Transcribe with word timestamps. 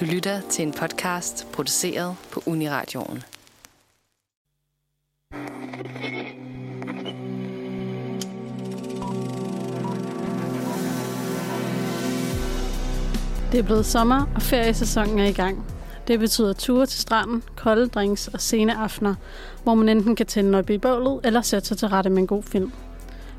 Du 0.00 0.04
lytter 0.04 0.40
til 0.40 0.66
en 0.66 0.72
podcast 0.72 1.46
produceret 1.52 2.16
på 2.32 2.42
Uniradioen. 2.46 3.22
Det 13.52 13.58
er 13.58 13.62
blevet 13.64 13.86
sommer, 13.86 14.26
og 14.34 14.42
feriesæsonen 14.42 15.18
er 15.18 15.24
i 15.24 15.32
gang. 15.32 15.66
Det 16.08 16.18
betyder 16.18 16.52
ture 16.52 16.86
til 16.86 17.00
stranden, 17.00 17.42
kolde 17.56 17.88
drinks 17.88 18.28
og 18.28 18.40
sene 18.40 18.76
aftener, 18.76 19.14
hvor 19.62 19.74
man 19.74 19.88
enten 19.88 20.16
kan 20.16 20.26
tænde 20.26 20.58
op 20.58 20.70
i 20.70 20.78
bålet 20.78 21.20
eller 21.26 21.42
sætte 21.42 21.68
sig 21.68 21.78
til 21.78 21.88
rette 21.88 22.10
med 22.10 22.18
en 22.18 22.26
god 22.26 22.42
film. 22.42 22.72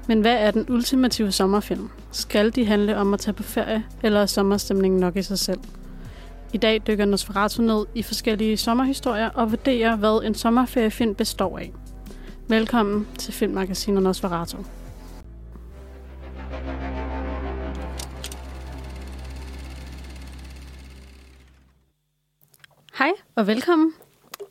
Men 0.08 0.22
hvad 0.22 0.38
er 0.40 0.52
den 0.52 0.66
ultimative 0.70 1.32
sommerfilm? 1.32 1.90
Skal 2.12 2.56
de 2.56 2.66
handle 2.66 2.98
om 2.98 3.14
at 3.14 3.20
tage 3.20 3.34
på 3.34 3.44
ferie, 3.44 3.84
eller 4.04 4.22
er 4.22 4.26
sommerstemningen 4.26 5.00
nok 5.00 5.16
i 5.16 5.22
sig 5.22 5.40
selv? 5.40 5.60
I 6.54 6.58
dag 6.58 6.82
dykker 6.88 7.06
Nosferatu 7.06 7.62
ned 7.62 7.86
i 7.96 8.04
forskellige 8.04 8.58
sommerhistorier 8.58 9.30
og 9.30 9.52
vurderer, 9.52 9.96
hvad 9.96 10.26
en 10.26 10.36
sommerferiefilm 10.36 11.16
består 11.16 11.60
af. 11.60 11.72
Velkommen 12.48 13.08
til 13.18 13.34
Filmmagasinet 13.34 14.04
Nosferatu. 14.04 14.58
Hej 22.98 23.12
og 23.36 23.48
velkommen. 23.48 23.94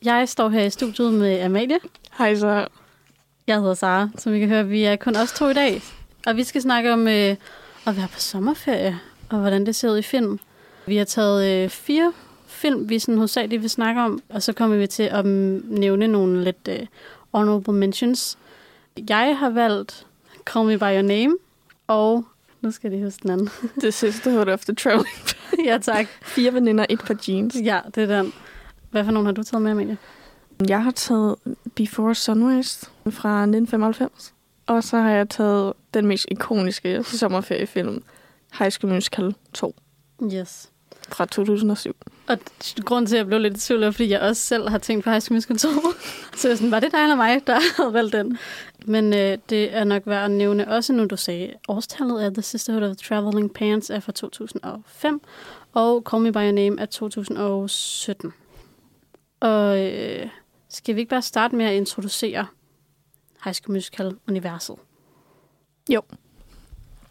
Jeg 0.04 0.28
står 0.28 0.48
her 0.48 0.62
i 0.62 0.70
studiet 0.70 1.12
med 1.12 1.40
Amalie. 1.40 1.78
Hej 2.18 2.34
så. 2.34 2.66
Jeg 3.46 3.58
hedder 3.58 3.74
Sara, 3.74 4.08
som 4.18 4.34
I 4.34 4.38
kan 4.38 4.48
høre. 4.48 4.66
Vi 4.66 4.84
er 4.84 4.96
kun 4.96 5.16
os 5.16 5.32
to 5.32 5.48
i 5.48 5.54
dag. 5.54 5.82
Og 6.26 6.36
vi 6.36 6.44
skal 6.44 6.62
snakke 6.62 6.92
om 6.92 7.08
øh, 7.08 7.36
at 7.86 7.96
være 7.96 8.08
på 8.12 8.20
sommerferie, 8.20 8.98
og 9.30 9.38
hvordan 9.38 9.66
det 9.66 9.76
ser 9.76 9.90
ud 9.90 9.98
i 9.98 10.02
film. 10.02 10.40
Vi 10.90 10.96
har 10.96 11.04
taget 11.04 11.64
øh, 11.64 11.68
fire 11.68 12.12
film, 12.46 12.88
vi 12.88 12.98
sådan 12.98 13.14
hovedsageligt 13.14 13.62
vil 13.62 13.70
snakke 13.70 14.00
om, 14.00 14.22
og 14.28 14.42
så 14.42 14.52
kommer 14.52 14.76
vi 14.76 14.86
til 14.86 15.02
at 15.02 15.26
nævne 15.26 16.08
nogle 16.08 16.44
lidt 16.44 16.68
øh, 16.68 16.86
honorable 17.34 17.74
mentions. 17.74 18.38
Jeg 19.08 19.36
har 19.38 19.50
valgt 19.50 20.06
Call 20.44 20.66
Me 20.66 20.78
By 20.78 20.82
Your 20.82 21.02
Name, 21.02 21.36
og 21.86 22.24
nu 22.60 22.70
skal 22.70 22.92
de 22.92 23.02
huske 23.04 23.22
den 23.22 23.30
anden. 23.30 23.48
The 23.80 23.92
Sisterhood 23.92 24.48
of 24.48 24.64
the 24.64 24.74
Traveling. 24.74 25.16
ja, 25.68 25.78
tak. 25.78 26.06
Fire 26.22 26.54
veninder, 26.54 26.86
et 26.88 27.00
par 27.00 27.16
jeans. 27.28 27.56
Ja, 27.64 27.80
det 27.94 28.10
er 28.10 28.22
den. 28.22 28.32
Hvad 28.90 29.04
for 29.04 29.12
nogen 29.12 29.26
har 29.26 29.32
du 29.32 29.42
taget 29.42 29.62
med, 29.62 29.70
Amelie? 29.70 29.98
Jeg 30.68 30.84
har 30.84 30.90
taget 30.90 31.36
Before 31.74 32.14
Sunrise 32.14 32.86
fra 33.10 33.42
1995. 33.42 34.34
Og 34.66 34.84
så 34.84 34.98
har 34.98 35.10
jeg 35.10 35.28
taget 35.28 35.72
den 35.94 36.06
mest 36.06 36.26
ikoniske 36.30 37.02
sommerferiefilm, 37.04 38.02
High 38.58 38.70
School 38.70 38.94
Musical 38.94 39.34
2 39.54 39.74
Yes. 40.22 40.69
Fra 41.14 41.26
2007. 41.26 41.96
Og 42.28 42.38
grunden 42.84 43.06
til, 43.06 43.16
at 43.16 43.18
jeg 43.18 43.26
blev 43.26 43.40
lidt 43.40 43.56
i 43.56 43.60
tvivl, 43.60 43.82
er, 43.82 43.90
fordi 43.90 44.10
jeg 44.10 44.20
også 44.20 44.42
selv 44.42 44.68
har 44.68 44.78
tænkt 44.78 45.04
på 45.04 45.10
High 45.10 45.22
School 45.22 45.36
Musical 45.36 45.58
2. 45.58 45.68
Så 46.36 46.48
jeg 46.48 46.58
sådan, 46.58 46.70
var 46.70 46.80
det 46.80 46.92
dig 46.92 47.02
eller 47.02 47.16
mig, 47.16 47.46
der 47.46 47.60
havde 47.76 47.92
valgt 47.92 48.12
den? 48.12 48.38
Men 48.86 49.12
øh, 49.14 49.38
det 49.50 49.76
er 49.76 49.84
nok 49.84 50.02
værd 50.06 50.24
at 50.24 50.30
nævne 50.30 50.68
også, 50.68 50.92
nu 50.92 51.06
du 51.06 51.16
sagde, 51.16 51.52
årstallet 51.68 52.20
af 52.20 52.32
The 52.32 52.42
Sisterhood 52.42 52.82
of 52.82 52.96
the 52.96 53.08
Traveling 53.08 53.54
Pants 53.54 53.90
er 53.90 54.00
fra 54.00 54.12
2005, 54.12 55.20
og 55.72 56.02
Call 56.10 56.22
Me 56.22 56.32
By 56.32 56.36
Your 56.36 56.52
Name 56.52 56.80
er 56.80 56.86
2017. 56.86 58.32
Og 59.40 59.80
øh, 59.86 60.28
skal 60.68 60.94
vi 60.94 61.00
ikke 61.00 61.10
bare 61.10 61.22
starte 61.22 61.56
med 61.56 61.64
at 61.66 61.74
introducere 61.74 62.46
High 63.44 63.54
School 63.54 63.74
Musical-universet? 63.74 64.76
Jo. 65.90 66.02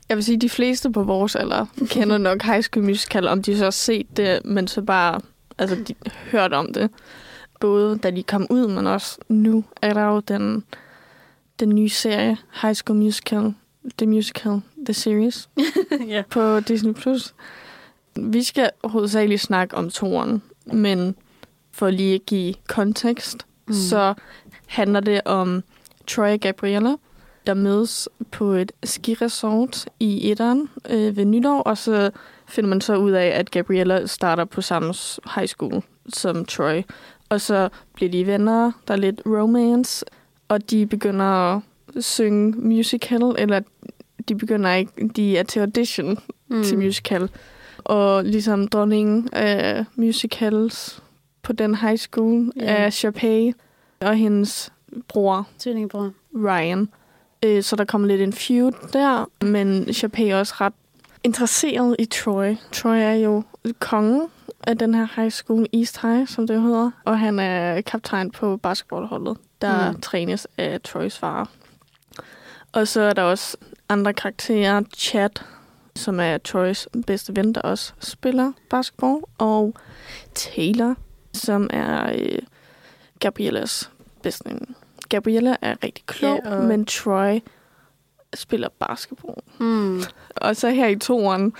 Jeg 0.09 0.17
vil 0.17 0.23
sige, 0.23 0.35
at 0.35 0.41
de 0.41 0.49
fleste 0.49 0.91
på 0.91 1.03
vores 1.03 1.35
alder 1.35 1.65
kender 1.89 2.17
nok 2.17 2.43
High 2.43 2.63
School 2.63 2.85
Musical, 2.85 3.27
om 3.27 3.43
de 3.43 3.57
så 3.57 3.63
har 3.63 3.71
set 3.71 4.17
det, 4.17 4.45
men 4.45 4.67
så 4.67 4.81
bare 4.81 5.21
altså, 5.57 5.75
de 5.75 5.95
hørt 6.31 6.53
om 6.53 6.73
det. 6.73 6.89
Både 7.59 7.97
da 7.97 8.11
de 8.11 8.23
kom 8.23 8.47
ud, 8.49 8.67
men 8.67 8.87
også 8.87 9.17
nu 9.27 9.63
er 9.81 9.93
der 9.93 10.03
jo 10.03 10.19
den, 10.19 10.63
den 11.59 11.69
nye 11.69 11.89
serie, 11.89 12.37
High 12.61 12.75
School 12.75 12.99
Musical, 12.99 13.53
The 13.97 14.07
Musical, 14.07 14.61
The 14.85 14.93
Series, 14.93 15.49
ja. 16.07 16.23
på 16.29 16.59
Disney+. 16.59 16.93
Plus. 16.93 17.33
Vi 18.15 18.43
skal 18.43 18.69
hovedsageligt 18.83 19.41
snakke 19.41 19.75
om 19.75 19.89
toren, 19.89 20.41
men 20.65 21.15
for 21.71 21.89
lige 21.89 22.15
at 22.15 22.25
give 22.25 22.53
kontekst, 22.67 23.45
mm. 23.67 23.73
så 23.73 24.13
handler 24.67 24.99
det 24.99 25.21
om 25.25 25.63
Troy 26.07 26.39
Gabriella, 26.39 26.95
der 27.49 27.55
mødes 27.55 28.09
på 28.31 28.45
et 28.45 28.71
skiresort 28.83 29.85
i 29.99 30.31
etteren 30.31 30.69
øh, 30.89 31.17
ved 31.17 31.25
nytår, 31.25 31.61
og 31.61 31.77
så 31.77 32.11
finder 32.47 32.69
man 32.69 32.81
så 32.81 32.95
ud 32.95 33.11
af, 33.11 33.25
at 33.27 33.51
Gabriella 33.51 34.05
starter 34.05 34.45
på 34.45 34.61
samme 34.61 34.93
high 35.35 35.47
school 35.47 35.83
som 36.13 36.45
Troy. 36.45 36.81
Og 37.29 37.41
så 37.41 37.69
bliver 37.93 38.11
de 38.11 38.27
venner, 38.27 38.71
der 38.87 38.93
er 38.93 38.97
lidt 38.97 39.21
romance, 39.25 40.05
og 40.47 40.71
de 40.71 40.85
begynder 40.85 41.25
at 41.25 41.61
synge 41.99 42.51
musical, 42.57 43.35
eller 43.37 43.61
de 44.29 44.35
begynder 44.35 44.73
ikke, 44.73 45.07
de 45.15 45.37
er 45.37 45.43
til 45.43 45.59
audition 45.59 46.17
mm. 46.47 46.63
til 46.63 46.77
musical. 46.77 47.29
Og 47.77 48.23
ligesom 48.23 48.67
dronningen 48.67 49.29
af 49.33 49.85
musicals 49.95 51.03
på 51.43 51.53
den 51.53 51.75
high 51.75 51.97
school 51.97 52.51
Ja. 52.55 52.61
er 52.65 52.89
Sharpay 52.89 53.53
og 53.99 54.15
hendes 54.15 54.71
bror 55.07 55.47
Tvillingbror. 55.59 56.11
Ryan. 56.35 56.89
Øh, 57.45 57.63
Så 57.63 57.75
der 57.75 57.85
kommer 57.85 58.07
lidt 58.07 58.21
en 58.21 58.33
feud 58.33 58.71
der, 58.93 59.25
men 59.45 59.93
Sharpay 59.93 60.23
er 60.23 60.39
også 60.39 60.53
ret 60.61 60.73
interesseret 61.23 61.95
i 61.99 62.05
Troy. 62.05 62.55
Troy 62.71 62.95
er 62.97 63.13
jo 63.13 63.43
kongen 63.79 64.21
af 64.67 64.77
den 64.77 64.95
her 64.95 65.07
high 65.15 65.31
school, 65.31 65.65
East 65.73 66.01
High, 66.01 66.27
som 66.27 66.47
det 66.47 66.61
hedder, 66.61 66.91
og 67.05 67.19
han 67.19 67.39
er 67.39 67.81
kaptajn 67.81 68.31
på 68.31 68.57
basketballholdet, 68.57 69.37
der 69.61 69.91
mm. 69.91 70.01
trænes 70.01 70.47
af 70.57 70.81
Troys 70.81 71.17
far. 71.17 71.49
Og 72.71 72.87
så 72.87 73.01
er 73.01 73.13
der 73.13 73.23
også 73.23 73.57
andre 73.89 74.13
karakterer, 74.13 74.81
Chad, 74.97 75.29
som 75.95 76.19
er 76.19 76.37
Troys 76.37 76.87
bedste 77.07 77.35
ven, 77.35 77.55
der 77.55 77.61
også 77.61 77.93
spiller 77.99 78.51
basketball, 78.69 79.17
og 79.37 79.73
Taylor, 80.35 80.95
som 81.33 81.69
er 81.73 82.11
øh, 82.15 82.39
Gabriellas 83.19 83.91
bedste 84.23 84.49
ven. 84.49 84.75
Gabriella 85.09 85.55
er 85.61 85.75
rigtig 85.83 86.05
klog, 86.05 86.41
Ja, 86.45 86.55
og- 86.57 86.63
men 86.65 86.85
Troy 86.85 87.39
spiller 88.35 88.67
basketball. 88.87 89.35
Mm. 89.59 90.01
Og 90.35 90.55
så 90.55 90.69
her 90.69 90.87
i 90.87 90.95
toeren 90.95 91.53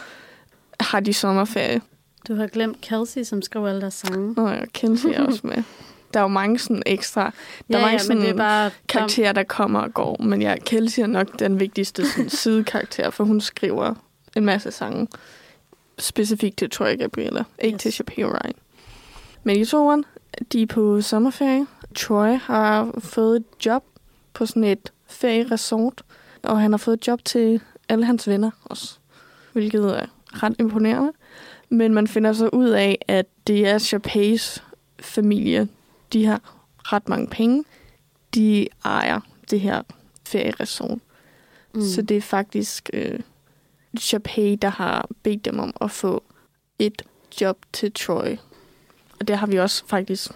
har 0.79 0.99
de 0.99 1.13
sommerferie. 1.13 1.81
Du 2.27 2.35
har 2.35 2.47
glemt 2.47 2.81
Kelsey, 2.81 3.23
som 3.23 3.41
skriver 3.41 3.69
alle 3.69 3.81
deres 3.81 3.93
sange. 3.93 4.33
Nå, 4.33 4.47
jeg 4.47 4.67
Kenzie 4.73 5.13
er 5.13 5.25
også 5.25 5.41
med. 5.47 5.63
Der 6.13 6.19
er 6.19 6.23
jo 6.23 6.27
mange 6.27 6.59
sådan 6.59 6.83
ekstra 6.85 7.21
der 7.23 7.31
ja, 7.69 7.77
er 7.77 7.81
mange 7.81 7.99
ja, 8.01 8.07
men 8.07 8.17
det 8.17 8.23
er 8.23 8.27
sådan 8.27 8.37
bare... 8.37 8.71
karakterer, 8.87 9.31
der 9.33 9.43
kommer 9.43 9.79
og 9.79 9.93
går. 9.93 10.21
Men 10.23 10.41
ja, 10.41 10.55
Kelsey 10.66 11.01
er 11.01 11.07
nok 11.07 11.39
den 11.39 11.59
vigtigste 11.59 12.11
sådan, 12.11 12.29
sidekarakter, 12.43 13.09
for 13.09 13.23
hun 13.23 13.41
skriver 13.41 13.93
en 14.35 14.45
masse 14.45 14.71
sange. 14.71 15.07
Specifikt 15.99 16.57
til 16.57 16.69
Troy 16.69 16.97
Gabriella. 16.99 17.43
Ikke 17.61 17.75
Yes. 17.75 17.81
til 17.81 17.93
Shapiro 17.93 18.27
Ryan. 18.29 18.53
Men 19.43 19.57
i 19.57 19.66
toeren, 19.66 20.05
de 20.53 20.61
er 20.61 20.66
på 20.67 21.01
sommerferie. 21.01 21.67
Troy 21.95 22.38
har 22.41 22.91
fået 23.00 23.35
et 23.35 23.66
job 23.66 23.83
på 24.33 24.45
sådan 24.45 24.63
et 24.63 24.94
ferieresort. 25.07 26.03
Og 26.44 26.61
han 26.61 26.72
har 26.72 26.77
fået 26.77 26.97
et 26.97 27.07
job 27.07 27.25
til 27.25 27.61
alle 27.89 28.05
hans 28.05 28.27
venner 28.27 28.51
også. 28.63 28.97
Hvilket 29.53 29.99
er 29.99 30.05
ret 30.29 30.55
imponerende. 30.59 31.11
Men 31.69 31.94
man 31.94 32.07
finder 32.07 32.33
så 32.33 32.49
ud 32.53 32.69
af, 32.69 32.97
at 33.07 33.25
det 33.47 33.67
er 33.67 33.79
Chapays 33.79 34.63
familie. 34.99 35.67
De 36.13 36.25
har 36.25 36.41
ret 36.94 37.09
mange 37.09 37.28
penge. 37.28 37.63
De 38.35 38.67
ejer 38.85 39.19
det 39.49 39.59
her 39.59 39.81
ferieresort. 40.25 40.99
Mm. 41.73 41.81
Så 41.81 42.01
det 42.01 42.17
er 42.17 42.22
faktisk 42.22 42.89
øh, 42.94 43.19
Chapay, 43.99 44.57
der 44.61 44.69
har 44.69 45.09
bedt 45.23 45.45
dem 45.45 45.59
om 45.59 45.73
at 45.81 45.91
få 45.91 46.23
et 46.79 47.01
job 47.41 47.57
til 47.73 47.93
Troy. 47.93 48.37
Og 49.19 49.28
der 49.28 49.35
har 49.35 49.47
vi 49.47 49.59
også 49.59 49.84
faktisk 49.87 50.31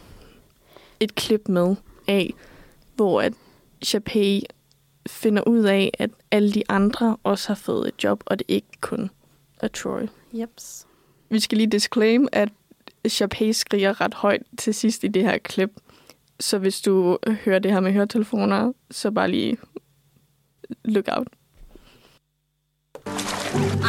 et 1.03 1.15
klip 1.15 1.49
med 1.49 1.75
af, 2.07 2.33
hvor 2.95 3.21
at 3.21 3.33
Chapay 3.85 4.39
finder 5.07 5.41
ud 5.47 5.63
af, 5.63 5.91
at 5.99 6.09
alle 6.31 6.53
de 6.53 6.63
andre 6.69 7.17
også 7.23 7.47
har 7.47 7.55
fået 7.55 7.87
et 7.87 8.03
job, 8.03 8.23
og 8.25 8.39
det 8.39 8.45
ikke 8.47 8.67
kun 8.81 9.09
er 9.61 9.67
Troy. 9.67 10.07
Jeps. 10.33 10.87
Vi 11.29 11.39
skal 11.39 11.57
lige 11.57 11.71
disclaim, 11.71 12.27
at 12.31 12.49
Chapay 13.09 13.51
skriger 13.51 14.01
ret 14.01 14.13
højt 14.13 14.41
til 14.57 14.73
sidst 14.73 15.03
i 15.03 15.07
det 15.07 15.23
her 15.23 15.37
klip. 15.37 15.69
Så 16.39 16.57
hvis 16.57 16.81
du 16.81 17.17
hører 17.45 17.59
det 17.59 17.71
her 17.71 17.79
med 17.79 17.93
høretelefoner, 17.93 18.73
så 18.91 19.11
bare 19.11 19.31
lige 19.31 19.57
look 20.85 21.05
out. 21.07 21.27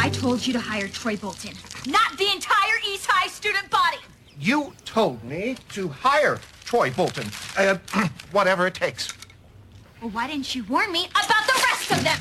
I 0.05 0.09
told 0.09 0.39
you 0.47 0.53
to 0.53 0.59
hire 0.59 0.87
Troy 0.87 1.17
Bolton, 1.21 1.55
not 1.85 2.11
the 2.19 2.27
entire 2.35 2.77
East 2.91 3.07
High 3.11 3.29
student 3.31 3.69
body. 3.71 4.01
You 4.49 4.73
told 4.85 5.17
me 5.23 5.55
to 5.75 5.87
hire 5.87 6.37
Troy 6.75 6.91
Bolton. 6.91 7.27
Uh, 7.57 7.77
whatever 8.33 8.67
it 8.67 8.73
takes. 8.73 9.13
Well, 10.01 10.11
why 10.11 10.27
didn't 10.27 10.53
you 10.53 10.65
warn 10.69 10.91
me 10.91 11.05
about 11.05 11.45
the 11.47 11.53
rest 11.71 11.91
of 11.91 12.03
them? 12.03 12.19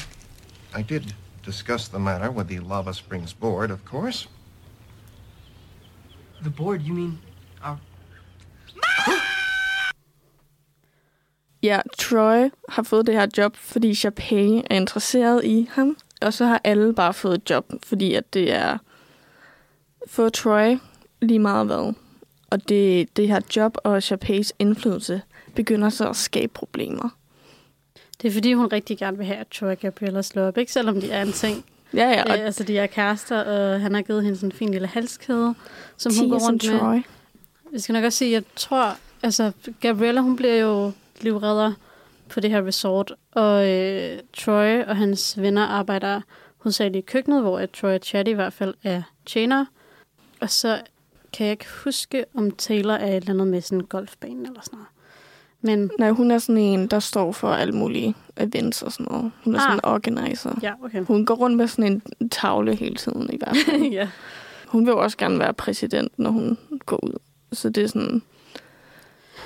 I 0.72 0.82
did 0.82 1.12
discuss 1.42 1.88
the 1.88 1.98
matter 1.98 2.30
with 2.30 2.46
the 2.46 2.60
Lava 2.60 2.94
Springs 2.94 3.32
board, 3.32 3.72
of 3.72 3.84
course. 3.84 4.28
The 6.42 6.50
board, 6.50 6.82
you 6.82 6.94
mean 6.94 7.18
our... 7.64 7.78
Ja, 11.62 11.80
Troy 11.98 12.50
har 12.68 12.82
fået 12.82 13.06
det 13.06 13.14
her 13.14 13.26
job, 13.36 13.56
fordi 13.56 13.94
Sharpay 13.94 14.62
er 14.70 14.76
interesseret 14.76 15.44
i 15.44 15.68
ham. 15.72 15.96
Og 16.22 16.32
så 16.32 16.44
har 16.46 16.60
alle 16.64 16.94
bare 16.94 17.14
fået 17.14 17.34
et 17.34 17.50
job, 17.50 17.72
fordi 17.82 18.14
at 18.14 18.34
det 18.34 18.52
er 18.52 18.78
for 20.08 20.28
Troy 20.28 20.78
lige 21.22 21.38
meget 21.38 21.66
hvad. 21.66 21.94
Og 22.54 22.68
det, 22.68 23.16
det 23.16 23.28
her 23.28 23.40
job 23.56 23.76
og 23.84 24.02
Sharpays 24.02 24.52
indflydelse 24.58 25.22
begynder 25.54 25.88
så 25.88 26.08
at 26.08 26.16
skabe 26.16 26.52
problemer. 26.52 27.08
Det 28.22 28.28
er 28.28 28.32
fordi, 28.32 28.52
hun 28.52 28.66
rigtig 28.66 28.98
gerne 28.98 29.16
vil 29.16 29.26
have, 29.26 29.38
at 29.38 29.48
Troy 29.48 29.70
og 29.70 29.78
Gabriella 29.78 30.22
slår 30.22 30.42
op, 30.42 30.58
ikke? 30.58 30.72
Selvom 30.72 31.00
de 31.00 31.10
er 31.10 31.22
en 31.22 31.32
ting. 31.32 31.64
Ja, 31.94 32.08
ja. 32.08 32.22
Og 32.22 32.38
Øh, 32.38 32.44
altså, 32.44 32.64
de 32.64 32.78
er 32.78 32.86
kærester, 32.86 33.40
og 33.40 33.80
han 33.80 33.94
har 33.94 34.02
givet 34.02 34.22
hende 34.24 34.36
sådan 34.36 34.48
en 34.48 34.52
fin 34.52 34.70
lille 34.70 34.86
halskæde, 34.86 35.54
som 35.96 36.12
hun 36.20 36.30
går 36.30 36.38
Tia 36.38 36.46
rundt 36.48 36.70
med. 36.70 36.78
Troy. 36.78 37.02
Jeg 37.72 37.80
skal 37.80 37.92
nok 37.92 38.04
også 38.04 38.18
sige, 38.18 38.32
jeg 38.32 38.42
tror, 38.56 38.96
altså, 39.22 39.52
Gabriella, 39.80 40.20
hun 40.20 40.36
bliver 40.36 40.54
jo 40.54 40.92
livredder 41.20 41.72
på 42.28 42.40
det 42.40 42.50
her 42.50 42.66
resort, 42.66 43.12
og 43.32 43.68
øh, 43.70 44.18
Troy 44.32 44.82
og 44.84 44.96
hans 44.96 45.40
venner 45.40 45.66
arbejder 45.66 46.20
hovedsageligt 46.58 47.04
i 47.04 47.10
køkkenet, 47.12 47.42
hvor 47.42 47.58
at 47.58 47.70
Troy 47.70 47.94
og 47.94 48.00
Chad 48.02 48.28
i 48.28 48.32
hvert 48.32 48.52
fald 48.52 48.74
er 48.82 49.02
tjener. 49.26 49.64
Og 50.40 50.50
så 50.50 50.80
kan 51.36 51.46
jeg 51.46 51.52
ikke 51.52 51.66
huske, 51.84 52.24
om 52.34 52.50
Taylor 52.50 52.94
er 52.94 53.06
et 53.08 53.16
eller 53.16 53.30
andet 53.30 53.46
med 53.46 53.60
sådan 53.60 53.78
en 53.78 53.86
golfbane 53.86 54.46
eller 54.48 54.60
sådan 54.62 54.76
noget. 54.76 54.88
Men 55.60 55.90
Nej, 55.98 56.10
hun 56.10 56.30
er 56.30 56.38
sådan 56.38 56.62
en, 56.62 56.86
der 56.86 56.98
står 57.00 57.32
for 57.32 57.48
alle 57.48 57.72
mulige 57.74 58.14
events 58.36 58.82
og 58.82 58.92
sådan 58.92 59.06
noget. 59.10 59.32
Hun 59.44 59.54
er 59.54 59.58
Ah. 59.58 59.62
sådan 59.62 59.76
en 59.76 59.84
organizer. 59.84 60.58
ja, 60.62 60.72
okay. 60.84 61.04
Hun 61.04 61.26
går 61.26 61.34
rundt 61.34 61.56
med 61.56 61.68
sådan 61.68 62.02
en 62.20 62.28
tavle 62.28 62.74
hele 62.74 62.94
tiden 62.96 63.30
i 63.32 63.36
hvert 63.38 63.56
fald. 63.66 63.82
ja. 63.92 64.08
Hun 64.66 64.86
vil 64.86 64.90
jo 64.92 64.98
også 65.02 65.16
gerne 65.16 65.38
være 65.38 65.54
præsident, 65.54 66.18
når 66.18 66.30
hun 66.30 66.58
går 66.86 67.04
ud. 67.04 67.12
Så 67.52 67.68
det 67.70 67.82
er 67.82 67.86
sådan... 67.86 68.22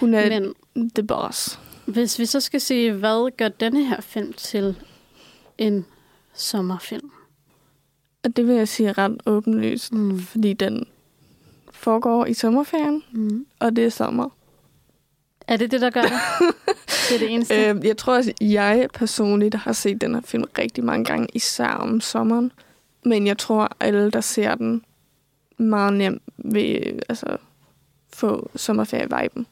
Hun 0.00 0.14
er 0.14 0.40
Men 0.40 0.54
the 0.94 1.06
boss. 1.06 1.58
hvis 1.86 2.18
vi 2.18 2.26
så 2.26 2.40
skal 2.40 2.60
sige, 2.60 2.92
hvad 2.92 3.36
gør 3.36 3.48
denne 3.48 3.84
her 3.84 4.00
film 4.00 4.32
til 4.32 4.76
en 5.58 5.86
sommerfilm? 6.34 7.10
Og 8.24 8.36
det 8.36 8.46
vil 8.46 8.54
jeg 8.56 8.68
sige 8.68 8.92
ret 8.92 9.16
åbenlyst, 9.26 9.92
Mm. 9.92 10.18
fordi 10.18 10.52
den 10.52 10.86
foregår 11.78 12.26
i 12.26 12.34
sommerferien, 12.34 13.02
Mm. 13.12 13.46
og 13.60 13.76
det 13.76 13.84
er 13.84 13.90
sommer. 13.90 14.28
Er 15.48 15.56
det 15.56 15.70
det, 15.70 15.80
der 15.80 15.90
gør 15.90 16.02
det? 16.02 16.12
det 17.08 17.14
er 17.14 17.18
det 17.18 17.30
eneste? 17.34 17.54
Øh, 17.68 17.84
jeg 17.86 17.96
tror, 17.96 18.14
at 18.14 18.32
jeg 18.40 18.88
personligt 18.94 19.54
har 19.54 19.72
set 19.72 20.00
den 20.00 20.14
her 20.14 20.22
film 20.22 20.44
rigtig 20.58 20.84
mange 20.84 21.04
gange, 21.04 21.26
især 21.34 21.68
om 21.68 22.00
sommeren. 22.00 22.52
Men 23.04 23.26
jeg 23.26 23.38
tror, 23.38 23.62
at 23.64 23.70
alle, 23.94 24.10
der 24.10 24.20
ser 24.20 24.54
den, 24.54 24.84
meget 25.58 25.92
nemt 25.92 26.22
vil 26.36 27.02
altså, 27.08 27.36
få 28.12 28.50
sommerferie-viben. 28.56 29.46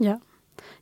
Ja. 0.00 0.14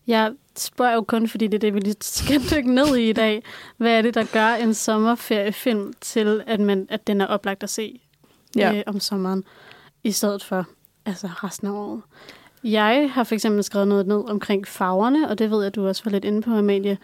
Jeg 0.07 0.33
spørger 0.57 0.95
jo 0.95 1.03
kun, 1.03 1.29
fordi 1.29 1.47
det 1.47 1.55
er 1.55 1.59
det, 1.59 1.75
vi 1.75 1.81
lige 1.81 1.95
skal 2.01 2.41
dykke 2.57 2.75
ned 2.75 2.97
i 2.97 3.09
i 3.11 3.13
dag. 3.13 3.43
Hvad 3.77 3.99
er 3.99 4.03
det, 4.03 4.15
der 4.15 4.25
gør 4.33 4.49
en 4.49 4.75
sommerferiefilm 4.75 5.93
til, 6.01 6.43
at, 6.47 6.61
man, 6.61 6.87
at 6.91 7.07
den 7.07 7.21
er 7.21 7.27
oplagt 7.27 7.63
at 7.63 7.71
se 7.71 8.01
Ja. 8.57 8.75
øh, 8.77 8.83
om 8.87 9.01
sommeren, 9.01 9.45
i 10.05 10.13
stedet 10.13 10.45
for 10.45 10.67
altså 11.07 11.27
resten 11.27 11.67
af 11.67 11.73
året? 11.73 12.01
Jeg 12.65 13.11
har 13.13 13.25
for 13.25 13.35
eksempel 13.35 13.65
skrevet 13.65 13.89
noget 13.89 14.07
ned 14.07 14.31
omkring 14.31 14.67
farverne, 14.69 15.29
og 15.29 15.39
det 15.39 15.51
ved 15.51 15.63
jeg, 15.63 15.75
du 15.75 15.89
også 15.89 16.03
var 16.05 16.11
lidt 16.11 16.25
inde 16.25 16.43
på, 16.43 16.51
Amalie. 16.55 16.99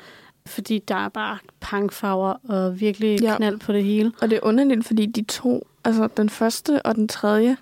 Fordi 0.46 0.78
der 0.78 0.94
er 0.94 1.08
bare 1.08 1.38
pangfarver 1.60 2.34
og 2.48 2.80
virkelig 2.80 3.20
Ja. 3.22 3.36
knald 3.36 3.58
på 3.58 3.72
det 3.72 3.84
hele. 3.84 4.12
Og 4.20 4.30
det 4.30 4.36
er 4.36 4.40
underligt, 4.42 4.86
fordi 4.86 5.06
de 5.06 5.22
to, 5.24 5.66
altså 5.84 6.08
den 6.16 6.28
første 6.30 6.82
og 6.82 6.94
den 6.94 7.08
tredje, 7.08 7.56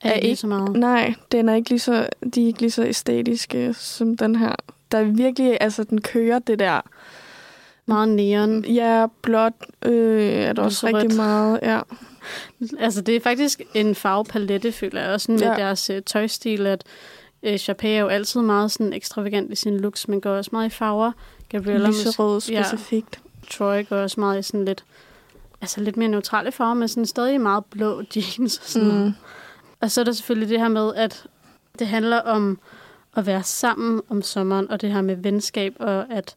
Er, 0.00 0.10
Er 0.10 0.14
ikke 0.14 0.36
så 0.36 0.46
meget. 0.46 0.76
nej, 0.76 1.14
den 1.32 1.48
er 1.48 1.54
ikke 1.54 1.70
lige 1.70 1.78
så, 1.78 2.08
de 2.34 2.42
er 2.42 2.46
ikke 2.46 2.60
lige 2.60 2.70
så 2.70 2.84
æstetiske 2.84 3.74
som 3.74 4.16
den 4.16 4.36
her. 4.36 4.54
Der 4.92 4.98
er 4.98 5.02
virkelig, 5.04 5.58
altså 5.60 5.84
den 5.84 6.00
kører 6.00 6.38
det 6.38 6.58
der, 6.58 6.80
Meget 7.86 8.08
neon. 8.08 8.64
ja, 8.64 9.06
blåt 9.22 9.52
øh, 9.84 10.22
er 10.32 10.52
der 10.52 10.62
også 10.62 10.86
rigtig 10.86 11.16
meget, 11.16 11.58
ja. 11.62 11.80
Altså, 12.78 13.00
det 13.00 13.16
er 13.16 13.20
faktisk 13.20 13.62
en 13.74 13.94
farvepalette, 13.94 14.72
føler 14.72 15.00
jeg 15.02 15.10
også, 15.10 15.32
med 15.32 15.40
Ja. 15.40 15.50
ja. 15.50 15.56
deres 15.56 15.90
øh, 15.90 16.02
tøjstil, 16.02 16.66
at 16.66 16.84
øh, 17.42 17.54
Chapé 17.54 17.86
er 17.86 17.98
jo 17.98 18.08
altid 18.08 18.40
meget 18.40 18.70
sådan 18.70 18.92
ekstravagant 18.92 19.52
i 19.52 19.54
sin 19.54 19.80
looks, 19.80 20.08
men 20.08 20.20
går 20.20 20.30
også 20.30 20.50
meget 20.52 20.66
i 20.66 20.70
farver. 20.70 21.12
Gabriella 21.48 21.88
Lyserød 21.88 22.40
ja. 22.50 22.62
specifikt. 22.62 23.20
Troy 23.50 23.88
går 23.88 23.96
også 23.96 24.20
meget 24.20 24.38
i 24.38 24.42
sådan 24.42 24.64
lidt, 24.64 24.84
altså 25.60 25.80
lidt 25.80 25.96
mere 25.96 26.08
neutrale 26.08 26.52
farver, 26.52 26.74
men 26.74 26.88
sådan 26.88 27.06
stadig 27.06 27.40
meget 27.40 27.64
blå 27.64 28.02
jeans 28.16 28.58
og 28.58 28.64
sådan 28.64 28.88
mm. 28.88 28.94
noget. 28.94 29.06
Mm. 29.06 29.12
Og 29.80 29.90
så 29.90 30.00
er 30.00 30.04
der 30.04 30.12
selvfølgelig 30.12 30.48
det 30.48 30.60
her 30.60 30.68
med, 30.68 30.94
at 30.94 31.26
det 31.78 31.86
handler 31.86 32.20
om 32.20 32.58
at 33.16 33.26
være 33.26 33.42
sammen 33.42 34.02
om 34.08 34.22
sommeren, 34.22 34.70
og 34.70 34.80
det 34.80 34.92
her 34.92 35.00
med 35.02 35.16
venskab, 35.16 35.74
og 35.78 36.06
at 36.10 36.36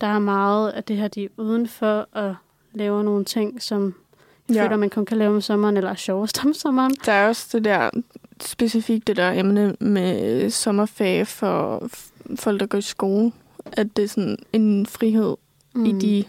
der 0.00 0.06
er 0.06 0.18
meget 0.18 0.70
af 0.70 0.84
det 0.84 0.96
her, 0.96 1.08
de 1.08 1.24
er 1.24 1.28
udenfor 1.36 2.08
og 2.12 2.36
laver 2.72 3.02
nogle 3.02 3.24
ting, 3.24 3.62
som 3.62 3.94
jeg 4.48 4.54
Ja. 4.56 4.64
føler, 4.64 4.76
man 4.76 4.90
kun 4.90 5.04
kan 5.06 5.16
lave 5.18 5.34
om 5.34 5.40
sommeren, 5.40 5.76
eller 5.76 5.90
er 5.90 5.94
sjovest 5.94 6.44
om 6.44 6.54
sommeren. 6.54 6.94
Der 7.06 7.12
er 7.12 7.28
også 7.28 7.48
det 7.52 7.64
der, 7.64 7.90
specifikt 8.40 9.06
det 9.06 9.16
der 9.16 9.32
emne 9.32 9.76
med 9.80 10.50
sommerferie 10.50 11.24
for 11.26 11.88
folk, 12.36 12.60
der 12.60 12.66
går 12.66 12.78
i 12.78 12.82
skole. 12.82 13.32
At 13.72 13.96
det 13.96 14.04
er 14.04 14.08
sådan 14.08 14.38
en 14.52 14.86
frihed 14.86 15.36
mm. 15.74 15.84
i 15.84 15.92
de, 15.92 16.24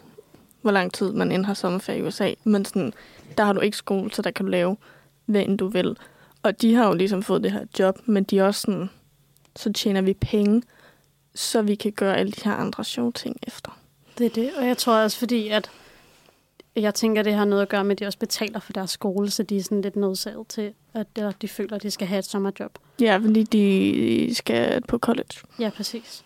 hvor 0.61 0.71
lang 0.71 0.93
tid 0.93 1.11
man 1.11 1.31
end 1.31 1.45
har 1.45 1.53
sommerferie 1.53 1.99
i 1.99 2.03
USA. 2.03 2.31
Men 2.43 2.65
sådan, 2.65 2.93
der 3.37 3.43
har 3.43 3.53
du 3.53 3.59
ikke 3.59 3.77
skole, 3.77 4.11
så 4.13 4.21
der 4.21 4.31
kan 4.31 4.45
du 4.45 4.51
lave, 4.51 4.77
hvad 5.25 5.41
end 5.41 5.57
du 5.57 5.67
vil. 5.67 5.97
Og 6.43 6.61
de 6.61 6.73
har 6.75 6.87
jo 6.87 6.93
ligesom 6.93 7.23
fået 7.23 7.43
det 7.43 7.51
her 7.51 7.65
job, 7.79 7.99
men 8.05 8.23
de 8.23 8.39
er 8.39 8.43
også 8.43 8.61
sådan, 8.61 8.89
så 9.55 9.73
tjener 9.73 10.01
vi 10.01 10.13
penge, 10.13 10.63
så 11.35 11.61
vi 11.61 11.75
kan 11.75 11.91
gøre 11.91 12.17
alle 12.17 12.31
de 12.31 12.41
her 12.43 12.53
andre 12.53 12.83
sjove 12.83 13.11
ting 13.11 13.35
efter. 13.47 13.77
Det 14.17 14.25
er 14.25 14.29
det, 14.29 14.49
og 14.57 14.67
jeg 14.67 14.77
tror 14.77 14.93
også, 14.93 15.17
fordi 15.17 15.47
at 15.47 15.69
jeg 16.81 16.95
tænker, 16.95 17.23
det 17.23 17.33
har 17.33 17.45
noget 17.45 17.61
at 17.61 17.69
gøre 17.69 17.83
med, 17.83 17.91
at 17.91 17.99
de 17.99 18.05
også 18.05 18.19
betaler 18.19 18.59
for 18.59 18.73
deres 18.73 18.89
skole, 18.89 19.29
så 19.29 19.43
de 19.43 19.57
er 19.57 19.63
sådan 19.63 19.81
lidt 19.81 19.95
nødsaget 19.95 20.47
til, 20.47 20.73
at 20.93 21.07
de 21.41 21.47
føler, 21.47 21.75
at 21.75 21.83
de 21.83 21.91
skal 21.91 22.07
have 22.07 22.19
et 22.19 22.25
sommerjob. 22.25 22.71
Ja, 23.01 23.17
fordi 23.17 23.43
de 23.43 24.35
skal 24.35 24.81
på 24.87 24.97
college. 24.97 25.39
Ja, 25.59 25.69
præcis. 25.69 26.23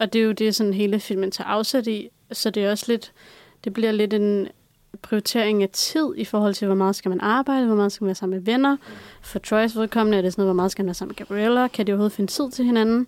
Og 0.00 0.12
det 0.12 0.20
er 0.20 0.24
jo 0.24 0.32
det, 0.32 0.54
sådan 0.54 0.74
hele 0.74 1.00
filmen 1.00 1.30
tager 1.30 1.48
afsæt 1.48 1.86
i, 1.86 2.08
så 2.32 2.50
det 2.50 2.64
er 2.64 2.70
også 2.70 2.84
lidt, 2.88 3.12
det 3.64 3.72
bliver 3.72 3.92
lidt 3.92 4.14
en 4.14 4.48
prioritering 5.02 5.62
af 5.62 5.68
tid 5.68 6.12
i 6.16 6.24
forhold 6.24 6.54
til, 6.54 6.66
hvor 6.66 6.74
meget 6.74 6.96
skal 6.96 7.08
man 7.08 7.20
arbejde, 7.20 7.66
hvor 7.66 7.76
meget 7.76 7.92
skal 7.92 8.04
man 8.04 8.08
være 8.08 8.14
sammen 8.14 8.38
med 8.38 8.44
venner. 8.44 8.76
For 9.22 9.38
Troy's 9.38 9.78
vedkommende 9.78 10.18
er 10.18 10.22
det 10.22 10.32
sådan 10.32 10.42
noget, 10.42 10.48
hvor 10.48 10.62
meget 10.62 10.72
skal 10.72 10.82
man 10.82 10.86
være 10.86 10.94
sammen 10.94 11.10
med 11.18 11.26
Gabriella, 11.26 11.68
kan 11.68 11.86
de 11.86 11.92
overhovedet 11.92 12.12
finde 12.12 12.32
tid 12.32 12.50
til 12.50 12.64
hinanden. 12.64 13.06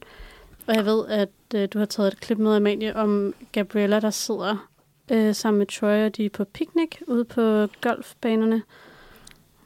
Og 0.67 0.75
jeg 0.75 0.87
ved, 0.87 1.07
at 1.07 1.29
øh, 1.55 1.69
du 1.73 1.79
har 1.79 1.87
taget 1.87 2.13
et 2.13 2.21
klip 2.21 2.39
med, 2.39 2.57
Amalie, 2.57 2.97
om 2.97 3.35
Gabriella, 3.53 4.01
der 4.01 4.11
sidder 4.11 4.69
øh, 5.11 5.35
sammen 5.35 5.59
med 5.59 5.67
Troy, 5.67 6.05
og 6.07 6.17
de 6.17 6.25
er 6.25 6.31
på 6.31 6.45
picnic 6.45 6.91
ude 7.07 7.25
på 7.25 7.67
golfbanerne. 7.81 8.63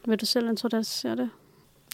Vil 0.07 0.21
du 0.21 0.27
selv 0.27 0.49
introducere 0.49 1.17
det? 1.17 1.31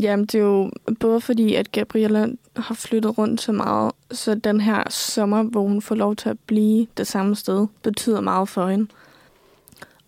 Jamen, 0.00 0.26
det 0.26 0.34
er 0.34 0.44
jo 0.44 0.70
både 1.00 1.20
fordi, 1.20 1.54
at 1.54 1.72
Gabriella 1.72 2.26
har 2.56 2.74
flyttet 2.74 3.18
rundt 3.18 3.40
så 3.40 3.52
meget, 3.52 3.92
så 4.10 4.34
den 4.34 4.60
her 4.60 4.90
sommer, 4.90 5.42
hvor 5.42 5.62
hun 5.62 5.82
får 5.82 5.94
lov 5.94 6.16
til 6.16 6.28
at 6.28 6.38
blive 6.38 6.86
det 6.96 7.06
samme 7.06 7.36
sted, 7.36 7.66
betyder 7.82 8.20
meget 8.20 8.48
for 8.48 8.68
hende. 8.68 8.86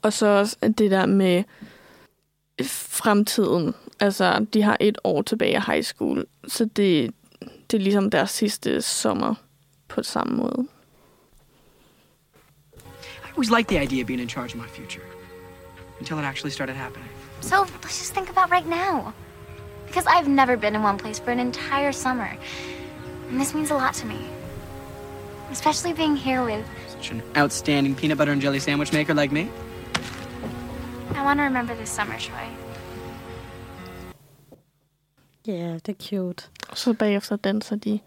Og 0.02 0.12
så 0.12 0.26
også 0.26 0.57
det 0.78 0.90
der 0.90 1.07
med 1.07 1.45
fremtiden. 2.62 3.75
Altså, 4.00 4.47
de 4.55 4.62
har 4.62 4.76
et 4.81 4.99
år 5.05 5.23
tilbage 5.23 5.57
af 5.57 5.66
high 5.66 5.83
school, 5.83 6.26
så 6.49 6.64
det, 6.64 7.11
det 7.71 7.76
er 7.76 7.83
ligesom 7.83 8.11
deres 8.11 8.31
sidste 8.31 8.83
sommer 8.83 9.35
på 9.88 10.02
samme 10.02 10.37
måde. 10.37 10.66
I 13.37 13.38
always 13.38 13.50
liked 13.50 13.69
the 13.69 13.76
idea 13.76 14.00
of 14.00 14.07
being 14.07 14.21
in 14.21 14.28
charge 14.28 14.55
of 14.55 14.61
my 14.61 14.66
future. 14.66 15.02
Until 15.99 16.19
it 16.19 16.23
actually 16.23 16.52
started 16.52 16.75
happening. 16.75 17.11
So 17.43 17.66
let's 17.83 17.99
just 17.99 18.14
think 18.14 18.31
about 18.31 18.50
right 18.50 18.66
now. 18.66 19.12
Because 19.87 20.07
I've 20.07 20.26
never 20.26 20.57
been 20.57 20.75
in 20.75 20.83
one 20.83 20.97
place 20.97 21.19
for 21.19 21.33
an 21.33 21.38
entire 21.38 21.93
summer. 21.93 22.35
And 23.28 23.38
this 23.38 23.52
means 23.52 23.71
a 23.71 23.75
lot 23.75 23.93
to 23.97 24.07
me. 24.07 24.16
Especially 25.50 25.93
being 25.93 26.16
here 26.16 26.43
with. 26.43 26.64
Such 26.88 27.11
an 27.11 27.23
outstanding 27.37 27.95
peanut 27.95 28.16
butter 28.16 28.33
and 28.33 28.40
jelly 28.40 28.59
sandwich 28.59 28.95
maker 28.95 29.12
like 29.12 29.31
me. 29.31 29.50
I 31.14 31.23
want 31.23 31.38
to 31.38 31.45
remember 31.45 31.75
this 31.75 31.90
summer, 31.90 32.19
Troy. 32.19 32.49
Ja, 35.47 35.52
yeah, 35.52 35.75
det 35.75 35.88
er 35.88 35.95
cute. 36.09 36.49
Og 36.69 36.78
så 36.78 36.93
bagefter 36.93 37.37
danser 37.37 37.76
de 37.76 38.00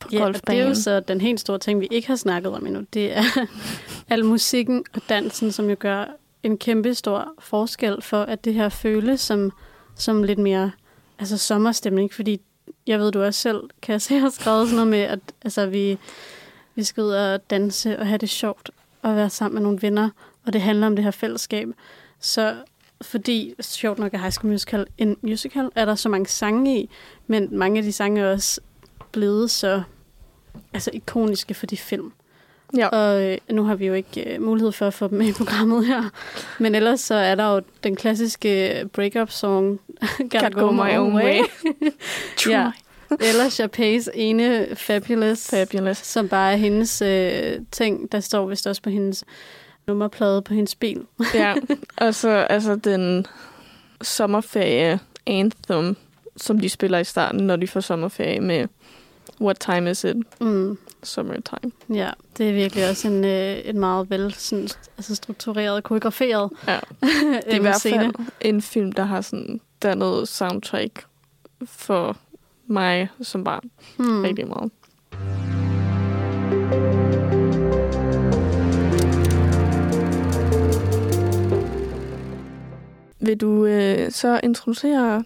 på 0.00 0.08
Ja, 0.12 0.16
og 0.24 0.34
det 0.34 0.36
er 0.36 0.40
golfbanen. 0.40 0.68
jo 0.68 0.74
så 0.74 1.00
den 1.00 1.20
helt 1.20 1.40
store 1.40 1.58
ting, 1.58 1.80
vi 1.80 1.88
ikke 1.90 2.08
har 2.08 2.16
snakket 2.16 2.52
om 2.52 2.66
endnu. 2.66 2.84
Det 2.94 3.16
er 3.16 3.22
al 4.10 4.24
musikken 4.24 4.84
og 4.94 5.02
dansen, 5.08 5.52
som 5.52 5.70
jo 5.70 5.76
gør 5.78 6.04
en 6.42 6.58
kæmpe 6.58 6.94
stor 6.94 7.34
forskel 7.38 8.02
for, 8.02 8.22
at 8.22 8.44
det 8.44 8.54
her 8.54 8.68
føles 8.68 9.20
som, 9.20 9.52
som 9.94 10.22
lidt 10.22 10.38
mere 10.38 10.70
altså 11.18 11.38
sommerstemning. 11.38 12.12
Fordi 12.14 12.40
jeg 12.86 12.98
ved, 12.98 13.12
du 13.12 13.22
også 13.22 13.40
selv, 13.40 13.60
kan 13.82 13.92
jeg 13.92 14.02
se, 14.02 14.18
har 14.18 14.30
skrevet 14.30 14.66
sådan 14.68 14.76
noget 14.76 14.90
med, 14.90 14.98
at 15.00 15.18
altså, 15.44 15.66
vi, 15.66 15.98
vi 16.74 16.82
skal 16.82 17.02
ud 17.02 17.10
og 17.10 17.50
danse 17.50 17.98
og 17.98 18.06
have 18.06 18.18
det 18.18 18.28
sjovt 18.28 18.70
og 19.02 19.16
være 19.16 19.30
sammen 19.30 19.54
med 19.54 19.62
nogle 19.62 19.82
venner. 19.82 20.10
Og 20.46 20.52
det 20.52 20.60
handler 20.60 20.86
om 20.86 20.96
det 20.96 21.04
her 21.04 21.10
fællesskab. 21.10 21.68
Så 22.20 22.54
fordi, 23.02 23.54
sjovt 23.60 23.98
nok 23.98 24.14
er 24.14 24.18
High 24.18 24.32
School 24.32 24.52
Musical 24.52 24.86
en 24.98 25.16
musical, 25.22 25.70
er 25.74 25.84
der 25.84 25.94
så 25.94 26.08
mange 26.08 26.26
sange 26.26 26.80
i, 26.80 26.90
men 27.26 27.48
mange 27.58 27.78
af 27.78 27.84
de 27.84 27.92
sange 27.92 28.20
er 28.20 28.32
også 28.32 28.60
blevet 29.12 29.50
så 29.50 29.82
altså, 30.72 30.90
ikoniske 30.92 31.54
for 31.54 31.66
de 31.66 31.76
film. 31.76 32.12
Ja. 32.76 32.88
Og 32.88 33.22
øh, 33.22 33.38
nu 33.50 33.64
har 33.64 33.74
vi 33.74 33.86
jo 33.86 33.94
ikke 33.94 34.34
øh, 34.34 34.42
mulighed 34.42 34.72
for 34.72 34.86
at 34.86 34.94
få 34.94 35.08
dem 35.08 35.18
med 35.18 35.26
i 35.26 35.32
programmet 35.32 35.86
her. 35.86 36.02
Men 36.58 36.74
ellers 36.74 37.00
så 37.00 37.14
er 37.14 37.34
der 37.34 37.54
jo 37.54 37.62
den 37.84 37.96
klassiske 37.96 38.84
breakup-song, 38.92 39.80
Gotta 40.30 40.48
Go 40.48 40.72
My 40.72 40.96
Own 40.96 41.14
Way. 41.14 41.38
Try. 42.38 42.50
ja. 42.50 42.70
Eller 43.20 43.44
Chapé's 43.44 44.08
ene 44.14 44.76
Fabulous, 44.76 45.48
Fabulous. 45.50 45.98
som 45.98 46.28
bare 46.28 46.52
er 46.52 46.56
hendes 46.56 47.02
øh, 47.02 47.60
ting, 47.70 48.12
der 48.12 48.20
står 48.20 48.46
vist 48.46 48.66
også 48.66 48.82
på 48.82 48.90
hendes 48.90 49.24
nummerplade 49.86 50.42
på 50.42 50.54
hendes 50.54 50.74
bil. 50.74 51.02
Ja, 51.34 51.54
og 52.06 52.14
så 52.14 52.28
altså 52.28 52.76
den 52.76 53.26
sommerferie 54.02 55.00
anthem, 55.26 55.96
som 56.36 56.60
de 56.60 56.68
spiller 56.68 56.98
i 56.98 57.04
starten, 57.04 57.46
når 57.46 57.56
de 57.56 57.66
får 57.66 57.80
sommerferie 57.80 58.40
med 58.40 58.66
What 59.40 59.56
Time 59.60 59.90
Is 59.90 60.04
It? 60.04 60.16
Mm. 60.40 60.78
Summertime. 61.02 61.72
Ja, 61.94 62.10
det 62.38 62.48
er 62.48 62.52
virkelig 62.52 62.90
også 62.90 63.08
en, 63.08 63.24
øh, 63.24 63.58
en 63.64 63.80
meget 63.80 64.10
vel 64.10 64.34
sådan, 64.34 64.68
altså 64.96 65.14
struktureret, 65.14 65.84
koreograferet 65.84 66.50
Ja. 66.68 66.78
Det 67.00 67.44
er 67.46 67.52
i 67.52 67.54
øhm, 67.54 67.62
hvert 67.62 67.82
fald 67.82 68.14
en 68.40 68.62
film, 68.62 68.92
der 68.92 69.02
har 69.02 69.20
sådan 69.20 69.60
dannet 69.82 70.28
soundtrack 70.28 71.04
for 71.66 72.16
mig 72.66 73.08
som 73.22 73.44
barn 73.44 73.70
Hmm. 73.96 74.22
rigtig 74.22 74.48
meget. 74.48 74.70
Vil 83.20 83.36
du 83.40 83.66
øh, 83.66 84.10
så 84.10 84.40
introducere 84.42 85.24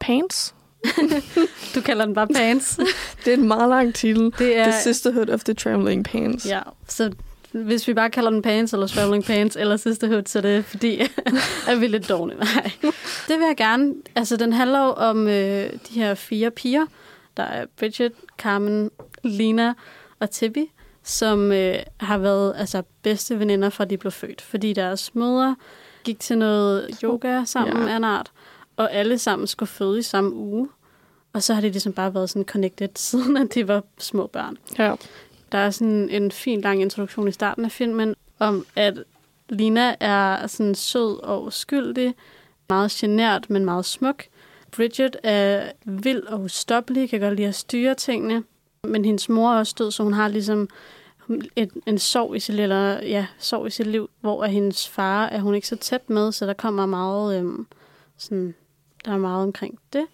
Pants? 0.00 0.54
Du 1.74 1.80
kalder 1.80 2.04
den 2.04 2.14
bare 2.14 2.26
Pants. 2.28 2.78
Det 3.24 3.32
er 3.32 3.36
en 3.36 3.48
meget 3.48 3.68
lang 3.68 3.94
titel. 3.94 4.32
Det 4.38 4.56
er, 4.56 4.64
The 4.64 4.80
Sisterhood 4.82 5.28
of 5.28 5.44
the 5.44 5.54
Traveling 5.54 6.04
Pants. 6.04 6.46
ja, 6.46 6.60
så 6.88 7.12
hvis 7.52 7.88
vi 7.88 7.94
bare 7.94 8.10
kalder 8.10 8.30
den 8.30 8.42
Pants, 8.42 8.72
eller 8.72 8.86
Traveling 8.86 9.24
Pants, 9.24 9.56
eller 9.56 9.76
Sisterhood, 9.76 10.22
så 10.26 10.38
er 10.38 10.42
det 10.42 10.64
fordi, 10.64 11.00
at 11.68 11.80
vi 11.80 11.84
er 11.84 11.88
lidt 11.88 12.08
dårlige. 12.08 12.38
Nej. 12.38 12.70
Det 13.28 13.38
vil 13.38 13.46
jeg 13.46 13.56
gerne. 13.56 13.94
Altså, 14.16 14.36
den 14.36 14.52
handler 14.52 14.84
jo 14.84 14.90
om 14.92 15.28
øh, 15.28 15.70
de 15.88 15.94
her 15.94 16.14
fire 16.14 16.50
piger. 16.50 16.86
Der 17.36 17.42
er 17.42 17.66
Bridget, 17.78 18.12
Carmen, 18.38 18.90
Lina 19.22 19.74
og 20.20 20.30
Tibby, 20.30 20.66
som 21.04 21.52
øh, 21.52 21.74
har 22.00 22.18
været 22.18 22.54
altså, 22.58 22.82
bedste 23.02 23.38
veninder 23.38 23.70
fra 23.70 23.84
de 23.84 23.96
blev 23.96 24.10
født. 24.12 24.40
Fordi 24.42 24.72
deres 24.72 25.14
mødre 25.14 25.56
gik 26.04 26.20
til 26.20 26.38
noget 26.38 26.98
yoga 27.02 27.44
sammen 27.44 27.76
Ja. 27.76 27.82
ja. 27.84 27.92
af 27.92 27.96
en 27.96 28.04
art, 28.04 28.30
og 28.80 28.92
alle 28.92 29.18
sammen 29.18 29.46
skulle 29.46 29.68
føde 29.68 29.98
i 29.98 30.02
samme 30.02 30.32
uge. 30.34 30.68
Og 31.32 31.42
så 31.42 31.54
har 31.54 31.60
det 31.60 31.72
ligesom 31.72 31.92
bare 31.92 32.14
været 32.14 32.30
sådan 32.30 32.44
connected, 32.44 32.88
siden 33.08 33.36
at 33.36 33.54
de 33.54 33.68
var 33.68 33.82
små 33.98 34.26
børn. 34.26 34.56
ja. 34.78 34.94
Der 35.52 35.58
er 35.58 35.70
sådan 35.70 36.08
en 36.08 36.30
fin 36.30 36.60
lang 36.60 36.82
introduktion 36.82 37.28
i 37.28 37.32
starten 37.32 37.64
af 37.64 37.72
filmen, 37.72 38.14
om 38.38 38.66
at 38.76 39.04
Lina 39.48 39.94
er 40.00 40.46
sådan 40.46 40.74
sød 40.74 41.22
og 41.22 41.44
uskyldig, 41.44 42.14
meget 42.68 42.90
genert, 42.90 43.50
men 43.50 43.64
meget 43.64 43.84
smuk. 43.84 44.24
Bridget 44.70 45.16
er 45.22 45.72
vild 45.84 46.22
og 46.22 46.40
ustoppelig, 46.40 47.10
kan 47.10 47.20
godt 47.20 47.36
lide 47.36 47.48
at 47.48 47.54
styre 47.54 47.94
tingene. 47.94 48.44
Men 48.84 49.04
hendes 49.04 49.28
mor 49.28 49.52
er 49.52 49.58
også 49.58 49.74
død, 49.78 49.90
så 49.90 50.02
hun 50.02 50.12
har 50.12 50.28
ligesom 50.28 50.68
et, 51.56 51.70
en 51.86 51.98
sorg 51.98 52.36
i, 52.36 52.40
sit, 52.40 52.60
eller, 52.60 53.02
ja, 53.02 53.26
sorg 53.38 53.66
i 53.66 53.70
sit 53.70 53.86
liv, 53.86 54.10
hvor 54.20 54.44
at 54.44 54.50
hendes 54.50 54.88
far 54.88 55.26
er 55.26 55.40
hun 55.40 55.54
ikke 55.54 55.68
så 55.68 55.76
tæt 55.76 56.10
med, 56.10 56.32
så 56.32 56.46
der 56.46 56.52
kommer 56.52 56.86
meget, 56.86 57.38
øhm, 57.38 57.66
sådan, 58.16 58.54
der 59.04 59.12
er 59.12 59.18
meget 59.18 59.42
omkring 59.42 59.78
det. 59.92 60.06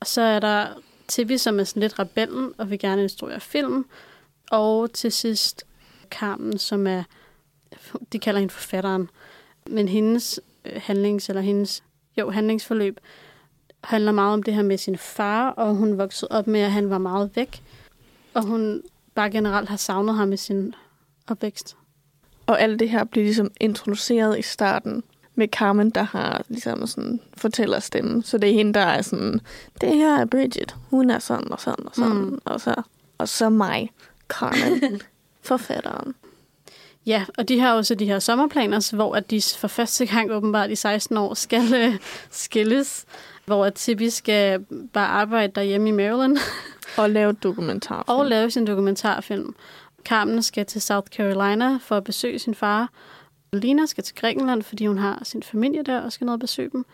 Og 0.00 0.06
så 0.06 0.20
er 0.20 0.40
der 0.40 0.66
Tibby, 1.08 1.36
som 1.36 1.60
er 1.60 1.64
sådan 1.64 1.80
lidt 1.80 1.98
rebellen 1.98 2.52
og 2.58 2.70
vil 2.70 2.78
gerne 2.78 3.02
instruere 3.02 3.40
film. 3.40 3.86
Og 4.50 4.92
til 4.92 5.12
sidst 5.12 5.64
Carmen, 6.10 6.58
som 6.58 6.86
er, 6.86 7.02
de 8.12 8.18
kalder 8.18 8.40
hende 8.40 8.54
forfatteren, 8.54 9.10
men 9.66 9.88
hendes 9.88 10.40
øh, 10.64 10.80
handlings, 10.84 11.28
eller 11.28 11.42
hendes, 11.42 11.84
jo, 12.18 12.30
handlingsforløb 12.30 13.00
handler 13.84 14.12
meget 14.12 14.32
om 14.32 14.42
det 14.42 14.54
her 14.54 14.62
med 14.62 14.78
sin 14.78 14.98
far, 14.98 15.50
og 15.50 15.74
hun 15.74 15.98
voksede 15.98 16.28
op 16.30 16.46
med, 16.46 16.60
at 16.60 16.72
han 16.72 16.90
var 16.90 16.98
meget 16.98 17.30
væk, 17.36 17.62
og 18.34 18.42
hun 18.42 18.82
bare 19.14 19.30
generelt 19.30 19.68
har 19.68 19.76
savnet 19.76 20.14
ham 20.14 20.32
i 20.32 20.36
sin 20.36 20.74
opvækst. 21.28 21.76
Og 22.46 22.60
alt 22.60 22.80
det 22.80 22.90
her 22.90 23.04
bliver 23.04 23.24
ligesom 23.24 23.50
introduceret 23.60 24.38
i 24.38 24.42
starten 24.42 25.02
med 25.34 25.48
Carmen, 25.48 25.90
der 25.90 26.02
har 26.02 26.42
ligesom 26.48 26.86
sådan 26.86 27.20
fortællerstemme. 27.36 28.22
Så 28.22 28.38
det 28.38 28.50
er 28.50 28.54
hende, 28.54 28.74
der 28.74 28.80
er 28.80 29.02
sådan, 29.02 29.40
det 29.80 29.96
her 29.96 30.18
er 30.18 30.24
Bridget, 30.24 30.76
hun 30.90 31.10
er 31.10 31.18
sådan 31.18 31.52
og 31.52 31.60
sådan 31.60 31.86
og 31.86 31.94
sådan. 31.94 32.12
Mm. 32.12 32.38
Og, 32.44 32.60
så, 32.60 32.74
og 33.18 33.28
så 33.28 33.48
mig, 33.48 33.90
Carmen, 34.28 35.00
forfatteren. 35.42 36.14
Ja, 37.06 37.24
og 37.38 37.48
de 37.48 37.60
har 37.60 37.74
jo 37.74 37.82
så 37.82 37.94
de 37.94 38.06
her 38.06 38.18
sommerplaner, 38.18 38.94
hvor 38.94 39.14
at 39.14 39.30
de 39.30 39.42
for 39.58 39.68
første 39.68 40.06
gang 40.06 40.30
åbenbart 40.32 40.70
i 40.70 40.74
16 40.74 41.16
år 41.16 41.34
skal 41.34 41.74
øh, 41.74 41.98
skilles, 42.30 43.04
hvor 43.44 43.64
at 43.64 43.74
Tibi 43.74 44.10
skal 44.10 44.64
bare 44.92 45.06
arbejde 45.06 45.52
derhjemme 45.54 45.88
i 45.88 45.92
Maryland 45.92 46.38
Og 46.98 47.10
lave 47.10 47.32
dokumentar. 47.32 48.04
og 48.06 48.26
lave 48.26 48.50
sin 48.50 48.66
dokumentarfilm. 48.66 49.54
Carmen 50.04 50.42
skal 50.42 50.66
til 50.66 50.82
South 50.82 51.06
Carolina 51.16 51.78
for 51.82 51.96
at 51.96 52.04
besøge 52.04 52.38
sin 52.38 52.54
far. 52.54 52.90
Lina 53.52 53.86
skal 53.86 54.04
til 54.04 54.14
Grækenland, 54.14 54.62
fordi 54.62 54.86
hun 54.86 54.98
har 54.98 55.20
sin 55.22 55.42
familie 55.42 55.82
der 55.82 56.00
og 56.00 56.12
skal 56.12 56.24
ned 56.24 56.32
og 56.32 56.40
besøge 56.40 56.70
dem. 56.72 56.84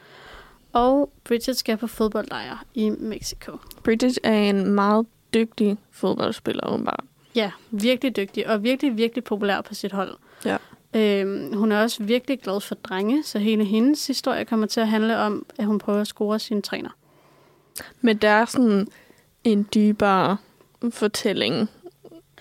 Og 0.72 1.12
Bridget 1.24 1.56
skal 1.56 1.76
på 1.76 1.86
fodboldlejr 1.86 2.64
i 2.74 2.90
Mexico. 2.90 3.56
Bridget 3.84 4.18
er 4.22 4.34
en 4.34 4.70
meget 4.70 5.06
dygtig 5.34 5.78
fodboldspiller, 5.90 6.66
åbenbart. 6.66 7.04
Ja, 7.34 7.50
virkelig 7.70 8.16
dygtig 8.16 8.50
og 8.50 8.62
virkelig, 8.62 8.96
virkelig 8.96 9.24
populær 9.24 9.60
på 9.60 9.74
sit 9.74 9.92
hold. 9.92 10.16
Ja. 10.44 10.56
Øhm, 10.94 11.56
hun 11.56 11.72
er 11.72 11.82
også 11.82 12.02
virkelig 12.02 12.40
glad 12.40 12.60
for 12.60 12.74
drenge, 12.74 13.22
så 13.22 13.38
hele 13.38 13.64
hendes 13.64 14.06
historie 14.06 14.44
kommer 14.44 14.66
til 14.66 14.80
at 14.80 14.88
handle 14.88 15.18
om, 15.18 15.46
at 15.58 15.64
hun 15.64 15.78
prøver 15.78 16.00
at 16.00 16.06
score 16.06 16.38
sine 16.38 16.62
træner. 16.62 16.90
Men 18.00 18.16
der 18.16 18.28
er 18.28 18.44
sådan 18.44 18.88
en 19.44 19.68
dybere 19.74 20.36
fortælling 20.90 21.68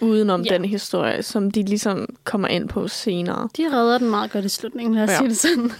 udenom 0.01 0.41
Ja. 0.41 0.53
den 0.53 0.65
historie, 0.65 1.23
som 1.23 1.51
de 1.51 1.63
ligesom 1.63 2.15
kommer 2.23 2.47
ind 2.47 2.69
på 2.69 2.87
senere. 2.87 3.49
De 3.57 3.71
redder 3.77 3.97
den 3.97 4.09
meget 4.09 4.31
godt 4.31 4.45
i 4.45 4.49
slutningen, 4.49 4.95
lad 4.95 5.03
os 5.03 5.09
Ja. 5.09 5.17
sige 5.17 5.29
det 5.29 5.37
sådan. 5.37 5.71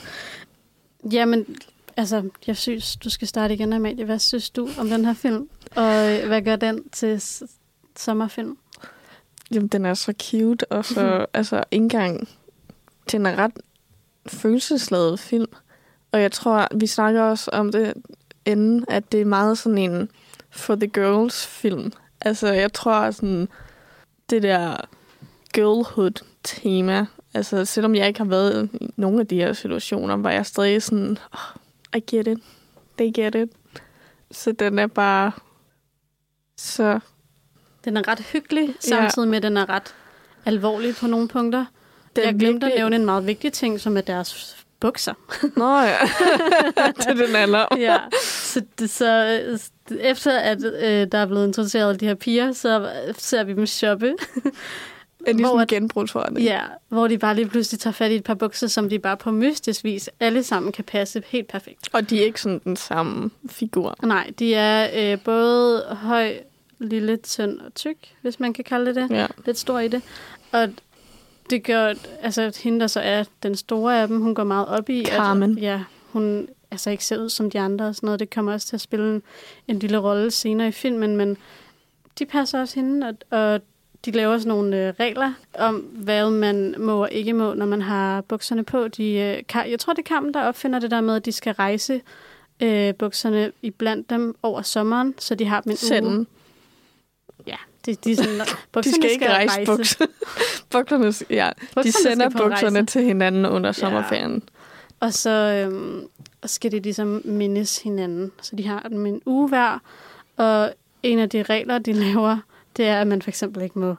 Jamen, 1.12 1.46
altså, 1.98 2.30
jeg 2.48 2.58
synes, 2.58 2.96
du 2.96 3.10
skal 3.10 3.28
starte 3.28 3.54
igen, 3.54 3.74
Amalie. 3.74 4.06
Hvad 4.06 4.20
synes 4.20 4.50
du 4.50 4.70
om 4.80 4.90
den 4.90 5.06
her 5.06 5.14
film? 5.14 5.50
Og 5.76 6.14
øh, 6.16 6.28
hvad 6.28 6.42
gør 6.42 6.56
den 6.56 6.90
til 6.90 7.24
sommerfilm? 7.98 8.58
Jamen, 9.52 9.68
den 9.68 9.86
er 9.86 9.94
så 9.94 10.14
cute, 10.22 10.72
og 10.72 10.86
så 10.86 11.26
altså 11.34 11.64
ikke 11.72 11.84
engang, 11.84 12.30
den 13.12 13.26
er 13.26 13.36
ret 13.36 13.52
følelsesladet 14.28 15.20
film. 15.20 15.52
Og 16.12 16.22
jeg 16.22 16.32
tror, 16.32 16.68
vi 16.76 16.88
snakker 16.88 17.22
også 17.22 17.52
om 17.54 17.72
det 17.72 17.94
inden, 18.46 18.86
at 18.88 19.12
det 19.12 19.22
er 19.22 19.26
meget 19.26 19.58
sådan 19.58 19.78
en 19.78 20.10
for 20.50 20.76
the 20.76 20.88
girls 20.88 21.48
film. 21.48 21.92
Altså, 22.22 22.48
jeg 22.48 22.74
tror 22.74 23.12
sådan, 23.12 23.48
det 24.30 24.44
der 24.44 24.78
girlhood 25.54 26.24
tema, 26.44 27.06
altså 27.34 27.66
selvom 27.66 27.96
jeg 27.96 28.08
ikke 28.08 28.20
har 28.20 28.26
været 28.26 28.70
i 28.74 28.90
nogle 28.96 29.20
af 29.20 29.28
de 29.28 29.36
her 29.36 29.54
situationer, 29.54 30.18
var 30.18 30.32
jeg 30.32 30.46
stadig 30.46 30.84
sådan, 30.84 31.18
oh, 31.34 31.62
I 31.98 32.00
get 32.16 32.28
it, 32.28 32.38
they 32.98 33.14
get 33.14 33.36
it. 33.36 33.50
Så 34.32 34.52
den 34.52 34.80
er 34.80 34.88
bare 34.88 35.32
så 36.58 37.00
Den 37.86 37.98
er 37.98 38.08
ret 38.08 38.20
hyggelig, 38.20 38.76
samtidig 38.80 39.28
med, 39.30 39.38
at 39.38 39.44
den 39.44 39.58
er 39.58 39.70
ret 39.70 39.96
alvorlig 40.46 40.96
på 40.96 41.08
nogle 41.08 41.28
punkter. 41.28 41.66
Den 42.16 42.24
jeg 42.26 42.36
glemte 42.40 42.66
virkelig- 42.66 42.74
at 42.74 42.78
nævne 42.80 42.96
en 42.96 43.06
meget 43.06 43.28
vigtig 43.28 43.54
ting, 43.54 43.80
som 43.80 43.98
er 43.98 44.02
deres 44.02 44.66
bukser. 44.80 45.14
Nå 45.60 45.78
ja, 45.80 45.98
det 46.98 47.08
er 47.22 47.46
den 47.46 47.56
om. 47.56 47.68
ja, 47.78 47.98
så, 48.24 48.62
det, 48.80 48.90
så 48.90 49.40
øh, 49.52 49.60
efter 50.00 50.40
at 50.40 50.64
øh, 50.64 51.08
der 51.12 51.18
er 51.18 51.26
blevet 51.26 51.48
introduceret 51.48 52.00
de 52.00 52.06
her 52.08 52.16
piger, 52.16 52.52
så 52.54 52.90
ser 53.18 53.44
vi 53.44 53.54
dem 53.54 53.66
shoppe. 53.66 54.14
En 55.28 55.36
Hvor 55.36 55.38
ligesom 55.38 55.60
at- 55.60 55.68
genbrugsforretning. 55.68 56.46
Ja, 56.46 56.62
hvor 56.90 57.08
de 57.08 57.18
bare 57.18 57.36
lige 57.36 57.48
pludselig 57.48 57.80
tager 57.80 57.92
fat 57.94 58.12
i 58.12 58.16
et 58.16 58.24
par 58.24 58.34
bukser, 58.34 58.68
som 58.68 58.90
de 58.90 59.00
bare 59.00 59.18
på 59.18 59.32
mystisk 59.32 59.84
vis 59.84 60.10
alle 60.20 60.44
sammen 60.44 60.72
kan 60.72 60.84
passe 60.84 61.24
helt 61.28 61.48
perfekt. 61.48 61.90
Og 61.94 62.10
de 62.10 62.22
er 62.22 62.26
ikke 62.26 62.42
sådan 62.42 62.62
den 62.64 62.76
samme 62.76 63.32
figur. 63.50 63.96
Nej, 64.04 64.32
de 64.40 64.54
er 64.56 65.12
øh, 65.14 65.20
både 65.20 65.84
høj, 66.02 66.34
lille, 66.80 67.18
tynd 67.18 67.60
og 67.60 67.74
tyk, 67.76 67.98
hvis 68.22 68.40
man 68.40 68.54
kan 68.54 68.64
kalde 68.64 68.86
det 68.86 68.96
det. 68.96 69.10
Ja. 69.16 69.28
Lidt 69.46 69.60
stor 69.60 69.80
i 69.80 69.88
det. 69.88 70.02
Og 70.52 70.70
det 71.50 71.64
gør, 71.64 71.94
altså 72.22 72.60
hende, 72.64 72.80
der 72.80 72.88
så 72.88 73.00
er 73.00 73.24
den 73.44 73.56
store 73.56 74.02
af 74.02 74.08
dem, 74.08 74.22
hun 74.22 74.36
går 74.36 74.44
meget 74.44 74.68
op 74.68 74.90
i, 74.90 75.06
Carmen. 75.06 75.58
at 75.58 75.64
ja, 75.64 75.84
hun 76.12 76.48
altså 76.72 76.90
ikke 76.90 77.06
ser 77.06 77.18
ud 77.18 77.30
som 77.30 77.50
de 77.52 77.60
andre 77.60 77.86
og 77.88 77.96
sådan 77.96 78.08
noget. 78.08 78.20
Det 78.20 78.30
kommer 78.30 78.54
også 78.54 78.68
til 78.68 78.76
at 78.76 78.82
spille 78.82 79.16
en, 79.16 79.22
en 79.68 79.80
lille 79.80 79.98
rolle 79.98 80.32
senere 80.32 80.68
i 80.68 80.72
filmen, 80.72 81.18
men 81.18 81.38
de 82.20 82.26
passer 82.26 82.62
også 82.62 82.76
hende, 82.76 83.08
og, 83.32 83.40
og 83.40 83.62
de 84.06 84.12
laver 84.12 84.38
sådan 84.38 84.48
nogle 84.50 84.88
øh, 84.88 84.94
regler 85.00 85.34
om, 85.60 85.76
hvad 85.76 86.30
man 86.30 86.76
må 86.78 87.02
og 87.02 87.12
ikke 87.12 87.34
må, 87.34 87.54
når 87.54 87.66
man 87.66 87.82
har 87.82 88.22
bukserne 88.22 88.64
på. 88.64 88.88
De, 88.88 89.14
øh, 89.14 89.44
Ka- 89.54 89.70
jeg 89.70 89.80
tror, 89.80 89.94
det 89.94 90.00
er 90.00 90.08
Kampen, 90.08 90.34
der 90.34 90.44
opfinder 90.44 90.80
det 90.80 90.92
der 90.92 91.02
med, 91.02 91.16
at 91.16 91.26
de 91.26 91.32
skal 91.32 91.54
rejse 91.54 92.02
øh, 92.60 92.94
bukserne 92.96 93.52
i 93.62 93.70
blandt 93.70 94.10
dem 94.10 94.36
over 94.44 94.62
sommeren, 94.62 95.14
så 95.18 95.36
de 95.36 95.46
har 95.46 95.62
dem 95.62 95.70
en 95.70 95.74
uge. 95.74 95.78
Senden. 95.78 96.20
Ja, 96.20 96.37
de, 97.88 97.96
de, 97.96 98.12
er 98.12 98.16
sådan, 98.16 98.40
De 98.84 98.92
skal 98.96 99.12
ikke 99.12 99.30
rejse 99.30 99.66
bukser. 99.66 100.06
bukserne, 100.72 101.14
ja, 101.40 101.50
de 101.60 101.66
Bukserne 101.76 101.92
sender 101.92 102.30
skal 102.30 102.42
på 102.42 102.48
bukserne 102.48 102.80
rejse. 102.80 102.86
til 102.86 103.04
hinanden 103.04 103.46
under 103.46 103.72
sommerferien. 103.72 104.44
Og 105.00 105.14
så 105.14 105.30
øhm, 105.30 106.08
skal 106.46 106.72
de 106.72 106.80
ligesom 106.80 107.22
mindes 107.26 107.82
hinanden. 107.84 108.32
Så 108.42 108.56
de 108.56 108.68
har 108.68 108.80
dem 108.90 109.06
en 109.06 109.22
uge 109.26 109.50
hver. 109.50 109.80
Og 110.38 110.74
en 111.04 111.20
af 111.20 111.30
de 111.30 111.44
regler, 111.44 111.78
de 111.78 111.94
laver, 112.04 112.38
det 112.78 112.86
er, 112.88 113.02
at 113.02 113.08
man 113.08 113.22
for 113.22 113.30
eksempel 113.30 113.64
ikke 113.64 113.80
må 113.80 113.96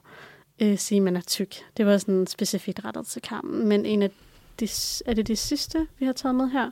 øh, 0.61 0.79
sige, 0.79 0.97
at 0.97 1.03
man 1.03 1.17
er 1.17 1.21
tyk. 1.21 1.55
Det 1.77 1.87
var 1.87 1.99
sådan 1.99 2.27
specifikt 2.27 2.85
rettet 2.85 3.07
til 3.07 3.23
kampen. 3.23 3.67
Men 3.69 3.87
en 3.87 4.03
af 4.03 4.11
de, 4.61 4.69
er 5.07 5.15
det 5.15 5.27
det 5.29 5.39
sidste, 5.39 5.87
vi 5.99 6.07
har 6.07 6.13
taget 6.13 6.35
med 6.35 6.49
her? 6.49 6.71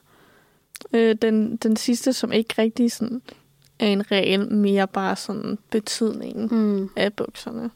Øh, 0.92 1.16
den, 1.22 1.56
den 1.56 1.76
sidste, 1.76 2.12
som 2.12 2.32
ikke 2.32 2.54
rigtig 2.58 2.92
sådan 2.92 3.22
er 3.78 3.86
en 3.86 4.12
regel, 4.12 4.52
mere 4.52 4.86
bare 4.86 5.16
sådan 5.16 5.58
betydningen 5.70 6.48
Mm. 6.50 6.90
af 6.96 7.12
bukserne. 7.12 7.70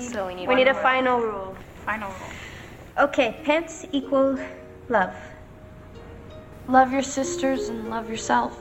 So 0.00 0.26
we 0.26 0.34
need, 0.34 0.48
we 0.48 0.54
need 0.54 0.68
a 0.68 0.74
final 0.94 1.12
rule. 1.20 1.56
Final 1.84 2.08
rule. 2.08 3.08
Okay, 3.08 3.34
pants 3.44 3.86
equal 3.92 4.38
love. 4.88 5.12
Love 6.68 6.92
your 6.92 7.02
sisters 7.02 7.68
and 7.68 7.88
love 7.88 8.08
yourself. 8.08 8.52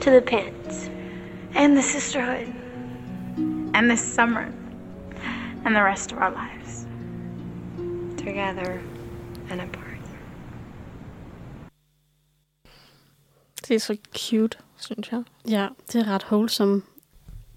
To 0.00 0.10
the 0.10 0.20
pants. 0.20 0.90
And 1.54 1.76
the 1.76 1.82
sisterhood. 1.82 2.52
And 3.74 3.90
this 3.90 4.00
summer. 4.00 4.46
And 5.64 5.74
the 5.76 5.82
rest 5.82 6.12
of 6.12 6.18
our 6.18 6.30
lives. 6.32 6.86
Together 8.16 8.80
and 9.50 9.60
apart. 9.60 9.93
Det 13.68 13.74
er 13.74 13.78
så 13.80 13.96
cute, 14.18 14.58
synes 14.80 15.12
jeg. 15.12 15.22
Ja, 15.48 15.68
det 15.92 16.00
er 16.00 16.08
ret 16.08 16.24
wholesome. 16.30 16.82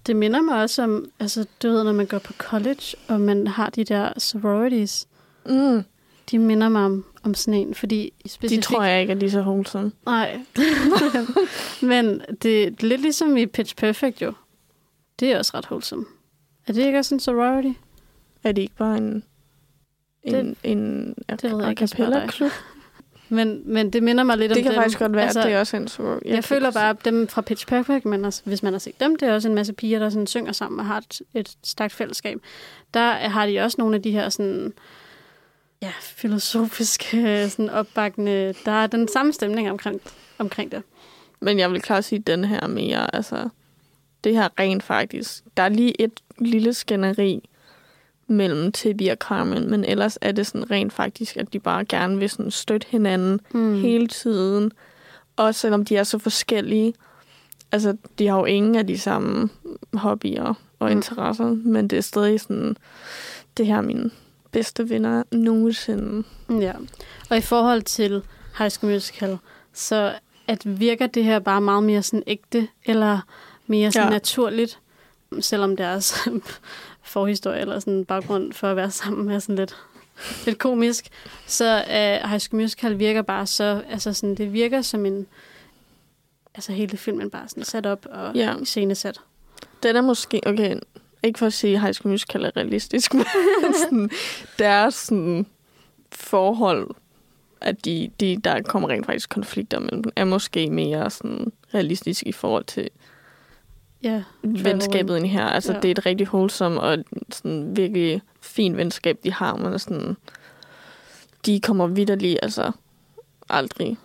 Det 0.06 0.16
minder 0.16 0.40
mig 0.42 0.62
også 0.62 0.82
om, 0.82 1.10
altså 1.20 1.46
du 1.62 1.68
ved, 1.68 1.84
når 1.84 1.92
man 1.92 2.06
går 2.06 2.18
på 2.18 2.32
college, 2.32 2.82
og 3.08 3.20
man 3.20 3.46
har 3.46 3.70
de 3.70 3.84
der 3.84 4.12
sororities, 4.18 5.08
Mm. 5.46 5.82
de 6.30 6.38
minder 6.38 6.68
mig 6.68 6.84
om, 6.84 7.04
om 7.22 7.34
sådan 7.34 7.60
en, 7.60 7.74
fordi 7.74 8.12
De 8.24 8.28
specifikt... 8.28 8.64
tror 8.64 8.82
jeg 8.82 9.00
ikke 9.00 9.12
er 9.12 9.16
lige 9.16 9.30
så 9.30 9.40
wholesome. 9.40 9.92
Nej. 10.06 10.40
Men 11.82 12.04
det, 12.28 12.42
det 12.42 12.82
er 12.82 12.86
lidt 12.86 13.00
ligesom 13.00 13.36
i 13.36 13.46
Pitch 13.46 13.76
Perfect 13.76 14.22
jo. 14.22 14.32
Det 15.20 15.32
er 15.32 15.38
også 15.38 15.52
ret 15.54 15.64
wholesome. 15.64 16.04
Er 16.66 16.72
det 16.72 16.86
ikke 16.86 16.98
også 16.98 17.14
en 17.14 17.20
sorority? 17.20 17.78
Er 18.44 18.52
det 18.52 18.62
ikke 18.62 18.76
bare 18.76 18.96
en, 18.98 19.22
en, 20.22 20.34
Det- 20.34 20.56
en 20.62 21.14
det 21.30 21.44
ikke, 21.44 21.76
jeg 21.80 21.88
spørger 21.88 22.20
a 22.20 22.26
dig. 22.26 22.50
Men, 23.28 23.62
men 23.64 23.90
det 23.90 24.02
minder 24.02 24.24
mig 24.24 24.38
lidt 24.38 24.50
Det 24.50 24.56
om 24.58 24.62
kan 24.62 24.72
dem. 24.72 24.80
faktisk 24.80 24.98
godt 24.98 25.12
være, 25.12 25.24
altså, 25.24 25.40
at 25.40 25.46
det 25.46 25.52
er 25.52 25.60
også 25.60 25.76
en 25.76 25.88
sorority. 25.88 26.26
Jeg, 26.26 26.34
jeg 26.34 26.44
føler 26.44 26.70
bare, 26.70 26.90
at 26.90 27.04
dem 27.04 27.28
fra 27.28 27.40
Pitch 27.42 27.66
Perfect, 27.66 28.04
men 28.04 28.24
altså, 28.24 28.42
hvis 28.44 28.62
man 28.62 28.72
har 28.72 28.78
set 28.80 29.00
dem, 29.00 29.16
det 29.16 29.28
er 29.28 29.34
også 29.34 29.48
en 29.48 29.54
masse 29.54 29.72
piger, 29.72 29.98
der 29.98 30.10
sådan 30.10 30.26
synger 30.26 30.52
sammen 30.52 30.80
og 30.80 30.86
har 30.86 30.98
et, 30.98 31.20
et 31.34 31.56
stærkt 31.64 31.92
fællesskab. 31.92 32.38
Der 32.94 33.12
har 33.12 33.46
de 33.46 33.60
også 33.60 33.74
nogle 33.78 33.96
af 33.96 34.02
de 34.02 34.10
her 34.10 34.28
sådan, 34.28 34.72
ja, 35.82 35.92
filosofiske, 36.00 37.48
sådan 37.50 37.70
opbakkende, 37.70 38.54
der 38.64 38.72
er 38.72 38.86
den 38.86 39.08
samme 39.08 39.32
stemning 39.32 39.70
omkring, 39.70 40.00
omkring 40.38 40.72
det. 40.72 40.82
Men 41.40 41.58
jeg 41.58 41.72
vil 41.72 41.82
klart 41.82 42.04
sige, 42.04 42.18
at 42.18 42.26
den 42.26 42.44
her 42.44 42.60
er 42.60 42.66
mere, 42.68 43.14
altså, 43.14 43.48
det 44.24 44.34
her 44.34 44.48
rent 44.60 44.82
faktisk, 44.82 45.44
der 45.56 45.62
er 45.62 45.68
lige 45.68 46.00
et 46.00 46.20
lille 46.38 46.74
skænderi 46.74 47.48
mellem 48.28 48.72
Tibby 48.72 49.10
og 49.10 49.16
Carmen, 49.16 49.70
men 49.70 49.84
ellers 49.84 50.18
er 50.20 50.32
det 50.32 50.46
sådan 50.46 50.70
rent 50.70 50.92
faktisk, 50.92 51.36
at 51.36 51.52
de 51.52 51.58
bare 51.58 51.84
gerne 51.84 52.18
vil 52.18 52.30
sådan 52.30 52.50
støtte 52.50 52.86
hinanden 52.90 53.40
mm. 53.52 53.80
hele 53.80 54.06
tiden. 54.08 54.72
Også 55.36 55.60
selvom 55.60 55.84
de 55.84 55.96
er 55.96 56.04
så 56.04 56.18
forskellige. 56.18 56.94
Altså, 57.72 57.96
de 58.18 58.26
har 58.28 58.38
jo 58.38 58.44
ingen 58.44 58.76
af 58.76 58.86
de 58.86 58.98
samme 58.98 59.48
hobbyer 59.94 60.54
og 60.78 60.88
Mm. 60.90 60.96
interesser, 60.96 61.44
men 61.44 61.88
det 61.88 61.96
er 61.96 62.00
stadig 62.02 62.40
sådan, 62.40 62.76
det 63.56 63.66
her 63.66 63.76
er 63.76 63.80
mine 63.80 64.10
bedste 64.52 64.90
venner 64.90 65.22
nogensinde. 65.32 66.26
Ja, 66.50 66.72
og 67.30 67.36
i 67.36 67.40
forhold 67.40 67.82
til 67.82 68.22
High 68.58 68.70
School 68.70 68.92
Musical, 68.92 69.38
så 69.72 70.12
at 70.46 70.80
virker 70.80 71.06
det 71.06 71.24
her 71.24 71.38
bare 71.38 71.60
meget 71.60 71.82
mere 71.82 72.02
sådan 72.02 72.22
ægte, 72.26 72.68
eller 72.84 73.20
mere 73.66 73.92
sådan 73.92 74.08
ja. 74.08 74.12
naturligt, 74.12 74.78
selvom 75.40 75.76
deres 75.76 76.28
forhistorie 77.08 77.60
eller 77.60 77.80
sådan 77.80 78.04
baggrund 78.04 78.52
for 78.52 78.70
at 78.70 78.76
være 78.76 78.90
sammen 79.00 79.30
er 79.30 79.38
sådan 79.38 79.56
lidt, 79.56 79.76
lidt 80.46 80.58
komisk, 80.58 81.08
så 81.46 81.84
uh, 81.86 82.30
High 82.30 82.40
School 82.40 82.62
Musical 82.62 82.98
virker 82.98 83.22
bare 83.22 83.46
så, 83.46 83.82
altså 83.90 84.12
sådan, 84.12 84.34
det 84.34 84.52
virker 84.52 84.82
som 84.82 85.06
en, 85.06 85.26
altså 86.54 86.72
hele 86.72 86.96
filmen 86.96 87.30
bare 87.30 87.48
sådan 87.48 87.64
sat 87.64 87.86
op 87.86 88.06
og 88.10 88.34
ja. 88.34 88.54
scenesat. 88.64 89.20
Den 89.82 89.96
er 89.96 90.00
måske, 90.00 90.40
okay, 90.46 90.76
ikke 91.22 91.38
for 91.38 91.46
at 91.46 91.52
sige, 91.52 91.74
at 91.74 91.80
High 91.80 91.94
School 91.94 92.10
Musical 92.10 92.44
er 92.44 92.56
realistisk, 92.56 93.14
men 93.14 93.24
sådan, 93.84 94.10
deres 94.58 94.94
sådan, 94.94 95.46
forhold, 96.12 96.90
at 97.60 97.84
de, 97.84 98.10
de, 98.20 98.36
der 98.44 98.62
kommer 98.62 98.88
rent 98.88 99.06
faktisk 99.06 99.30
konflikter 99.30 99.78
mellem 99.78 100.02
dem, 100.02 100.12
er 100.16 100.24
måske 100.24 100.70
mere 100.70 101.10
sådan, 101.10 101.52
realistisk 101.74 102.22
i 102.22 102.32
forhold 102.32 102.64
til 102.64 102.90
Ja, 104.02 104.22
venskabet 104.42 105.16
ind 105.16 105.26
her. 105.26 105.44
Altså, 105.44 105.72
ja. 105.72 105.80
Det 105.80 105.88
er 105.88 105.92
et 105.92 106.06
rigtig 106.06 106.26
wholesome 106.26 106.80
og 106.80 106.98
sådan 107.32 107.76
virkelig 107.76 108.22
fint 108.40 108.76
venskab, 108.76 109.18
de 109.24 109.32
har, 109.32 109.56
men 109.56 109.78
sådan, 109.78 110.16
de 111.46 111.60
kommer 111.60 111.86
vidderligt, 111.86 112.38
altså, 112.42 112.70
aldrig 113.48 113.96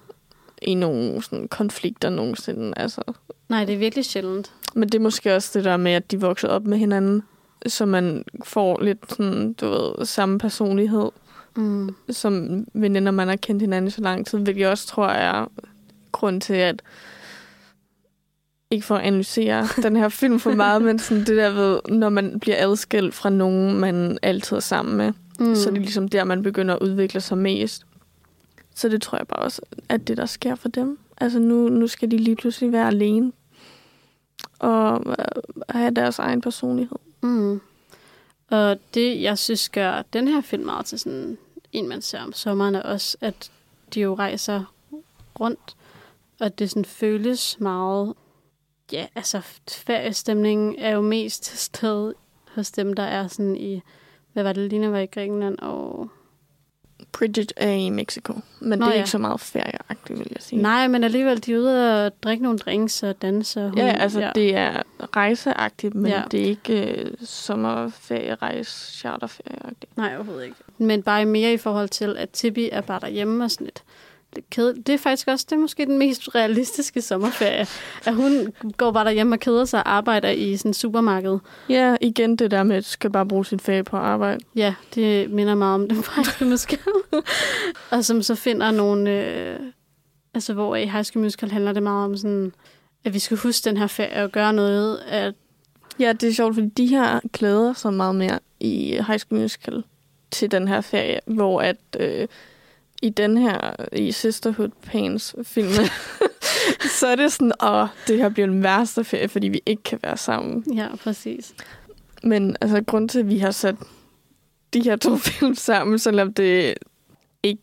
i 0.62 0.74
nogle 0.74 1.24
sådan, 1.24 1.48
konflikter 1.48 2.10
nogensinde. 2.10 2.74
Altså, 2.78 3.02
Nej, 3.50 3.66
det 3.66 3.74
er 3.76 3.80
virkelig 3.80 4.06
sjældent. 4.06 4.52
men 4.76 4.90
det 4.90 4.96
er 4.96 5.00
måske 5.04 5.36
også 5.36 5.52
det 5.60 5.66
der 5.66 5.78
med, 5.78 5.92
at 5.92 6.12
de 6.12 6.22
vokser 6.22 6.48
op 6.48 6.66
med 6.66 6.78
hinanden, 6.78 7.24
så 7.68 7.86
man 7.86 8.24
får 8.44 8.82
lidt 8.82 9.00
sådan, 9.10 9.54
du 9.54 9.68
ved, 9.70 10.06
samme 10.06 10.40
personlighed, 10.40 11.10
Mm. 11.56 11.96
som 12.10 12.66
veninder, 12.74 13.12
man 13.12 13.28
har 13.28 13.36
kendt 13.36 13.62
hinanden 13.62 13.88
i 13.88 13.92
så 13.92 14.02
lang 14.02 14.26
tid, 14.28 14.40
hvilket 14.40 14.62
jeg 14.62 14.70
også 14.70 14.88
tror 14.88 15.08
er 15.08 15.46
grund 16.12 16.42
til, 16.42 16.54
at 16.54 16.82
ikke 18.74 18.86
for 18.86 18.96
at 18.96 19.04
analysere 19.06 19.68
den 19.84 19.96
her 19.96 20.10
film 20.10 20.40
for 20.40 20.52
meget, 20.52 20.82
men 20.82 21.00
sådan 21.00 21.26
det 21.26 21.38
der 21.38 21.50
ved, 21.50 21.80
når 21.90 22.10
man 22.10 22.40
bliver 22.40 22.56
adskilt 22.60 23.14
fra 23.14 23.30
nogen, 23.30 23.80
man 23.80 24.18
altid 24.22 24.56
er 24.56 24.62
sammen 24.62 24.98
med, 24.98 25.14
Mm. 25.40 25.56
så 25.56 25.70
er 25.70 25.74
det 25.74 25.82
ligesom 25.82 26.08
der, 26.08 26.24
man 26.24 26.44
begynder 26.44 26.76
at 26.76 26.82
udvikle 26.82 27.22
sig 27.22 27.38
mest. 27.38 27.86
Så 28.76 28.90
det 28.90 29.02
tror 29.02 29.18
jeg 29.18 29.28
bare 29.28 29.40
også, 29.40 29.62
at 29.90 30.08
det, 30.08 30.18
der 30.18 30.26
sker 30.26 30.56
for 30.56 30.70
dem. 30.70 31.00
Altså 31.18 31.40
nu, 31.40 31.70
nu 31.70 31.88
skal 31.88 32.12
de 32.12 32.18
lige 32.18 32.36
pludselig 32.36 32.72
være 32.72 32.88
alene 32.88 33.32
og 34.60 35.04
øh, 35.08 35.16
have 35.70 35.92
deres 35.94 36.20
egen 36.20 36.42
personlighed. 36.42 36.98
Mm. 37.22 37.62
Og 38.50 38.78
det, 38.94 39.22
jeg 39.22 39.38
synes, 39.38 39.70
gør 39.70 40.02
den 40.14 40.28
her 40.28 40.42
film 40.42 40.66
meget 40.66 40.86
til 40.86 41.00
sådan 41.00 41.38
en, 41.72 41.88
man 41.90 42.02
ser 42.02 42.22
om 42.22 42.34
sommeren, 42.34 42.76
er 42.76 42.82
også, 42.82 43.18
at 43.22 43.52
de 43.94 44.02
jo 44.02 44.16
rejser 44.16 44.74
rundt, 45.40 45.76
og 46.40 46.60
det 46.60 46.70
sådan 46.70 46.86
føles 46.86 47.60
meget... 47.60 48.14
Ja, 48.94 49.06
altså 49.16 49.42
feriestemningen 49.72 50.76
er 50.80 50.90
jo 50.92 51.02
mest 51.02 51.44
til 51.44 51.58
sted 51.58 52.14
hos 52.56 52.72
dem, 52.72 52.94
der 52.94 53.04
er 53.04 53.28
sådan 53.28 53.56
i... 53.56 53.82
Hvad 54.34 54.44
var 54.44 54.54
det, 54.54 54.70
Lina 54.70 54.88
var 54.88 55.00
i 55.00 55.06
Grækenland 55.06 55.58
og... 55.60 56.10
Bridget 57.12 57.54
er 57.58 57.70
i 57.70 57.90
Mexico, 57.90 58.34
men 58.60 58.80
Nå 58.80 58.86
det 58.86 58.92
er 58.92 58.96
ja. 58.96 59.00
ikke 59.02 59.10
så 59.10 59.18
meget 59.18 59.40
ferieagtigt, 59.40 60.20
vil 60.20 60.28
jeg 60.32 60.42
sige. 60.42 60.62
Nej, 60.62 60.88
men 60.88 61.04
alligevel, 61.04 61.46
de 61.46 61.54
er 61.54 61.58
ude 61.58 62.06
og 62.06 62.12
drikke 62.24 62.44
nogle 62.44 62.60
drinks 62.60 63.04
og 63.04 63.22
danse. 63.22 63.64
Og 63.64 63.70
hun, 63.70 63.78
Ja, 63.78 63.96
altså 64.00 64.20
ja. 64.20 64.32
det 64.36 64.56
er 64.56 64.82
rejseagtigt, 65.16 65.96
men 65.96 66.12
Ja. 66.12 66.24
det 66.32 66.42
er 66.42 66.46
ikke 66.46 66.96
øh, 67.02 67.12
sommerferierejse, 67.24 68.92
charterferieagtigt. 68.98 69.98
Nej, 69.98 70.16
overhovedet 70.16 70.44
ikke. 70.46 70.56
Men 70.78 71.04
bare 71.04 71.26
mere 71.26 71.54
i 71.54 71.58
forhold 71.58 71.90
til, 71.90 72.18
at 72.18 72.30
Tibi 72.30 72.70
er 72.72 72.82
bare 72.82 73.00
derhjemme 73.00 73.44
og 73.44 73.52
sådan 73.52 73.66
lidt 73.66 73.84
kedeligt. 74.50 74.88
Det 74.88 74.94
er 74.94 74.98
faktisk 74.98 75.28
også 75.28 75.46
det 75.50 75.56
er 75.56 75.60
måske 75.60 75.86
den 75.86 75.98
mest 75.98 76.36
realistiske 76.36 77.02
sommerferie. 77.02 77.68
At 78.06 78.16
hun 78.16 78.54
går 78.78 78.92
bare 78.92 79.06
derhjemme 79.06 79.36
og 79.36 79.40
keder 79.40 79.66
sig 79.66 79.80
og 79.80 79.92
arbejder 79.92 80.30
i 80.30 80.58
sådan 80.58 80.74
supermarked. 80.74 81.40
Ja, 81.70 81.96
igen 82.02 82.36
det 82.36 82.52
der 82.52 82.64
med, 82.64 82.76
at 82.76 82.86
skal 82.86 83.10
bare 83.10 83.26
bruge 83.26 83.46
sin 83.46 83.60
ferie 83.60 83.84
på 83.84 83.98
arbejde. 83.98 84.40
Ja, 84.56 84.74
det 84.96 85.32
minder 85.32 85.56
meget 85.56 85.76
om 85.76 85.90
den 85.90 86.04
faktisk 86.04 86.42
måske. 86.42 86.80
og 87.92 88.06
som 88.06 88.22
så 88.22 88.36
finder 88.36 88.72
nogle... 88.72 89.12
Øh, 89.12 89.60
altså, 90.34 90.54
hvor 90.54 90.76
i 90.76 90.86
High 90.86 91.04
School 91.04 91.24
Musical 91.24 91.52
handler 91.52 91.74
det 91.74 91.84
meget 91.84 92.06
om 92.06 92.18
sådan, 92.18 92.54
at 93.06 93.14
vi 93.14 93.20
skal 93.20 93.38
huske 93.38 93.70
den 93.70 93.78
her 93.78 93.88
ferie 93.88 94.24
og 94.24 94.32
gøre 94.32 94.54
noget, 94.54 95.00
at 95.08 95.34
Ja, 96.00 96.14
det 96.14 96.30
er 96.30 96.34
sjovt, 96.34 96.56
fordi 96.56 96.68
de 96.68 96.88
her 96.88 97.20
glæder 97.34 97.74
sig 97.74 97.94
meget 97.94 98.16
mere 98.16 98.40
i 98.60 99.00
High 99.08 99.20
School 99.20 99.42
Musical 99.42 99.84
til 100.32 100.52
den 100.52 100.68
her 100.68 100.82
ferie, 100.82 101.20
hvor 101.26 101.62
at 101.62 101.78
øh, 102.00 102.28
i 103.04 103.10
den 103.10 103.38
her, 103.38 103.76
i 103.92 104.12
Sisterhood 104.12 104.70
Pains 104.82 105.36
filmen, 105.44 105.86
så 107.00 107.08
er 107.08 107.16
det 107.16 107.32
sådan, 107.32 107.52
åh, 107.64 107.88
det 108.08 108.18
her 108.18 108.30
bliver 108.30 108.48
den 108.48 108.64
værste 108.64 109.04
ferie, 109.04 109.28
fordi 109.28 109.48
vi 109.48 109.62
ikke 109.66 109.84
kan 109.84 110.00
være 110.04 110.18
sammen. 110.18 110.76
Ja, 110.76 110.96
præcis. 110.96 111.54
Men 112.24 112.56
altså, 112.62 112.82
grund 112.82 113.10
til, 113.10 113.20
at 113.20 113.30
vi 113.30 113.38
har 113.38 113.52
sat 113.52 113.76
de 114.74 114.84
her 114.84 114.96
to 114.96 115.18
film 115.28 115.56
sammen, 115.56 116.00
selvom 116.00 116.34
det 116.34 116.74
ikke 117.44 117.62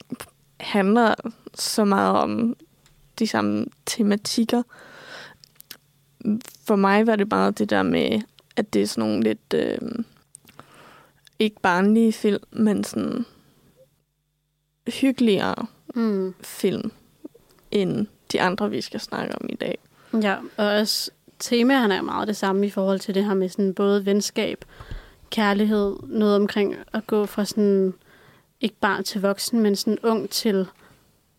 handler 0.61 1.15
så 1.55 1.85
meget 1.85 2.17
om 2.17 2.57
de 3.19 3.27
samme 3.27 3.67
tematikker. 3.87 4.63
For 6.67 6.77
mig 6.77 7.07
var 7.07 7.17
det 7.17 7.31
meget 7.31 7.59
det 7.59 7.71
der 7.71 7.83
med, 7.83 8.21
at 8.57 8.75
det 8.75 8.83
er 8.83 8.87
sådan 8.87 9.09
nogle 9.09 9.23
lidt, 9.23 9.55
øh, 9.55 9.79
ikke 11.39 11.61
barnlige 11.63 12.13
film, 12.13 12.43
men 12.51 12.85
sådan 12.85 13.25
hyggeligere 14.89 15.67
Mm. 15.95 16.35
film, 16.43 16.93
end 17.71 18.07
de 18.33 18.41
andre, 18.41 18.71
vi 18.71 18.81
skal 18.81 19.01
snakke 19.01 19.35
om 19.41 19.47
i 19.49 19.55
dag. 19.55 19.79
Ja, 20.23 20.37
og 20.57 20.67
også 20.67 21.11
temaerne 21.39 21.95
er 21.95 22.03
meget 22.03 22.29
det 22.29 22.37
samme 22.37 22.67
i 22.67 22.71
forhold 22.71 22.99
til 23.01 23.15
det 23.15 23.25
her 23.25 23.35
med 23.35 23.49
sådan 23.49 23.75
både 23.75 24.07
venskab, 24.07 24.65
kærlighed, 25.31 25.97
noget 26.03 26.37
omkring 26.37 26.77
at 26.93 27.07
gå 27.07 27.27
fra 27.27 27.45
sådan 27.45 27.95
ikke 28.61 28.77
barn 28.81 29.05
til 29.05 29.21
voksen, 29.21 29.61
men 29.61 29.77
sådan 29.77 29.99
ung 30.03 30.31
til 30.31 30.67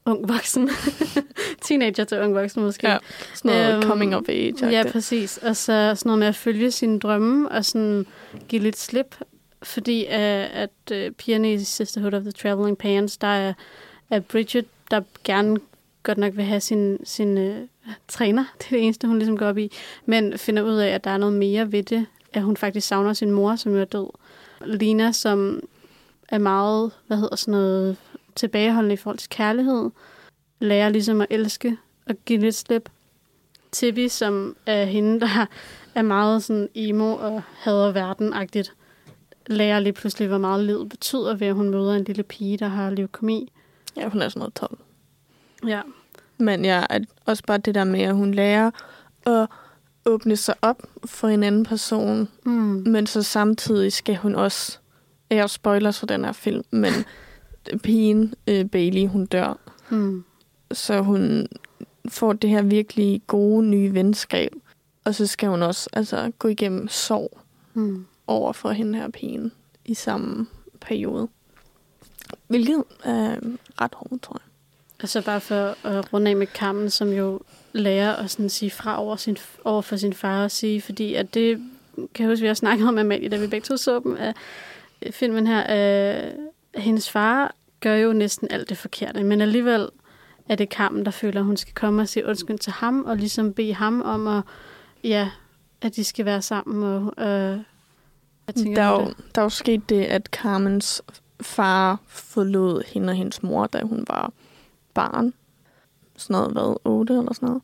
ung 0.06 0.30
voksen. 0.30 0.69
Teenager 1.65 2.04
til 2.04 2.19
ung 2.21 2.36
voksen 2.36 2.63
måske. 2.63 2.89
Ja, 2.89 2.97
sådan 3.34 3.51
noget 3.51 3.73
Øhm, 3.75 3.84
coming 3.84 4.15
of 4.15 4.23
age. 4.30 4.69
Ja, 4.69 4.84
præcis. 4.91 5.38
Og 5.38 5.56
så 5.56 5.93
sådan 5.95 5.97
noget 6.06 6.19
med 6.19 6.27
at 6.27 6.36
følge 6.36 6.71
sine 6.71 6.99
drømme 6.99 7.51
og 7.51 7.65
sådan 7.65 8.06
give 8.47 8.62
lidt 8.62 8.77
slip. 8.77 9.15
Fordi 9.63 10.06
uh, 10.06 10.62
at 10.62 10.69
uh, 10.91 10.97
pigerne 11.17 11.54
i 11.54 11.60
Sisterhood 11.60 12.13
of 12.13 12.21
the 12.21 12.32
Traveling 12.32 12.78
Pants, 12.78 13.17
der 13.17 13.28
er, 13.28 13.54
er 14.10 14.19
Bridget, 14.19 14.65
der 14.91 15.02
gerne 15.24 15.58
godt 16.04 16.17
nok 16.17 16.36
vil 16.36 16.45
have 16.45 16.62
sin, 16.62 16.97
sin 17.04 17.38
uh, 17.38 17.56
træner. 18.08 18.45
Det 18.58 18.65
er 18.65 18.69
det 18.69 18.84
eneste, 18.84 19.08
hun 19.08 19.17
ligesom 19.17 19.38
går 19.38 19.45
op 19.45 19.58
i. 19.58 19.71
Men 20.06 20.38
finder 20.38 20.63
ud 20.63 20.76
af, 20.76 20.89
at 20.89 21.04
der 21.04 21.12
er 21.12 21.17
noget 21.17 21.36
mere 21.36 21.71
ved 21.71 21.84
det. 21.84 22.06
At 22.34 22.41
hun 22.41 22.58
faktisk 22.58 22.88
savner 22.88 23.13
sin 23.13 23.32
mor, 23.32 23.56
som 23.56 23.71
jo 23.74 23.82
er 23.82 23.86
død. 23.86 24.08
Lina, 24.65 25.12
som 25.12 25.62
er 26.30 26.38
meget, 26.38 26.91
hvad 27.08 27.17
hedder 27.17 27.36
sådan 27.36 27.52
noget, 27.52 27.97
tilbageholdende 28.36 28.93
i 28.93 28.97
forhold 28.97 29.17
til 29.17 29.30
kærlighed. 29.30 29.89
Lærer 30.60 30.89
ligesom 30.89 31.21
at 31.21 31.28
elske 31.30 31.78
og 32.06 32.15
give 32.26 32.39
lidt 32.39 32.56
slip. 32.56 32.89
Tibi, 33.71 34.10
som 34.10 34.56
er 34.65 34.86
hende, 34.86 35.19
der 35.19 35.45
er 35.95 36.02
meget 36.02 36.43
sådan 36.43 36.69
emo 36.76 37.15
og 37.15 37.41
hader 37.58 37.91
verden-agtigt, 37.91 38.74
lærer 39.47 39.80
lige 39.80 39.93
pludselig, 39.93 40.27
hvor 40.27 40.38
meget 40.38 40.63
livet 40.65 40.89
betyder 40.89 41.36
ved, 41.36 41.47
at 41.47 41.56
hun 41.56 41.69
møder 41.69 41.93
en 41.95 42.04
lille 42.04 42.23
pige, 42.23 42.58
der 42.58 42.67
har 42.67 42.89
leukemi. 42.89 43.51
Ja, 43.97 44.10
hun 44.10 44.21
er 44.21 44.30
sådan 44.30 44.39
noget 44.39 44.54
12. 44.54 44.77
Ja. 45.67 45.82
Men 46.38 46.65
ja, 46.65 46.84
også 47.25 47.43
bare 47.47 47.58
det 47.58 47.75
der 47.75 47.84
med, 47.84 48.01
at 48.01 48.15
hun 48.15 48.34
lærer 48.34 48.71
at 49.25 49.47
åbne 50.06 50.36
sig 50.36 50.56
op 50.62 50.82
for 51.06 51.27
en 51.27 51.43
anden 51.43 51.63
person, 51.65 52.30
Mm. 52.45 52.84
men 52.88 53.08
så 53.08 53.23
samtidig 53.23 53.93
skal 53.93 54.15
hun 54.15 54.36
også... 54.36 54.77
Jeg 55.30 55.49
spoilers 55.49 55.99
for 55.99 56.06
den 56.06 56.25
her 56.25 56.32
film, 56.32 56.63
men 56.71 56.91
pigen 57.84 58.34
øh, 58.47 58.65
Bailey, 58.69 59.08
hun 59.08 59.25
dør. 59.25 59.58
Mm. 59.89 60.23
Så 60.71 61.01
hun 61.01 61.47
får 62.10 62.34
det 62.34 62.49
her 62.49 62.62
virkelig 62.62 63.21
gode 63.27 63.65
nye 63.65 63.93
venskab. 63.93 64.51
Og 65.06 65.15
så 65.15 65.27
skal 65.27 65.49
hun 65.49 65.62
også 65.62 65.89
altså, 65.93 66.32
gå 66.39 66.47
igennem 66.47 66.88
sorg 66.88 67.38
Mm 67.73 68.06
over 68.27 68.53
for 68.53 68.71
hende 68.71 68.99
her 68.99 69.10
pigen 69.10 69.51
i 69.86 69.93
samme 69.93 70.47
periode. 70.81 71.27
Hvilket 72.47 72.84
er 73.03 73.36
ret 73.81 73.93
hårdt, 73.95 74.21
tror 74.21 74.36
jeg. 74.36 74.51
Altså 74.99 75.21
bare 75.21 75.41
for 75.41 75.88
at 75.88 76.13
runde 76.13 76.31
af 76.31 76.38
med 76.38 76.47
Carmen, 76.47 76.89
som 76.89 77.10
jo 77.10 77.39
lærer 77.73 78.15
at 78.15 78.31
sådan 78.31 78.49
sige 78.49 78.71
fra 78.71 79.01
over, 79.01 79.15
sin, 79.15 79.38
over 79.63 79.81
for 79.81 79.95
sin 79.95 80.13
far 80.13 80.43
og 80.43 80.51
sige, 80.51 80.81
fordi 80.81 81.13
at 81.13 81.34
det 81.34 81.57
kan 81.95 82.23
jeg 82.23 82.27
huske, 82.31 82.41
vi 82.41 82.47
har 82.47 82.53
snakket 82.53 82.88
om 82.88 82.97
Amalie, 82.97 83.29
da 83.29 83.38
vi 83.38 83.47
begge 83.47 83.65
to 83.65 83.77
så 83.77 83.99
dem 83.99 84.17
at 84.19 84.36
filmen 85.12 85.47
her. 85.47 86.25
Øh, 86.25 86.31
hendes 86.75 87.10
far 87.10 87.55
gør 87.79 87.95
jo 87.95 88.13
næsten 88.13 88.47
alt 88.51 88.69
det 88.69 88.77
forkerte, 88.77 89.23
men 89.23 89.41
alligevel 89.41 89.89
er 90.49 90.55
det 90.55 90.69
Carmen, 90.69 91.05
der 91.05 91.12
føler, 91.12 91.39
at 91.39 91.45
hun 91.45 91.57
skal 91.57 91.73
komme 91.73 92.01
og 92.01 92.07
sige 92.07 92.25
undskyld 92.25 92.57
til 92.57 92.73
ham, 92.73 93.03
og 93.05 93.17
ligesom 93.17 93.53
bede 93.53 93.73
ham 93.73 94.01
om 94.01 94.27
at, 94.27 94.43
ja, 95.03 95.29
at 95.81 95.95
de 95.95 96.03
skal 96.03 96.25
være 96.25 96.41
sammen. 96.41 96.84
Og, 96.84 97.27
øh, 97.27 97.60
hvad 98.53 98.63
tænker 98.63 98.83
Der 98.83 98.89
er, 98.89 98.97
du 98.97 99.03
jo, 99.03 99.13
der 99.35 99.41
er 99.41 99.45
jo 99.45 99.49
sket 99.49 99.89
det, 99.89 100.03
at 100.03 100.25
Carmens 100.25 101.01
far 101.41 101.99
forlod 102.07 102.83
hende 102.87 103.11
og 103.11 103.15
hendes 103.15 103.43
mor, 103.43 103.67
da 103.67 103.81
hun 103.81 104.05
var 104.07 104.31
barn. 104.93 105.33
Sådan 106.17 106.33
noget, 106.33 106.51
hvad, 106.51 106.75
8 106.85 107.13
eller 107.13 107.33
sådan 107.33 107.47
noget. 107.47 107.61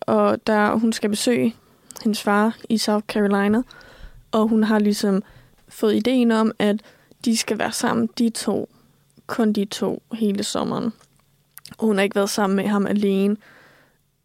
Og 0.00 0.46
der 0.46 0.74
hun 0.74 0.92
skal 0.92 1.10
besøge 1.10 1.54
hendes 2.02 2.22
far 2.22 2.56
i 2.68 2.78
South 2.78 3.06
Carolina, 3.06 3.62
og 4.32 4.48
hun 4.48 4.64
har 4.64 4.78
ligesom 4.78 5.22
fået 5.68 5.94
ideen 5.94 6.30
om, 6.30 6.52
at 6.58 6.82
de 7.24 7.36
skal 7.36 7.58
være 7.58 7.72
sammen, 7.72 8.08
de 8.18 8.30
to, 8.30 8.68
kun 9.26 9.52
de 9.52 9.64
to, 9.64 10.02
hele 10.12 10.44
sommeren. 10.44 10.92
Og 11.78 11.86
hun 11.86 11.96
har 11.96 12.02
ikke 12.02 12.16
været 12.16 12.30
sammen 12.30 12.56
med 12.56 12.66
ham 12.66 12.86
alene 12.86 13.36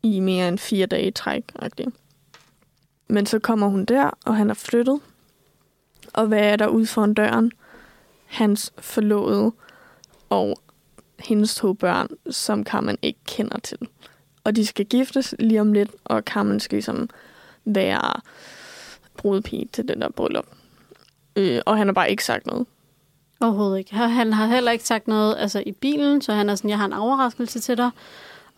i 0.04 0.20
mere 0.20 0.48
end 0.48 0.58
fire 0.58 0.86
dage 0.86 1.08
i 1.08 1.12
træk. 1.12 1.44
Men 3.08 3.26
så 3.26 3.40
kommer 3.40 3.68
hun 3.68 3.86
der, 3.86 4.10
og 4.26 4.36
han 4.36 4.50
er 4.50 4.54
flyttet. 4.54 5.00
Og 6.14 6.28
hvad 6.28 6.40
er 6.40 6.56
der 6.56 6.68
ude 6.68 6.86
foran 6.88 7.14
døren? 7.14 7.52
Hans 8.26 8.74
forlovede 8.78 9.52
og 10.30 10.58
hendes 11.20 11.56
to 11.56 11.74
børn, 11.74 12.08
som 12.30 12.66
Carmen 12.66 12.98
ikke 13.02 13.20
kender 13.28 13.60
til. 13.60 13.78
Og 14.44 14.56
de 14.56 14.66
skal 14.66 14.86
giftes 14.86 15.36
lige 15.40 15.62
om 15.62 15.74
lidt, 15.74 15.92
og 16.04 16.22
Carmen 16.22 16.60
skal 16.60 16.76
ligesom 16.76 17.10
være 17.66 18.22
brudepige 19.18 19.70
til 19.74 19.88
den 19.88 20.02
der 20.02 20.10
bryllup. 20.10 20.46
Øh, 21.36 21.62
og 21.66 21.78
han 21.78 21.88
har 21.88 21.94
bare 21.94 22.10
ikke 22.12 22.26
sagt 22.26 22.46
noget. 22.46 22.66
Overhovedet 23.42 23.78
ikke. 23.78 23.96
Han- 23.96 24.34
har 24.34 24.48
heller 24.48 24.72
ikke 24.72 24.84
sagt 24.84 25.08
noget 25.08 25.36
altså, 25.38 25.64
i 25.66 25.72
bilen, 25.72 26.22
så 26.22 26.34
han 26.34 26.50
er 26.50 26.56
sådan, 26.56 26.70
jeg 26.70 26.78
har 26.78 26.86
en 26.86 26.94
overraskelse 26.94 27.60
til 27.60 27.78
dig. 27.78 27.90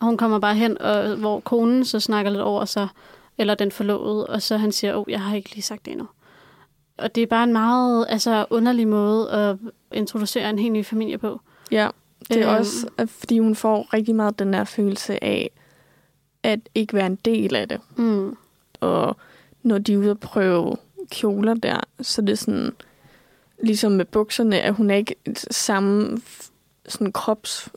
Og 0.00 0.06
hun 0.06 0.16
kommer 0.16 0.38
bare 0.38 0.54
hen, 0.54 0.80
og, 0.82 1.16
hvor 1.16 1.40
konen 1.40 1.84
så 1.84 2.00
snakker 2.00 2.30
lidt 2.30 2.42
over 2.42 2.64
sig, 2.64 2.88
eller 3.38 3.54
den 3.54 3.70
forlovede, 3.72 4.26
og 4.26 4.42
så 4.42 4.56
han 4.56 4.72
siger, 4.72 4.94
åh, 4.94 5.00
oh, 5.00 5.04
jeg 5.10 5.20
har 5.20 5.36
ikke 5.36 5.50
lige 5.50 5.62
sagt 5.62 5.84
det 5.84 5.90
endnu. 5.92 6.06
Og 6.96 7.14
det 7.14 7.22
er 7.22 7.26
bare 7.26 7.44
en 7.44 7.52
meget 7.52 8.06
altså, 8.08 8.46
underlig 8.50 8.88
måde 8.88 9.30
at 9.30 9.56
introducere 9.92 10.50
en 10.50 10.58
helt 10.58 10.72
ny 10.72 10.84
familie 10.84 11.18
på. 11.18 11.40
Ja, 11.70 11.88
det 12.28 12.42
er 12.42 12.48
Øhm. 12.50 12.58
også, 12.58 12.88
fordi 13.06 13.38
hun 13.38 13.54
får 13.54 13.94
rigtig 13.94 14.14
meget 14.14 14.38
den 14.38 14.52
der 14.52 14.64
følelse 14.64 15.24
af, 15.24 15.50
at 16.42 16.60
ikke 16.74 16.94
være 16.94 17.06
en 17.06 17.16
del 17.16 17.54
af 17.56 17.68
det. 17.68 17.80
Mm. 17.96 18.36
Og 18.80 19.16
når 19.62 19.78
de 19.78 19.92
er 19.92 19.98
ude 19.98 20.10
at 20.10 20.20
prøve 20.20 20.76
kjoler 21.10 21.54
der, 21.54 21.80
så 22.00 22.22
det 22.22 22.30
er 22.32 22.36
sådan, 22.36 22.72
ligesom 23.62 23.92
med 23.92 24.04
bukserne, 24.04 24.60
at 24.60 24.74
hun 24.74 24.90
er 24.90 24.94
ikke 24.94 25.16
samme 25.50 26.20
sådan 26.88 27.12
kropsform. 27.12 27.72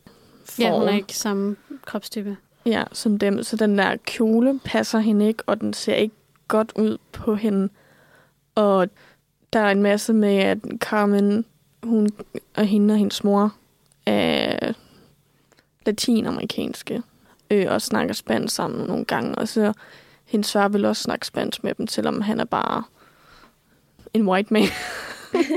Ja, 0.60 0.80
hun 0.80 0.88
er 0.88 0.94
ikke 0.94 1.18
samme 1.18 1.56
kropstype. 1.86 2.38
Ja, 2.66 2.84
som 2.92 3.20
dem. 3.20 3.44
Så 3.44 3.56
den 3.56 3.78
der 3.78 3.96
kjole 4.06 4.60
passer 4.64 5.00
hende 5.00 5.28
ikke, 5.28 5.44
og 5.46 5.62
den 5.62 5.74
ser 5.74 5.94
ikke 5.94 6.16
godt 6.48 6.72
ud 6.76 6.98
på 7.12 7.36
hende. 7.36 7.70
Og 8.56 8.88
der 9.54 9.60
er 9.60 9.72
en 9.72 9.84
masse 9.84 10.14
med, 10.14 10.38
at 10.38 10.58
Carmen, 10.78 11.46
hun 11.84 12.10
og 12.56 12.66
hende 12.66 12.94
og 12.94 12.98
hendes 12.98 13.24
mor 13.24 13.54
er 14.06 14.74
latinamerikanske 15.86 17.02
øh, 17.52 17.66
og 17.70 17.82
snakker 17.82 18.14
spansk 18.14 18.56
sammen 18.56 18.88
nogle 18.88 19.06
gange. 19.06 19.36
Og 19.36 19.48
så 19.48 19.74
hendes 20.26 20.52
far 20.52 20.68
vil 20.68 20.86
også 20.86 21.04
snakke 21.04 21.28
spansk 21.28 21.64
med 21.64 21.76
dem, 21.76 21.88
selvom 21.88 22.22
han 22.22 22.40
er 22.40 22.46
bare 22.46 22.84
en 24.14 24.28
white 24.28 24.54
man. 24.54 24.64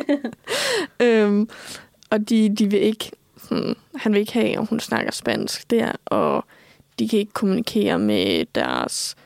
øhm, 1.06 1.48
og 2.10 2.28
de, 2.28 2.56
de 2.56 2.70
vil 2.70 2.80
ikke, 2.80 3.10
sådan, 3.36 3.74
han 3.96 4.12
vil 4.12 4.20
ikke 4.20 4.32
have, 4.32 4.58
at 4.58 4.66
hun 4.66 4.80
snakker 4.80 5.12
spansk 5.12 5.70
der, 5.70 5.92
og 6.04 6.44
de 6.98 7.08
kan 7.08 7.18
ikke 7.18 7.32
kommunikere 7.32 7.98
med 7.98 8.44
deres 8.54 9.16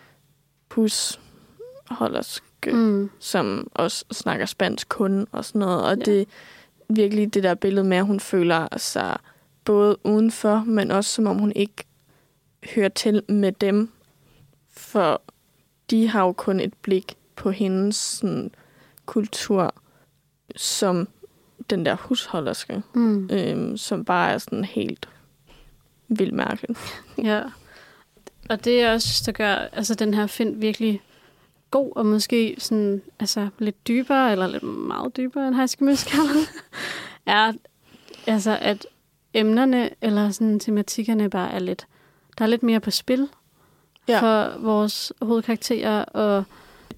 husholderske, 2.72 3.00
Mm. 3.02 3.10
som 3.18 3.68
også 3.74 4.04
snakker 4.12 4.46
spansk 4.46 4.88
kun 4.88 5.26
og 5.32 5.44
sådan 5.44 5.58
noget. 5.58 5.82
Og 5.84 5.96
Ja. 5.98 6.04
det 6.04 6.20
er 6.20 6.24
virkelig 6.88 7.34
det 7.34 7.42
der 7.42 7.54
billede 7.54 7.86
med, 7.86 7.96
at 7.96 8.06
hun 8.06 8.20
føler 8.20 8.68
sig 8.78 9.16
både 9.64 9.96
udenfor, 10.04 10.64
men 10.66 10.90
også 10.90 11.10
som 11.10 11.26
om 11.26 11.38
hun 11.38 11.52
ikke 11.56 11.84
hører 12.74 12.88
til 12.88 13.22
med 13.28 13.52
dem. 13.52 13.90
For 14.76 15.22
de 15.90 16.08
har 16.08 16.22
jo 16.24 16.32
kun 16.32 16.60
et 16.60 16.74
blik 16.74 17.16
på 17.36 17.50
hendes 17.50 17.96
sådan, 17.96 18.50
kultur 19.06 19.74
som 20.56 21.08
den 21.70 21.86
der 21.86 21.94
husholderske, 21.94 22.82
Mm. 22.94 23.30
øhm, 23.32 23.76
som 23.76 24.04
bare 24.04 24.30
er 24.32 24.38
sådan 24.38 24.64
helt 24.64 25.08
vildt 26.08 26.34
mærkeligt. 26.34 26.78
Ja. 27.18 27.42
Og 28.50 28.64
det 28.64 28.80
er 28.82 28.92
også, 28.92 29.22
der 29.26 29.32
gør 29.32 29.54
altså, 29.54 29.94
den 29.94 30.14
her 30.14 30.26
film 30.26 30.60
virkelig 30.60 31.02
god, 31.76 31.92
og 31.96 32.06
måske 32.06 32.56
sådan, 32.58 33.02
altså, 33.20 33.48
lidt 33.58 33.88
dybere, 33.88 34.32
eller 34.32 34.46
lidt 34.46 34.62
meget 34.62 35.16
dybere 35.16 35.48
end 35.48 35.54
High 35.56 35.68
School 35.68 35.90
Musical, 35.90 36.20
er, 37.26 37.52
altså, 38.26 38.58
at 38.60 38.86
emnerne 39.34 39.90
eller 40.02 40.30
sådan, 40.30 40.60
tematikkerne 40.60 41.30
bare 41.30 41.50
er 41.50 41.58
lidt, 41.58 41.86
der 42.38 42.44
er 42.44 42.48
lidt 42.48 42.62
mere 42.62 42.80
på 42.80 42.90
spil. 42.90 43.28
Ja. 44.08 44.20
for 44.20 44.58
vores 44.58 45.12
hovedkarakterer, 45.22 46.04
og 46.04 46.44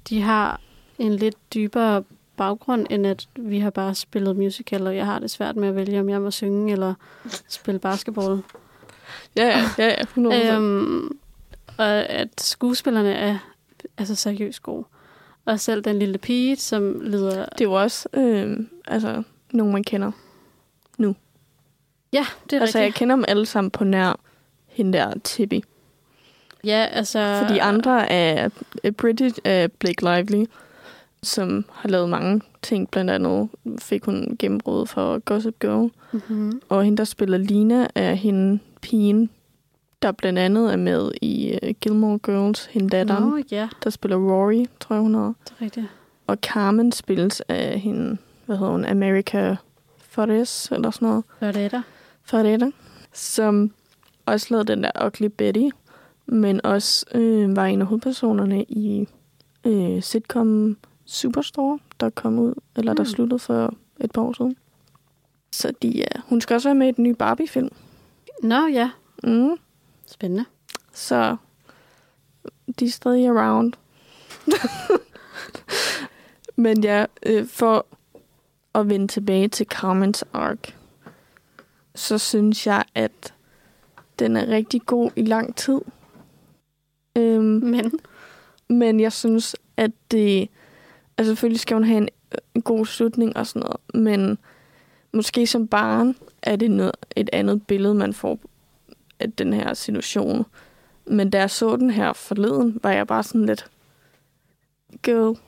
de 0.08 0.22
har 0.22 0.60
en 0.98 1.14
lidt 1.14 1.54
dybere 1.54 2.02
baggrund, 2.36 2.86
end 2.90 3.06
at 3.06 3.28
vi 3.36 3.58
har 3.58 3.70
bare 3.70 3.94
spillet 3.94 4.36
musical, 4.36 4.86
og 4.86 4.96
jeg 4.96 5.06
har 5.06 5.18
det 5.18 5.30
svært 5.30 5.56
med 5.56 5.68
at 5.68 5.76
vælge, 5.76 6.00
om 6.00 6.08
jeg 6.08 6.22
må 6.22 6.30
synge 6.30 6.72
eller 6.72 6.94
spille 7.48 7.78
basketball. 7.78 8.42
Ja, 9.36 9.46
ja, 9.46 9.64
ja, 9.78 9.86
ja 9.86 10.02
100%. 10.02 10.52
Øhm, 10.52 11.18
og 11.78 11.86
at 11.86 12.40
skuespillerne 12.40 13.14
er 13.14 13.38
altså 13.98 14.14
seriøst 14.14 14.62
gode. 14.62 14.84
Og 15.44 15.61
selv 15.61 15.84
den 15.84 15.98
lille 15.98 16.18
pige, 16.18 16.56
som 16.56 17.00
lyder... 17.00 17.46
Det 17.46 17.61
er 17.61 17.64
jo 17.64 17.72
også 17.72 18.08
øh, 18.14 18.58
altså, 18.87 19.22
nogen, 19.52 19.72
man 19.72 19.84
kender. 19.84 20.12
Ja, 22.12 22.26
det 22.50 22.56
er 22.56 22.61
Altså, 22.61 22.78
jeg 22.78 22.87
rigtigt. 22.87 22.98
kender 22.98 23.16
dem 23.16 23.24
alle 23.28 23.46
sammen 23.46 23.70
på 23.70 23.84
nær 23.84 24.20
hende 24.66 24.98
der 24.98 25.12
Tippy. 25.24 25.61
Ja, 26.64 26.87
altså... 26.92 27.38
Fordi 27.42 27.58
andre 27.58 28.12
er 28.12 28.48
Bridget 28.96 29.40
er 29.44 29.66
Blake 29.66 30.04
Lively, 30.04 30.44
som 31.22 31.64
har 31.72 31.88
lavet 31.88 32.08
mange 32.08 32.40
ting. 32.62 32.90
Blandt 32.90 33.11
andet 33.11 33.48
fik 33.78 34.04
hun 34.04 34.37
gennembrud 34.38 34.87
for 34.87 35.18
Gossip 35.18 35.58
Girl. 35.61 35.90
Mm-hmm. 36.12 36.61
Og 36.68 36.84
hende, 36.84 36.98
der 36.98 37.04
spiller 37.04 37.38
Lina, 37.38 37.87
er 37.94 38.14
hende 38.14 38.58
pigen, 38.80 39.30
der 40.02 40.12
blandt 40.12 40.38
andet 40.38 40.72
er 40.72 40.76
med 40.76 41.11
i 41.22 41.58
uh, 41.62 41.68
Gilmore 41.80 42.18
Girls. 42.18 42.64
Hende 42.66 42.88
datteren, 42.88 43.24
Nå, 43.24 43.42
ja, 43.50 43.68
der 43.84 43.90
spiller 43.90 44.16
Rory, 44.16 44.64
tror 44.80 44.96
jeg, 44.96 45.02
hun 45.02 45.14
hedder. 45.14 45.32
det 45.44 45.52
er 45.58 45.64
rigtigt. 45.64 45.87
Og 46.26 46.37
Carmen 46.42 46.92
spilles 46.92 47.40
af 47.48 47.80
hende, 47.80 48.16
hvad 48.46 48.56
hedder 48.56 48.72
hun, 48.72 48.84
America 48.84 49.56
Forres, 49.98 50.68
eller 50.72 50.90
sådan 50.90 51.08
noget. 51.08 51.24
Er 51.40 51.68
der? 51.68 51.82
Farida, 52.24 52.70
som 53.12 53.72
også 54.26 54.46
lavede 54.50 54.72
den 54.72 54.82
der 54.82 55.06
Ugly 55.06 55.26
Betty, 55.26 55.68
men 56.26 56.61
også 56.66 57.06
øh, 57.14 57.56
var 57.56 57.66
en 57.66 57.80
af 57.80 57.87
hovedpersonerne 57.87 58.62
i 58.64 59.08
øh, 59.66 60.02
sitcom 60.02 60.76
Superstore, 61.06 61.78
der 62.00 62.11
kom 62.11 62.38
ud, 62.38 62.54
eller 62.76 62.94
der 62.94 63.02
Mm. 63.02 63.06
sluttede 63.08 63.38
for 63.38 63.74
et 64.00 64.12
par 64.12 64.22
år 64.22 64.32
siden. 64.32 64.56
Så 65.52 65.72
de, 65.82 65.88
ja, 65.88 66.06
hun 66.28 66.40
skal 66.40 66.54
også 66.54 66.68
være 66.68 66.74
med 66.74 66.88
i 66.88 66.92
den 66.92 67.04
nye 67.04 67.14
Barbie-film. 67.14 67.68
Nå, 68.42 68.66
ja. 68.66 68.90
Mm. 69.24 69.50
Spændende. 70.10 70.44
Så 70.92 71.36
de 72.78 72.84
er 72.84 72.90
stadig 72.90 73.26
around. 73.26 73.72
Men 76.56 76.84
ja, 76.84 77.06
øh, 77.26 77.46
for 77.46 77.86
at 78.74 78.88
vende 78.88 79.08
tilbage 79.08 79.48
til 79.48 79.66
Carmen's 79.74 80.22
Arc, 80.32 80.72
så 81.94 82.18
synes 82.18 82.66
jeg, 82.66 82.84
at 82.94 83.34
den 84.18 84.36
er 84.36 84.46
rigtig 84.46 84.82
god 84.86 85.10
i 85.16 85.22
lang 85.22 85.56
tid. 85.56 85.80
Øhm, 87.16 87.44
Men... 87.44 88.00
men 88.68 89.00
jeg 89.00 89.12
synes, 89.12 89.56
at 89.76 89.90
det... 90.10 90.48
Altså 91.18 91.30
selvfølgelig 91.30 91.60
skal 91.60 91.74
hun 91.74 91.84
have 91.84 91.98
en, 91.98 92.08
en 92.54 92.62
god 92.62 92.86
slutning 92.86 93.36
og 93.36 93.46
sådan 93.46 93.60
noget, 93.60 94.04
men 94.04 94.38
måske 95.12 95.46
som 95.46 95.68
barn 95.68 96.16
er 96.42 96.56
det 96.56 96.70
noget, 96.70 96.96
et 97.16 97.30
andet 97.32 97.66
billede, 97.66 97.94
man 97.94 98.12
får 98.12 98.38
af 99.20 99.33
den 99.33 99.52
her 99.52 99.74
situation. 99.74 100.46
Men 101.07 101.31
da 101.31 101.38
jeg 101.38 101.50
så 101.50 101.76
den 101.76 101.90
her 101.90 102.12
forleden, 102.12 102.81
var 102.83 102.90
jeg 102.90 103.07
bare 103.07 103.22
sådan 103.22 103.46
lidt... 103.46 103.70
Girl. 105.02 105.38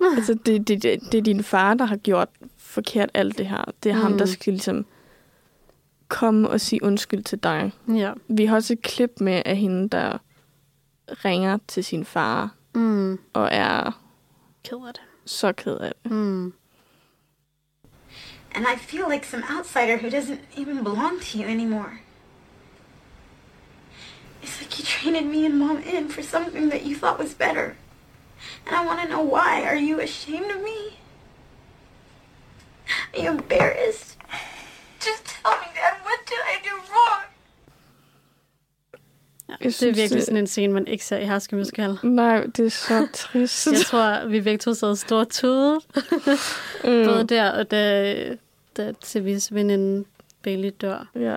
altså, 0.16 0.34
det, 0.34 0.68
det, 0.68 0.82
det, 0.82 1.00
det 1.12 1.18
er 1.18 1.22
din 1.22 1.42
far, 1.44 1.74
der 1.74 1.84
har 1.84 1.96
gjort 1.96 2.28
forkert 2.56 3.10
alt 3.14 3.38
det 3.38 3.46
her. 3.46 3.64
Det 3.82 3.90
er 3.92 3.96
mm. 3.96 4.00
ham, 4.02 4.18
der 4.18 4.24
Mm. 4.24 4.30
skal 4.32 4.52
ligesom 4.52 4.86
komme 6.08 6.48
og 6.50 6.60
sige 6.60 6.82
undskyld 6.82 7.22
til 7.24 7.38
dig. 7.42 7.72
Ja. 7.94 8.12
Vi 8.28 8.44
har 8.46 8.56
også 8.56 8.72
et 8.72 8.82
klip 8.82 9.10
med 9.20 9.42
af 9.46 9.56
hende, 9.56 9.88
der 9.88 10.18
ringer 11.08 11.58
til 11.68 11.84
sin 11.84 12.04
far 12.04 12.54
Mm. 12.74 13.18
og 13.32 13.48
er 13.52 14.00
Ked 14.64 14.76
af 14.86 14.94
det. 14.94 15.02
så 15.24 15.52
ked 15.52 15.76
af 15.76 15.92
det. 16.02 16.12
Mm. 16.12 16.52
And 18.54 18.64
I 18.74 18.78
feel 18.78 19.04
like 19.10 19.26
some 19.26 19.42
outsider 19.58 19.96
who 19.96 20.08
doesn't 20.08 20.60
even 20.60 20.84
belong 20.84 21.20
to 21.20 21.38
you 21.38 21.44
anymore. 21.44 21.90
It's 24.48 24.60
like 24.62 24.78
you 24.78 24.84
traded 24.84 25.26
me 25.34 25.46
and 25.46 25.58
mom 25.58 25.78
in 25.96 26.08
for 26.08 26.22
something 26.22 26.70
that 26.70 26.82
you 26.86 26.96
thought 26.96 27.18
was 27.18 27.34
better. 27.34 27.66
And 28.66 28.72
I 28.80 28.86
want 28.86 29.00
to 29.02 29.08
know 29.08 29.22
why. 29.22 29.62
Are 29.70 29.76
you 29.88 30.00
ashamed 30.00 30.50
of 30.56 30.60
me? 30.70 30.80
Are 33.14 33.22
you 33.24 33.30
embarrassed? 33.30 34.16
Just 35.06 35.22
tell 35.26 35.52
me, 35.62 35.66
Dad, 35.74 35.94
what 36.06 36.20
did 36.30 36.42
I 36.54 36.56
do 36.68 36.74
wrong? 36.90 37.22
Ja, 39.48 39.52
Jeg 39.52 39.58
det 39.58 39.66
er 39.66 39.70
synes, 39.72 39.96
virkelig 39.96 40.16
det- 40.18 40.24
sådan 40.26 40.36
en 40.36 40.46
scene, 40.46 40.72
man 40.72 40.86
ikke 40.86 41.04
ser 41.04 41.18
i 41.18 41.24
Harske 41.24 41.56
Musical. 41.56 41.98
Nej, 42.02 42.40
det 42.56 42.66
er 42.66 42.70
så 42.70 43.06
trist. 43.14 43.66
Jeg 43.66 43.80
tror, 43.86 44.26
vi 44.28 44.40
begge 44.40 44.58
to 44.58 44.74
sad 44.74 44.96
stort 44.96 45.28
tudet. 45.28 45.82
Mm. 46.84 47.04
Både 47.04 47.26
der 47.28 47.50
og 47.50 47.70
da, 47.70 48.14
da 48.76 48.92
Tivis 49.02 49.54
veninde 49.54 50.04
Bailey 50.42 50.70
dør. 50.80 51.08
Ja. 51.14 51.36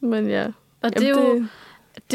Men 0.00 0.28
ja. 0.30 0.46
Og 0.82 0.94
det 0.94 1.02
er, 1.04 1.08
jo, 1.08 1.34
det 1.34 1.48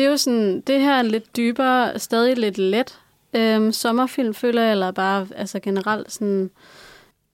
er 0.05 0.09
jo 0.09 0.17
sådan, 0.17 0.61
det 0.61 0.81
her 0.81 0.93
er 0.93 1.01
lidt 1.01 1.35
dybere, 1.37 1.99
stadig 1.99 2.37
lidt 2.37 2.57
let. 2.57 2.99
Øhm, 3.33 3.71
sommerfilm 3.71 4.33
føler 4.33 4.61
jeg, 4.61 4.71
eller 4.71 4.91
bare 4.91 5.27
altså 5.35 5.59
generelt 5.59 6.11
sådan, 6.11 6.49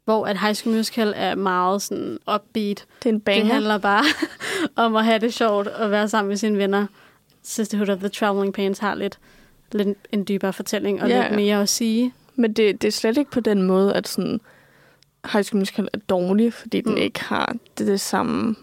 hvor 0.05 0.25
at 0.25 0.39
High 0.39 0.53
School 0.55 0.75
Musical 0.75 1.13
er 1.15 1.35
meget 1.35 1.81
sådan 1.81 2.17
upbeat. 2.35 2.85
Det 3.03 3.09
er 3.09 3.13
en 3.13 3.19
banger. 3.21 3.43
Det 3.43 3.51
handler 3.53 3.77
bare 3.77 4.03
om 4.85 4.95
at 4.95 5.05
have 5.05 5.19
det 5.19 5.33
sjovt 5.33 5.67
og 5.67 5.91
være 5.91 6.09
sammen 6.09 6.27
med 6.29 6.37
sine 6.37 6.57
venner. 6.57 6.85
Sisterhood 7.43 7.89
of 7.89 7.99
the 7.99 8.09
Traveling 8.09 8.53
Pants 8.53 8.79
har 8.79 8.95
lidt, 8.95 9.19
lidt 9.71 9.97
en 10.11 10.25
dybere 10.27 10.53
fortælling 10.53 11.01
og 11.01 11.09
Ja. 11.09 11.21
lidt 11.21 11.35
mere 11.35 11.61
at 11.61 11.69
sige. 11.69 12.13
Men 12.35 12.53
det, 12.53 12.81
det 12.81 12.87
er 12.87 12.91
slet 12.91 13.17
ikke 13.17 13.31
på 13.31 13.39
den 13.39 13.63
måde, 13.63 13.93
at 13.93 14.07
sådan 14.07 14.41
High 15.31 15.43
School 15.45 15.59
Musical 15.59 15.87
er 15.93 15.97
dårlig, 16.09 16.53
fordi 16.53 16.81
den 16.81 16.91
Mm. 16.91 16.97
ikke 16.97 17.23
har 17.23 17.55
det, 17.77 17.87
det 17.87 18.01
samme 18.01 18.55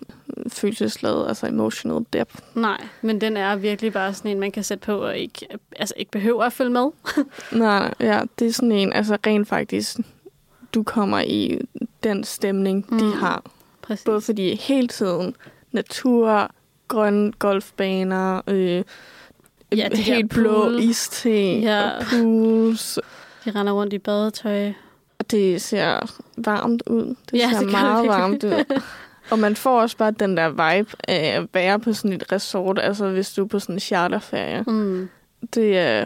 følelseslaget, 0.49 1.29
altså 1.29 1.47
emotional 1.47 2.05
depth. 2.13 2.35
Nej, 2.55 2.85
men 3.03 3.21
den 3.21 3.37
er 3.37 3.57
virkelig 3.57 3.93
bare 3.93 4.15
sådan 4.15 4.31
en, 4.31 4.41
man 4.41 4.53
kan 4.53 4.63
sætte 4.65 4.85
på 4.87 4.97
og 4.99 5.19
ikke, 5.19 5.47
altså 5.77 5.95
ikke 5.97 6.11
behøver 6.11 6.45
at 6.45 6.53
følge 6.53 6.71
med. 6.71 6.91
Nej, 7.53 7.95
ja, 8.01 8.21
det 8.39 8.47
er 8.47 8.53
sådan 8.53 8.73
en, 8.73 8.93
altså 8.93 9.19
rent 9.27 9.49
faktisk, 9.49 9.97
du 10.75 10.83
kommer 10.83 11.21
i 11.21 11.59
den 12.03 12.25
stemning, 12.25 12.87
mm. 12.89 12.99
de 12.99 13.13
har. 13.15 13.43
Præcis. 13.83 14.05
Både 14.05 14.21
fordi 14.21 14.55
hele 14.55 14.89
tiden 14.89 15.35
natur, 15.73 16.51
grønne 16.89 17.33
golfbaner, 17.33 18.41
øh, 18.47 18.85
Ja, 19.77 19.89
de 19.93 20.03
helt 20.03 20.31
blå 20.31 20.63
pool. 20.63 20.81
iste 20.81 21.59
Ja. 21.59 21.91
og 21.91 22.05
pools. 22.11 22.99
De 23.45 23.51
render 23.51 23.73
rundt 23.73 23.93
i 23.93 23.99
badetøj. 23.99 24.73
Og 25.19 25.31
det 25.31 25.63
ser 25.63 26.15
varmt 26.37 26.83
ud. 26.87 27.15
Det 27.31 27.39
Ja, 27.39 27.51
ser 27.53 27.59
det 27.61 27.71
meget 27.71 28.03
det 28.03 28.09
varmt 28.09 28.45
ud. 28.45 28.65
Og 29.31 29.39
man 29.39 29.57
får 29.57 29.81
også 29.81 29.97
bare 29.97 30.11
den 30.11 30.37
der 30.37 30.49
vibe 30.49 30.91
af 31.09 31.37
at 31.37 31.49
være 31.55 31.81
på 31.81 31.93
sådan 31.93 32.13
et 32.13 32.33
resort, 32.33 32.79
altså 32.79 33.09
hvis 33.09 33.33
du 33.33 33.45
er 33.45 33.49
på 33.49 33.59
sådan 33.59 33.75
en 33.75 33.81
charterferie. 33.81 34.63
Mm. 34.67 35.09
Det 35.55 35.79
er, 35.79 36.01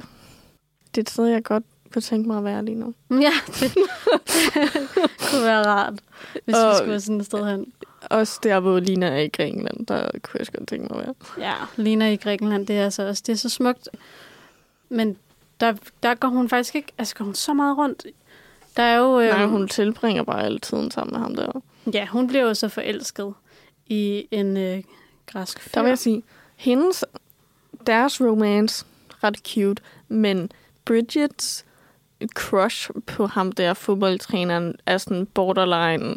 det 0.94 0.98
er 0.98 1.00
et 1.00 1.10
sted, 1.10 1.26
jeg 1.26 1.44
godt 1.44 1.64
kunne 1.92 2.02
tænke 2.02 2.28
mig 2.28 2.38
at 2.38 2.44
være 2.44 2.64
lige 2.64 2.74
nu. 2.74 2.94
Ja, 3.20 3.32
det 3.60 3.74
kunne 5.30 5.42
være 5.44 5.66
rart, 5.66 5.94
hvis 6.44 6.56
Og- 6.56 6.70
vi 6.72 6.76
skulle 6.78 7.00
sådan 7.00 7.20
et 7.20 7.26
sted 7.26 7.46
hen. 7.50 7.72
Også 8.10 8.40
der, 8.42 8.60
hvor 8.60 8.80
Lina 8.80 9.06
er 9.06 9.16
i 9.18 9.28
Grækenland, 9.28 9.86
der 9.86 10.10
kunne 10.22 10.38
jeg 10.38 10.46
godt 10.58 10.68
tænke 10.68 10.94
mig 10.94 11.00
at 11.02 11.06
være. 11.06 11.46
Ja, 11.48 11.54
Lina 11.76 12.10
i 12.12 12.16
Grækenland, 12.16 12.66
det 12.66 12.78
er 12.78 12.84
altså 12.84 13.08
også, 13.08 13.22
det 13.26 13.32
er 13.32 13.36
så 13.36 13.48
smukt. 13.48 13.88
Men 14.88 15.16
der, 15.60 15.74
der 16.02 16.14
går 16.14 16.28
hun 16.28 16.48
faktisk 16.48 16.74
ikke, 16.74 16.92
altså 16.98 17.14
går 17.14 17.24
hun 17.24 17.34
så 17.34 17.54
meget 17.54 17.78
rundt. 17.78 18.06
Der 18.76 18.82
er 18.82 18.96
jo... 18.96 19.18
Nej, 19.20 19.42
øhm, 19.42 19.50
hun 19.50 19.68
tilbringer 19.68 20.22
bare 20.22 20.42
alle 20.44 20.58
tiden 20.58 20.90
sammen 20.90 21.12
med 21.12 21.20
ham 21.20 21.36
der. 21.36 21.62
Ja, 21.94 22.06
hun 22.06 22.26
bliver 22.28 22.42
jo 22.42 22.54
så 22.54 22.68
forelsket 22.68 23.34
i 23.86 24.26
en 24.30 24.56
øh, 24.56 24.82
græsk 25.26 25.60
fyr. 25.60 25.70
Der 25.74 25.82
vil 25.82 25.88
jeg 25.88 25.98
sige, 25.98 26.22
hendes, 26.56 27.04
deres 27.86 28.20
romance, 28.20 28.84
ret 29.24 29.36
cute, 29.48 29.82
men 30.08 30.52
Bridgets 30.84 31.64
crush 32.34 32.90
på 33.06 33.26
ham 33.26 33.52
der 33.52 33.74
fodboldtræneren 33.74 34.74
er 34.86 34.98
sådan 34.98 35.26
borderline 35.26 36.14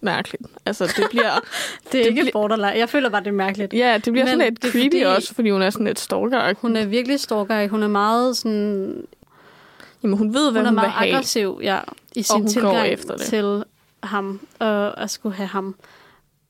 mærkeligt. 0.00 0.42
Altså, 0.66 0.84
det 0.96 1.06
bliver... 1.10 1.30
det 1.92 2.00
er 2.00 2.04
ikke 2.06 2.20
bliver- 2.20 2.32
borderline. 2.32 2.66
Jeg 2.78 2.88
føler 2.88 3.08
bare, 3.10 3.20
det 3.20 3.26
er 3.28 3.32
mærkeligt. 3.32 3.72
ja, 3.72 3.94
det 4.04 4.12
bliver 4.12 4.24
Men 4.24 4.32
sådan 4.32 4.38
lidt 4.48 4.62
det 4.62 4.72
creepy 4.72 4.84
fordi- 4.94 5.00
også, 5.02 5.34
fordi 5.34 5.50
hun 5.50 5.62
er 5.62 5.70
sådan 5.70 5.86
lidt 5.86 5.98
stalker. 5.98 6.54
Hun 6.60 6.76
er 6.76 6.86
virkelig 6.86 7.20
stalker. 7.20 7.68
Hun 7.68 7.82
er 7.82 7.88
meget 7.88 8.36
sådan... 8.36 9.06
Jamen, 10.02 10.18
hun 10.18 10.34
ved, 10.34 10.52
hvad 10.52 10.62
Hun 10.62 10.68
hun, 10.68 10.78
er 10.78 10.82
vil 10.82 10.88
meget 10.88 10.92
have. 10.92 11.12
aggressiv, 11.14 11.60
ja, 11.62 11.80
i 12.14 12.22
sin 12.22 12.48
tilgang 12.48 12.88
efter 12.88 13.16
det. 13.16 13.26
til 13.26 13.64
ham, 14.02 14.46
og 14.58 15.02
at 15.02 15.10
skulle 15.10 15.34
have 15.36 15.46
ham. 15.46 15.74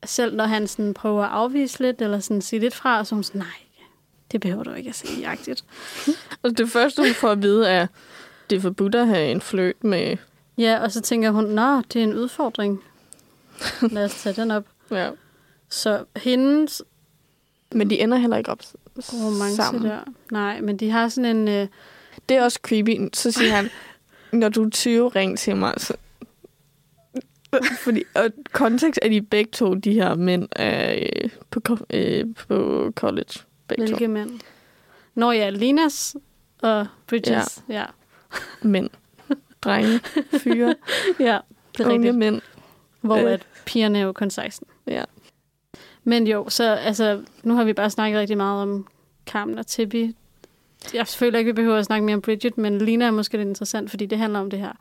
Selv 0.05 0.37
når 0.37 0.45
han 0.45 0.69
sådan 0.69 0.95
prøver 0.95 1.25
at 1.25 1.31
afvise 1.31 1.81
lidt, 1.83 2.03
eller 2.03 2.21
sådan 2.21 2.43
sige 2.43 2.61
lidt 2.61 2.75
fra, 2.75 3.05
så 3.05 3.15
er 3.15 3.17
hun 3.17 3.25
sådan, 3.25 3.39
nej, 3.39 3.49
det 4.33 4.41
behøver 4.41 4.63
du 4.65 4.73
ikke 4.73 4.89
at 4.89 4.95
sige 4.95 5.21
jagtigt. 5.21 5.65
Og 6.43 6.59
det 6.59 6.71
første, 6.71 7.03
hun 7.03 7.15
får 7.15 7.31
at 7.31 7.43
vide, 7.43 7.69
er, 7.69 7.87
det 8.51 8.57
er 8.57 8.61
forbudt 8.61 8.95
at 8.95 9.07
have 9.07 9.31
en 9.31 9.41
fløjt 9.41 9.85
med... 9.85 10.17
Ja, 10.59 10.79
og 10.83 10.93
så 10.93 11.01
tænker 11.01 11.31
hun, 11.31 11.45
nå, 11.45 11.81
det 11.81 11.97
er 11.97 12.03
en 12.03 12.15
udfordring. 12.15 12.83
Lad 13.93 14.05
os 14.05 14.23
tage 14.23 14.41
den 14.43 14.51
op. 14.51 14.65
Ja. 14.91 15.11
Så 15.69 16.05
hendes 16.17 16.83
Men 17.73 17.91
de 17.91 18.01
ender 18.01 18.19
heller 18.19 18.37
ikke 18.37 18.51
op 18.51 18.61
Romance 18.97 19.57
sammen. 19.57 19.85
der. 19.85 19.99
Nej, 20.31 20.61
men 20.61 20.77
de 20.77 20.91
har 20.91 21.09
sådan 21.09 21.37
en... 21.37 21.49
Øh, 21.49 21.69
Det 22.29 22.37
er 22.37 22.43
også 22.45 22.59
creepy. 22.63 23.09
Så 23.13 23.31
siger 23.31 23.51
han, 23.55 23.71
når 24.41 24.49
du 24.49 24.65
er 24.65 24.71
20, 24.71 25.09
ring 25.09 25.39
til 25.39 25.57
mig. 25.57 25.75
Så... 25.77 25.95
Fordi, 27.85 28.03
og 28.15 28.31
kontekst 28.53 28.99
er 29.03 29.09
de 29.09 29.23
begge 29.23 29.51
to, 29.51 29.75
de 29.75 29.93
her 29.93 30.15
mænd 30.15 30.49
øh, 30.61 31.31
på, 31.51 31.79
øh, 31.91 32.25
på 32.49 32.91
college. 32.97 33.41
Begge 33.69 33.85
hvilke 33.85 34.05
to. 34.05 34.11
mænd? 34.11 34.41
Når 35.15 35.33
jeg 35.33 35.53
Linas 35.53 36.17
og 36.63 36.87
Bridges. 37.07 37.65
Ja. 37.69 37.75
ja. 37.75 37.85
Mænd. 38.63 38.91
Drenge. 39.63 40.01
Fyre. 40.39 40.75
ja 41.21 41.39
det 41.79 41.81
er 41.81 41.85
unge 41.85 41.99
rigtigt. 41.99 42.19
mænd. 42.19 42.41
Hvor 43.01 43.17
Øh. 43.17 43.33
at 43.33 43.47
pigerne 43.67 43.99
er 43.99 44.03
jo 44.03 44.13
kun 44.13 44.31
16. 44.31 44.67
Ja. 44.87 45.05
Men 46.05 46.27
jo, 46.27 46.49
så 46.49 46.75
altså, 46.75 47.25
nu 47.43 47.55
har 47.55 47.65
vi 47.65 47.73
bare 47.73 47.91
snakket 47.91 48.21
rigtig 48.21 48.37
meget 48.37 48.63
om 48.63 48.87
Carmen 49.27 49.59
og 49.59 49.67
Tippi. 49.67 50.17
Jeg 50.95 51.07
føler 51.07 51.39
ikke, 51.39 51.49
vi 51.49 51.53
behøver 51.53 51.77
at 51.77 51.85
snakke 51.85 52.05
mere 52.07 52.15
om 52.15 52.23
Bridget, 52.23 52.59
men 52.59 52.79
Lina 52.79 53.05
er 53.05 53.11
måske 53.11 53.37
lidt 53.37 53.49
interessant, 53.49 53.91
fordi 53.91 54.07
det 54.07 54.19
handler 54.19 54.39
om 54.39 54.51
det 54.51 54.59
her, 54.59 54.73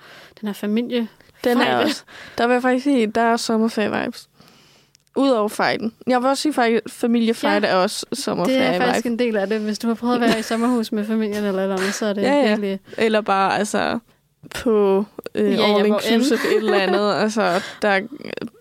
den 0.41 0.47
her 0.47 0.53
familie. 0.53 1.07
Den 1.43 1.57
er 1.57 1.77
også. 1.77 2.03
Der 2.37 2.47
vil 2.47 2.53
jeg 2.53 2.61
faktisk 2.61 2.83
sige, 2.83 3.07
der 3.07 3.21
er 3.21 3.37
sommerferie-vibes. 3.37 4.27
Udover 5.15 5.47
fighten. 5.49 5.93
Jeg 6.07 6.21
vil 6.21 6.29
også 6.29 6.41
sige, 6.41 6.63
at 6.65 6.81
familiefight 6.87 7.63
Ja. 7.63 7.69
er 7.69 7.75
også 7.75 8.05
Det 8.45 8.57
er 8.57 8.79
faktisk 8.81 9.05
en 9.05 9.19
del 9.19 9.37
af 9.37 9.47
det. 9.47 9.59
Hvis 9.59 9.79
du 9.79 9.87
har 9.87 9.93
prøvet 9.93 10.15
at 10.15 10.21
være 10.21 10.39
i 10.39 10.41
sommerhus 10.41 10.91
med 10.91 11.05
familien 11.05 11.43
eller 11.43 11.61
eller 11.61 11.75
andet, 11.75 11.93
så 11.93 12.05
er 12.05 12.13
det 12.13 12.21
Ja, 12.21 12.33
ja. 12.33 12.47
virkelig... 12.47 12.79
Eller 12.97 13.21
bare 13.21 13.57
altså 13.57 13.99
på 14.55 15.05
øh, 15.35 15.53
Ja, 15.53 15.77
all 15.77 15.85
inclusive 15.85 16.39
et 16.51 16.57
eller 16.57 16.79
andet. 16.79 17.13
altså, 17.23 17.61
der 17.81 18.01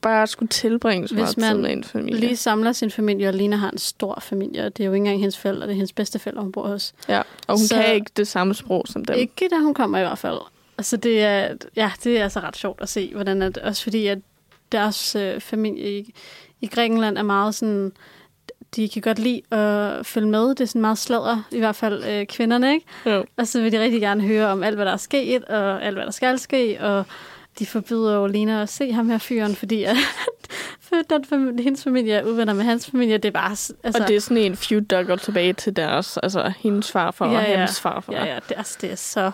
bare 0.02 0.26
skulle 0.26 0.48
tilbringes 0.48 1.10
Hvis 1.10 1.18
meget 1.18 1.34
tid 1.34 1.42
man 1.42 1.62
med 1.62 1.72
en 1.72 1.84
familie. 1.84 2.20
Lige 2.20 2.36
samler 2.36 2.72
sin 2.72 2.90
familie, 2.90 3.28
og 3.28 3.34
Lina 3.34 3.56
har 3.56 3.70
en 3.70 3.78
stor 3.78 4.18
familie, 4.22 4.64
og 4.66 4.76
det 4.76 4.82
er 4.82 4.86
jo 4.86 4.92
ikke 4.92 4.96
engang 5.00 5.18
hendes 5.20 5.38
forældre, 5.38 5.62
det 5.66 5.70
er 5.70 5.74
hendes 5.74 5.92
bedste 5.92 6.18
forældre, 6.18 6.42
hun 6.42 6.52
bor 6.52 6.68
hos. 6.68 6.94
Ja, 7.08 7.18
og 7.46 7.58
hun 7.58 7.66
så... 7.66 7.74
kan 7.74 7.94
ikke 7.94 8.10
det 8.16 8.28
samme 8.28 8.54
sprog 8.54 8.84
som 8.88 9.04
dem. 9.04 9.16
Ikke 9.16 9.48
da 9.50 9.56
hun 9.56 9.74
kommer 9.74 9.98
i 9.98 10.02
hvert 10.02 10.18
fald. 10.18 10.38
Altså 10.78 10.96
det 10.96 11.22
er, 11.22 11.54
ja, 11.76 11.90
det 12.04 12.18
er 12.18 12.22
altså 12.22 12.40
ret 12.40 12.56
sjovt 12.56 12.80
at 12.82 12.88
se, 12.88 13.12
hvordan 13.14 13.42
at, 13.42 13.58
også 13.58 13.82
fordi 13.82 14.06
at 14.06 14.18
deres 14.72 15.16
øh, 15.16 15.40
familie 15.40 15.98
i, 15.98 16.14
i 16.60 16.66
Grækenland 16.66 17.18
er 17.18 17.22
meget 17.22 17.54
sådan, 17.54 17.92
de 18.76 18.88
kan 18.88 19.02
godt 19.02 19.18
lide 19.18 19.42
at 19.50 20.06
følge 20.06 20.28
med. 20.28 20.48
Det 20.48 20.60
er 20.60 20.64
sådan 20.64 20.80
meget 20.80 20.98
sladder, 20.98 21.48
i 21.52 21.58
hvert 21.58 21.76
fald 21.76 22.04
øh, 22.04 22.26
kvinderne, 22.26 22.72
ikke? 22.72 22.86
Jo. 23.06 23.24
Og 23.36 23.46
så 23.46 23.62
vil 23.62 23.72
de 23.72 23.80
rigtig 23.80 24.00
gerne 24.00 24.22
høre 24.22 24.46
om 24.46 24.62
alt, 24.62 24.76
hvad 24.76 24.86
der 24.86 24.92
er 24.92 24.96
sket, 24.96 25.44
og 25.44 25.84
alt, 25.84 25.96
hvad 25.96 26.04
der 26.04 26.10
skal 26.12 26.38
ske, 26.38 26.78
og 26.80 27.04
de 27.58 27.66
forbyder 27.66 28.14
jo 28.14 28.26
Lena 28.26 28.62
at 28.62 28.68
se 28.68 28.92
ham 28.92 29.08
her 29.08 29.18
fyren, 29.18 29.56
fordi 29.56 29.84
at, 29.84 29.96
for 30.80 30.96
den 31.10 31.24
familie, 31.24 31.64
hendes 31.64 31.84
familie 31.84 32.14
er 32.14 32.24
uvenner 32.24 32.54
med 32.54 32.64
hans 32.64 32.90
familie. 32.90 33.18
Det 33.18 33.28
er 33.28 33.32
bare... 33.32 33.50
Altså, 33.50 34.02
Og 34.02 34.08
det 34.08 34.16
er 34.16 34.20
sådan 34.20 34.36
en 34.36 34.56
feud, 34.56 34.80
der 34.80 35.02
går 35.02 35.16
tilbage 35.16 35.52
til 35.52 35.76
deres, 35.76 36.16
altså 36.16 36.52
hendes 36.58 36.92
farfar 36.92 37.26
og 37.26 37.40
hans 37.40 37.80
farfar. 37.80 38.12
Ja, 38.12 38.24
ja, 38.24 38.38
det 38.48 38.58
er, 38.58 38.76
det 38.80 38.92
er 38.92 38.96
så... 38.96 39.30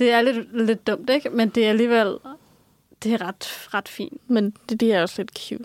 Det 0.00 0.10
er 0.10 0.22
lidt, 0.22 0.66
lidt 0.66 0.86
dumt, 0.86 1.10
ikke? 1.10 1.30
Men 1.30 1.48
det 1.48 1.64
er 1.64 1.68
alligevel... 1.68 2.16
Det 3.02 3.12
er 3.12 3.28
ret, 3.28 3.68
ret 3.74 3.88
fint. 3.88 4.30
Men 4.30 4.54
det, 4.68 4.80
det 4.80 4.92
er 4.92 5.02
også 5.02 5.14
lidt 5.18 5.38
cute. 5.38 5.64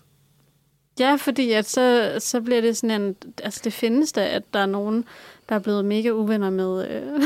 Ja, 1.00 1.16
fordi 1.16 1.52
at 1.52 1.70
så, 1.70 2.16
så 2.20 2.42
bliver 2.42 2.62
det 2.62 2.78
sådan 2.78 3.02
en... 3.02 3.16
Altså, 3.44 3.62
det 3.64 3.74
findes 3.74 4.12
da, 4.12 4.28
at 4.28 4.44
der 4.54 4.60
er 4.60 4.66
nogen, 4.66 5.06
der 5.50 5.56
er 5.56 5.60
blevet 5.60 5.86
mega 5.86 6.10
uvenner 6.10 6.50
med, 6.50 6.90
øh, 6.90 7.22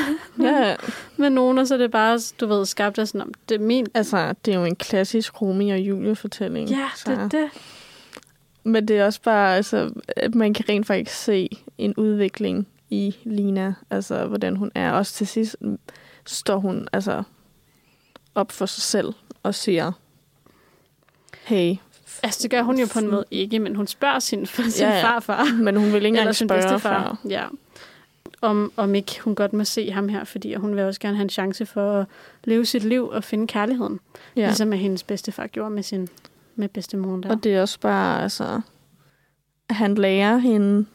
Ja, 0.46 0.76
med 1.18 1.30
nogen, 1.30 1.58
og 1.58 1.68
så 1.68 1.74
er 1.74 1.78
det 1.78 1.92
bare, 1.92 2.20
du 2.40 2.48
ved, 2.48 2.66
skabt 2.66 3.00
af 3.00 3.08
sådan, 3.08 3.22
om 3.22 3.34
det 3.50 3.56
er 3.56 3.60
min... 3.60 3.88
altså, 3.94 4.34
det 4.46 4.54
er 4.54 4.60
jo 4.60 4.66
en 4.66 4.76
klassisk 4.76 5.42
Romeo 5.42 5.74
og 5.74 5.80
Julie-fortælling. 5.80 6.70
Ja, 6.70 6.90
det 7.06 7.18
er 7.18 7.30
det. 7.30 7.50
Men 8.64 8.88
det 8.88 8.98
er 8.98 9.06
også 9.06 9.22
bare, 9.22 9.56
altså, 9.56 9.92
at 10.08 10.36
man 10.36 10.54
kan 10.54 10.66
rent 10.70 10.88
faktisk 10.88 11.16
se 11.16 11.50
en 11.78 11.94
udvikling 11.98 12.68
i 12.90 13.16
Lina, 13.24 13.74
altså, 13.90 14.26
hvordan 14.26 14.56
hun 14.56 14.72
er. 14.76 14.92
Også 14.92 15.14
til 15.14 15.28
sidst 15.28 15.58
står 16.26 16.58
hun, 16.60 16.88
altså, 16.94 17.24
op 18.36 18.52
for 18.52 18.66
sig 18.66 18.84
selv 18.84 19.14
og 19.44 19.56
siger, 19.56 19.92
hey, 21.44 21.76
Altså, 22.24 22.40
det 22.44 22.52
gør 22.52 22.62
hun 22.62 22.80
jo 22.80 22.88
på 22.94 23.00
en 23.00 23.12
måde 23.12 23.24
ikke, 23.32 23.60
men 23.60 23.76
hun 23.76 23.88
spørger 23.88 24.20
sin, 24.20 24.46
sin 24.46 24.64
Ja, 24.80 24.90
ja. 24.96 25.04
farfar. 25.04 25.56
men 25.64 25.76
hun 25.76 25.86
vil 25.86 25.96
ikke 25.96 26.08
engang 26.08 26.36
spørge 26.36 26.80
far. 26.80 27.18
Ja. 27.30 27.44
Om, 28.42 28.72
om 28.78 28.96
ikke 28.96 29.20
hun 29.22 29.36
godt 29.36 29.54
må 29.54 29.64
se 29.64 29.92
ham 29.92 30.10
her, 30.10 30.24
fordi 30.24 30.54
hun 30.54 30.76
vil 30.76 30.84
også 30.84 31.00
gerne 31.00 31.16
have 31.16 31.24
en 31.24 31.30
chance 31.30 31.66
for 31.66 32.00
at 32.02 32.06
leve 32.44 32.66
sit 32.66 32.84
liv 32.84 33.08
og 33.08 33.24
finde 33.24 33.48
kærligheden. 33.48 34.00
Ja. 34.36 34.46
Ligesom 34.46 34.74
at 34.74 34.80
hendes 34.80 35.04
bedstefar 35.04 35.48
gjorde 35.48 35.70
med 35.70 35.84
sin 35.84 36.08
med 36.56 36.70
bedstemoren 36.70 37.24
der. 37.24 37.30
Og 37.30 37.44
det 37.44 37.54
er 37.56 37.62
også 37.62 37.80
bare, 37.80 38.24
altså, 38.24 38.62
at 39.70 39.76
han 39.76 39.96
lærer 39.96 40.38
hende 40.38 40.86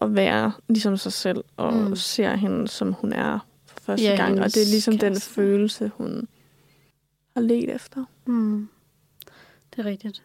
at 0.00 0.14
være 0.14 0.52
ligesom 0.68 0.96
sig 0.96 1.12
selv, 1.12 1.44
og 1.56 1.74
Mm. 1.74 1.96
ser 1.96 2.34
hende, 2.36 2.68
som 2.68 2.92
hun 2.92 3.12
er 3.12 3.38
for 3.38 3.46
første 3.82 4.06
Ja, 4.06 4.16
gang. 4.16 4.40
Og 4.40 4.44
det 4.54 4.62
er 4.62 4.70
ligesom 4.70 4.98
den 4.98 5.12
kæreste. 5.12 5.30
følelse, 5.30 5.90
hun 5.96 6.28
har 7.36 7.42
let 7.42 7.74
efter. 7.74 8.04
Mm. 8.26 8.68
Det 9.76 9.78
er 9.78 9.84
rigtigt. 9.84 10.22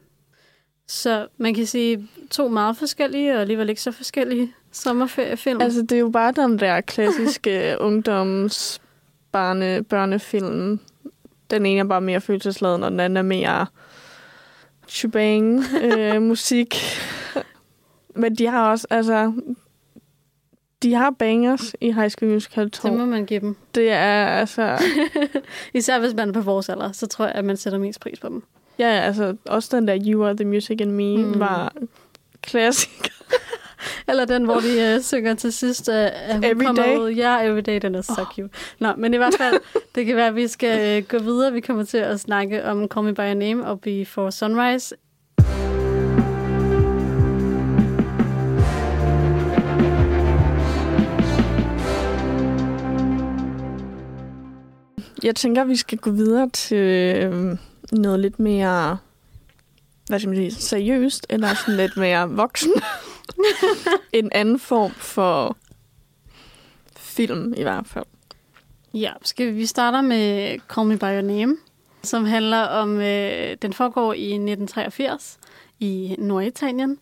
Så 0.88 1.28
man 1.38 1.54
kan 1.54 1.65
sige 1.65 2.08
to 2.32 2.48
meget 2.48 2.78
forskellige, 2.78 3.34
og 3.36 3.41
alligevel 3.41 3.70
ikke 3.70 3.82
så 3.82 3.91
forskellige 3.91 4.54
sommerferiefilm. 4.72 5.62
Altså, 5.62 5.82
det 5.82 5.91
er 5.91 6.00
jo 6.00 6.10
bare 6.10 6.32
den 6.32 6.60
der 6.60 6.82
klassiske 6.82 7.76
ungdoms 7.80 8.82
barne, 9.32 9.84
børnefilm. 9.84 10.80
Den 11.50 11.65
ene 11.65 11.80
er 11.80 11.84
bare 11.84 12.02
mere 12.02 12.22
følelsesladen, 12.22 12.84
og 12.84 12.91
den 12.91 13.00
anden 13.00 13.17
er 13.17 13.22
mere 13.22 13.65
shebang, 14.88 15.63
øh, 15.82 16.22
musik. 16.32 16.76
Men 18.15 18.36
de 18.36 18.46
har 18.48 18.70
også, 18.70 18.88
altså... 18.89 19.34
De 20.84 20.94
har 20.94 21.12
bangers 21.20 21.76
i 21.82 21.92
High 21.92 22.10
School 22.10 22.32
Musical 22.32 22.72
2. 22.72 22.90
det 22.90 22.98
må 22.98 23.06
man 23.06 23.26
give 23.26 23.40
dem. 23.40 23.56
Det 23.76 23.92
er 23.92 24.26
altså... 24.28 24.78
Især 25.74 26.00
hvis 26.00 26.13
man 26.13 26.30
er 26.30 26.34
på 26.34 26.42
vores 26.42 26.70
alder, 26.70 26.92
så 26.92 27.08
tror 27.08 27.26
jeg, 27.26 27.36
at 27.36 27.46
man 27.46 27.58
sætter 27.58 27.80
mest 27.80 28.00
pris 28.00 28.20
på 28.20 28.28
dem. 28.30 28.44
Ja, 28.80 28.86
altså 28.90 29.36
også 29.46 29.78
den 29.78 29.88
der 29.88 29.98
You 30.08 30.26
Are 30.26 30.36
The 30.36 30.46
Music 30.46 30.82
and 30.82 30.92
Me 30.92 31.18
Mm. 31.18 31.40
var 31.40 31.74
klassik. 32.42 32.90
Eller 34.10 34.26
den, 34.26 34.44
hvor 34.46 34.56
de 34.60 34.96
uh, 34.96 35.04
synger 35.04 35.34
til 35.34 35.54
sidst, 35.54 35.88
uh, 35.90 35.96
at 35.96 36.34
hun 36.36 36.44
Every 36.44 36.66
kommer 36.66 36.84
day? 36.84 36.98
ud. 36.98 37.10
Ja, 37.10 37.42
Everyday, 37.44 37.80
den 37.82 37.96
er 37.96 38.02
så 38.02 38.26
cute. 38.36 38.50
Nå, 38.80 38.94
men 38.98 39.13
i 39.13 39.18
hvert 39.18 39.34
fald, 39.38 39.60
det 39.96 40.06
kan 40.06 40.16
være, 40.16 40.28
at 40.28 40.36
vi 40.36 40.48
skal 40.48 40.98
uh, 41.04 41.08
gå 41.08 41.18
videre. 41.20 41.54
Vi 41.54 41.60
kommer 41.62 41.84
til 41.84 41.98
at 41.98 42.20
snakke 42.20 42.66
om 42.66 42.88
Call 42.88 43.06
Me 43.06 43.13
By 43.16 43.20
Your 43.20 43.34
Name 43.34 43.68
og 43.68 43.82
Before 43.82 44.32
Sunrise. 44.32 44.96
Jeg 55.23 55.36
tænker, 55.36 55.62
at 55.62 55.67
vi 55.67 55.75
skal 55.75 55.97
gå 55.97 56.12
videre 56.12 56.49
til 56.49 56.77
øh, 56.77 57.58
noget 57.91 58.19
lidt 58.19 58.39
mere 58.39 58.97
hvad 60.08 60.19
skal 60.19 60.30
man 60.30 60.38
sige, 60.38 60.51
seriøst, 60.51 61.25
eller 61.30 61.53
sådan 61.53 61.77
lidt 61.77 61.97
mere 61.97 62.30
voksen. 62.30 62.71
en 64.13 64.30
anden 64.32 64.60
form 64.60 64.91
for 64.91 65.58
film 66.97 67.53
i 67.58 67.62
hvert 67.62 67.88
fald. 67.88 68.06
Ja, 68.93 69.12
skal 69.21 69.47
vi, 69.47 69.51
vi 69.51 69.65
starter 69.65 70.01
med 70.01 70.58
Call 70.69 70.88
Me 70.88 70.97
By 70.97 71.03
Your 71.03 71.21
Name, 71.21 71.58
som 72.03 72.25
handler 72.25 72.62
om, 72.62 73.01
øh, 73.01 73.58
den 73.62 73.73
foregår 73.73 74.13
i 74.13 74.25
1983 74.25 75.39
i 75.80 76.15
Norditalien, 76.19 76.97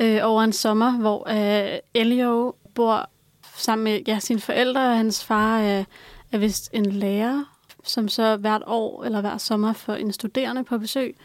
øh, 0.00 0.18
over 0.22 0.42
en 0.42 0.52
sommer, 0.52 0.90
hvor 0.92 1.28
øh, 1.28 1.78
Elio 1.94 2.54
bor 2.74 3.10
sammen 3.56 3.84
med 3.84 4.00
ja, 4.06 4.18
sine 4.18 4.40
forældre, 4.40 4.90
og 4.90 4.96
hans 4.96 5.24
far 5.24 5.60
øh, 5.60 5.84
er 6.32 6.38
vist 6.38 6.70
en 6.72 6.86
lærer, 6.86 7.44
som 7.84 8.08
så 8.08 8.36
hvert 8.36 8.62
år 8.66 9.04
eller 9.04 9.20
hver 9.20 9.38
sommer 9.38 9.72
får 9.72 9.94
en 9.94 10.12
studerende 10.12 10.64
på 10.64 10.78
besøg, 10.78 11.16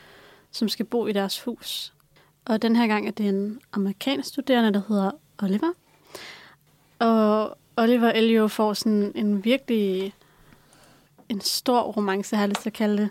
som 0.52 0.70
skal 0.70 0.86
bo 0.86 1.08
i 1.08 1.12
deres 1.12 1.42
hus. 1.42 1.94
Og 2.46 2.62
den 2.62 2.76
her 2.76 2.88
gang 2.88 3.08
er 3.08 3.12
det 3.12 3.30
en 3.30 3.60
amerikansk 3.74 4.30
studerende, 4.30 4.74
der 4.74 4.82
hedder 4.88 5.12
Oliver. 5.44 5.74
Og 7.00 7.58
Oliver 7.78 8.12
Elio 8.12 8.48
får 8.48 8.74
sådan 8.74 9.12
en 9.16 9.46
virkelig 9.46 10.14
en 11.30 11.42
stor 11.42 11.82
romance, 11.82 12.36
har 12.36 12.44
jeg 12.44 12.50
lyst 12.50 12.62
til 12.62 12.70
at 12.70 12.74
kalde 12.74 12.98
det. 13.02 13.10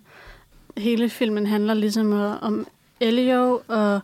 Hele 0.77 1.09
filmen 1.09 1.47
handler 1.47 1.75
ligesom 1.75 2.13
om 2.43 2.67
Elio 3.01 3.63
og 3.69 4.01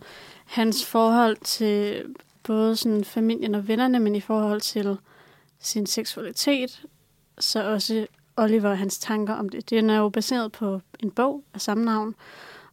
hans 0.46 0.86
forhold 0.86 1.36
til 1.36 2.04
både 2.42 2.76
sådan 2.76 3.04
familien 3.04 3.54
og 3.54 3.68
vennerne, 3.68 4.00
men 4.00 4.14
i 4.14 4.20
forhold 4.20 4.61
til 4.61 4.96
sin 5.61 5.86
seksualitet, 5.86 6.82
så 7.39 7.72
også 7.72 8.07
Oliver 8.37 8.70
og 8.70 8.78
hans 8.78 8.99
tanker 8.99 9.34
om 9.34 9.49
det. 9.49 9.70
Den 9.70 9.91
er 9.91 9.99
jo 9.99 10.09
baseret 10.09 10.53
på 10.53 10.80
en 11.01 11.11
bog 11.11 11.45
af 11.55 11.61
samme 11.61 11.84
navn, 11.84 12.14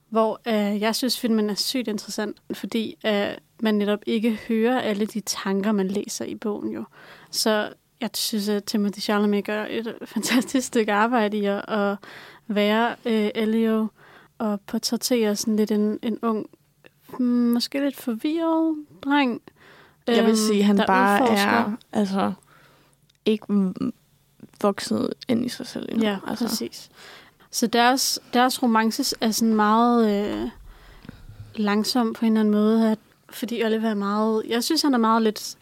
hvor 0.10 0.42
øh, 0.48 0.82
jeg 0.82 0.96
synes, 0.96 1.20
filmen 1.20 1.50
er 1.50 1.56
sygt 1.56 1.88
interessant, 1.88 2.38
fordi 2.54 2.98
øh, 3.06 3.28
man 3.60 3.76
netop 3.76 4.00
ikke 4.06 4.40
hører 4.48 4.82
alle 4.82 5.06
de 5.06 5.20
tanker, 5.20 5.72
man 5.72 5.88
læser 5.88 6.26
i 6.26 6.36
bogen 6.36 6.72
jo. 6.72 6.84
Så 7.32 7.74
jeg 8.02 8.10
synes, 8.14 8.50
at 8.50 8.64
Timothy 8.64 9.00
Chalamet 9.00 9.46
gør 9.46 9.66
et 9.70 9.96
fantastisk 10.06 10.68
stykke 10.68 10.94
arbejde 10.94 11.38
i 11.38 11.46
at, 11.46 11.70
at 11.70 11.98
være 12.48 12.96
øh, 13.06 13.30
Elio 13.36 13.88
og 14.38 14.62
portrættere 14.62 15.36
sådan 15.36 15.56
lidt 15.56 15.72
en, 15.72 16.00
en 16.02 16.20
ung, 16.22 16.46
mm, 17.20 17.26
måske 17.26 17.80
lidt 17.80 17.96
forvirret 17.96 18.76
dreng, 19.02 19.42
Jeg 20.08 20.26
vil 20.26 20.38
sige, 20.38 20.60
at 20.60 20.66
han 20.66 20.84
bare 20.88 21.22
udforsker. 21.24 21.50
er 21.52 21.72
altså, 21.94 22.34
ikke 23.26 23.54
vokset 24.64 25.14
ind 25.28 25.46
i 25.46 25.50
sig 25.50 25.68
selv 25.68 25.86
endnu. 25.92 26.06
Ja, 26.06 26.18
altså. 26.28 26.46
præcis. 26.46 26.90
Så 27.52 27.68
deres, 27.68 28.20
deres 28.34 28.64
romance 28.64 29.16
er 29.22 29.32
sådan 29.32 29.56
meget 29.56 30.12
øh, 30.12 30.50
langsom 31.56 32.14
på 32.14 32.26
en 32.26 32.32
eller 32.32 32.40
anden 32.40 32.54
måde, 32.54 32.92
at, 32.92 33.00
fordi 33.30 33.64
Oliver 33.64 33.90
er 33.90 33.94
meget... 33.94 34.44
Jeg 34.48 34.64
synes, 34.64 34.82
han 34.82 34.94
er 34.94 34.98
meget 34.98 35.22
lidt... 35.22 35.58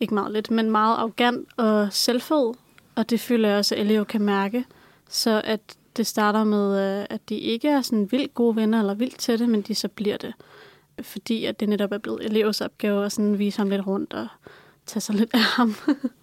Ikke 0.00 0.14
meget 0.14 0.32
lidt, 0.32 0.50
men 0.50 0.70
meget 0.70 0.96
arrogant 0.96 1.48
og 1.56 1.88
selvfed. 1.92 2.54
Og 2.94 3.10
det 3.10 3.20
føler 3.20 3.48
jeg 3.48 3.58
også, 3.58 3.74
at 3.74 3.80
Elio 3.80 4.04
kan 4.04 4.22
mærke. 4.22 4.64
Så 5.08 5.42
at 5.44 5.60
det 5.96 6.06
starter 6.06 6.44
med, 6.44 7.00
øh, 7.00 7.06
at 7.10 7.28
de 7.28 7.34
ikke 7.34 7.68
er 7.68 7.82
sådan 7.82 8.12
vildt 8.12 8.34
gode 8.34 8.56
venner 8.56 8.80
eller 8.80 8.94
vildt 8.94 9.18
tætte, 9.18 9.46
men 9.46 9.62
de 9.62 9.74
så 9.74 9.88
bliver 9.88 10.16
det. 10.16 10.34
Fordi 11.02 11.44
at 11.44 11.60
det 11.60 11.68
netop 11.68 11.92
er 11.92 11.98
blevet 11.98 12.24
Elios 12.24 12.60
opgave 12.60 13.04
at 13.04 13.12
sådan 13.12 13.38
vise 13.38 13.58
ham 13.58 13.70
lidt 13.70 13.86
rundt 13.86 14.14
og 14.14 14.26
tage 14.86 15.00
sig 15.00 15.14
lidt 15.14 15.30
af 15.34 15.40
ham. 15.40 15.74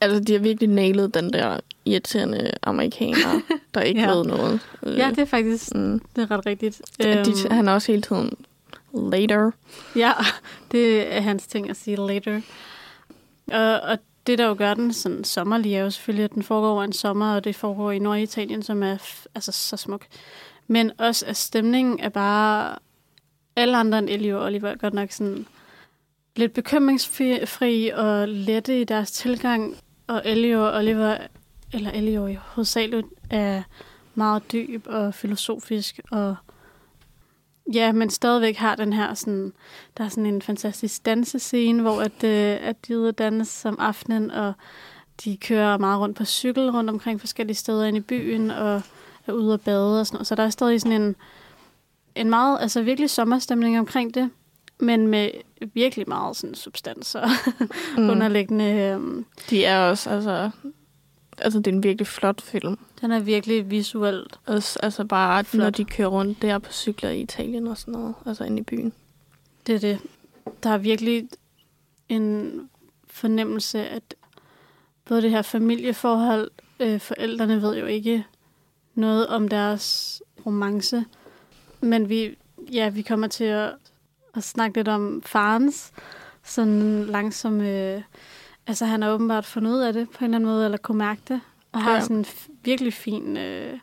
Altså, 0.00 0.20
de 0.20 0.32
har 0.32 0.38
virkelig 0.40 0.68
nailet 0.68 1.14
den 1.14 1.32
der 1.32 1.60
irriterende 1.84 2.50
amerikaner, 2.62 3.40
der 3.74 3.80
ikke 3.80 4.00
Ja. 4.00 4.10
ved 4.10 4.24
noget. 4.24 4.60
Øh, 4.82 4.96
ja, 4.98 5.10
det 5.10 5.18
er 5.18 5.24
faktisk 5.24 5.74
mm. 5.74 6.00
det 6.16 6.22
er 6.22 6.30
ret 6.30 6.46
rigtigt. 6.46 6.80
de, 7.02 7.04
de, 7.04 7.18
Øhm, 7.18 7.50
han 7.50 7.68
er 7.68 7.72
også 7.72 7.92
hele 7.92 8.02
tiden 8.02 8.32
later. 8.94 9.50
Ja, 9.96 10.12
det 10.72 11.16
er 11.16 11.20
hans 11.20 11.46
ting 11.46 11.70
at 11.70 11.76
sige 11.76 11.96
later. 11.96 12.40
Og, 13.52 13.80
og 13.80 13.98
det, 14.26 14.38
der 14.38 14.46
jo 14.46 14.54
gør 14.58 14.74
den 14.74 14.92
sådan 14.92 15.24
sommerlig, 15.24 15.74
er 15.74 15.80
jo 15.82 15.90
selvfølgelig, 15.90 16.24
at 16.24 16.34
den 16.34 16.42
foregår 16.42 16.70
over 16.72 16.84
en 16.84 16.92
sommer, 16.92 17.34
og 17.34 17.44
det 17.44 17.56
foregår 17.56 17.90
i 17.90 17.98
Norditalien, 17.98 18.62
som 18.62 18.82
er 18.82 18.96
altså, 19.34 19.52
så 19.52 19.76
smuk. 19.76 20.06
Men 20.66 20.92
også, 20.98 21.26
at 21.26 21.36
stemningen 21.36 22.00
er 22.00 22.08
bare... 22.08 22.76
Alle 23.56 23.76
andre 23.76 23.98
end 23.98 24.08
Ellie 24.10 24.36
og 24.36 24.44
Oliver 24.44 24.68
er 24.68 24.76
godt 24.76 24.94
nok 24.94 25.10
sådan 25.10 25.46
lidt 26.36 26.52
bekymringsfri 26.52 27.90
og 27.94 28.28
lette 28.28 28.80
i 28.80 28.84
deres 28.84 29.12
tilgang. 29.12 29.76
Og 30.06 30.22
Elio 30.24 30.66
og 30.66 30.72
Oliver, 30.72 31.16
eller 31.72 31.90
Elio 31.90 32.26
i 32.26 32.34
hovedsageligt, 32.34 33.06
er 33.30 33.62
meget 34.14 34.52
dyb 34.52 34.86
og 34.86 35.14
filosofisk 35.14 36.00
og 36.10 36.36
Ja, 37.72 37.92
men 37.92 38.10
stadigvæk 38.10 38.56
har 38.56 38.74
den 38.76 38.92
her 38.92 39.14
sådan, 39.14 39.52
der 39.96 40.04
er 40.04 40.08
sådan 40.08 40.26
en 40.26 40.42
fantastisk 40.42 41.06
dansescene, 41.06 41.82
hvor 41.82 42.00
at, 42.00 42.24
øh, 42.24 42.68
at 42.68 42.86
de 42.86 42.92
er 42.92 42.96
ude 42.96 43.08
som 43.08 43.14
danse 43.14 43.68
om 43.68 43.76
aftenen, 43.78 44.30
og 44.30 44.52
de 45.24 45.36
kører 45.36 45.78
meget 45.78 46.00
rundt 46.00 46.16
på 46.16 46.24
cykel 46.24 46.70
rundt 46.70 46.90
omkring 46.90 47.20
forskellige 47.20 47.56
steder 47.56 47.84
inde 47.84 47.98
i 47.98 48.02
byen, 48.02 48.50
og 48.50 48.82
er 49.26 49.32
ude 49.32 49.52
og 49.52 49.60
bade 49.60 50.00
og 50.00 50.06
sådan 50.06 50.16
noget. 50.16 50.26
Så 50.26 50.34
der 50.34 50.42
er 50.42 50.50
stadig 50.50 50.80
sådan 50.80 51.02
en, 51.02 51.16
en 52.14 52.30
meget, 52.30 52.58
altså 52.60 52.82
virkelig 52.82 53.10
sommerstemning 53.10 53.78
omkring 53.78 54.14
det, 54.14 54.30
men 54.80 55.06
med 55.06 55.30
virkelig 55.74 56.08
meget 56.08 56.36
sådan 56.36 56.54
substans 56.54 57.14
og 57.14 57.28
mm. 57.96 58.10
underliggende. 58.10 58.64
Øh, 58.64 59.24
De 59.50 59.64
er 59.64 59.78
også, 59.78 60.10
altså... 60.10 60.50
Altså, 61.42 61.58
det 61.58 61.66
er 61.66 61.72
en 61.72 61.82
virkelig 61.82 62.06
flot 62.06 62.40
film. 62.40 62.78
den 63.00 63.12
er 63.12 63.20
virkelig 63.20 63.70
visuelt. 63.70 64.38
Også, 64.46 64.78
altså 64.82 65.04
bare, 65.04 65.44
Flot. 65.44 65.62
når 65.62 65.70
de 65.70 65.84
kører 65.84 66.08
rundt 66.08 66.42
der 66.42 66.58
på 66.58 66.72
cykler 66.72 67.10
i 67.10 67.20
Italien 67.20 67.66
og 67.66 67.78
sådan 67.78 67.92
noget. 67.92 68.14
Altså 68.26 68.44
inde 68.44 68.58
i 68.58 68.62
byen. 68.62 68.92
Det 69.66 69.74
er 69.74 69.78
det. 69.78 69.98
Der 70.62 70.70
er 70.70 70.78
virkelig 70.78 71.28
en 72.08 72.52
fornemmelse, 73.06 73.88
at 73.88 74.14
både 75.04 75.22
det 75.22 75.30
her 75.30 75.42
familieforhold, 75.42 76.50
øh, 76.80 77.00
forældrene 77.00 77.62
ved 77.62 77.78
jo 77.78 77.86
ikke 77.86 78.24
noget 78.94 79.26
om 79.26 79.48
deres 79.48 80.22
romance, 80.46 81.04
men 81.80 82.08
vi, 82.08 82.36
ja, 82.72 82.88
vi 82.88 83.02
kommer 83.02 83.26
til 83.26 83.44
at, 83.44 83.70
at 84.34 84.44
snakke 84.44 84.78
lidt 84.78 84.88
om 84.88 85.22
farens 85.26 85.92
sådan 86.42 87.04
langsom... 87.04 87.60
Øh, 87.60 88.02
altså, 88.66 88.84
han 88.84 89.02
har 89.02 89.10
åbenbart 89.10 89.46
fundet 89.46 89.72
ud 89.72 89.78
af 89.80 89.92
det 89.92 90.10
på 90.10 90.16
en 90.18 90.24
eller 90.24 90.36
anden 90.36 90.50
måde, 90.50 90.64
eller 90.64 90.78
kunne 90.78 90.98
mærke 90.98 91.20
det, 91.28 91.40
og 91.72 91.82
har 91.82 91.94
Ja. 91.94 92.00
sådan 92.00 92.16
en 92.16 92.26
virkelig 92.64 92.92
fin 92.94 93.36
øh, 93.36 93.78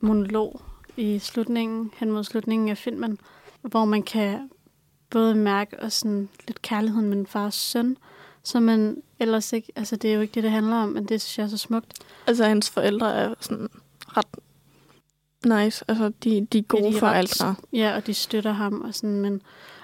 monolog 0.00 0.60
i 0.96 1.18
slutningen, 1.18 1.90
hen 1.96 2.10
mod 2.12 2.24
slutningen 2.24 2.68
af 2.68 2.78
filmen, 2.78 3.18
hvor 3.62 3.84
man 3.84 4.02
kan 4.02 4.50
både 5.10 5.34
mærke 5.34 5.80
og 5.82 5.92
sådan 5.92 6.28
lidt 6.48 6.62
kærligheden 6.62 7.08
med 7.08 7.16
en 7.18 7.26
fars 7.26 7.54
søn, 7.54 7.96
som 8.42 8.62
man 8.62 9.02
ellers 9.18 9.52
ikke, 9.52 9.72
altså 9.76 9.96
det 9.96 10.10
er 10.10 10.14
jo 10.14 10.20
ikke 10.20 10.34
det, 10.34 10.42
det 10.42 10.50
handler 10.52 10.76
om, 10.76 10.88
men 10.88 11.04
det 11.04 11.20
synes 11.20 11.38
jeg 11.38 11.44
er 11.44 11.48
så 11.48 11.56
smukt. 11.58 11.94
Altså, 12.26 12.44
hans 12.44 12.70
forældre 12.70 13.14
er 13.14 13.34
sådan 13.40 13.68
ret 14.16 14.26
nice. 15.44 15.84
Altså, 15.88 16.12
de, 16.24 16.46
de 16.52 16.58
er 16.58 16.62
gode 16.62 16.96
er 16.96 16.98
forældre. 16.98 17.54
Ja, 17.72 17.96
og 17.96 18.06
de 18.06 18.14
støtter 18.14 18.52
ham, 18.52 18.80
og 18.80 18.94
sådan, 18.94 19.20
men 19.20 19.42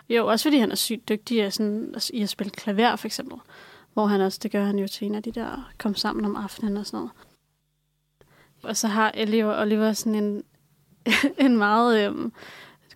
jo, 0.09 0.27
også 0.27 0.43
fordi 0.43 0.59
han 0.59 0.71
er 0.71 0.75
sygt 0.77 1.09
dygtig 1.09 1.53
sådan, 1.53 1.95
i 2.13 2.23
at 2.23 2.29
spille 2.29 2.51
klaver, 2.51 2.97
for 2.97 3.07
eksempel. 3.07 3.39
Hvor 3.93 4.07
han 4.07 4.21
også, 4.21 4.39
det 4.43 4.51
gør 4.51 4.65
han 4.65 4.79
jo 4.79 4.89
til 4.89 5.07
en 5.07 5.15
af 5.15 5.23
de 5.23 5.33
der, 5.33 5.71
kom 5.79 5.95
sammen 5.95 6.25
om 6.25 6.37
aftenen 6.37 6.77
og 6.77 6.87
sådan 6.87 6.99
noget. 6.99 7.11
Og 8.63 8.77
så 8.77 8.89
har 8.89 9.11
Ellie 9.15 9.47
og 9.47 9.63
Oliver 9.63 9.93
sådan 9.93 10.15
en, 10.15 10.43
en 11.47 11.57
meget 11.57 12.07
øhm, 12.07 12.33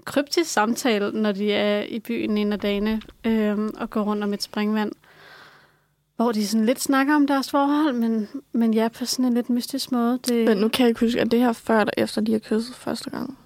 kryptisk 0.04 0.50
samtale, 0.50 1.11
når 1.12 1.32
de 1.32 1.52
er 1.52 1.82
i 1.82 1.98
byen 1.98 2.38
en 2.38 2.52
af 2.52 2.61
dagene 2.61 3.02
øhm, 3.24 3.70
og 3.76 3.90
går 3.90 4.02
rundt 4.02 4.24
om 4.24 4.34
et 4.34 4.42
springvand. 4.42 4.92
Hvor 6.19 6.33
de 6.33 6.47
sådan 6.47 6.66
lidt 6.66 6.81
snakker 6.81 7.14
om 7.14 7.27
deres 7.27 7.51
forhold, 7.51 7.93
men, 7.95 8.29
men 8.53 8.75
ja, 8.75 8.89
på 8.89 9.05
sådan 9.07 9.25
en 9.25 9.35
lidt 9.35 9.51
mystisk 9.51 9.93
måde. 9.93 10.19
Det, 10.29 10.49
Men 10.49 10.57
nu 10.57 10.69
kan 10.69 10.83
jeg 10.83 10.89
ikke 10.89 11.01
huske, 11.01 11.21
at 11.21 11.31
det 11.31 11.41
her 11.41 11.53
før 11.53 11.81
eller 11.81 11.93
efter, 11.97 12.21
de 12.21 12.33
har 12.33 12.39
kysset 12.39 12.75
første 12.75 13.11
gang. 13.11 13.39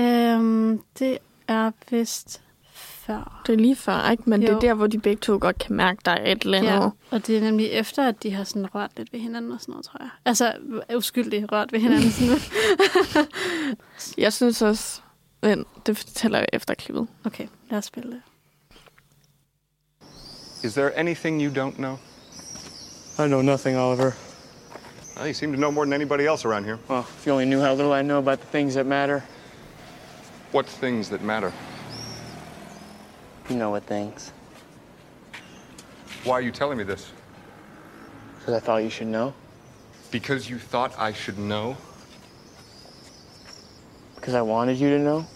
Øhm, 0.00 0.80
det 0.98 1.18
er 1.48 1.70
vist 1.90 2.42
før. 2.72 3.42
Det 3.46 3.52
er 3.52 3.56
lige 3.56 3.76
før, 3.76 4.10
ikke? 4.10 4.22
Men 4.30 4.42
jo. 4.42 4.46
det 4.48 4.54
er 4.54 4.60
der, 4.60 4.74
hvor 4.74 4.86
de 4.86 4.98
begge 4.98 5.20
to 5.20 5.38
godt 5.40 5.58
kan 5.58 5.76
mærke, 5.76 6.00
der 6.04 6.10
er 6.10 6.32
et 6.32 6.42
eller 6.44 6.58
andet. 6.58 6.70
Ja, 6.70 6.88
og 7.10 7.26
det 7.26 7.36
er 7.36 7.40
nemlig 7.40 7.66
efter, 7.66 8.08
at 8.08 8.22
de 8.22 8.30
har 8.30 8.44
sådan 8.44 8.74
rørt 8.74 8.90
lidt 8.96 9.12
ved 9.12 9.20
hinanden 9.20 9.52
og 9.52 9.60
sådan 9.60 9.72
noget, 9.72 9.84
tror 9.84 9.98
jeg. 10.00 10.10
Altså, 10.24 10.52
uskyldigt 10.96 11.52
rørt 11.52 11.72
ved 11.72 11.80
hinanden. 11.80 12.10
Sådan. 12.10 12.38
Jeg 14.24 14.32
synes 14.32 14.62
også... 14.62 15.00
Men 15.42 15.64
det 15.86 15.96
fortæller 15.96 16.38
jeg 16.38 16.48
efter 16.52 16.74
klippet. 16.74 17.06
okay, 17.24 17.46
lad 17.70 17.78
os 17.78 17.84
spille 17.84 18.10
det. 18.10 18.20
Is 20.64 20.72
there 20.72 20.98
anything 20.98 21.42
you 21.42 21.52
don't 21.52 21.76
know? 21.76 21.96
I 23.18 23.26
know 23.26 23.42
nothing, 23.42 23.76
Oliver. 23.76 24.16
Well, 25.16 25.26
you 25.26 25.34
seem 25.34 25.52
to 25.52 25.58
know 25.58 25.70
more 25.70 25.84
than 25.84 25.92
anybody 25.92 26.26
else 26.26 26.44
around 26.44 26.64
here. 26.64 26.78
Well, 26.88 27.00
if 27.00 27.26
you 27.26 27.32
only 27.32 27.44
knew 27.44 27.60
how 27.60 27.74
little 27.74 27.92
I 27.92 28.02
know 28.02 28.18
about 28.18 28.40
the 28.40 28.46
things 28.46 28.74
that 28.74 28.86
matter. 28.86 29.22
What 30.50 30.66
things 30.66 31.10
that 31.10 31.22
matter? 31.22 31.52
You 33.50 33.56
know 33.56 33.70
what 33.70 33.84
things. 33.84 34.32
Why 36.24 36.34
are 36.34 36.40
you 36.40 36.50
telling 36.50 36.78
me 36.78 36.84
this? 36.84 37.12
Because 38.38 38.54
I 38.54 38.60
thought 38.60 38.78
you 38.78 38.90
should 38.90 39.08
know. 39.08 39.34
Because 40.10 40.48
you 40.48 40.58
thought 40.58 40.98
I 40.98 41.12
should 41.12 41.38
know? 41.38 41.76
Because 44.14 44.34
I 44.34 44.42
wanted 44.42 44.78
you 44.78 44.88
to 44.90 44.98
know. 44.98 45.26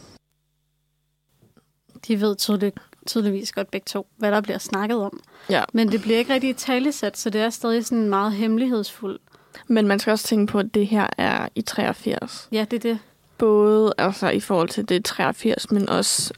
De 2.03 2.15
ved 2.15 2.39
tydelig, 2.39 2.77
tydeligvis 3.07 3.53
godt 3.53 3.71
begge 3.71 3.85
to, 3.87 4.07
hvad 4.17 4.31
der 4.33 4.41
bliver 4.41 4.59
snakket 4.59 4.99
om. 4.99 5.21
Ja. 5.51 5.65
Men 5.73 5.93
det 5.93 6.03
bliver 6.03 6.19
ikke 6.19 6.35
rigtig 6.35 6.51
et 6.51 6.57
talesat, 6.57 7.19
så 7.19 7.31
det 7.31 7.41
er 7.41 7.51
stadig 7.51 7.85
sådan 7.87 8.09
meget 8.09 8.33
hemmelighedsfuldt. 8.33 9.23
Men 9.69 9.87
man 9.89 9.99
skal 9.99 10.11
også 10.11 10.27
tænke 10.27 10.51
på, 10.53 10.59
at 10.59 10.75
det 10.75 10.87
her 10.87 11.07
er 11.19 11.49
i 11.55 11.63
83. 11.63 12.49
Ja, 12.53 12.67
det 12.71 12.77
er 12.85 12.91
det. 12.91 12.99
Både 13.39 13.93
altså, 13.99 14.29
i 14.29 14.41
forhold 14.41 14.69
til 14.69 14.89
det 14.89 15.05
83, 15.05 15.71
men 15.71 15.89
også 15.89 16.33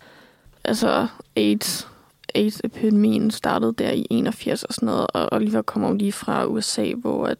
altså, 0.64 1.06
AIDS, 1.36 1.88
AIDS-epidemien 2.34 3.30
startede 3.30 3.72
der 3.72 3.90
i 3.90 4.06
81 4.10 4.64
og 4.64 4.74
sådan 4.74 4.86
noget. 4.86 5.06
Og 5.14 5.28
Oliver 5.32 5.62
kommer 5.62 5.88
jo 5.88 5.94
lige 5.94 6.12
fra 6.12 6.46
USA, 6.46 6.92
hvor 6.92 7.26
at 7.26 7.38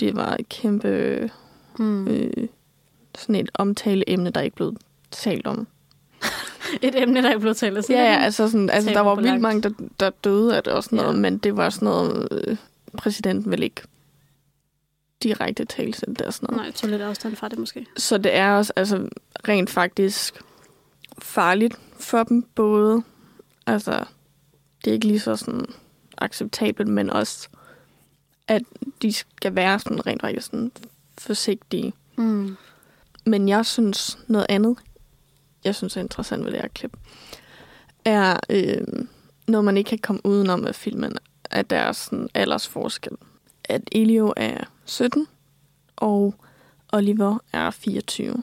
det 0.00 0.16
var 0.16 0.36
et 0.40 0.48
kæmpe 0.48 1.30
Mm. 1.78 2.08
øh, 2.08 2.48
sådan 3.18 3.34
et 3.34 3.50
omtaleemne, 3.54 4.30
der 4.30 4.40
ikke 4.40 4.56
blev 4.56 4.76
talt 5.10 5.46
om. 5.46 5.66
Et 6.82 7.02
emne, 7.02 7.22
der 7.22 7.30
er 7.30 7.38
blevet 7.38 7.56
talt. 7.56 7.90
Ja, 7.90 8.12
ja, 8.12 8.18
altså, 8.24 8.48
sådan, 8.50 8.70
altså 8.70 8.90
der 8.90 9.00
var 9.00 9.14
vildt 9.14 9.40
mange, 9.40 9.62
der, 9.62 9.70
der 10.00 10.10
døde 10.10 10.56
af 10.56 10.62
det 10.62 10.72
og 10.72 10.84
sådan 10.84 10.96
noget, 10.96 11.14
Ja. 11.14 11.20
men 11.20 11.38
det 11.38 11.56
var 11.56 11.70
sådan 11.70 11.86
noget, 11.86 12.28
øh, 12.30 12.56
præsidenten 12.96 13.50
vil 13.50 13.62
ikke 13.62 13.82
direkte 15.22 15.64
tale 15.64 15.92
til 15.92 16.08
det 16.08 16.22
og 16.22 16.34
sådan 16.34 16.46
noget. 16.46 16.56
Nej, 16.56 16.66
jeg 16.66 16.74
tog 16.74 16.90
lidt 16.90 17.02
afstand 17.02 17.36
fra 17.36 17.48
det 17.48 17.58
måske. 17.58 17.86
Så 17.96 18.18
det 18.18 18.34
er 18.36 18.50
også 18.50 18.72
altså, 18.76 19.08
rent 19.48 19.70
faktisk 19.70 20.42
farligt 21.18 21.78
for 22.00 22.22
dem 22.22 22.42
både. 22.42 23.02
Altså, 23.66 24.04
det 24.84 24.90
er 24.90 24.94
ikke 24.94 25.06
lige 25.06 25.20
så 25.20 25.36
sådan 25.36 25.66
acceptabelt, 26.18 26.88
men 26.88 27.10
også, 27.10 27.48
at 28.48 28.62
de 29.02 29.12
skal 29.12 29.54
være 29.54 29.78
sådan 29.78 30.06
rent 30.06 30.20
faktisk 30.20 30.46
sådan 30.46 30.72
forsigtige. 31.18 31.92
Mm. 32.16 32.56
Men 33.26 33.48
jeg 33.48 33.66
synes 33.66 34.18
noget 34.26 34.46
andet, 34.48 34.76
jeg 35.64 35.74
synes 35.74 35.96
er 35.96 36.00
interessant 36.00 36.44
ved 36.44 36.52
det 36.52 36.60
her 36.60 36.68
klip, 36.68 36.96
er 38.04 38.40
øh, 38.50 38.86
noget, 39.48 39.64
man 39.64 39.76
ikke 39.76 39.88
kan 39.88 39.98
komme 39.98 40.26
udenom 40.26 40.66
af 40.66 40.74
filmen, 40.74 41.16
at 41.50 41.70
der 41.70 41.76
er 41.76 41.92
sådan 41.92 42.28
aldersforskel. 42.34 43.12
At 43.64 43.80
Elio 43.92 44.32
er 44.36 44.64
17, 44.84 45.26
og 45.96 46.34
Oliver 46.92 47.38
er 47.52 47.70
24. 47.70 48.42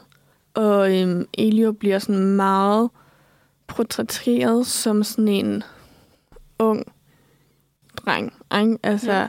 Og 0.53 0.97
øhm, 0.99 1.27
Elio 1.33 1.71
bliver 1.71 1.99
sådan 1.99 2.25
meget 2.35 2.89
portrætteret 3.67 4.67
som 4.67 5.03
sådan 5.03 5.27
en 5.27 5.63
ung 6.59 6.93
dreng. 7.97 8.33
Ikke? 8.61 8.77
Altså 8.83 9.11
Ja. 9.11 9.27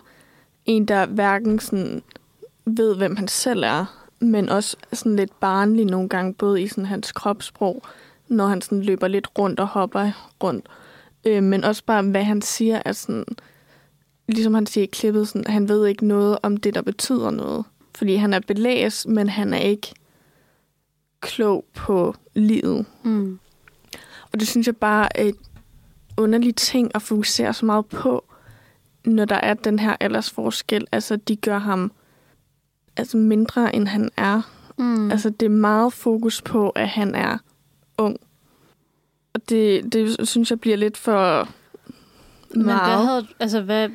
en, 0.64 0.88
der 0.88 1.06
hverken 1.06 1.58
sådan 1.58 2.02
ved, 2.64 2.96
hvem 2.96 3.16
han 3.16 3.28
selv 3.28 3.62
er, 3.62 4.01
men 4.22 4.48
også 4.48 4.76
sådan 4.92 5.16
lidt 5.16 5.40
barnlig 5.40 5.86
nogle 5.86 6.08
gange, 6.08 6.34
både 6.34 6.62
i 6.62 6.68
sådan 6.68 6.86
hans 6.86 7.12
kropssprog, 7.12 7.82
når 8.28 8.46
han 8.46 8.62
sådan 8.62 8.82
løber 8.82 9.08
lidt 9.08 9.28
rundt 9.38 9.60
og 9.60 9.66
hopper 9.66 10.30
rundt. 10.42 10.68
Øh, 11.24 11.42
men 11.42 11.64
også 11.64 11.84
bare, 11.84 12.02
hvad 12.02 12.24
han 12.24 12.42
siger, 12.42 12.82
er 12.84 12.92
sådan, 12.92 13.24
ligesom 14.28 14.54
han 14.54 14.66
siger 14.66 14.84
i 14.84 14.90
klippet, 14.92 15.28
sådan, 15.28 15.52
han 15.52 15.68
ved 15.68 15.86
ikke 15.86 16.06
noget 16.06 16.38
om 16.42 16.56
det, 16.56 16.74
der 16.74 16.82
betyder 16.82 17.30
noget. 17.30 17.64
Fordi 17.94 18.14
han 18.14 18.34
er 18.34 18.40
belæst, 18.46 19.08
men 19.08 19.28
han 19.28 19.54
er 19.54 19.58
ikke 19.58 19.94
klog 21.20 21.64
på 21.74 22.14
livet. 22.34 22.86
Mm. 23.02 23.38
Og 24.32 24.40
det 24.40 24.48
synes 24.48 24.66
jeg 24.66 24.76
bare 24.76 25.16
er 25.16 25.24
et 25.24 25.36
underligt 26.16 26.56
ting 26.56 26.90
at 26.94 27.02
fokusere 27.02 27.52
så 27.52 27.66
meget 27.66 27.86
på, 27.86 28.24
når 29.04 29.24
der 29.24 29.36
er 29.36 29.54
den 29.54 29.78
her 29.78 29.96
aldersforskel. 30.00 30.86
Altså, 30.92 31.16
de 31.16 31.36
gør 31.36 31.58
ham 31.58 31.92
altså 32.96 33.16
mindre, 33.16 33.74
end 33.74 33.88
han 33.88 34.10
er. 34.16 34.42
Mm. 34.76 35.10
Altså, 35.10 35.30
det 35.30 35.46
er 35.46 35.50
meget 35.50 35.92
fokus 35.92 36.42
på, 36.42 36.70
at 36.70 36.88
han 36.88 37.14
er 37.14 37.38
ung. 37.98 38.16
Og 39.34 39.48
det, 39.48 39.92
det 39.92 40.28
synes 40.28 40.50
jeg 40.50 40.60
bliver 40.60 40.76
lidt 40.76 40.96
for 40.96 41.48
Men 42.50 42.62
hvad 42.64 42.74
meget. 42.74 43.06
havde, 43.06 43.26
altså, 43.40 43.60
hvad, 43.60 43.88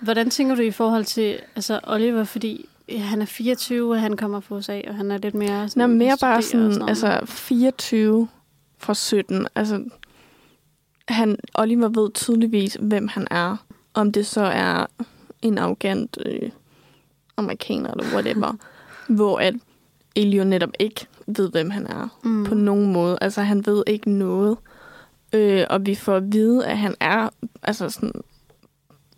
hvordan 0.00 0.30
tænker 0.30 0.54
du 0.54 0.62
i 0.62 0.70
forhold 0.70 1.04
til 1.04 1.38
altså 1.56 1.80
Oliver, 1.82 2.24
fordi 2.24 2.68
ja, 2.88 2.98
han 2.98 3.22
er 3.22 3.26
24, 3.26 3.94
og 3.94 4.00
han 4.00 4.16
kommer 4.16 4.40
fra 4.40 4.56
USA, 4.56 4.80
og 4.88 4.94
han 4.94 5.10
er 5.10 5.18
lidt 5.18 5.34
mere 5.34 5.68
sådan, 5.68 5.90
Nå, 5.90 5.96
mere 5.96 6.16
bare 6.20 6.42
sådan, 6.42 6.66
noget. 6.66 6.88
altså 6.88 7.20
24 7.26 8.28
fra 8.78 8.94
17. 8.94 9.46
Altså, 9.54 9.84
han, 11.08 11.36
Oliver 11.54 11.88
ved 11.88 12.10
tydeligvis, 12.14 12.76
hvem 12.80 13.08
han 13.08 13.26
er. 13.30 13.56
Om 13.94 14.12
det 14.12 14.26
så 14.26 14.40
er 14.40 14.86
en 15.42 15.58
arrogant 15.58 16.18
øh, 16.26 16.50
amerikaner 17.36 17.90
eller 17.90 18.04
whatever. 18.14 18.52
hvor 19.16 19.38
at 19.38 19.54
Elio 20.16 20.44
netop 20.44 20.70
ikke 20.78 21.06
ved, 21.26 21.50
hvem 21.50 21.70
han 21.70 21.86
er 21.86 22.08
Mm. 22.22 22.44
på 22.44 22.54
nogen 22.54 22.92
måde. 22.92 23.18
Altså, 23.20 23.42
han 23.42 23.66
ved 23.66 23.82
ikke 23.86 24.10
noget. 24.10 24.56
Øh, 25.32 25.64
og 25.70 25.86
vi 25.86 25.94
får 25.94 26.16
at 26.16 26.32
vide, 26.32 26.66
at 26.66 26.78
han 26.78 26.94
er 27.00 27.28
altså 27.62 27.88
sådan 27.90 28.12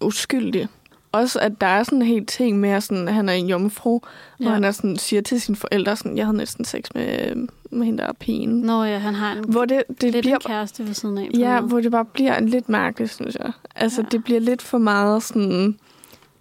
uskyldig. 0.00 0.68
Også 1.12 1.38
at 1.40 1.60
der 1.60 1.66
er 1.66 1.82
sådan 1.82 1.98
en 2.02 2.06
helt 2.08 2.28
ting 2.28 2.60
med, 2.60 2.70
at 2.70 2.82
sådan, 2.82 3.08
at 3.08 3.14
han 3.14 3.28
er 3.28 3.32
en 3.32 3.46
jomfru, 3.46 4.00
ja. 4.40 4.44
Hvor 4.44 4.52
han 4.52 4.64
er 4.64 4.70
sådan, 4.70 4.96
siger 4.96 5.22
til 5.22 5.40
sine 5.40 5.56
forældre, 5.56 5.96
sådan, 5.96 6.16
jeg 6.16 6.26
havde 6.26 6.36
næsten 6.36 6.64
sex 6.64 6.84
med, 6.94 7.34
med 7.70 7.86
hende, 7.86 7.98
der 8.02 8.08
er 8.08 8.12
pigen. 8.12 8.48
Nå 8.60 8.84
ja, 8.84 8.98
han 8.98 9.14
har 9.14 9.32
en, 9.32 9.44
Hvor 9.44 9.64
det, 9.64 9.82
det 10.00 10.02
lidt 10.12 10.22
bliver, 10.22 10.34
en 10.36 10.40
kæreste 10.46 10.86
ved 10.86 10.94
siden 10.94 11.18
af. 11.18 11.30
ja, 11.38 11.60
måde. 11.60 11.68
hvor 11.68 11.80
det 11.80 11.90
bare 11.90 12.04
bliver 12.04 12.40
lidt 12.40 12.68
mærkeligt, 12.68 13.14
synes 13.14 13.34
jeg. 13.40 13.52
Altså, 13.74 14.02
ja. 14.02 14.06
det 14.10 14.24
bliver 14.24 14.40
lidt 14.40 14.62
for 14.62 14.78
meget 14.78 15.22
sådan, 15.22 15.78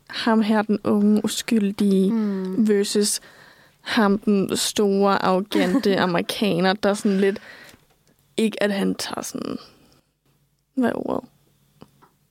ham 0.09 0.41
her, 0.41 0.61
den 0.61 0.79
unge, 0.83 1.21
uskyldige, 1.23 2.11
Mm. 2.11 2.67
versus 2.69 3.19
ham, 3.81 4.17
den 4.19 4.57
store, 4.57 5.21
arrogante 5.25 5.97
amerikaner, 6.07 6.73
der 6.73 6.89
er 6.89 6.93
sådan 6.93 7.19
lidt, 7.19 7.39
ikke 8.37 8.63
at 8.63 8.71
han 8.73 8.95
tager 8.95 9.21
sådan, 9.21 9.57
hvad 10.75 10.89
er 10.89 11.09
ordet? 11.09 11.29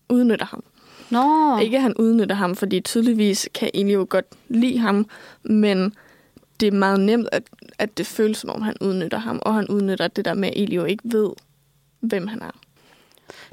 Udnytter 0.08 0.46
ham. 0.46 0.64
Nå, 1.10 1.58
Ikke 1.58 1.76
at 1.76 1.82
han 1.82 1.94
udnytter 1.96 2.34
ham, 2.36 2.54
fordi 2.56 2.80
tydeligvis 2.80 3.48
kan 3.54 3.70
Elio 3.74 4.06
godt 4.10 4.26
lide 4.48 4.78
ham, 4.78 5.06
men 5.42 5.94
det 6.60 6.66
er 6.66 6.72
meget 6.72 7.00
nemt, 7.00 7.28
at, 7.32 7.42
at 7.78 7.98
det 7.98 8.06
føles 8.06 8.38
som 8.38 8.50
om, 8.50 8.62
han 8.62 8.74
udnytter 8.80 9.18
ham, 9.18 9.38
og 9.42 9.54
han 9.54 9.68
udnytter 9.68 10.08
det 10.08 10.24
der 10.24 10.34
med, 10.34 10.48
at 10.48 10.54
Elio 10.56 10.84
ikke 10.84 11.02
ved, 11.06 11.30
hvem 12.00 12.26
han 12.26 12.42
er. 12.42 12.50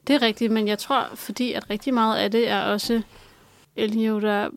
det 0.08 0.16
er 0.16 0.22
rigtigt, 0.22 0.52
men 0.52 0.68
jeg 0.68 0.80
tror, 0.80 1.10
fordi 1.16 1.54
at 1.54 1.70
rigtig 1.70 1.94
meget 1.94 2.18
af 2.18 2.32
det 2.32 2.50
er 2.50 2.62
også 2.62 3.02
Elio, 3.76 4.20
der 4.20 4.50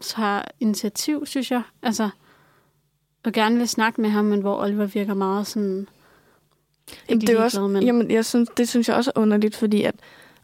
tager 0.00 0.42
initiativ, 0.60 1.26
synes 1.26 1.50
jeg. 1.50 1.62
Altså, 1.82 2.10
og 3.24 3.32
gerne 3.32 3.56
vil 3.56 3.68
snakke 3.68 4.00
med 4.00 4.10
ham, 4.10 4.24
men 4.24 4.40
hvor 4.40 4.62
Oliver 4.62 4.86
virker 4.86 5.14
meget 5.14 5.46
sådan... 5.46 5.88
Ikke 7.08 7.26
det 7.26 7.30
er 7.30 7.42
også, 7.42 7.66
men... 7.66 7.82
jamen, 7.82 8.10
jeg 8.10 8.24
synes, 8.24 8.48
det 8.56 8.68
synes 8.68 8.88
jeg 8.88 8.96
også 8.96 9.12
er 9.16 9.20
underligt, 9.20 9.56
fordi 9.56 9.82
at 9.82 9.94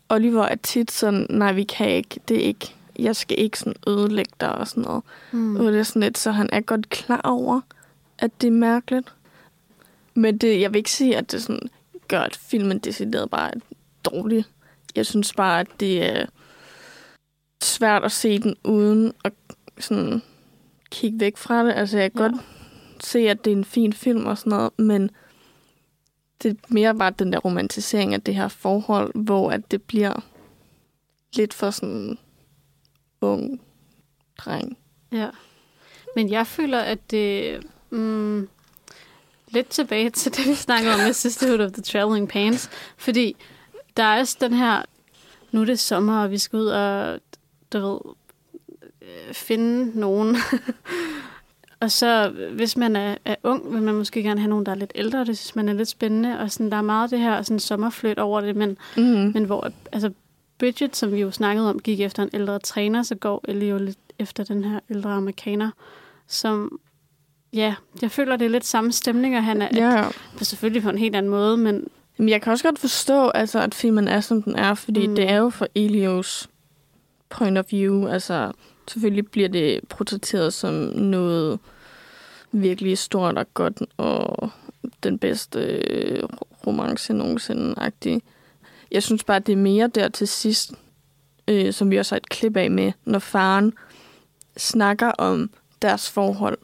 Oliver 0.08 0.42
er 0.42 0.54
tit 0.54 0.90
sådan, 0.90 1.26
nej, 1.30 1.52
vi 1.52 1.64
kan 1.64 1.90
ikke, 1.90 2.20
det 2.28 2.36
er 2.36 2.40
ikke, 2.40 2.74
jeg 2.98 3.16
skal 3.16 3.38
ikke 3.40 3.58
sådan 3.58 3.74
ødelægge 3.88 4.32
dig 4.40 4.54
og 4.54 4.68
sådan 4.68 4.82
noget. 4.82 5.02
Mm. 5.32 5.56
Og 5.56 5.72
det 5.72 5.78
er 5.78 5.82
sådan 5.82 6.02
lidt, 6.02 6.18
så 6.18 6.30
han 6.30 6.48
er 6.52 6.60
godt 6.60 6.88
klar 6.88 7.20
over, 7.24 7.60
at 8.18 8.30
det 8.40 8.46
er 8.46 8.52
mærkeligt. 8.52 9.14
Men 10.14 10.38
det, 10.38 10.60
jeg 10.60 10.72
vil 10.72 10.78
ikke 10.78 10.90
sige, 10.90 11.16
at 11.16 11.32
det 11.32 11.42
sådan 11.42 11.68
gør, 12.08 12.20
at 12.20 12.36
filmen 12.36 12.78
decideret 12.78 13.30
bare 13.30 13.54
er 13.54 13.60
dårlig. 14.04 14.44
Jeg 14.96 15.06
synes 15.06 15.32
bare, 15.32 15.60
at 15.60 15.68
det 15.80 16.02
er 16.02 16.26
svært 17.66 18.04
at 18.04 18.12
se 18.12 18.38
den 18.38 18.56
uden 18.64 19.12
at 19.24 19.32
sådan 19.78 20.22
kigge 20.90 21.20
væk 21.20 21.36
fra 21.36 21.64
det. 21.64 21.72
Altså, 21.72 21.98
jeg 21.98 22.12
kan 22.12 22.20
Ja. 22.22 22.28
godt 22.28 22.40
se, 23.00 23.18
at 23.18 23.44
det 23.44 23.52
er 23.52 23.56
en 23.56 23.64
fin 23.64 23.92
film 23.92 24.26
og 24.26 24.38
sådan 24.38 24.50
noget, 24.50 24.78
men 24.78 25.10
det 26.42 26.50
er 26.50 26.54
mere 26.68 26.94
bare 26.94 27.12
den 27.18 27.32
der 27.32 27.38
romantisering 27.38 28.14
af 28.14 28.20
det 28.22 28.34
her 28.34 28.48
forhold, 28.48 29.12
hvor 29.14 29.50
at 29.50 29.70
det 29.70 29.82
bliver 29.82 30.12
lidt 31.36 31.54
for 31.54 31.70
sådan 31.70 32.18
ung 33.20 33.60
dreng. 34.38 34.78
Ja. 35.12 35.28
Men 36.16 36.30
jeg 36.30 36.46
føler, 36.46 36.78
at 36.78 37.10
det... 37.10 37.60
Mm, 37.90 38.48
lidt 39.48 39.68
tilbage 39.68 40.10
til 40.10 40.36
det, 40.36 40.46
vi 40.46 40.54
snakkede 40.54 40.94
om 40.94 41.00
med 41.00 41.12
Sisterhood 41.12 41.60
of 41.60 41.72
the 41.72 41.82
Traveling 41.82 42.28
Pants. 42.28 42.70
Fordi 42.96 43.36
der 43.96 44.02
er 44.02 44.20
også 44.20 44.36
den 44.40 44.52
her... 44.52 44.82
Nu 45.52 45.60
er 45.60 45.64
det 45.64 45.78
sommer, 45.78 46.22
og 46.22 46.30
vi 46.30 46.38
skal 46.38 46.58
ud 46.58 46.66
og, 46.66 47.20
du 47.72 47.78
ved, 47.78 47.98
øh, 49.02 49.34
finde 49.34 50.00
nogen. 50.00 50.36
og 51.80 51.90
så, 51.90 52.32
hvis 52.52 52.76
man 52.76 52.96
er, 52.96 53.16
er 53.24 53.34
ung, 53.42 53.72
vil 53.74 53.82
man 53.82 53.94
måske 53.94 54.22
gerne 54.22 54.40
have 54.40 54.50
nogen, 54.50 54.66
der 54.66 54.72
er 54.72 54.76
lidt 54.76 54.92
ældre. 54.94 55.24
Det 55.24 55.38
synes 55.38 55.56
man 55.56 55.68
er 55.68 55.72
lidt 55.72 55.88
spændende. 55.88 56.38
Og 56.40 56.50
sådan, 56.50 56.70
der 56.70 56.76
er 56.76 56.82
meget 56.82 57.10
det 57.10 57.18
her 57.20 57.42
sådan 57.42 57.60
sommerfløjt 57.60 58.18
over 58.18 58.40
det. 58.40 58.56
Men, 58.56 58.78
Mm. 58.96 59.02
men 59.34 59.44
hvor 59.44 59.70
altså, 59.92 60.10
Bridget, 60.58 60.96
som 60.96 61.12
vi 61.12 61.20
jo 61.20 61.30
snakkede 61.30 61.70
om, 61.70 61.78
gik 61.78 62.00
efter 62.00 62.22
en 62.22 62.30
ældre 62.32 62.58
træner, 62.58 63.02
så 63.02 63.14
går 63.14 63.44
Ellie 63.48 63.68
jo 63.68 63.78
lidt 63.78 63.98
efter 64.18 64.44
den 64.44 64.64
her 64.64 64.80
ældre 64.90 65.10
amerikaner, 65.12 65.70
som, 66.26 66.78
ja, 67.52 67.74
jeg 68.02 68.10
føler, 68.10 68.36
det 68.36 68.44
er 68.44 68.48
lidt 68.50 68.66
samme 68.66 68.92
stemning, 68.92 69.36
og 69.36 69.44
han 69.44 69.62
er 69.62 69.68
Ja, 69.74 69.90
ja. 69.90 70.08
at, 70.40 70.46
selvfølgelig 70.46 70.82
på 70.82 70.90
en 70.90 70.98
helt 70.98 71.16
anden 71.16 71.30
måde, 71.30 71.56
men 71.56 71.86
Men 72.18 72.28
jeg 72.28 72.42
kan 72.42 72.52
også 72.52 72.64
godt 72.64 72.78
forstå, 72.78 73.28
altså, 73.28 73.58
at 73.60 73.74
filmen 73.74 74.08
er, 74.08 74.20
som 74.20 74.42
den 74.42 74.56
er, 74.56 74.74
fordi 74.74 75.06
Mm. 75.06 75.14
det 75.14 75.30
er 75.30 75.36
jo 75.36 75.50
fra 75.50 75.66
Elios 75.74 76.48
point 77.28 77.58
of 77.58 77.64
view. 77.70 78.08
Altså, 78.08 78.52
selvfølgelig 78.88 79.30
bliver 79.30 79.48
det 79.48 79.80
portrætteret 79.88 80.52
som 80.52 80.74
noget 80.94 81.58
virkelig 82.52 82.98
stort 82.98 83.38
og 83.38 83.46
godt, 83.54 83.82
og 83.96 84.50
den 85.02 85.18
bedste 85.18 85.60
øh, 85.60 86.22
romance 86.66 87.12
nogensinde-agtig. 87.12 88.22
Jeg 88.90 89.02
synes 89.02 89.24
bare, 89.24 89.38
det 89.38 89.52
er 89.52 89.56
mere 89.56 89.86
der 89.86 90.08
til 90.08 90.28
sidst, 90.28 90.72
øh, 91.48 91.72
som 91.72 91.90
vi 91.90 91.96
også 91.96 92.14
har 92.14 92.16
et 92.16 92.28
klip 92.28 92.56
af 92.56 92.70
med, 92.70 92.92
når 93.04 93.18
faren 93.18 93.72
snakker 94.56 95.10
om 95.10 95.50
deres 95.82 96.10
forhold. 96.10 96.58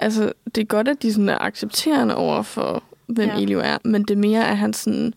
Altså, 0.00 0.32
det 0.54 0.60
er 0.60 0.64
godt, 0.64 0.88
at 0.88 1.02
de 1.02 1.12
sådan 1.12 1.28
er 1.28 1.38
accepterende 1.38 2.14
over 2.14 2.42
for, 2.42 2.84
hvem 3.06 3.28
Ja. 3.28 3.40
Elio 3.40 3.60
er, 3.60 3.78
men 3.84 4.02
det 4.02 4.10
er 4.10 4.18
mere, 4.18 4.48
at 4.48 4.56
han 4.56 4.72
sådan 4.72 5.14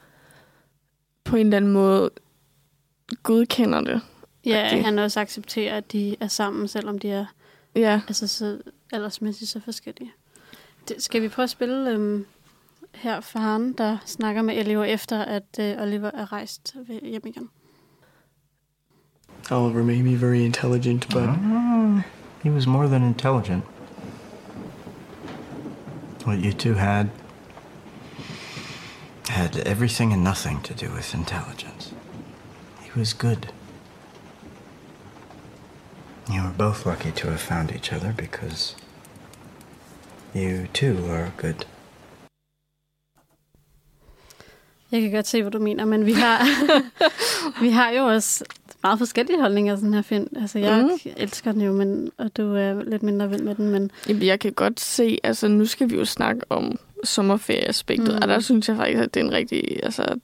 på 1.23 1.35
en 1.35 1.45
eller 1.45 1.57
anden 1.57 1.71
måde 1.71 2.09
godkender 3.23 3.81
det. 3.81 4.01
Ja, 4.45 4.67
Okay. 4.67 4.83
han 4.83 4.99
også 4.99 5.19
accepterer, 5.19 5.77
at 5.77 5.91
de 5.91 6.15
er 6.19 6.27
sammen, 6.27 6.67
selvom 6.67 6.99
de 6.99 7.09
er 7.11 7.25
Ja, 7.75 8.01
altså, 8.07 8.27
så 8.27 8.59
aldersmæssigt 8.91 9.51
så 9.51 9.59
forskellige. 9.65 10.11
Det, 10.87 11.03
skal 11.03 11.21
vi 11.21 11.27
prøve 11.29 11.43
at 11.43 11.49
spille 11.49 11.89
øhm, 11.91 12.25
her 12.93 13.19
faren, 13.21 13.73
der 13.73 13.97
snakker 14.05 14.41
med 14.41 14.57
Ellie 14.57 14.87
efter, 14.87 15.21
at 15.21 15.43
øh, 15.59 15.81
Oliver 15.81 16.11
er 16.13 16.33
rejst 16.33 16.75
ved- 16.87 17.01
hjem 17.01 17.21
igen? 17.25 17.49
Oliver 19.51 19.83
may 19.83 20.01
be 20.01 20.21
very 20.21 20.35
intelligent, 20.35 21.07
but 21.13 21.23
Ah, 21.23 22.01
he 22.43 22.51
was 22.51 22.67
more 22.67 22.87
than 22.87 23.03
intelligent. 23.03 23.63
What 26.27 26.39
you 26.45 26.51
two 26.51 26.73
had 26.73 27.05
had 29.29 29.49
everything 29.65 30.13
and 30.13 30.23
nothing 30.23 30.63
to 30.63 30.73
do 30.85 30.93
with 30.93 31.15
intelligence. 31.15 31.93
He 32.81 32.99
was 32.99 33.13
good. 33.13 33.47
You 36.29 36.41
were 36.43 36.53
both 36.57 36.85
lucky 36.85 37.11
to 37.11 37.27
have 37.27 37.39
found 37.39 37.71
each 37.71 37.93
other 37.93 38.13
because 38.17 38.75
you 40.35 40.67
too 40.73 40.95
are 41.11 41.31
good. 41.37 41.67
Jeg 44.91 45.01
kan 45.01 45.11
godt 45.11 45.27
se, 45.27 45.41
hvad 45.41 45.51
du 45.51 45.59
mener, 45.59 45.85
men 45.85 46.05
vi 46.05 46.13
har, 46.13 46.47
vi 47.63 47.69
har 47.69 47.89
jo 47.89 48.03
også 48.05 48.45
meget 48.83 48.99
forskellige 48.99 49.39
holdninger 49.41 49.75
til 49.75 49.85
den 49.85 49.93
her 49.93 50.01
film. 50.01 50.27
Altså, 50.35 50.59
jeg 50.59 50.83
mm. 50.83 51.11
elsker 51.17 51.51
den 51.51 51.61
jo, 51.61 51.73
men, 51.73 52.11
og 52.17 52.37
du 52.37 52.55
er 52.55 52.83
lidt 52.83 53.03
mindre 53.03 53.29
vild 53.29 53.41
med 53.41 53.55
den, 53.55 53.69
men 53.69 53.91
Jamen, 54.07 54.23
jeg 54.23 54.39
kan 54.39 54.53
godt 54.53 54.79
se, 54.79 55.17
altså 55.23 55.47
nu 55.47 55.65
skal 55.65 55.89
vi 55.89 55.95
jo 55.95 56.05
snakke 56.05 56.41
om 56.49 56.79
sommerferieaspektet, 57.03 58.07
Mm. 58.07 58.15
mm. 58.15 58.21
og 58.21 58.27
der 58.27 58.39
synes 58.39 58.69
jeg 58.69 58.77
faktisk, 58.77 59.03
at 59.03 59.13
det 59.13 59.19
er 59.19 59.25
en 59.25 59.31
rigtig, 59.31 59.83
altså 59.83 60.15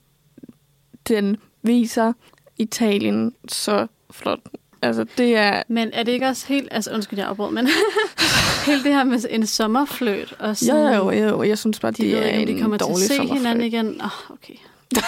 den 1.08 1.36
viser 1.62 2.12
Italien 2.58 3.34
så 3.48 3.86
flot. 4.10 4.40
Altså, 4.82 5.04
det 5.18 5.36
er... 5.36 5.62
Men 5.68 5.90
er 5.92 6.02
det 6.02 6.12
ikke 6.12 6.26
også 6.26 6.46
helt... 6.46 6.68
Altså, 6.70 6.90
undskyld, 6.94 7.18
jeg 7.18 7.28
afbrød, 7.28 7.50
men 7.50 7.68
helt 8.66 8.84
det 8.84 8.94
her 8.94 9.04
med 9.04 9.18
en 9.30 9.46
sommerfløjt 9.46 10.34
og 10.38 10.56
sådan... 10.56 10.94
Jo, 10.94 11.10
jo, 11.10 11.28
jo. 11.28 11.42
Jeg 11.42 11.58
synes 11.58 11.80
bare, 11.80 11.92
de 11.92 12.02
det 12.02 12.12
ved 12.12 12.18
er 12.18 12.28
en 12.28 12.48
de 12.48 12.60
kommer 12.60 12.76
til 12.76 12.84
at 12.84 12.88
dårlig 12.88 13.06
se 13.06 13.22
hinanden 13.22 13.64
igen. 13.64 14.00
Oh, 14.00 14.30
okay. 14.30 14.54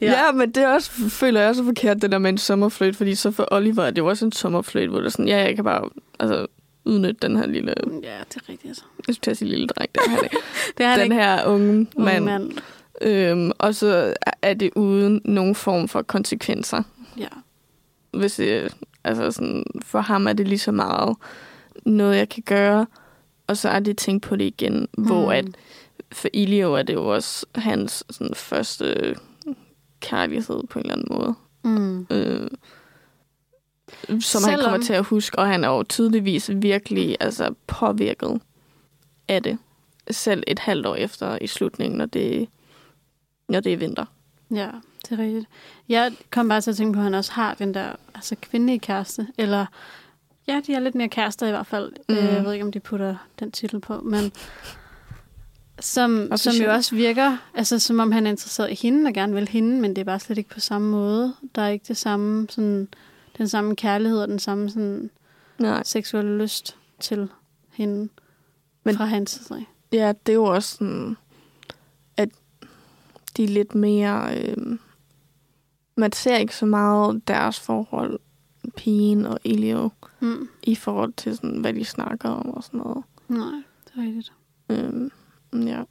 Ja. 0.00 0.26
ja, 0.26 0.32
men 0.32 0.50
det 0.50 0.62
er 0.62 0.68
også, 0.68 0.90
føler 1.08 1.40
jeg 1.40 1.48
også 1.48 1.62
er 1.62 1.66
forkert, 1.66 2.02
det 2.02 2.12
der 2.12 2.18
med 2.18 2.30
en 2.30 2.38
sommerfløjt, 2.38 2.96
fordi 2.96 3.14
så 3.14 3.30
for 3.30 3.48
Oliver 3.50 3.84
er 3.84 3.90
det 3.90 3.98
jo 3.98 4.06
også 4.06 4.24
en 4.24 4.32
sommerfløjt, 4.32 4.88
hvor 4.88 4.98
det 4.98 5.06
er 5.06 5.10
sådan, 5.10 5.28
ja, 5.28 5.38
jeg 5.38 5.54
kan 5.54 5.64
bare 5.64 5.88
altså, 6.20 6.46
udnytte 6.84 7.28
den 7.28 7.36
her 7.36 7.46
lille... 7.46 7.74
Ja, 8.02 8.18
det 8.28 8.36
er 8.36 8.48
rigtigt. 8.48 8.64
Altså. 8.64 8.82
Jeg 9.08 9.14
skulle 9.14 9.30
at 9.30 9.36
sige 9.36 9.48
lille 9.48 9.66
dreng, 9.66 9.90
det 9.94 10.00
er 10.06 10.22
ikke. 10.22 10.36
Det 10.78 10.86
er 10.86 10.94
den 10.94 11.02
ikke. 11.02 11.14
her 11.14 11.44
unge 11.44 11.86
Unge 11.96 12.20
mand. 12.20 12.24
mand. 12.24 12.52
Øhm, 13.00 13.52
og 13.58 13.74
så 13.74 14.14
er 14.42 14.54
det 14.54 14.70
uden 14.76 15.20
nogen 15.24 15.54
form 15.54 15.88
for 15.88 16.02
konsekvenser. 16.02 16.82
Ja. 17.18 17.26
Hvis 18.18 18.34
det, 18.34 18.76
altså 19.04 19.30
sådan, 19.30 19.64
for 19.82 20.00
ham 20.00 20.26
er 20.26 20.32
det 20.32 20.48
lige 20.48 20.58
så 20.58 20.72
meget 20.72 21.16
noget, 21.84 22.16
jeg 22.16 22.28
kan 22.28 22.42
gøre, 22.42 22.86
og 23.46 23.56
så 23.56 23.68
er 23.68 23.80
det 23.80 23.98
tænkt 23.98 24.22
på 24.22 24.36
det 24.36 24.44
igen, 24.44 24.88
mm. 24.98 25.04
hvor 25.04 25.32
at 25.32 25.44
for 26.12 26.28
Ilio 26.32 26.74
er 26.74 26.82
det 26.82 26.94
jo 26.94 27.14
også 27.14 27.46
hans 27.54 28.04
sådan, 28.10 28.34
første 28.34 29.14
kærlighed 30.00 30.62
på 30.70 30.78
en 30.78 30.84
eller 30.84 30.94
anden 30.94 31.08
måde. 31.10 31.34
Mm. 31.64 32.06
Øh, 32.10 32.48
som 34.08 34.20
Selvom- 34.20 34.50
han 34.50 34.60
kommer 34.60 34.78
til 34.86 34.92
at 34.92 35.04
huske, 35.04 35.38
og 35.38 35.46
han 35.46 35.64
er 35.64 35.68
jo 35.68 35.82
tydeligvis 35.82 36.50
virkelig 36.54 37.16
altså, 37.20 37.54
påvirket 37.66 38.40
af 39.28 39.42
det. 39.42 39.58
Selv 40.10 40.42
et 40.46 40.58
halvt 40.58 40.86
år 40.86 40.94
efter 40.94 41.38
i 41.40 41.46
slutningen, 41.46 41.98
når 41.98 42.06
det, 42.06 42.48
når 43.48 43.60
det 43.60 43.72
er 43.72 43.76
vinter. 43.76 44.04
Ja, 44.50 44.70
det 45.08 45.18
er 45.20 45.22
rigtigt. 45.22 45.46
Jeg 45.88 46.12
kom 46.30 46.48
bare 46.48 46.60
til 46.60 46.70
at 46.70 46.76
tænke 46.76 46.92
på, 46.92 46.98
at 46.98 47.04
han 47.04 47.14
også 47.14 47.32
har 47.32 47.54
den 47.54 47.74
der 47.74 47.92
altså 48.14 48.36
kvindelige 48.40 48.78
kæreste. 48.78 49.26
Eller, 49.38 49.66
ja, 50.48 50.60
de 50.66 50.74
er 50.74 50.80
lidt 50.80 50.94
mere 50.94 51.08
kærester 51.08 51.46
i 51.46 51.50
hvert 51.50 51.66
fald. 51.66 51.92
Mm. 52.08 52.14
Mm. 52.14 52.20
Jeg 52.20 52.44
ved 52.44 52.52
ikke, 52.52 52.64
om 52.64 52.72
de 52.72 52.80
putter 52.80 53.16
den 53.38 53.52
titel 53.52 53.80
på, 53.80 54.00
men 54.00 54.32
som, 55.80 56.30
som 56.36 56.54
jo 56.54 56.72
også 56.72 56.94
virker, 56.94 57.36
altså 57.54 57.78
som 57.78 58.00
om 58.00 58.12
han 58.12 58.26
er 58.26 58.30
interesseret 58.30 58.70
i 58.70 58.74
hende 58.74 59.08
og 59.08 59.14
gerne 59.14 59.34
vil 59.34 59.48
hende, 59.48 59.80
men 59.80 59.90
det 59.90 60.00
er 60.00 60.04
bare 60.04 60.20
slet 60.20 60.38
ikke 60.38 60.50
på 60.50 60.60
samme 60.60 60.90
måde. 60.90 61.34
Der 61.54 61.62
er 61.62 61.68
ikke 61.68 61.84
det 61.88 61.96
samme, 61.96 62.46
sådan, 62.50 62.88
den 63.38 63.48
samme 63.48 63.76
kærlighed 63.76 64.18
og 64.18 64.28
den 64.28 64.38
samme 64.38 64.70
sådan, 64.70 65.10
Nej. 65.58 65.82
seksuelle 65.82 66.38
lyst 66.38 66.76
til 67.00 67.28
hende 67.72 68.08
men, 68.84 68.96
fra 68.96 69.04
hans 69.04 69.30
side. 69.30 69.64
Ja, 69.92 70.12
det 70.26 70.32
er 70.32 70.36
jo 70.36 70.44
også 70.44 70.76
sådan, 70.76 71.16
at 72.16 72.28
de 73.36 73.44
er 73.44 73.48
lidt 73.48 73.74
mere... 73.74 74.38
Øh, 74.38 74.78
man 75.96 76.12
ser 76.12 76.36
ikke 76.36 76.56
så 76.56 76.66
meget 76.66 77.28
deres 77.28 77.60
forhold, 77.60 78.18
pigen 78.76 79.26
og 79.26 79.38
Elio, 79.44 79.90
Mm. 80.20 80.48
i 80.62 80.74
forhold 80.74 81.12
til, 81.12 81.36
sådan, 81.36 81.60
hvad 81.60 81.72
de 81.74 81.84
snakker 81.84 82.28
om 82.28 82.50
og 82.50 82.64
sådan 82.64 82.78
noget. 82.80 83.04
Nej, 83.28 83.62
det 83.84 83.92
er 83.96 84.02
rigtigt. 84.02 84.32
Øhm, 84.68 85.10
ja. 85.52 85.82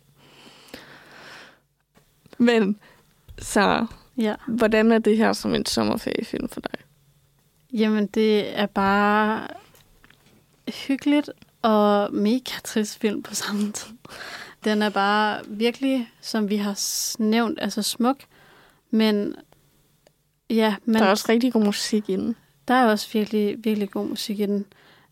Men, 2.37 2.79
så, 3.39 3.85
Ja. 4.17 4.35
hvordan 4.47 4.91
er 4.91 4.99
det 4.99 5.17
her 5.17 5.33
som 5.33 5.55
en 5.55 5.65
sommerferiefilm 5.65 6.49
for 6.49 6.61
dig? 6.61 6.79
Jamen, 7.73 8.07
det 8.07 8.59
er 8.59 8.65
bare 8.65 9.47
hyggeligt 10.87 11.29
og 11.61 12.13
mega 12.13 12.51
trist 12.63 12.99
film 12.99 13.23
på 13.23 13.35
samme 13.35 13.71
tid. 13.71 13.93
Den 14.63 14.81
er 14.81 14.89
bare 14.89 15.39
virkelig, 15.47 16.11
som 16.21 16.49
vi 16.49 16.55
har 16.55 16.79
nævnt, 17.23 17.59
altså 17.61 17.81
smuk. 17.81 18.17
Men 18.91 19.35
ja, 20.49 20.75
men 20.85 20.95
Der 20.95 21.01
er 21.03 21.09
også 21.09 21.25
rigtig 21.29 21.53
god 21.53 21.63
musik 21.63 22.09
i 22.09 22.15
den. 22.15 22.35
der 22.67 22.73
er 22.73 22.85
også 22.85 23.09
virkelig, 23.13 23.55
virkelig 23.63 23.89
god 23.91 24.07
musik 24.07 24.39
i 24.39 24.45
den. 24.45 24.65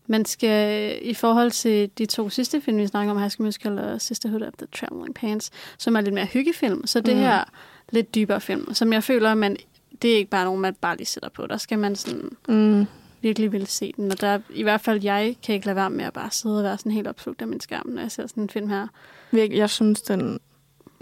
Man 0.06 0.24
skal, 0.24 0.98
i 1.02 1.14
forhold 1.14 1.50
til 1.50 1.90
de 1.98 2.06
to 2.06 2.28
sidste 2.30 2.60
film, 2.60 2.78
vi 2.78 2.86
snakker 2.86 3.10
om, 3.12 3.18
High 3.18 3.30
School 3.30 3.44
Musical 3.46 3.78
og 3.78 4.00
Sisterhood 4.00 4.42
of 4.42 4.52
the 4.58 4.66
Traveling 4.66 5.14
Pants, 5.14 5.50
som 5.78 5.96
er 5.96 6.00
lidt 6.00 6.14
mere 6.14 6.24
hyggefilm, 6.26 6.86
så 6.86 7.00
det 7.00 7.14
Mm. 7.16 7.20
her 7.22 7.44
lidt 7.90 8.14
dybere 8.14 8.40
film, 8.40 8.74
som 8.74 8.92
jeg 8.92 9.04
føler, 9.04 9.34
man, 9.34 9.56
det 10.02 10.12
er 10.12 10.16
ikke 10.16 10.30
bare 10.30 10.44
nogen, 10.44 10.60
man 10.60 10.74
bare 10.74 10.96
lige 10.96 11.06
sætter 11.06 11.28
på. 11.28 11.46
Der 11.46 11.56
skal 11.56 11.78
man 11.78 11.96
sådan 11.96 12.30
Mm. 12.48 12.86
virkelig 13.22 13.52
vil 13.52 13.66
se 13.66 13.92
den. 13.96 14.12
Og 14.12 14.20
der, 14.20 14.38
i 14.50 14.62
hvert 14.62 14.80
fald 14.80 15.02
jeg 15.02 15.36
kan 15.42 15.54
ikke 15.54 15.66
lade 15.66 15.76
være 15.76 15.90
med 15.90 16.04
at 16.04 16.12
bare 16.12 16.30
sidde 16.30 16.58
og 16.58 16.64
være 16.64 16.78
sådan 16.78 16.92
helt 16.92 17.06
opslugt 17.08 17.42
af 17.42 17.48
min 17.48 17.60
skærm, 17.60 17.86
når 17.88 18.02
jeg 18.02 18.10
ser 18.10 18.26
sådan 18.26 18.42
en 18.42 18.50
film 18.50 18.68
her. 18.68 18.86
Jeg 19.32 19.70
synes, 19.70 20.02
den 20.02 20.38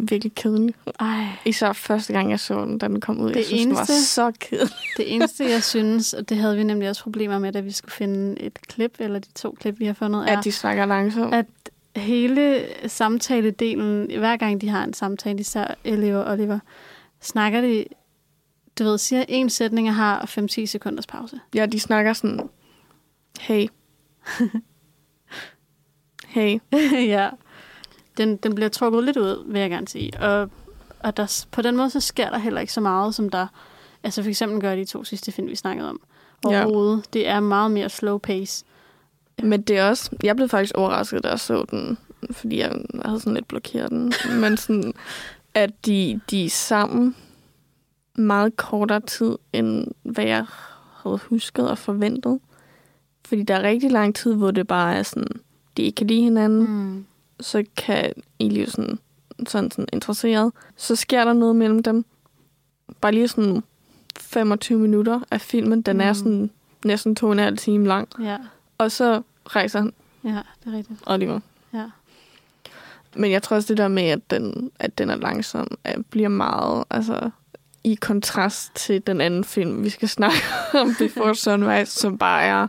virkelig 0.08 0.34
kedelig. 0.34 0.74
Ej. 1.00 1.24
Især 1.44 1.72
første 1.72 2.12
gang, 2.12 2.30
jeg 2.30 2.40
så 2.40 2.64
den, 2.64 2.78
da 2.78 2.88
den 2.88 3.00
kom 3.00 3.20
ud. 3.20 3.28
Det 3.28 3.36
jeg 3.36 3.44
synes, 3.44 3.62
den 3.62 3.74
var 3.74 3.80
eneste- 3.80 4.04
så 4.04 4.32
kedelig. 4.40 4.70
Det 4.96 5.14
eneste, 5.14 5.44
jeg 5.44 5.62
synes, 5.62 6.12
og 6.12 6.28
det 6.28 6.36
havde 6.36 6.56
vi 6.56 6.62
nemlig 6.64 6.88
også 6.88 7.02
problemer 7.02 7.38
med, 7.38 7.52
da 7.52 7.60
vi 7.60 7.70
skulle 7.72 7.92
finde 7.92 8.40
et 8.40 8.58
klip, 8.68 8.94
eller 8.98 9.18
de 9.18 9.28
to 9.34 9.56
klip, 9.60 9.78
vi 9.78 9.84
har 9.86 9.92
fundet, 9.92 10.28
er, 10.30 10.38
At 10.38 10.44
de 10.44 10.52
snakker 10.52 10.84
langsomt. 10.86 11.34
at 11.34 11.46
hele 11.96 12.64
samtaledelen, 12.86 14.18
hver 14.18 14.36
gang 14.36 14.60
de 14.60 14.68
har 14.68 14.84
en 14.84 14.94
samtale, 14.94 15.38
især 15.40 15.74
Ellie 15.84 16.18
og 16.24 16.32
Oliver, 16.32 16.58
snakker 17.20 17.60
de, 17.60 17.84
du 18.78 18.84
ved, 18.84 18.98
siger 18.98 19.24
en 19.28 19.50
sætning 19.50 19.88
og 19.88 19.94
har 19.94 20.24
5-10 20.62 20.66
sekunders 20.66 21.06
pause. 21.06 21.40
Ja, 21.54 21.66
de 21.66 21.80
snakker 21.80 22.12
sådan, 22.12 22.40
hey. 23.40 23.66
hey. 26.26 26.58
ja. 26.92 27.28
Den, 28.16 28.36
den 28.36 28.54
bliver 28.54 28.68
trukket 28.68 29.04
lidt 29.04 29.16
ud, 29.16 29.44
vil 29.46 29.60
jeg 29.60 29.70
gerne 29.70 29.88
sige. 29.88 30.20
Og, 30.20 30.50
og 31.00 31.16
der, 31.16 31.44
på 31.50 31.62
den 31.62 31.76
måde, 31.76 31.90
så 31.90 32.00
sker 32.00 32.30
der 32.30 32.38
heller 32.38 32.60
ikke 32.60 32.72
så 32.72 32.80
meget, 32.80 33.14
som 33.14 33.28
der... 33.28 33.46
Altså 34.04 34.22
for 34.22 34.28
eksempel 34.28 34.60
gør 34.60 34.76
de 34.76 34.84
to 34.84 35.04
sidste 35.04 35.32
film, 35.32 35.48
vi 35.48 35.56
snakkede 35.56 35.88
om. 35.88 36.00
Ja. 36.50 36.64
Overhovedet. 36.64 37.12
Det 37.12 37.28
er 37.28 37.40
meget 37.40 37.70
mere 37.70 37.88
slow 37.88 38.18
pace. 38.18 38.64
Men 39.42 39.62
det 39.62 39.78
er 39.78 39.88
også... 39.88 40.10
Jeg 40.22 40.36
blev 40.36 40.48
faktisk 40.48 40.74
overrasket, 40.74 41.24
da 41.24 41.28
jeg 41.28 41.40
så 41.40 41.64
den, 41.70 41.98
fordi 42.30 42.58
jeg 42.58 42.76
havde 43.04 43.20
sådan 43.20 43.34
lidt 43.34 43.48
blokeret 43.48 43.90
den. 43.90 44.12
Men 44.40 44.56
sådan, 44.56 44.94
at 45.54 45.86
de, 45.86 46.20
de 46.30 46.44
er 46.44 46.50
sammen 46.50 47.16
meget 48.14 48.56
kortere 48.56 49.00
tid, 49.00 49.36
end 49.52 49.86
hvad 50.02 50.24
jeg 50.24 50.46
havde 51.02 51.20
husket 51.28 51.70
og 51.70 51.78
forventet. 51.78 52.40
Fordi 53.24 53.42
der 53.42 53.54
er 53.54 53.62
rigtig 53.62 53.90
lang 53.90 54.14
tid, 54.14 54.34
hvor 54.34 54.50
det 54.50 54.66
bare 54.66 54.94
er 54.94 55.02
sådan, 55.02 55.40
de 55.76 55.82
ikke 55.82 55.96
kan 55.96 56.06
lide 56.06 56.22
hinanden. 56.22 56.60
Mm. 56.60 57.04
Så 57.40 57.64
kan 57.76 58.12
Elio 58.40 58.70
sådan, 58.70 58.98
sådan, 59.46 59.70
sådan 59.70 59.88
interesseret. 59.92 60.52
Så 60.76 60.96
sker 60.96 61.24
der 61.24 61.32
noget 61.32 61.56
mellem 61.56 61.82
dem. 61.82 62.04
Bare 63.00 63.12
lige 63.12 63.28
sådan 63.28 63.62
25 64.20 64.78
minutter 64.78 65.20
af 65.30 65.40
filmen. 65.40 65.82
Den 65.82 65.96
mm. 65.96 66.00
er 66.00 66.12
sådan 66.12 66.50
næsten 66.84 67.16
to 67.16 67.26
og 67.26 67.32
en 67.32 67.38
halv 67.38 67.58
time 67.58 67.86
lang. 67.86 68.08
Ja, 68.22 68.36
Og 68.78 68.92
så 68.92 69.22
rejser 69.46 69.78
han 69.78 69.92
ja, 70.24 70.30
det 70.64 70.72
er 70.72 70.76
rigtigt. 70.76 71.00
Oliver. 71.06 71.40
Ja. 71.74 71.90
Men 73.16 73.30
jeg 73.30 73.42
tror 73.42 73.56
også, 73.56 73.68
det 73.68 73.76
der 73.76 73.88
med, 73.88 74.02
at 74.02 74.30
den, 74.30 74.70
at 74.78 74.98
den 74.98 75.10
er 75.10 75.16
langsom, 75.16 75.78
at 75.84 76.06
bliver 76.06 76.28
meget 76.28 76.84
altså, 76.90 77.30
i 77.84 77.94
kontrast 77.94 78.74
til 78.74 79.06
den 79.06 79.20
anden 79.20 79.44
film, 79.44 79.84
vi 79.84 79.88
skal 79.88 80.08
snakke 80.08 80.38
om, 80.80 80.94
Before 80.98 81.34
Sunrise, 81.44 81.92
som 81.92 82.18
bare 82.18 82.42
er 82.42 82.66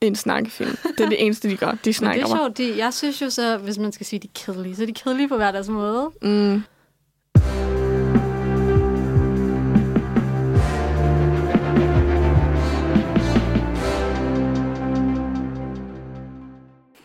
en 0.00 0.16
snakkefilm. 0.16 0.76
Det 0.98 1.04
er 1.04 1.08
det 1.08 1.24
eneste, 1.24 1.48
de 1.48 1.56
gør. 1.56 1.70
De 1.70 1.78
Men 1.84 1.92
snakker 1.92 2.24
det 2.24 2.32
er 2.32 2.36
sjovt. 2.36 2.58
De, 2.58 2.78
jeg 2.78 2.94
synes 2.94 3.22
jo 3.22 3.30
så, 3.30 3.56
hvis 3.56 3.78
man 3.78 3.92
skal 3.92 4.06
sige, 4.06 4.20
de 4.20 4.28
er 4.34 4.40
kedelige, 4.44 4.76
så 4.76 4.82
er 4.82 4.86
de 4.86 4.92
kedelige 4.92 5.28
på 5.28 5.36
hver 5.36 5.52
deres 5.52 5.68
måde. 5.68 6.10
Mm. 6.22 6.62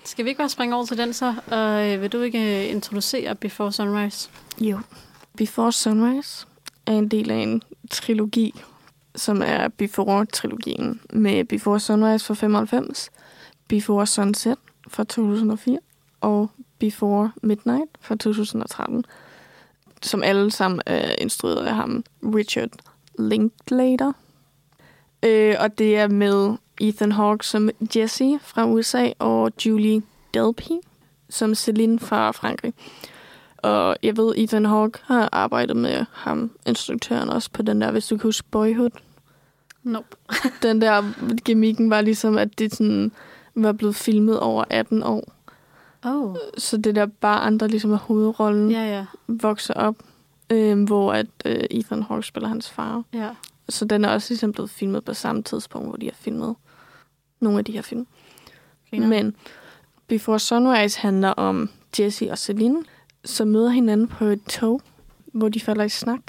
Skal 0.05 0.25
vi 0.25 0.29
ikke 0.29 0.37
bare 0.39 0.49
springe 0.49 0.75
over 0.75 0.85
til 0.85 0.97
den 0.97 1.13
så? 1.13 1.33
Og 1.47 1.89
øh, 1.89 2.01
vil 2.01 2.11
du 2.11 2.21
ikke 2.21 2.63
øh, 2.65 2.71
introducere 2.71 3.35
Before 3.35 3.71
Sunrise? 3.71 4.29
Jo. 4.59 4.79
Before 5.37 5.71
Sunrise 5.71 6.45
er 6.85 6.91
en 6.91 7.07
del 7.07 7.31
af 7.31 7.35
en 7.35 7.61
trilogi, 7.91 8.61
som 9.15 9.41
er 9.45 9.67
Before-trilogien, 9.67 11.01
med 11.09 11.45
Before 11.45 11.79
Sunrise 11.79 12.25
fra 12.25 12.33
95, 12.33 13.09
Before 13.67 14.07
Sunset 14.07 14.55
fra 14.87 15.03
2004 15.03 15.79
og 16.21 16.49
Before 16.79 17.31
Midnight 17.41 17.89
fra 17.99 18.15
2013, 18.15 19.05
som 20.01 20.23
alle 20.23 20.51
sammen 20.51 20.81
er 20.85 21.15
instrueret 21.17 21.65
af 21.65 21.75
ham, 21.75 22.03
Richard 22.23 22.69
Linklater. 23.19 24.11
Øh, 25.23 25.55
og 25.59 25.77
det 25.77 25.97
er 25.97 26.07
med 26.07 26.55
Ethan 26.81 27.11
Hawke 27.11 27.45
som 27.45 27.69
Jesse 27.95 28.39
fra 28.41 28.65
USA 28.65 29.09
og 29.19 29.51
Julie 29.65 30.01
Delpy 30.33 30.71
som 31.31 31.55
Celine 31.55 31.99
fra 31.99 32.31
Frankrig. 32.31 32.73
Og 33.61 33.95
jeg 34.03 34.17
ved, 34.17 34.33
Ethan 34.37 34.65
Hawke 34.65 34.99
har 35.03 35.29
arbejdet 35.31 35.75
med 35.77 36.05
ham, 36.11 36.51
instruktøren 36.67 37.29
også, 37.29 37.49
på 37.53 37.61
den 37.61 37.81
der, 37.81 37.91
hvis 37.91 38.07
du 38.07 38.17
kan 38.17 38.27
huske 38.27 38.47
Boyhood. 38.51 38.89
Nope. 39.83 40.07
Den 40.63 40.81
der 40.81 41.03
gimmicken 41.45 41.89
var 41.89 42.01
ligesom, 42.01 42.37
at 42.37 42.59
det 42.59 42.75
sådan 42.75 43.11
var 43.55 43.71
blevet 43.71 43.95
filmet 43.95 44.39
over 44.39 44.63
18 44.69 45.03
år. 45.03 45.33
Oh. 46.05 46.35
Så 46.57 46.77
det 46.77 46.95
der 46.95 47.05
bare 47.05 47.39
andre 47.39 47.67
ligesom 47.67 47.91
er 47.91 47.97
hovedrollen, 47.97 48.71
Ja, 48.71 48.83
ja. 48.97 49.05
vokser 49.27 49.73
op. 49.73 49.95
øh, 50.49 50.83
hvor 50.83 51.13
at 51.13 51.25
øh, 51.45 51.63
Ethan 51.71 52.03
Hawke 52.03 52.27
spiller 52.27 52.47
hans 52.49 52.69
far. 52.69 53.03
Ja. 53.13 53.29
Så 53.69 53.85
den 53.85 54.05
er 54.05 54.09
også 54.09 54.29
ligesom 54.33 54.51
blevet 54.51 54.69
filmet 54.69 55.05
på 55.05 55.13
samme 55.13 55.43
tidspunkt, 55.43 55.87
hvor 55.87 55.97
de 55.97 56.05
har 56.05 56.15
filmet 56.19 56.55
nogle 57.39 57.59
af 57.59 57.65
de 57.65 57.71
her 57.71 57.81
film. 57.81 58.07
Griner. 58.89 59.07
Men 59.07 59.35
Before 60.07 60.39
Sunrise 60.39 60.99
handler 60.99 61.29
om 61.29 61.69
Jesse 61.99 62.31
og 62.31 62.37
Celine, 62.37 62.83
som 63.25 63.47
møder 63.47 63.69
hinanden 63.69 64.07
på 64.07 64.25
et 64.25 64.43
tog, 64.43 64.81
hvor 65.25 65.49
de 65.49 65.59
falder 65.59 65.83
i 65.83 65.89
snak. 65.89 66.21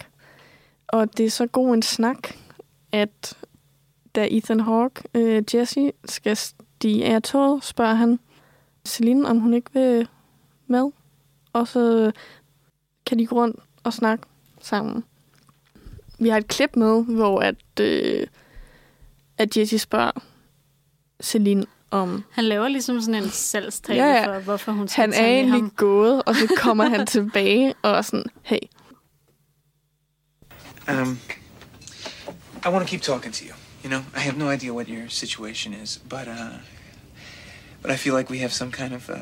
Og 0.88 1.16
det 1.16 1.26
er 1.26 1.30
så 1.30 1.46
god 1.46 1.74
en 1.74 1.82
snak, 1.82 2.28
at 2.92 3.36
da 4.14 4.28
Ethan 4.30 4.60
Hawke, 4.60 5.02
øh, 5.14 5.42
Jesse, 5.54 5.92
skal 6.04 6.36
stige 6.36 7.04
af 7.04 7.22
toget, 7.22 7.64
spørger 7.64 7.94
han 7.94 8.18
Celine, 8.84 9.28
om 9.28 9.38
hun 9.38 9.54
ikke 9.54 9.70
vil 9.72 10.08
med. 10.66 10.90
Og 11.52 11.68
så 11.68 12.06
øh, 12.06 12.12
kan 13.06 13.18
de 13.18 13.26
gå 13.26 13.36
rundt 13.36 13.56
og 13.84 13.92
snakke 13.92 14.24
sammen. 14.60 15.04
Vi 16.18 16.28
har 16.28 16.36
et 16.36 16.48
klip 16.48 16.76
med, 16.76 17.04
hvor 17.04 17.40
at, 17.40 17.80
øh, 17.80 18.26
at 19.38 19.56
Jesse 19.56 19.78
spørger 19.78 20.12
Celine 21.22 21.66
om... 21.92 22.24
Han 22.30 22.44
laver 22.44 22.68
ligesom 22.68 23.00
sådan 23.00 23.14
en 23.14 23.30
salgstale 23.30 24.04
Ja, 24.04 24.12
ja. 24.14 24.26
for, 24.36 24.40
hvorfor 24.40 24.72
hun 24.72 24.88
skal 24.88 25.00
Han 25.02 25.12
er 25.12 25.26
egentlig 25.26 25.60
ham. 25.60 25.70
gået, 25.76 26.22
og 26.26 26.34
så 26.36 26.54
kommer 26.64 26.88
han 26.88 27.06
tilbage 27.06 27.74
og 27.82 27.90
er 27.90 28.02
sådan, 28.02 28.24
hey, 28.42 28.58
Um, 30.88 31.18
I 32.64 32.68
want 32.68 32.86
to 32.86 32.90
keep 32.90 33.02
talking 33.02 33.32
to 33.34 33.44
you. 33.44 33.54
You 33.84 33.88
know, 33.90 34.02
I 34.16 34.20
have 34.20 34.36
no 34.36 34.50
idea 34.50 34.72
what 34.72 34.88
your 34.88 35.08
situation 35.08 35.74
is, 35.74 36.00
but 36.08 36.26
uh, 36.28 36.56
but 37.82 37.90
I 37.90 37.96
feel 37.96 38.14
like 38.14 38.30
we 38.30 38.38
have 38.38 38.52
some 38.52 38.70
kind 38.72 38.92
of 38.94 39.08
uh, 39.10 39.16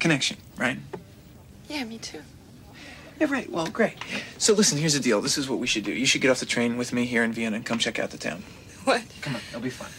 connection, 0.00 0.38
right? 0.58 0.78
Yeah, 1.70 1.84
me 1.88 1.98
too. 1.98 2.20
Yeah, 3.20 3.32
right. 3.32 3.50
Well, 3.50 3.66
great. 3.72 3.94
So 4.38 4.52
listen, 4.52 4.78
here's 4.78 4.92
the 4.92 5.00
deal. 5.10 5.22
This 5.22 5.38
is 5.38 5.48
what 5.48 5.58
we 5.58 5.66
should 5.66 5.84
do. 5.86 5.92
You 5.92 6.06
should 6.06 6.22
get 6.22 6.30
off 6.30 6.38
the 6.38 6.46
train 6.46 6.76
with 6.78 6.92
me 6.92 7.06
here 7.06 7.24
in 7.24 7.32
Vienna 7.32 7.56
and 7.56 7.64
come 7.66 7.78
check 7.78 7.98
out 7.98 8.10
the 8.10 8.18
town. 8.18 8.42
What? 8.84 9.02
Come 9.22 9.34
on, 9.36 9.40
it'll 9.48 9.60
be 9.60 9.70
fun. 9.70 9.90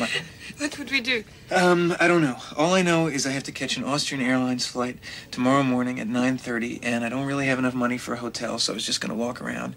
What 0.60 0.78
would 0.78 0.90
we 0.90 1.00
do? 1.00 1.24
Um, 1.50 1.94
I 2.00 2.08
don't 2.08 2.22
know. 2.22 2.36
All 2.56 2.74
I 2.74 2.82
know 2.82 3.08
is 3.08 3.26
I 3.26 3.30
have 3.30 3.42
to 3.44 3.52
catch 3.52 3.76
an 3.76 3.84
Austrian 3.84 4.22
Airlines 4.24 4.66
flight 4.66 4.98
tomorrow 5.30 5.62
morning 5.62 6.00
at 6.00 6.06
9:30, 6.08 6.80
and 6.82 7.04
I 7.04 7.08
don't 7.08 7.26
really 7.26 7.46
have 7.46 7.58
enough 7.58 7.74
money 7.74 7.98
for 7.98 8.14
a 8.14 8.16
hotel, 8.16 8.58
so 8.58 8.72
I 8.72 8.74
was 8.74 8.86
just 8.86 9.00
going 9.00 9.10
to 9.18 9.24
walk 9.26 9.42
around, 9.42 9.74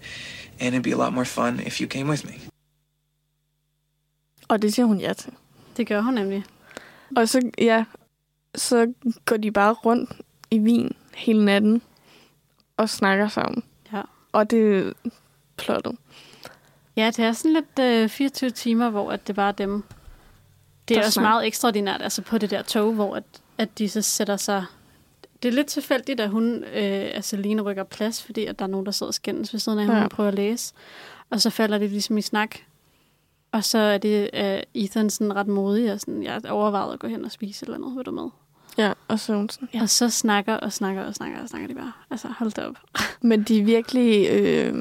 and 0.60 0.74
it'd 0.74 0.82
be 0.82 0.92
a 0.92 0.96
lot 0.96 1.12
more 1.12 1.24
fun 1.24 1.60
if 1.60 1.80
you 1.80 1.86
came 1.88 2.08
with 2.08 2.24
me. 2.24 2.38
og 4.48 4.62
det 4.62 4.74
siger 4.74 4.86
hun 4.86 5.00
ja 5.00 5.12
til. 5.12 5.32
Det 5.76 5.86
gør 5.86 6.00
hun 6.00 6.14
nemlig. 6.14 6.44
Og 7.16 7.28
så, 7.28 7.50
ja, 7.58 7.84
så 8.54 8.92
går 9.24 9.36
de 9.36 9.50
bare 9.52 9.72
rundt 9.72 10.12
i 10.50 10.58
Wien 10.60 10.92
hele 11.14 11.44
natten 11.44 11.82
og 12.76 12.88
snakker 12.88 13.28
sammen. 13.28 13.62
Ja. 13.92 14.02
Og 14.32 14.50
det 14.50 14.78
er 14.78 14.92
plottet. 15.56 15.96
Ja, 16.96 17.06
det 17.06 17.24
er 17.24 17.32
sådan 17.32 17.52
lidt 17.52 17.78
øh, 17.80 18.08
24 18.08 18.50
timer, 18.50 18.90
hvor 18.90 19.12
at 19.12 19.26
det 19.26 19.34
bare 19.34 19.48
er 19.48 19.52
dem. 19.52 19.84
Det 20.88 20.96
er 20.96 21.00
også 21.00 21.10
snakker. 21.10 21.30
meget 21.30 21.46
ekstraordinært, 21.46 22.02
altså 22.02 22.22
på 22.22 22.38
det 22.38 22.50
der 22.50 22.62
tog, 22.62 22.92
hvor 22.92 23.16
at, 23.16 23.24
at 23.58 23.78
de 23.78 23.88
så 23.88 24.02
sætter 24.02 24.36
sig... 24.36 24.64
Det 25.42 25.48
er 25.48 25.52
lidt 25.52 25.66
tilfældigt, 25.66 26.20
at 26.20 26.30
hun, 26.30 26.64
øh, 26.64 27.10
at 27.14 27.24
Celine 27.24 27.62
rykker 27.62 27.84
plads, 27.84 28.22
fordi 28.22 28.46
at 28.46 28.58
der 28.58 28.64
er 28.64 28.68
nogen, 28.68 28.86
der 28.86 28.92
sidder 28.92 29.10
og 29.10 29.14
skændes 29.14 29.52
ved 29.52 29.60
siden 29.60 29.78
af, 29.78 29.86
ja. 29.86 30.00
Hun 30.00 30.08
prøver 30.08 30.28
at 30.28 30.34
læse. 30.34 30.74
Og 31.30 31.40
så 31.40 31.50
falder 31.50 31.78
det 31.78 31.90
ligesom 31.90 32.18
i 32.18 32.22
snak. 32.22 32.56
Og 33.52 33.64
så 33.64 33.78
er 33.78 33.98
det 33.98 34.30
øh, 34.34 34.62
Ethan 34.74 35.10
sådan 35.10 35.36
ret 35.36 35.46
modig, 35.46 35.92
og 35.92 36.00
sådan, 36.00 36.22
jeg 36.22 36.40
overvejede 36.50 36.92
at 36.92 36.98
gå 36.98 37.06
hen 37.06 37.24
og 37.24 37.30
spise 37.30 37.66
eller 37.66 37.78
noget, 37.78 37.96
vil 37.96 38.06
du 38.06 38.10
med? 38.10 38.28
Ja, 38.78 38.92
og 39.08 39.18
så 39.18 39.26
sådan, 39.26 39.68
Ja. 39.74 39.82
Og 39.82 39.88
så 39.88 40.10
snakker 40.10 40.54
og 40.54 40.72
snakker 40.72 41.04
og 41.04 41.14
snakker 41.14 41.42
og 41.42 41.48
snakker 41.48 41.68
de 41.68 41.74
bare. 41.74 41.92
Altså, 42.10 42.28
hold 42.28 42.52
da 42.52 42.66
op. 42.66 42.76
Men 43.20 43.42
de 43.42 43.58
er 43.60 43.64
virkelig... 43.64 44.28
Øh, 44.30 44.74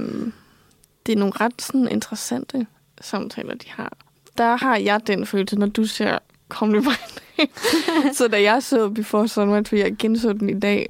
det 1.05 1.13
er 1.13 1.17
nogle 1.17 1.33
ret 1.35 1.61
sådan, 1.61 1.87
interessante 1.87 2.67
samtaler, 3.01 3.55
de 3.55 3.69
har. 3.69 3.93
Der 4.37 4.55
har 4.55 4.77
jeg 4.77 5.07
den 5.07 5.25
følelse, 5.25 5.55
når 5.55 5.67
du 5.67 5.85
ser 5.85 6.19
Comedy 6.49 6.83
Friday. 6.83 7.51
så 8.17 8.27
da 8.27 8.41
jeg 8.41 8.63
så 8.63 8.89
Before 8.89 9.27
Sunrise, 9.27 9.69
fordi 9.69 9.81
jeg 9.81 9.95
genså 9.99 10.33
den 10.33 10.49
i 10.49 10.59
dag, 10.59 10.89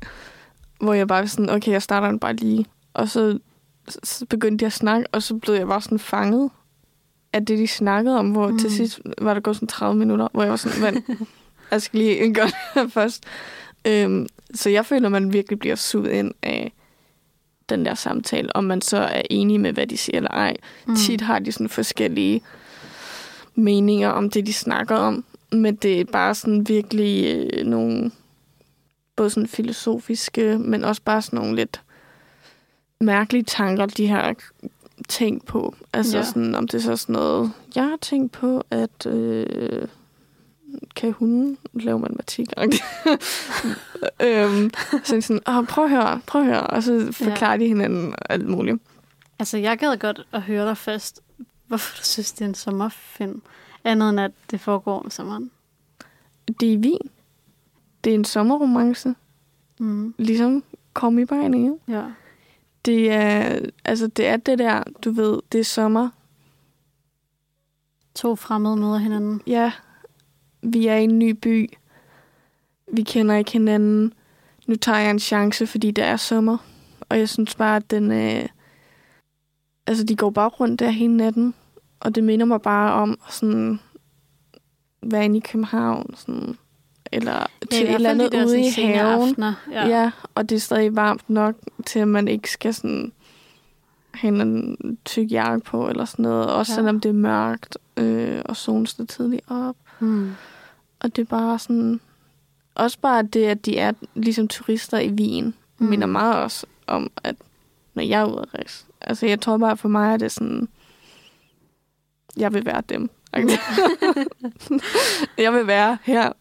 hvor 0.80 0.94
jeg 0.94 1.08
bare 1.08 1.20
var 1.20 1.26
sådan, 1.26 1.50
okay, 1.50 1.72
jeg 1.72 1.82
starter 1.82 2.08
den 2.08 2.20
bare 2.20 2.36
lige. 2.36 2.66
Og 2.94 3.10
så, 3.10 3.40
så 4.04 4.26
begyndte 4.26 4.64
jeg 4.64 4.68
at 4.68 4.74
snakke, 4.74 5.08
og 5.12 5.24
så 5.24 5.36
blev 5.36 5.56
jeg 5.56 5.68
bare 5.68 5.82
sådan 5.82 6.00
fanget 6.00 6.50
af 7.34 7.46
det, 7.46 7.58
de 7.58 7.68
snakkede 7.68 8.20
om, 8.20 8.32
hvor 8.32 8.48
mm. 8.48 8.60
til 8.60 8.72
sidst 8.72 9.00
var 9.22 9.34
der 9.34 9.42
gået 9.42 9.56
sådan 9.56 9.68
30 9.68 9.96
minutter, 9.96 10.28
hvor 10.32 10.44
jeg 10.44 10.50
var 10.50 10.58
sådan, 10.58 10.82
men 10.94 11.18
jeg 11.72 11.82
skal 11.82 12.00
lige 12.00 12.34
gøre 12.34 12.46
det 12.46 12.56
her 12.74 12.88
først. 12.88 13.24
Øhm, 13.88 14.28
så 14.54 14.70
jeg 14.70 14.86
føler, 14.86 15.10
man 15.10 15.34
virkelig 15.34 15.60
bliver 15.60 15.76
suget 15.76 16.12
ind 16.12 16.32
af 16.44 16.74
den 17.70 17.86
der 17.86 17.94
samtale, 17.94 18.56
om 18.56 18.64
man 18.64 18.82
så 18.82 18.98
er 18.98 19.22
enig 19.30 19.60
med, 19.60 19.74
hvad 19.74 19.88
de 19.88 19.98
siger 19.98 20.18
eller 20.18 20.32
ej. 20.32 20.58
Mm. 20.86 20.96
Tit 20.96 21.22
har 21.22 21.40
de 21.40 21.52
sådan 21.52 21.70
forskellige 21.70 22.42
meninger 23.58 24.10
om 24.10 24.30
det, 24.30 24.46
de 24.48 24.54
snakker 24.54 24.96
om, 24.96 25.24
men 25.52 25.76
det 25.76 26.02
er 26.02 26.06
bare 26.06 26.36
sådan 26.36 26.68
virkelig 26.68 27.26
øh, 27.54 27.66
nogle 27.66 28.12
både 29.16 29.30
sådan 29.30 29.48
filosofiske, 29.48 30.58
men 30.58 30.84
også 30.84 31.02
bare 31.06 31.22
sådan 31.22 31.40
nogle 31.40 31.56
lidt 31.56 31.82
mærkelige 33.00 33.44
tanker, 33.44 33.86
de 33.86 34.08
har 34.08 34.36
tænkt 35.08 35.46
på. 35.46 35.76
Altså 35.94 36.18
Ja. 36.18 36.24
sådan, 36.24 36.56
om 36.56 36.68
det 36.68 36.78
er 36.78 36.82
så 36.82 36.96
sådan 36.96 37.14
noget, 37.14 37.52
jeg 37.76 37.84
har 37.84 37.98
tænkt 38.02 38.32
på, 38.32 38.64
at 38.72 39.06
øh, 39.06 39.88
kan 40.96 41.12
hun 41.12 41.58
lave 41.74 42.00
matematik? 42.00 42.48
øhm, 44.24 44.72
så 45.04 45.22
sådan, 45.22 45.40
Åh, 45.48 45.66
prøv 45.68 45.84
at 45.84 45.90
høre, 45.90 46.22
prøv 46.28 46.42
at 46.42 46.48
høre. 46.48 46.68
Og 46.68 46.84
så 46.84 47.08
forklarer 47.12 47.52
ja. 47.52 47.58
de 47.58 47.68
hinanden 47.68 48.16
alt 48.30 48.48
muligt. 48.48 48.78
Altså, 49.40 49.58
jeg 49.58 49.78
gad 49.78 49.98
godt 49.98 50.22
at 50.32 50.42
høre 50.42 50.68
dig 50.68 50.78
først, 50.78 51.22
hvorfor 51.68 51.98
du 51.98 52.04
synes, 52.04 52.32
det 52.32 52.42
er 52.42 52.50
en 52.50 52.56
sommerfilm. 52.56 53.42
Andet 53.84 54.10
end, 54.10 54.20
at 54.20 54.32
det 54.52 54.62
foregår 54.62 55.00
om 55.00 55.10
sommeren. 55.10 55.52
Det 56.48 56.70
er 56.70 56.74
i 56.74 56.78
Wien. 56.78 57.10
Det 58.04 58.10
er 58.10 58.16
en 58.16 58.26
sommerromance. 58.26 59.16
Mm. 59.80 60.14
Ligesom 60.18 60.64
Call 60.96 61.14
Me 61.14 61.26
By 61.26 61.34
Name. 61.34 61.80
Ja. 61.88 62.04
Det 62.86 63.12
er, 63.12 63.60
altså, 63.86 64.08
det 64.08 64.28
er 64.28 64.38
det 64.38 64.60
der, 64.60 64.84
du 65.04 65.12
ved, 65.12 65.40
det 65.52 65.60
er 65.60 65.64
sommer. 65.64 66.10
To 68.16 68.36
fremmede 68.36 68.78
møder 68.78 68.98
hinanden. 68.98 69.42
Ja, 69.48 69.72
vi 70.62 70.88
er 70.88 70.96
i 70.96 71.04
en 71.04 71.20
ny 71.20 71.30
by. 71.30 71.70
Vi 72.94 73.02
kender 73.02 73.36
ikke 73.36 73.52
hinanden. 73.52 74.14
Nu 74.68 74.76
tager 74.76 75.00
jeg 75.00 75.12
en 75.12 75.20
chance, 75.20 75.68
fordi 75.68 75.92
det 75.92 76.04
er 76.04 76.18
sommer. 76.18 76.58
Og 77.10 77.20
jeg 77.20 77.30
synes 77.30 77.56
bare, 77.56 77.76
at 77.76 77.92
den... 77.92 78.12
Øh, 78.12 78.50
altså, 79.88 80.04
de 80.04 80.16
går 80.16 80.30
bare 80.30 80.50
rundt 80.50 80.80
der 80.80 80.90
hele 80.90 81.18
natten. 81.18 81.54
Og 82.00 82.16
det 82.16 82.24
minder 82.24 82.46
mig 82.46 82.62
bare 82.62 82.94
om 82.94 83.20
sådan 83.30 83.80
være 85.02 85.26
inde 85.26 85.38
i 85.38 85.42
København. 85.52 86.14
Sådan, 86.16 86.58
eller 87.12 87.46
til 87.72 87.84
et 87.84 87.94
eller 87.96 88.14
de 88.14 88.24
andet 88.24 88.46
ude 88.46 88.62
i 88.62 88.70
haven. 88.70 89.00
aftener, 89.00 89.54
ja. 89.72 89.88
ja, 89.88 90.12
og 90.36 90.50
det 90.50 90.56
er 90.56 90.60
stadig 90.60 90.96
varmt 90.96 91.30
nok 91.30 91.56
til, 91.86 92.00
at 92.00 92.08
man 92.08 92.28
ikke 92.28 92.52
skal 92.52 92.74
sådan 92.74 93.12
have 94.14 94.42
en 94.42 94.78
tyk 95.06 95.32
jakke 95.32 95.66
på 95.66 95.90
eller 95.90 96.06
sådan 96.06 96.24
noget. 96.24 96.48
Også 96.50 96.72
Ja. 96.72 96.76
selvom 96.76 97.00
det 97.00 97.10
er 97.10 97.14
mørkt, 97.14 97.78
øh, 97.98 98.42
og 98.46 98.56
solen 98.58 98.86
står 98.86 99.06
tidligt 99.06 99.42
op. 99.48 99.76
Mm. 100.00 100.32
Og 101.00 101.16
det 101.16 101.22
er 101.22 101.26
bare 101.26 101.60
sådan... 101.60 102.00
Også 102.76 103.00
bare 103.00 103.24
det, 103.24 103.46
at 103.46 103.66
de 103.66 103.78
er 103.78 103.92
ligesom 104.16 104.48
turister 104.48 105.00
i 105.00 105.10
Wien, 105.12 105.46
Mm. 105.46 105.84
mm. 105.86 105.90
minder 105.90 106.08
meget 106.08 106.36
også 106.36 106.66
om, 106.88 107.12
at 107.24 107.36
når 107.94 108.04
jeg 108.04 108.22
er 108.22 108.26
ude 108.26 108.42
at 108.42 108.54
rejse. 108.54 108.86
Altså, 109.02 109.26
jeg 109.26 109.42
tror 109.42 109.58
bare 109.58 109.78
for 109.78 109.90
mig, 109.90 110.14
at 110.14 110.20
det 110.20 110.26
er 110.26 110.30
sådan... 110.30 110.68
Jeg 112.38 112.54
vil 112.54 112.66
være 112.66 112.82
dem. 112.90 113.10
jeg 115.38 115.54
vil 115.54 115.68
være 115.68 115.98
her 116.04 116.32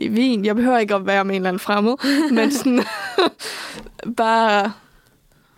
i 0.00 0.08
Wien. 0.08 0.44
Jeg 0.44 0.56
behøver 0.56 0.78
ikke 0.78 0.94
at 0.94 1.06
være 1.06 1.24
med 1.24 1.34
en 1.34 1.40
eller 1.40 1.48
anden 1.48 1.60
fremmed, 1.60 1.94
men 2.30 2.52
sådan... 2.52 2.82
bare... 4.16 4.72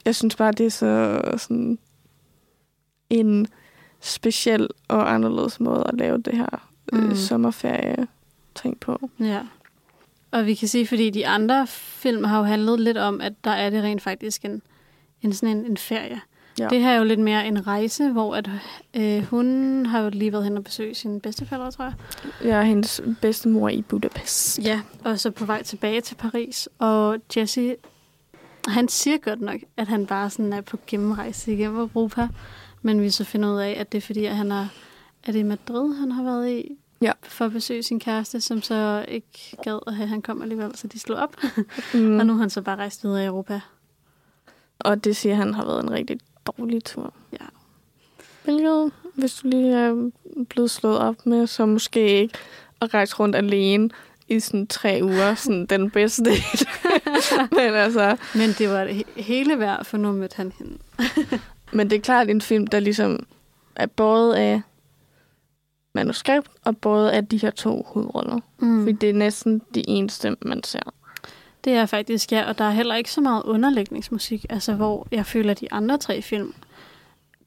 Jeg 0.05 0.15
synes 0.15 0.37
bare, 0.37 0.53
det 0.53 0.67
er 0.67 0.71
så 0.71 1.21
sådan 1.37 1.79
en 3.11 3.47
speciel 4.01 4.69
og 4.89 5.15
anderledes 5.15 5.61
måde 5.61 5.85
at 5.89 5.95
lave 5.95 6.19
det 6.19 6.37
her 6.37 6.69
mm. 6.93 6.99
Mm. 6.99 7.11
øh, 7.11 7.17
sommerferie 7.17 8.07
ting 8.55 8.81
på. 8.81 9.11
Ja. 9.21 9.41
Og 10.31 10.47
vi 10.47 10.55
kan 10.55 10.69
sige, 10.69 10.87
fordi 10.87 11.11
de 11.11 11.27
andre 11.27 11.67
film 11.67 12.25
har 12.25 12.39
jo 12.39 12.45
handlet 12.45 12.81
lidt 12.81 12.97
om, 12.97 13.21
at 13.21 13.33
der 13.45 13.51
er 13.51 13.71
det 13.71 13.83
rent 13.83 14.03
faktisk 14.03 14.45
en, 14.45 14.63
en 15.23 15.33
sådan 15.33 15.57
en, 15.57 15.67
en 15.67 15.77
ferie. 15.77 16.21
Ja. 16.59 16.69
Det 16.69 16.81
her 16.81 16.91
er 16.91 16.99
jo 16.99 17.05
lidt 17.05 17.21
mere 17.21 17.47
en 17.47 17.67
rejse, 17.67 18.09
hvor 18.09 18.35
at, 18.35 18.51
øh, 18.97 19.23
hun 19.23 19.87
har 19.87 20.01
jo 20.01 20.11
lige 20.13 20.33
været 20.33 20.45
hen 20.45 20.57
og 20.57 20.65
besøge 20.65 20.95
sine 20.95 21.21
bedsteforældre, 21.21 21.71
tror 21.71 21.85
jeg. 21.85 22.51
Er 22.51 22.63
hendes 22.63 23.01
bedstemor 23.21 23.69
i 23.69 23.83
Budapest. 23.83 24.59
Ja, 24.59 24.81
og 25.05 25.21
så 25.21 25.31
på 25.31 25.45
vej 25.45 25.63
tilbage 25.63 26.01
til 26.01 26.15
Paris. 26.15 26.69
Og 26.79 27.19
Jesse, 27.37 27.77
han 28.67 28.89
siger 28.89 29.17
godt 29.17 29.41
nok, 29.41 29.61
at 29.77 29.89
han 29.89 30.07
bare 30.07 30.31
sådan 30.31 30.53
er 30.53 30.61
på 30.61 30.79
gennemrejse 30.87 31.53
igennem 31.53 31.79
Europa. 31.79 32.29
Men 32.83 33.03
vi 33.03 33.11
så 33.11 33.25
finder 33.25 33.53
ud 33.53 33.59
af, 33.59 33.77
at 33.81 33.93
det 33.93 33.99
er 33.99 34.03
fordi, 34.03 34.25
at 34.25 34.37
han 34.37 34.53
er, 34.53 34.67
er 35.25 35.33
det 35.33 35.39
i 35.39 35.43
Madrid, 35.43 35.95
han 35.95 36.13
har 36.13 36.23
været 36.23 36.51
i? 36.51 36.79
Ja. 37.03 37.13
For 37.23 37.45
at 37.45 37.53
besøge 37.53 37.83
sin 37.83 38.01
kæreste, 38.01 38.41
som 38.41 38.63
så 38.63 39.05
ikke 39.09 39.57
gad 39.63 39.79
at 39.87 39.95
have, 39.95 40.09
han 40.09 40.23
kom 40.23 40.43
alligevel, 40.43 40.77
så 40.77 40.87
de 40.87 40.99
slog 40.99 41.19
op. 41.19 41.37
Mm. 41.95 42.19
og 42.21 42.27
nu 42.27 42.33
er 42.33 42.39
han 42.39 42.51
så 42.51 42.63
bare 42.63 42.77
rejst 42.77 43.05
videre 43.05 43.23
i 43.23 43.27
Europa. 43.27 43.61
Og 44.79 45.05
det 45.05 45.17
siger 45.17 45.35
han 45.35 45.55
har 45.55 45.65
været 45.65 45.83
en 45.83 45.91
rigtig 45.91 46.19
dårlig 46.53 46.85
tur. 46.85 47.13
Ja. 47.33 47.47
Hvilket, 48.45 48.93
hvis 49.15 49.35
du 49.35 49.49
lige 49.49 49.73
er 49.75 50.11
blevet 50.49 50.71
slået 50.71 50.99
op 50.99 51.27
med, 51.27 51.47
så 51.47 51.67
måske 51.67 52.21
ikke 52.21 52.35
at 52.81 52.95
rejse 52.95 53.17
rundt 53.17 53.37
alene 53.37 53.91
i 54.29 54.41
sådan 54.41 54.67
tre 54.67 55.01
uger, 55.03 55.35
sådan 55.45 55.67
den 55.67 55.91
bedste 55.91 56.25
date. 56.25 56.67
Men 57.57 57.75
altså... 57.75 58.17
Men 58.35 58.51
det 58.59 58.69
var 58.69 58.85
det 58.85 58.93
he- 58.93 59.23
hele 59.23 59.59
værd, 59.59 59.85
for 59.85 59.97
nu 59.97 60.13
mødte 60.13 60.37
han 60.37 60.53
hende. 60.59 60.79
Men 61.73 61.91
det 61.91 61.97
er 61.97 62.01
klart 62.01 62.29
en 62.31 62.41
film, 62.41 62.67
der 62.67 62.81
ligesom 62.81 63.27
er 63.77 63.87
både 63.87 64.39
af 64.39 64.63
manuskript 65.95 66.49
og 66.65 66.77
både 66.77 67.13
af 67.13 67.27
de 67.27 67.37
her 67.39 67.51
to 67.51 67.83
hovedroller. 67.89 68.41
Mm. 68.59 68.81
Fordi 68.83 68.93
det 68.93 69.11
er 69.11 69.15
næsten 69.15 69.63
de 69.75 69.89
eneste, 69.89 70.37
man 70.43 70.65
ser. 70.65 70.93
Det 71.69 71.77
er 71.77 71.87
faktisk, 71.87 72.33
ja, 72.33 72.49
og 72.49 72.59
der 72.59 72.65
er 72.65 72.71
heller 72.71 72.95
ikke 72.95 73.11
så 73.13 73.21
meget 73.21 73.43
underlægningsmusik, 73.43 74.47
altså 74.51 74.73
hvor 74.75 75.07
jeg 75.11 75.27
føler, 75.27 75.51
at 75.51 75.61
de 75.61 75.73
andre 75.73 75.99
tre 75.99 76.23
film, 76.23 76.55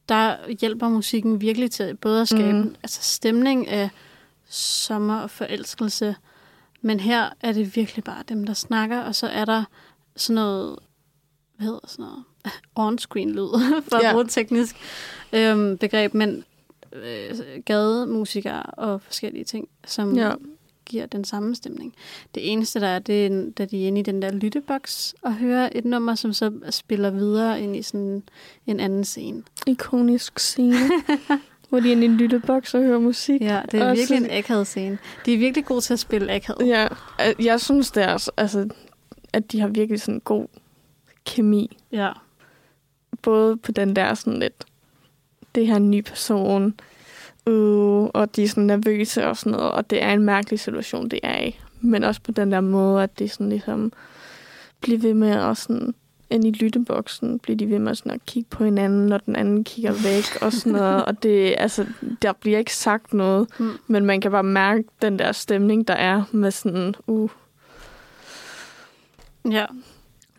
der 0.09 0.35
hjælper 0.61 0.89
musikken 0.89 1.41
virkelig 1.41 1.71
til 1.71 1.95
både 1.95 2.21
at 2.21 2.27
skabe 2.27 2.53
Mm. 2.53 2.75
altså 2.83 2.99
stemning 3.03 3.67
af 3.67 3.89
sommer 4.49 5.19
og 5.19 5.29
forelskelse, 5.29 6.15
men 6.81 6.99
her 6.99 7.29
er 7.41 7.51
det 7.51 7.75
virkelig 7.75 8.03
bare 8.03 8.23
dem, 8.29 8.45
der 8.45 8.53
snakker, 8.53 8.99
og 9.01 9.15
så 9.15 9.27
er 9.27 9.45
der 9.45 9.63
sådan 10.15 10.35
noget, 10.35 10.79
hvad 11.55 11.65
hedder 11.65 11.79
sådan 11.87 12.05
noget, 12.05 12.23
on-screen-lyd, 12.79 13.49
for 13.89 13.95
at 13.97 14.03
Ja. 14.03 14.11
bruge 14.11 14.23
et 14.25 14.29
teknisk 14.31 14.75
øhm, 15.33 15.77
begreb, 15.77 16.13
men 16.13 16.43
øh, 16.93 17.35
gademusikere 17.65 18.63
og 18.63 19.01
forskellige 19.01 19.43
ting, 19.43 19.67
som 19.85 20.15
Ja. 20.17 20.31
Giver 20.91 21.05
den 21.05 21.23
samme 21.23 21.55
stemning. 21.55 21.93
Det 22.35 22.51
eneste, 22.51 22.79
der 22.79 22.87
er, 22.87 22.99
det 22.99 23.25
er, 23.25 23.51
da 23.57 23.65
de 23.65 23.83
er 23.83 23.87
inde 23.87 23.99
i 23.99 24.03
den 24.03 24.21
der 24.21 24.31
lytteboks 24.31 25.15
og 25.21 25.35
hører 25.35 25.69
et 25.71 25.85
nummer, 25.85 26.15
som 26.15 26.33
så 26.33 26.51
spiller 26.69 27.09
videre 27.09 27.61
ind 27.61 27.75
i 27.75 27.81
sådan 27.81 28.23
en 28.67 28.79
anden 28.79 29.03
scene. 29.03 29.43
Ikonisk 29.67 30.39
scene, 30.39 30.75
hvor 31.69 31.79
de 31.79 31.87
er 31.87 31.91
inde 31.91 32.03
i 32.03 32.05
en 32.05 32.17
lytteboks 32.17 32.73
og 32.73 32.81
hører 32.81 32.99
musik. 32.99 33.41
Ja, 33.41 33.61
det 33.71 33.79
er 33.79 33.89
Og 33.89 33.95
virkelig 33.97 34.19
så- 34.19 34.25
en 34.25 34.31
akavet 34.31 34.67
scene. 34.67 34.97
De 35.25 35.33
er 35.33 35.37
virkelig 35.37 35.65
gode 35.65 35.81
til 35.81 35.93
at 35.93 35.99
spille 35.99 36.33
akavet. 36.33 36.67
Ja, 36.67 36.87
jeg 37.39 37.61
synes 37.61 37.91
det 37.91 38.03
er, 38.03 38.13
også, 38.13 38.31
altså, 38.37 38.69
at 39.33 39.51
de 39.51 39.59
har 39.59 39.67
virkelig 39.67 40.01
sådan 40.01 40.19
god 40.19 40.47
kemi. 41.25 41.77
Ja. 41.91 42.11
Både 43.21 43.57
på 43.57 43.71
den 43.71 43.95
der 43.95 44.13
sådan 44.13 44.39
lidt, 44.39 44.65
det 45.55 45.67
her 45.67 45.79
nye 45.79 46.01
person, 46.01 46.73
uh, 47.45 48.09
og 48.13 48.35
de 48.35 48.43
er 48.43 48.47
sådan 48.47 48.63
nervøse 48.63 49.27
og 49.27 49.37
sådan 49.37 49.51
noget, 49.51 49.71
og 49.71 49.89
det 49.89 50.03
er 50.03 50.13
en 50.13 50.23
mærkelig 50.23 50.59
situation, 50.59 51.09
det 51.09 51.19
er 51.23 51.41
i. 51.41 51.59
Men 51.81 52.03
også 52.03 52.21
på 52.21 52.31
den 52.31 52.51
der 52.51 52.61
måde, 52.61 53.03
at 53.03 53.19
det 53.19 53.31
sådan 53.31 53.49
ligesom 53.49 53.93
bliver 54.81 54.99
ved 54.99 55.13
med 55.13 55.31
at 55.31 55.57
sådan, 55.57 55.93
ind 56.29 56.47
i 56.47 56.51
lytteboksen, 56.51 57.39
bliver 57.39 57.57
de 57.57 57.69
ved 57.69 57.79
med 57.79 57.95
sådan 57.95 58.11
at 58.11 58.25
kigge 58.25 58.49
på 58.49 58.63
hinanden, 58.63 59.05
når 59.05 59.17
den 59.17 59.35
anden 59.35 59.63
kigger 59.63 59.91
væk 59.91 60.41
og 60.41 60.53
sådan 60.53 60.71
noget. 60.71 61.05
Og 61.05 61.23
det, 61.23 61.55
altså, 61.57 61.85
der 62.21 62.33
bliver 62.33 62.57
ikke 62.59 62.75
sagt 62.75 63.13
noget, 63.13 63.47
Mm. 63.59 63.71
men 63.87 64.05
man 64.05 64.21
kan 64.21 64.31
bare 64.31 64.43
mærke 64.43 64.83
den 65.01 65.19
der 65.19 65.31
stemning, 65.31 65.87
der 65.87 65.93
er 65.93 66.23
med 66.31 66.51
sådan, 66.51 66.95
uh. 67.07 67.29
Ja. 69.51 69.65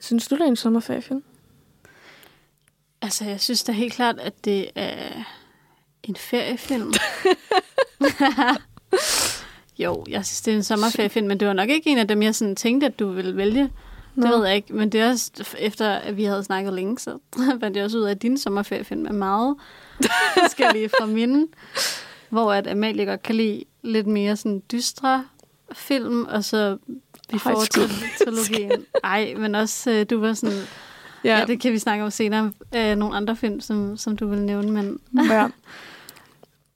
Synes 0.01 0.29
du, 0.29 0.35
det 0.35 0.43
er 0.43 0.47
en 0.47 0.57
sommerferiefilm? 0.57 1.23
Altså, 3.03 3.25
jeg 3.25 3.41
synes 3.41 3.65
da 3.65 3.73
helt 3.73 3.93
klart, 3.93 4.19
at 4.19 4.45
det 4.45 4.71
er 4.75 5.25
en 6.03 6.17
feriefilm. 6.17 6.93
jo, 9.79 10.05
jeg 10.09 10.27
synes, 10.27 10.41
det 10.41 10.53
er 10.53 10.57
en 10.57 10.63
sommerferiefilm, 10.63 11.27
men 11.29 11.41
det 11.41 11.49
var 11.49 11.55
nok 11.55 11.69
ikke 11.69 11.91
en 11.91 11.99
af 11.99 12.09
dem, 12.09 12.23
jeg 12.23 12.35
sådan 12.35 12.57
tænkte, 12.57 12.87
at 12.87 12.99
du 12.99 13.13
ville 13.13 13.37
vælge. 13.37 13.63
Det 14.15 14.25
Nå. 14.25 14.37
ved 14.37 14.47
jeg 14.47 14.57
ikke, 14.57 14.75
men 14.75 14.93
det 14.93 15.01
er 15.01 15.11
også 15.11 15.31
efter, 15.59 15.91
at 15.91 16.17
vi 16.17 16.25
havde 16.25 16.45
snakket 16.45 16.73
længe, 16.73 16.99
så 16.99 17.19
fandt 17.61 17.77
jeg 17.77 17.85
også 17.85 17.99
ud 17.99 18.03
af, 18.03 18.11
at 18.11 18.23
din 18.23 18.39
sommerferiefilm 18.39 19.07
er 19.07 19.13
meget 19.13 19.57
forskellige 20.43 20.89
fra 20.89 21.07
mine. 21.07 21.47
Hvor 22.29 22.53
at 22.53 22.67
Amalie 22.67 23.05
godt 23.05 23.23
kan 23.23 23.35
lide 23.35 23.65
lidt 23.83 24.07
mere 24.07 24.37
sådan 24.37 24.63
dystre 24.73 25.25
film, 25.73 26.25
og 26.25 26.45
så 26.45 26.79
vi 27.31 27.39
får 27.39 27.65
til 27.71 27.91
trilogien. 28.25 28.85
Ej, 29.05 29.35
men 29.37 29.55
også 29.55 29.91
øh, 29.91 30.07
du 30.11 30.21
var 30.21 30.33
sådan... 30.33 30.57
Ja. 31.25 31.31
Ja. 31.31 31.39
ja, 31.39 31.45
det 31.45 31.61
kan 31.61 31.73
vi 31.73 31.79
snakke 31.79 32.05
om 32.05 32.11
senere. 32.11 32.53
Øh, 32.77 32.97
nogle 32.97 33.17
andre 33.17 33.37
film, 33.37 33.61
som, 33.61 33.97
som 33.97 34.17
du 34.17 34.27
vil 34.27 34.39
nævne, 34.39 34.73
men... 34.73 35.01
Ja. 35.31 35.49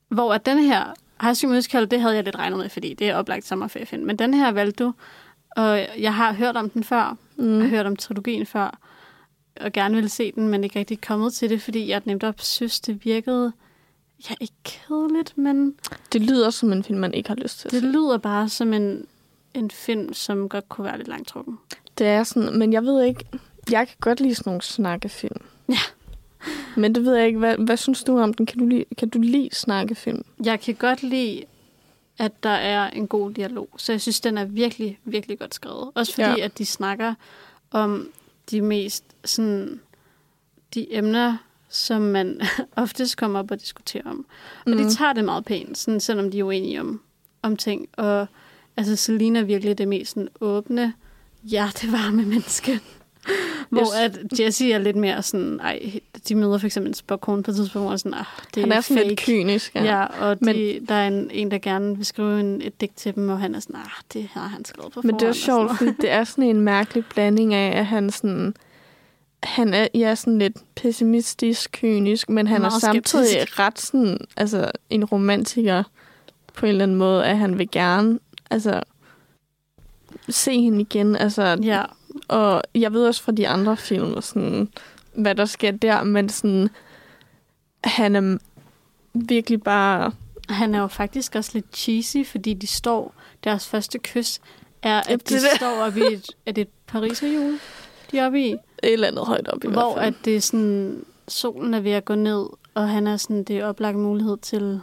Hvor 0.09 0.33
at 0.33 0.45
den 0.45 0.57
her 0.57 0.93
School 1.33 1.53
Musical, 1.53 1.91
det 1.91 2.01
havde 2.01 2.15
jeg 2.15 2.23
lidt 2.23 2.35
regnet 2.35 2.59
med, 2.59 2.69
fordi 2.69 2.93
det 2.93 3.09
er 3.09 3.15
oplagt 3.15 3.45
sommerferiefilm. 3.45 4.05
Men 4.05 4.15
den 4.15 4.33
her 4.33 4.51
valgte 4.51 4.83
du, 4.83 4.93
og 5.55 5.87
jeg 5.99 6.15
har 6.15 6.33
hørt 6.33 6.57
om 6.57 6.69
den 6.69 6.83
før. 6.83 7.17
Mm. 7.35 7.53
Jeg 7.53 7.61
har 7.61 7.69
hørt 7.69 7.85
om 7.85 7.95
trilogien 7.95 8.45
før, 8.45 8.79
og 9.61 9.71
gerne 9.71 9.95
ville 9.95 10.09
se 10.09 10.31
den, 10.31 10.47
men 10.47 10.63
ikke 10.63 10.79
rigtig 10.79 11.01
kommet 11.01 11.33
til 11.33 11.49
det, 11.49 11.61
fordi 11.61 11.89
jeg 11.89 12.01
nemt 12.05 12.23
op 12.23 12.41
synes, 12.41 12.79
det 12.79 13.05
virkede... 13.05 13.53
Ja, 14.29 14.35
ikke 14.41 14.53
kedeligt, 14.63 15.37
men 15.37 15.75
Det 16.13 16.21
lyder 16.21 16.49
som 16.49 16.71
en 16.71 16.83
film, 16.83 16.99
man 16.99 17.13
ikke 17.13 17.29
har 17.29 17.35
lyst 17.35 17.59
til 17.59 17.71
det 17.71 17.83
lyder 17.83 18.17
bare 18.17 18.49
som 18.49 18.73
en, 18.73 19.05
en 19.53 19.71
film, 19.71 20.13
som 20.13 20.49
godt 20.49 20.69
kunne 20.69 20.85
være 20.85 20.97
lidt 20.97 21.07
langtrukken. 21.07 21.59
Det 21.97 22.07
er 22.07 22.23
sådan, 22.23 22.59
men 22.59 22.73
jeg 22.73 22.83
ved 22.83 23.03
ikke, 23.03 23.25
jeg 23.71 23.87
kan 23.87 23.97
godt 23.99 24.19
lide 24.19 24.35
sådan 24.35 24.49
nogle 24.49 24.61
snakkefilm. 24.61 25.41
Ja. 25.69 25.77
Men 26.77 26.95
det 26.95 27.05
ved 27.05 27.15
jeg 27.15 27.27
ikke, 27.27 27.39
hvad, 27.39 27.57
hvad 27.57 27.77
synes 27.77 28.03
du 28.03 28.19
om 28.19 28.33
den? 28.33 28.45
Kan 28.45 28.59
du 28.59 28.65
lide, 28.65 28.85
kan 28.97 29.09
du 29.09 29.19
lide 29.21 29.49
snakkefilm? 29.51 30.23
Jeg 30.43 30.59
kan 30.59 30.75
godt 30.75 31.03
lide, 31.03 31.43
at 32.17 32.43
der 32.43 32.49
er 32.49 32.89
en 32.89 33.07
god 33.07 33.31
dialog. 33.31 33.69
Så 33.77 33.91
jeg 33.91 34.01
synes, 34.01 34.19
den 34.19 34.37
er 34.37 34.45
virkelig, 34.45 34.99
virkelig 35.03 35.39
godt 35.39 35.53
skrevet. 35.55 35.91
Også 35.95 36.13
fordi, 36.13 36.27
Ja. 36.39 36.45
at 36.45 36.57
de 36.57 36.65
snakker 36.65 37.13
om 37.71 38.09
de 38.51 38.61
mest 38.61 39.03
sådan, 39.25 39.79
de 40.73 40.95
emner, 40.95 41.37
som 41.69 42.01
man 42.01 42.41
oftest 42.75 43.17
kommer 43.17 43.39
op 43.39 43.51
og 43.51 43.59
diskuterer 43.59 44.03
om. 44.09 44.25
Og 44.65 44.71
Mhm. 44.71 44.77
de 44.77 44.89
tager 44.93 45.13
det 45.13 45.25
meget 45.25 45.45
pænt, 45.45 45.77
sådan, 45.77 45.99
selvom 45.99 46.31
de 46.31 46.39
er 46.39 46.43
uenige 46.43 46.81
om, 46.81 47.01
om 47.41 47.57
ting. 47.57 47.87
Og 47.93 48.27
altså, 48.77 48.95
Selina 48.95 49.39
er 49.39 49.43
virkelig 49.43 49.77
det 49.77 49.87
mest 49.87 50.11
sådan, 50.13 50.29
åbne, 50.41 50.93
hjertevarme 51.43 52.23
menneske. 52.33 52.79
Hvor 53.69 54.03
at 54.03 54.19
Jesse 54.39 54.71
er 54.71 54.77
lidt 54.77 54.95
mere 54.95 55.21
sådan, 55.23 55.59
ej, 55.59 55.99
de 56.27 56.35
møder 56.35 56.57
for 56.57 56.65
eksempel 56.65 56.89
en 56.89 56.93
spokone 56.93 57.43
på 57.43 57.51
et 57.51 57.55
tidspunkt, 57.57 57.85
hvor 57.85 57.93
er 57.93 57.97
sådan, 57.97 58.13
ah, 58.13 58.25
det 58.55 58.63
Han 58.63 58.71
er 58.71 58.75
er 58.75 58.81
sådan 58.81 58.97
fake. 58.97 59.07
lidt 59.09 59.19
kynisk, 59.19 59.75
ja. 59.75 59.83
Ja, 59.83 60.05
og 60.05 60.39
de, 60.39 60.45
Men- 60.45 60.85
der 60.85 60.95
er 60.95 61.07
en, 61.07 61.29
en, 61.33 61.51
der 61.51 61.57
gerne 61.57 61.97
vil 61.97 62.05
skrive 62.05 62.39
en, 62.39 62.61
et 62.61 62.81
digt 62.81 62.95
til 62.97 63.15
dem, 63.15 63.29
og 63.29 63.39
han 63.39 63.55
er 63.55 63.59
sådan, 63.59 63.75
ah, 63.75 63.91
det 64.13 64.29
har 64.33 64.47
han 64.47 64.65
skrevet 64.65 64.93
på 64.93 65.01
Men 65.03 65.15
det 65.15 65.21
er 65.21 65.33
forhånd," 65.33 65.33
sjovt, 65.69 65.77
fordi 65.77 65.91
det 66.01 66.11
er 66.11 66.23
sådan 66.23 66.43
en 66.43 66.61
mærkelig 66.61 67.05
blanding 67.05 67.53
af, 67.53 67.79
at 67.79 67.85
han 67.85 68.09
sådan... 68.09 68.53
Han 69.43 69.73
er 69.73 69.87
ja, 69.93 70.15
sådan 70.15 70.39
lidt 70.39 70.57
pessimistisk, 70.75 71.69
kynisk, 71.71 72.29
men 72.29 72.47
han 72.47 72.61
Meget 72.61 72.73
er 72.75 72.79
samtidig 72.79 73.27
skeptisk. 73.27 73.59
ret 73.59 73.79
sådan, 73.79 74.17
altså 74.37 74.71
en 74.89 75.05
romantiker 75.05 75.83
på 76.53 76.65
en 76.65 76.69
eller 76.69 76.83
anden 76.83 76.97
måde, 76.97 77.25
at 77.25 77.37
han 77.37 77.57
vil 77.57 77.71
gerne 77.71 78.19
altså, 78.49 78.83
se 80.29 80.61
hende 80.61 80.81
igen. 80.81 81.15
Altså, 81.15 81.57
Ja. 81.63 81.83
Og 82.27 82.61
jeg 82.75 82.93
ved 82.93 83.07
også 83.07 83.23
fra 83.23 83.31
de 83.31 83.47
andre 83.47 83.77
film, 83.77 84.21
sådan, 84.21 84.69
hvad 85.13 85.35
der 85.35 85.45
sker 85.45 85.71
der, 85.71 86.03
men 86.03 86.29
sådan, 86.29 86.69
han 87.83 88.15
er 88.15 88.37
virkelig 89.13 89.63
bare... 89.63 90.11
Han 90.49 90.75
er 90.75 90.79
jo 90.79 90.87
faktisk 90.87 91.35
også 91.35 91.51
lidt 91.53 91.65
cheesy, 91.77 92.17
fordi 92.25 92.53
de 92.53 92.67
står, 92.67 93.13
deres 93.43 93.67
første 93.67 93.99
kys 93.99 94.39
er, 94.83 94.89
Ja, 94.89 94.99
at 94.99 95.07
det 95.19 95.29
de 95.29 95.33
det. 95.35 95.41
står 95.55 95.81
oppe 95.85 95.99
i 95.99 96.13
et, 96.13 96.27
er 96.45 96.51
det 96.51 96.61
et 96.61 96.67
pariserhjul, 96.87 97.59
de 98.11 98.17
er 98.19 98.25
oppe 98.25 98.41
i? 98.41 98.51
Et 98.51 98.59
eller 98.83 99.07
andet 99.07 99.25
højt 99.25 99.47
op 99.47 99.63
i 99.63 99.67
Hvor 99.67 99.93
hvert 99.93 100.03
fald. 100.03 100.15
at 100.15 100.25
det 100.25 100.35
er 100.35 100.41
sådan, 100.41 101.05
solen 101.27 101.73
er 101.73 101.79
ved 101.79 101.91
at 101.91 102.05
gå 102.05 102.15
ned, 102.15 102.45
og 102.73 102.89
han 102.89 103.07
er 103.07 103.17
sådan, 103.17 103.43
det 103.43 103.57
er 103.57 103.65
oplagt 103.65 103.97
mulighed 103.97 104.37
til, 104.37 104.81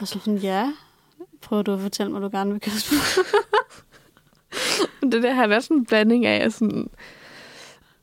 og 0.00 0.08
så 0.08 0.18
sådan, 0.18 0.36
ja, 0.38 0.72
prøver 1.40 1.62
du 1.62 1.74
at 1.74 1.80
fortælle 1.80 2.12
mig, 2.12 2.22
du 2.22 2.28
gerne 2.32 2.52
vil 2.52 2.60
kysse 2.60 2.94
mig? 2.94 3.02
Det 5.12 5.22
der, 5.22 5.32
han 5.32 5.52
er 5.52 5.60
sådan 5.60 5.76
en 5.76 5.84
blanding 5.86 6.26
af, 6.26 6.44
at, 6.44 6.52
sådan, 6.52 6.90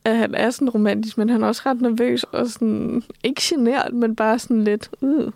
at 0.04 0.16
han 0.16 0.34
er 0.34 0.50
sådan 0.50 0.70
romantisk, 0.70 1.18
men 1.18 1.28
han 1.28 1.42
er 1.42 1.46
også 1.46 1.62
ret 1.66 1.80
nervøs 1.80 2.24
og 2.24 2.46
sådan, 2.48 3.02
ikke 3.24 3.42
genert, 3.44 3.92
men 3.92 4.16
bare 4.16 4.38
sådan 4.38 4.64
lidt, 4.64 4.90
uh. 5.00 5.32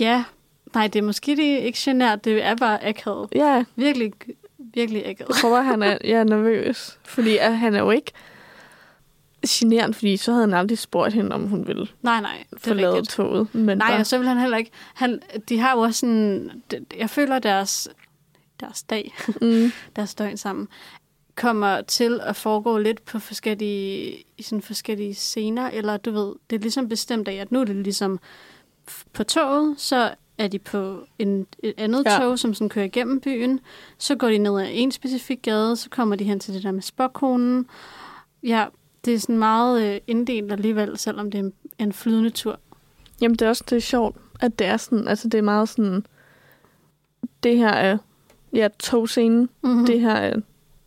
Ja, 0.00 0.24
nej, 0.74 0.86
det 0.86 0.98
er 0.98 1.02
måske 1.02 1.36
det 1.36 1.52
er 1.52 1.58
ikke 1.58 1.78
genert, 1.82 2.24
det 2.24 2.44
er 2.44 2.56
bare 2.56 2.86
akavet. 2.86 3.28
Ja, 3.34 3.64
Virkelig, 3.76 4.12
virkelig 4.58 5.06
akavet. 5.06 5.28
jeg 5.28 5.36
tror 5.36 5.60
han 5.60 5.82
er 5.82 5.98
ja, 6.14 6.24
nervøs. 6.24 6.98
Fordi 7.04 7.36
at 7.36 7.58
han 7.58 7.74
er 7.74 7.78
jo 7.80 7.90
ikke 7.90 8.12
genert, 9.48 9.94
fordi 9.94 10.16
så 10.16 10.32
havde 10.32 10.46
han 10.46 10.54
aldrig 10.54 10.78
spurgt 10.78 11.14
hende, 11.14 11.34
om 11.34 11.46
hun 11.46 11.66
ville 11.66 11.86
Nej, 12.02 12.20
nej, 12.20 12.44
det 12.50 12.60
forlade 12.60 12.92
rigtigt. 12.92 13.10
toget. 13.10 13.54
Men 13.54 13.78
Nej, 13.78 13.88
bare, 13.90 14.00
og 14.00 14.06
så 14.06 14.18
vil 14.18 14.28
han 14.28 14.38
heller 14.38 14.56
ikke. 14.56 14.70
Han, 14.94 15.20
de 15.48 15.58
har 15.58 15.72
jo 15.72 15.80
også 15.80 16.00
sådan... 16.00 16.50
Jeg 16.98 17.10
føler, 17.10 17.38
deres, 17.38 17.88
deres 18.60 18.82
dag, 18.82 19.14
mm, 19.42 19.72
deres 19.96 20.14
døgn 20.14 20.36
sammen, 20.36 20.68
kommer 21.34 21.80
til 21.80 22.20
at 22.22 22.36
foregå 22.36 22.78
lidt 22.78 23.04
på 23.04 23.18
forskellige, 23.18 24.16
i 24.38 24.42
sådan 24.42 24.62
forskellige 24.62 25.14
scener, 25.14 25.70
eller 25.70 25.96
du 25.96 26.10
ved, 26.10 26.34
det 26.50 26.56
er 26.56 26.60
ligesom 26.60 26.88
bestemt 26.88 27.28
af, 27.28 27.34
at 27.34 27.52
nu 27.52 27.60
er 27.60 27.64
det 27.64 27.76
ligesom 27.76 28.18
på 29.12 29.24
toget, 29.24 29.80
så 29.80 30.14
er 30.38 30.48
de 30.48 30.58
på 30.58 31.04
en, 31.18 31.46
et 31.62 31.74
andet 31.76 32.04
Ja. 32.06 32.18
tog, 32.18 32.38
som 32.38 32.54
sådan 32.54 32.68
kører 32.68 32.84
igennem 32.84 33.20
byen, 33.20 33.60
så 33.98 34.16
går 34.16 34.28
de 34.28 34.38
ned 34.38 34.60
ad 34.60 34.68
en 34.70 34.92
specifik 34.92 35.42
gade, 35.42 35.76
så 35.76 35.90
kommer 35.90 36.16
de 36.16 36.24
hen 36.24 36.40
til 36.40 36.54
det 36.54 36.62
der 36.62 36.72
med 36.72 36.82
spokkonen. 36.82 37.66
Ja, 38.42 38.64
det 38.64 39.04
det 39.04 39.14
er 39.14 39.18
sådan 39.18 39.38
meget 39.38 39.94
øh, 39.94 40.00
inddelt 40.06 40.52
alligevel, 40.52 40.98
selvom 40.98 41.30
det 41.30 41.38
er 41.38 41.42
en, 41.42 41.52
en 41.78 41.92
flydende 41.92 42.30
tur. 42.30 42.60
Jamen, 43.20 43.34
det 43.36 43.42
er 43.42 43.48
også 43.48 43.64
det 43.70 43.76
er 43.76 43.80
sjovt, 43.80 44.16
at 44.40 44.58
det 44.58 44.66
er 44.66 44.76
sådan, 44.76 45.08
altså 45.08 45.28
det 45.28 45.38
er 45.38 45.42
meget 45.42 45.68
sådan, 45.68 46.06
det 47.42 47.56
her 47.56 47.68
er 47.68 47.98
ja, 48.52 48.68
togscenen, 48.78 49.48
mm-hmm. 49.62 49.86
det 49.86 50.00
her 50.00 50.14
er 50.14 50.36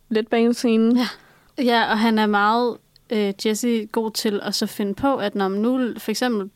letbanescenen. 0.08 0.96
Ja. 0.96 1.08
ja, 1.58 1.90
og 1.90 1.98
han 1.98 2.18
er 2.18 2.26
meget, 2.26 2.76
øh, 3.10 3.32
Jesse, 3.46 3.86
god 3.92 4.10
til 4.10 4.40
at 4.42 4.54
så 4.54 4.66
finde 4.66 4.94
på, 4.94 5.16
at 5.16 5.34
når 5.34 5.48
nu, 5.48 5.94
for 5.98 6.10
eksempel, 6.10 6.50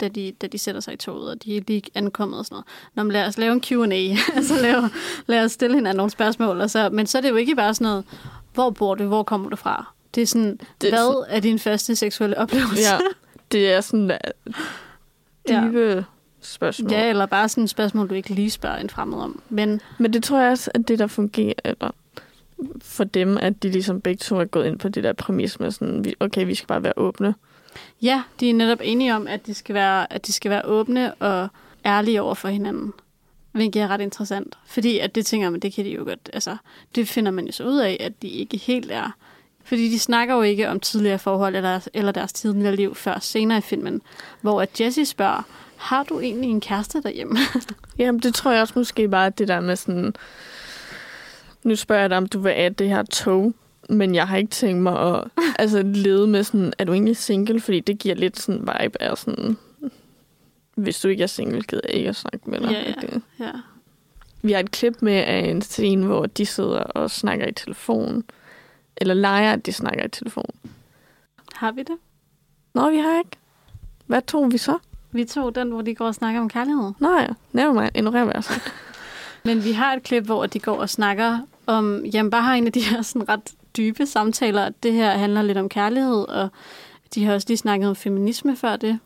da 0.00 0.08
de, 0.08 0.32
da 0.40 0.46
de 0.46 0.58
sætter 0.58 0.80
sig 0.80 0.94
i 0.94 0.96
toget, 0.96 1.30
og 1.30 1.44
de 1.44 1.56
er 1.56 1.60
lige 1.68 1.82
ankommet 1.94 2.38
og 2.38 2.44
sådan 2.44 2.54
noget. 2.54 2.66
Når 2.94 3.02
man 3.02 3.12
lader 3.12 3.26
os 3.26 3.38
lave 3.38 3.52
en 3.52 3.60
Q&A, 3.60 4.16
altså 4.36 4.54
lave, 4.62 4.90
lad 5.26 5.44
os 5.44 5.52
stille 5.52 5.76
hinanden 5.76 5.96
nogle 5.96 6.10
spørgsmål. 6.10 6.60
Og 6.60 6.70
så, 6.70 6.90
men 6.92 7.06
så 7.06 7.18
er 7.18 7.22
det 7.22 7.30
jo 7.30 7.36
ikke 7.36 7.56
bare 7.56 7.74
sådan 7.74 7.84
noget, 7.84 8.04
hvor 8.54 8.70
bor 8.70 8.94
du, 8.94 9.04
hvor 9.04 9.22
kommer 9.22 9.50
du 9.50 9.56
fra? 9.56 9.92
Det 10.14 10.22
er 10.22 10.26
sådan, 10.26 10.60
det 10.80 10.90
hvad 10.90 11.24
er 11.28 11.40
din 11.40 11.58
første 11.58 11.96
seksuelle 11.96 12.38
oplevelse? 12.38 12.82
Ja, 12.82 12.98
det 13.52 13.72
er 13.72 13.80
sådan 13.80 14.18
dybe 15.48 15.94
ja. 15.96 16.02
Spørgsmål. 16.42 16.92
Ja, 16.92 17.08
eller 17.08 17.26
bare 17.26 17.48
sådan 17.48 17.64
et 17.64 17.70
spørgsmål, 17.70 18.08
du 18.08 18.14
ikke 18.14 18.34
lige 18.34 18.50
spørger 18.50 18.76
en 18.76 18.90
fremmed 18.90 19.18
om. 19.18 19.42
Men, 19.48 19.80
Men 19.98 20.12
det 20.12 20.24
tror 20.24 20.40
jeg 20.40 20.50
også, 20.50 20.70
at 20.74 20.88
det, 20.88 20.98
der 20.98 21.06
fungerer, 21.06 21.54
eller 21.64 21.90
for 22.82 23.04
dem, 23.04 23.38
at 23.38 23.62
de 23.62 23.68
ligesom 23.68 24.00
begge 24.00 24.18
to 24.18 24.36
er 24.36 24.44
gået 24.44 24.66
ind 24.66 24.78
på 24.78 24.88
det 24.88 25.04
der 25.04 25.12
præmis 25.12 25.60
med 25.60 25.70
sådan, 25.70 26.14
okay, 26.20 26.46
vi 26.46 26.54
skal 26.54 26.66
bare 26.66 26.82
være 26.82 26.92
åbne. 26.96 27.34
Ja, 28.02 28.22
de 28.40 28.50
er 28.50 28.54
netop 28.54 28.78
enige 28.82 29.14
om, 29.14 29.26
at 29.26 29.46
de 29.46 29.54
skal 29.54 29.74
være, 29.74 30.12
at 30.12 30.26
de 30.26 30.32
skal 30.32 30.50
være 30.50 30.62
åbne 30.64 31.14
og 31.14 31.48
ærlige 31.86 32.22
over 32.22 32.34
for 32.34 32.48
hinanden. 32.48 32.92
Hvilket 33.52 33.82
er 33.82 33.88
ret 33.88 34.00
interessant. 34.00 34.58
Fordi 34.66 34.98
at 34.98 35.14
det 35.14 35.26
tænker 35.26 35.50
man, 35.50 35.60
det 35.60 35.72
kan 35.72 35.84
de 35.84 35.90
jo 35.90 36.04
godt, 36.04 36.30
altså, 36.32 36.56
det 36.94 37.08
finder 37.08 37.30
man 37.30 37.46
jo 37.46 37.52
så 37.52 37.64
ud 37.64 37.78
af, 37.78 37.96
at 38.00 38.22
de 38.22 38.28
ikke 38.28 38.56
helt 38.56 38.90
er. 38.90 39.16
Fordi 39.64 39.88
de 39.88 39.98
snakker 39.98 40.34
jo 40.34 40.42
ikke 40.42 40.68
om 40.68 40.80
tidligere 40.80 41.18
forhold 41.18 41.56
eller, 41.56 41.88
eller 41.94 42.12
deres 42.12 42.32
tidligere 42.32 42.76
liv 42.76 42.94
før 42.94 43.18
senere 43.20 43.58
i 43.58 43.60
filmen. 43.60 44.02
Hvor 44.40 44.62
at 44.62 44.80
Jesse 44.80 45.06
spørger, 45.06 45.42
har 45.82 46.02
du 46.02 46.20
egentlig 46.20 46.50
en 46.50 46.60
kæreste 46.60 47.02
derhjemme? 47.02 47.38
Jamen, 47.98 48.20
det 48.20 48.34
tror 48.34 48.50
jeg 48.50 48.60
også 48.60 48.74
måske 48.76 49.08
bare, 49.08 49.26
at 49.26 49.38
det 49.38 49.48
der 49.48 49.60
med 49.60 49.76
sådan... 49.76 50.14
Nu 51.62 51.76
spørger 51.76 52.00
jeg 52.00 52.10
dig, 52.10 52.18
om 52.18 52.26
du 52.26 52.40
vil 52.40 52.50
af 52.50 52.74
det 52.74 52.88
her 52.88 53.02
tog, 53.02 53.54
men 53.88 54.14
jeg 54.14 54.28
har 54.28 54.36
ikke 54.36 54.50
tænkt 54.50 54.82
mig 54.82 55.16
at 55.16 55.24
altså, 55.58 55.82
lede 55.82 56.26
med 56.26 56.44
sådan, 56.44 56.72
er 56.78 56.84
du 56.84 56.92
egentlig 56.92 57.16
single? 57.16 57.60
Fordi 57.60 57.80
det 57.80 57.98
giver 57.98 58.14
lidt 58.14 58.40
sådan 58.40 58.60
vibe 58.60 59.02
af 59.02 59.18
sådan, 59.18 59.56
hvis 60.74 61.00
du 61.00 61.08
ikke 61.08 61.22
er 61.22 61.26
single, 61.26 61.62
gider 61.62 61.82
jeg 61.88 61.94
ikke 61.94 62.08
at 62.08 62.16
snakke 62.16 62.50
med 62.50 62.60
dig. 62.60 62.70
Ja, 62.70 62.78
ja. 62.80 62.94
Det. 63.00 63.22
ja. 63.38 63.52
Vi 64.42 64.52
har 64.52 64.60
et 64.60 64.70
klip 64.70 65.02
med 65.02 65.12
af 65.12 65.38
en 65.38 65.62
scene, 65.62 66.06
hvor 66.06 66.26
de 66.26 66.46
sidder 66.46 66.78
og 66.78 67.10
snakker 67.10 67.46
i 67.46 67.52
telefon. 67.52 68.24
Eller 68.96 69.14
leger, 69.14 69.52
at 69.52 69.66
de 69.66 69.72
snakker 69.72 70.04
i 70.04 70.08
telefon. 70.08 70.50
Har 71.54 71.72
vi 71.72 71.82
det? 71.82 71.96
Nå, 72.74 72.90
vi 72.90 72.96
har 72.96 73.18
ikke. 73.18 73.36
Hvad 74.06 74.22
tog 74.22 74.52
vi 74.52 74.58
så? 74.58 74.78
Vi 75.12 75.24
tog 75.24 75.54
den, 75.54 75.70
hvor 75.70 75.82
de 75.82 75.94
går 75.94 76.06
og 76.06 76.14
snakker 76.14 76.40
om 76.40 76.48
kærlighed. 76.48 76.92
Nå 76.98 77.18
ja, 77.18 77.26
never 77.52 77.72
mind. 77.72 77.90
Ignorer 77.94 78.30
jeg 78.34 78.44
sagt. 78.44 78.72
Men 79.44 79.64
vi 79.64 79.72
har 79.72 79.94
et 79.94 80.02
klip, 80.02 80.24
hvor 80.24 80.46
de 80.46 80.58
går 80.58 80.76
og 80.76 80.90
snakker 80.90 81.38
om, 81.66 82.04
jamen 82.04 82.30
bare 82.30 82.42
har 82.42 82.54
en 82.54 82.66
af 82.66 82.72
de 82.72 82.80
her 82.80 83.02
sådan 83.02 83.28
ret 83.28 83.52
dybe 83.76 84.06
samtaler. 84.06 84.70
Det 84.82 84.92
her 84.92 85.10
handler 85.10 85.42
lidt 85.42 85.58
om 85.58 85.68
kærlighed, 85.68 86.28
og 86.28 86.48
de 87.14 87.24
har 87.24 87.34
også 87.34 87.48
lige 87.48 87.58
snakket 87.58 87.88
om 87.88 87.96
feminisme 87.96 88.56
før 88.56 88.76
det. 88.76 88.98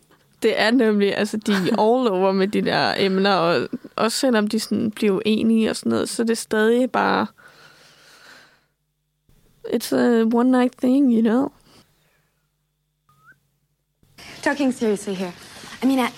Det 0.43 0.61
er 0.61 0.71
nemlig, 0.71 1.17
altså 1.17 1.37
de 1.37 1.53
er 1.53 1.81
all 1.81 2.09
over 2.19 2.33
med 2.33 2.49
de 2.49 2.63
der 2.63 2.95
emner, 2.99 3.35
og 3.35 3.69
også 3.97 4.19
selvom 4.19 4.47
de 4.47 4.61
sådan 4.61 4.91
bliver 4.91 5.21
enige 5.25 5.71
og 5.71 5.77
sådan 5.77 5.91
noget, 5.91 6.09
så 6.09 6.23
det 6.23 6.31
er 6.31 6.35
stadig 6.35 6.91
bare... 6.91 7.27
It's 9.69 9.95
a 9.97 10.25
one 10.35 10.51
night 10.51 10.79
thing, 10.79 11.13
you 11.13 11.21
know? 11.21 11.49
Talking 14.43 14.75
seriously 14.75 15.15
here. 15.15 15.33
I 15.83 15.87
mean, 15.87 15.99
I, 16.01 16.13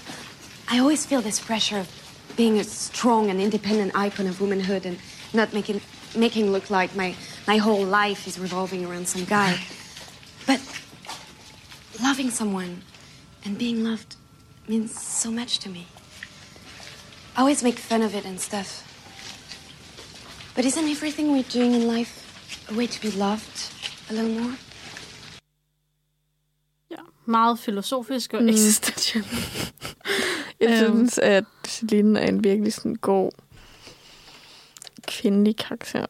I 0.68 0.78
always 0.78 1.04
feel 1.04 1.20
this 1.20 1.40
pressure 1.40 1.78
of 1.78 1.88
being 2.36 2.59
a 2.59 2.64
strong 2.64 3.30
and 3.30 3.40
independent 3.40 3.92
icon 3.94 4.26
of 4.26 4.40
womanhood 4.40 4.86
and 4.86 4.98
not 5.32 5.52
making 5.52 5.80
making 6.16 6.50
look 6.52 6.70
like 6.70 6.94
my 6.94 7.14
my 7.46 7.56
whole 7.56 7.84
life 7.84 8.26
is 8.26 8.38
revolving 8.38 8.84
around 8.86 9.09
some 9.09 9.24
guy. 9.24 9.59
But 10.46 10.61
loving 12.02 12.30
someone 12.30 12.82
and 13.44 13.59
being 13.59 13.82
loved 13.82 14.16
means 14.68 14.98
so 14.98 15.30
much 15.30 15.59
to 15.61 15.68
me. 15.68 15.86
I 17.36 17.40
always 17.40 17.62
make 17.62 17.78
fun 17.78 18.02
of 18.02 18.14
it 18.14 18.24
and 18.24 18.40
stuff. 18.40 18.84
But 20.54 20.64
isn't 20.64 20.88
everything 20.88 21.32
we're 21.32 21.42
doing 21.44 21.72
in 21.72 21.86
life 21.86 22.68
a 22.70 22.74
way 22.74 22.86
to 22.86 23.00
be 23.00 23.11
loved 23.11 23.72
a 24.11 24.12
little 24.12 24.30
more? 24.30 24.56
Ja, 27.29 27.31
meget 27.31 27.59
filosofisk 27.59 28.35
og 28.35 28.43
mm. 28.43 28.49
eksistentiel. 28.49 29.24
Jeg 30.61 30.79
synes, 30.79 31.18
at 31.18 31.45
Celine 31.66 32.20
er 32.20 32.29
en 32.29 32.45
virkelig 32.45 32.72
sådan 32.72 32.95
god 32.95 33.31
kvindelig 35.07 35.57
karakter. 35.57 36.07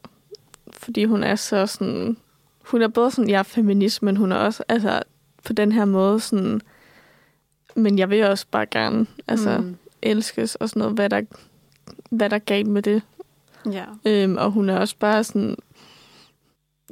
Fordi 0.72 1.04
hun 1.04 1.22
er 1.22 1.34
så 1.34 1.66
sådan... 1.66 2.16
Hun 2.64 2.82
er 2.82 2.88
både 2.88 3.10
sådan, 3.10 3.30
jeg 3.30 3.38
er 3.38 3.42
feminist, 3.42 4.02
men 4.02 4.16
hun 4.16 4.32
er 4.32 4.36
også 4.36 4.64
altså, 4.68 5.02
på 5.44 5.52
den 5.52 5.72
her 5.72 5.84
måde 5.84 6.20
sådan... 6.20 6.60
Men 7.76 7.98
jeg 7.98 8.10
vil 8.10 8.24
også 8.24 8.46
bare 8.50 8.66
gerne 8.66 9.06
altså, 9.28 9.58
mm. 9.58 9.76
elskes 10.02 10.54
og 10.54 10.68
sådan 10.68 10.80
noget, 10.80 10.94
hvad 10.94 11.10
der, 11.10 11.22
hvad 12.10 12.30
der 12.30 12.36
er 12.36 12.40
galt 12.40 12.66
med 12.66 12.82
det. 12.82 13.02
Ja. 13.72 13.84
Øhm, 14.04 14.36
og 14.36 14.50
hun 14.50 14.68
er 14.68 14.78
også 14.78 14.96
bare 14.98 15.24
sådan 15.24 15.56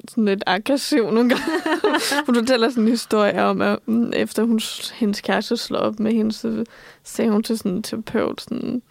sådan 0.09 0.25
lidt 0.25 0.43
aggressiv 0.47 1.11
nogle 1.11 1.29
gange. 1.29 1.45
hun 2.27 2.35
fortæller 2.35 2.71
sådan 2.71 2.85
en 2.85 2.91
historie 2.91 3.43
om, 3.43 3.61
at 3.61 3.79
mm, 3.87 4.13
efter 4.13 4.43
hun, 4.43 4.61
hendes 4.95 5.21
kæreste 5.21 5.57
slår 5.57 5.79
op 5.79 6.01
med 6.01 6.13
hende, 6.13 6.33
så 6.33 6.65
sagde 7.05 7.31
hun 7.31 7.43
til 7.43 7.59
sådan 7.59 7.73
en 7.73 7.83
terapeut, 7.83 8.41
sådan, 8.41 8.83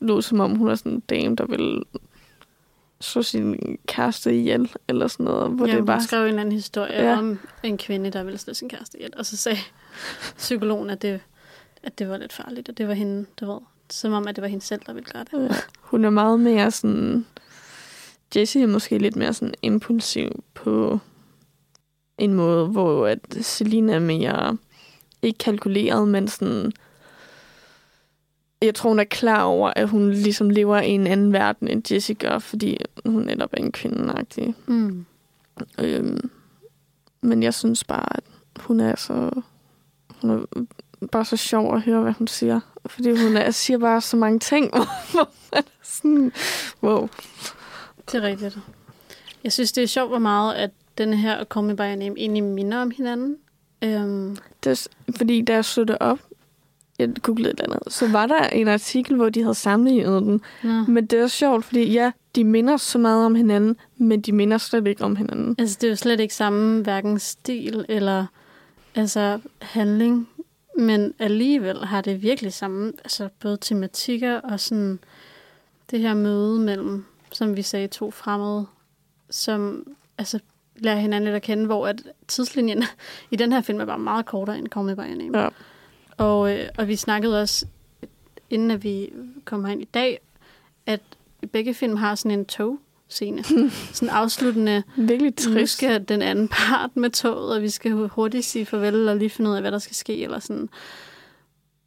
lød 0.00 0.22
som 0.22 0.40
om 0.40 0.54
hun 0.56 0.68
er 0.68 0.74
sådan 0.74 0.92
en 0.92 1.00
dame, 1.00 1.36
der 1.36 1.46
vil 1.46 1.82
så 3.00 3.22
sin 3.22 3.78
kæreste 3.86 4.38
ihjel, 4.38 4.70
eller 4.88 5.08
sådan 5.08 5.24
noget. 5.24 5.50
Hvor 5.50 5.66
ja, 5.66 5.72
det 5.72 5.80
hun 5.80 5.86
bare... 5.86 6.02
skrev 6.02 6.26
en 6.26 6.38
anden 6.38 6.52
historie 6.52 7.02
Ja. 7.02 7.18
om 7.18 7.38
en 7.62 7.78
kvinde, 7.78 8.10
der 8.10 8.22
ville 8.22 8.38
slå 8.38 8.54
sin 8.54 8.68
kæreste 8.68 8.98
ihjel. 8.98 9.12
Og 9.16 9.26
så 9.26 9.36
sagde 9.36 9.58
psykologen, 10.36 10.90
at 10.90 11.02
det, 11.02 11.20
at 11.82 11.98
det 11.98 12.08
var 12.08 12.16
lidt 12.16 12.32
farligt, 12.32 12.68
og 12.68 12.78
det 12.78 12.88
var 12.88 12.94
hende, 12.94 13.26
der 13.40 13.46
var 13.46 13.62
som 13.90 14.12
om, 14.12 14.28
at 14.28 14.36
det 14.36 14.42
var 14.42 14.48
hende 14.48 14.64
selv, 14.64 14.80
der 14.86 14.92
ville 14.92 15.10
gøre 15.12 15.24
det. 15.30 15.50
Ja. 15.50 15.56
Hun 15.80 16.04
er 16.04 16.10
meget 16.10 16.40
mere 16.40 16.70
sådan... 16.70 17.26
Jessie 18.36 18.62
er 18.62 18.66
måske 18.66 18.98
lidt 18.98 19.16
mere 19.16 19.32
sådan 19.32 19.54
impulsiv 19.62 20.44
på 20.54 20.98
en 22.18 22.34
måde, 22.34 22.66
hvor 22.66 23.06
at 23.06 23.18
Selina 23.40 23.94
er 23.94 23.98
mere 23.98 24.56
ikke 25.22 25.38
kalkuleret, 25.38 26.08
men 26.08 26.28
sådan... 26.28 26.72
Jeg 28.62 28.74
tror, 28.74 28.90
hun 28.90 28.98
er 28.98 29.04
klar 29.04 29.42
over, 29.42 29.72
at 29.76 29.88
hun 29.88 30.10
ligesom 30.10 30.50
lever 30.50 30.80
i 30.80 30.90
en 30.90 31.06
anden 31.06 31.32
verden, 31.32 31.68
end 31.68 31.92
Jessie 31.92 32.14
gør, 32.14 32.38
fordi 32.38 32.76
hun 33.06 33.22
netop 33.22 33.50
er 33.52 33.56
en 33.56 33.72
kvindenagtig. 33.72 34.54
Mm. 34.66 35.06
Øhm, 35.78 36.30
men 37.20 37.42
jeg 37.42 37.54
synes 37.54 37.84
bare, 37.84 38.16
at 38.16 38.24
hun 38.60 38.80
er 38.80 38.96
så... 38.96 39.30
Hun 40.20 40.30
er 40.30 40.44
bare 41.12 41.24
så 41.24 41.36
sjov 41.36 41.74
at 41.74 41.82
høre, 41.82 42.02
hvad 42.02 42.12
hun 42.12 42.26
siger. 42.26 42.60
Fordi 42.86 43.10
hun 43.10 43.36
er, 43.36 43.50
siger 43.50 43.78
bare 43.78 44.00
så 44.00 44.16
mange 44.16 44.38
ting, 44.38 44.70
hvor 45.12 45.28
man 45.52 45.62
er 45.66 45.82
sådan... 45.82 46.32
Wow. 46.82 47.08
Det 48.12 48.14
er 48.14 48.22
rigtigt. 48.22 48.58
Jeg 49.44 49.52
synes, 49.52 49.72
det 49.72 49.82
er 49.82 49.88
sjovt, 49.88 50.10
hvor 50.10 50.18
meget, 50.18 50.54
at 50.54 50.70
den 50.98 51.14
her 51.14 51.36
og 51.36 51.46
Call 51.46 51.66
Me 51.66 51.76
By 51.76 51.80
Your 51.80 51.96
Name 51.96 52.18
egentlig 52.18 52.42
minder 52.42 52.78
om 52.78 52.90
hinanden. 52.90 53.36
Øhm, 53.82 54.36
Det 54.64 54.88
fordi 55.16 55.42
da 55.42 55.52
jeg 55.52 55.64
slog 55.64 55.88
det 55.88 55.98
op, 56.00 56.18
jeg 56.98 57.08
googlede 57.22 57.50
et 57.50 57.60
eller 57.60 57.76
andet, 57.76 57.92
så 57.92 58.08
var 58.08 58.26
der 58.26 58.46
en 58.46 58.68
artikel, 58.68 59.16
hvor 59.16 59.28
de 59.28 59.42
havde 59.42 59.54
sammenlignet 59.54 60.22
den. 60.22 60.40
Nå. 60.62 60.84
Men 60.88 61.06
det 61.06 61.18
er 61.18 61.26
sjovt, 61.26 61.64
fordi 61.64 61.92
ja, 61.92 62.12
de 62.34 62.44
minder 62.44 62.76
så 62.76 62.98
meget 62.98 63.26
om 63.26 63.34
hinanden, 63.34 63.76
men 63.96 64.20
de 64.20 64.32
minder 64.32 64.58
slet 64.58 64.86
ikke 64.86 65.04
om 65.04 65.16
hinanden. 65.16 65.54
altså, 65.58 65.78
det 65.80 65.86
er 65.86 65.90
jo 65.90 65.96
slet 65.96 66.20
ikke 66.20 66.34
samme 66.34 66.82
hverken 66.82 67.18
stil 67.18 67.84
eller 67.88 68.26
altså, 68.94 69.40
handling, 69.58 70.28
men 70.78 71.14
alligevel 71.18 71.84
har 71.84 72.00
det 72.00 72.22
virkelig 72.22 72.52
samme, 72.52 72.92
altså 72.98 73.28
både 73.42 73.58
tematikker 73.60 74.40
og 74.40 74.60
sådan 74.60 74.98
det 75.90 76.00
her 76.00 76.14
møde 76.14 76.60
mellem, 76.60 77.04
som 77.34 77.56
vi 77.56 77.62
sagde, 77.62 77.88
to 77.88 78.10
fremmede, 78.10 78.66
som 79.30 79.86
altså 80.18 80.38
lærer 80.76 80.96
hinanden 80.96 81.24
lidt 81.24 81.36
at 81.36 81.42
kende, 81.42 81.66
hvor 81.66 81.86
at 81.86 82.02
tidslinjen 82.28 82.84
i 83.30 83.36
den 83.36 83.52
her 83.52 83.60
film 83.60 83.80
er 83.80 83.84
bare 83.84 83.98
meget 83.98 84.26
kortere 84.26 84.58
end 84.58 84.68
Call 84.68 84.86
Me 84.86 84.96
By 84.96 85.00
Your 85.00 85.16
Name. 85.16 85.38
Ja. 85.38 85.48
Og, 86.16 86.52
øh, 86.58 86.68
og 86.78 86.88
vi 86.88 86.96
snakkede 86.96 87.40
også, 87.40 87.66
inden 88.50 88.70
at 88.70 88.84
vi 88.84 89.12
kom 89.44 89.64
herind 89.64 89.82
i 89.82 89.88
dag, 89.94 90.20
at 90.86 91.00
begge 91.52 91.74
film 91.74 91.96
har 91.96 92.14
sådan 92.14 92.38
en 92.38 92.46
togscene. 92.46 93.44
sådan 93.92 94.08
afsluttende. 94.08 94.82
Virkelig 94.96 95.34
Nu 95.46 95.54
trist. 95.54 95.76
skal 95.76 96.04
den 96.08 96.22
anden 96.22 96.48
part 96.48 96.96
med 96.96 97.10
toget, 97.10 97.56
og 97.56 97.62
vi 97.62 97.68
skal 97.68 97.92
hurtigt 97.92 98.44
sige 98.44 98.66
farvel 98.66 99.08
og 99.08 99.16
lige 99.16 99.30
finde 99.30 99.50
ud 99.50 99.54
af, 99.56 99.62
hvad 99.62 99.72
der 99.72 99.78
skal 99.78 99.96
ske. 99.96 100.22
Eller 100.22 100.38
sådan. 100.38 100.68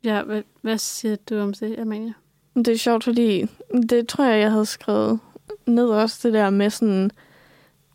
Ja, 0.04 0.24
hvad, 0.24 0.41
hvad 0.62 0.78
siger 0.78 1.16
du 1.30 1.39
om 1.39 1.54
det, 1.54 1.80
Amalie? 1.80 2.14
Det 2.56 2.68
er 2.68 2.78
sjovt, 2.78 3.04
fordi 3.04 3.45
det 3.89 4.08
tror 4.08 4.26
jeg, 4.26 4.41
jeg 4.41 4.52
havde 4.52 4.66
skrevet 4.66 5.20
ned 5.68 5.89
også, 5.89 6.28
det 6.28 6.34
der 6.34 6.49
med 6.49 6.70
sådan 6.70 7.11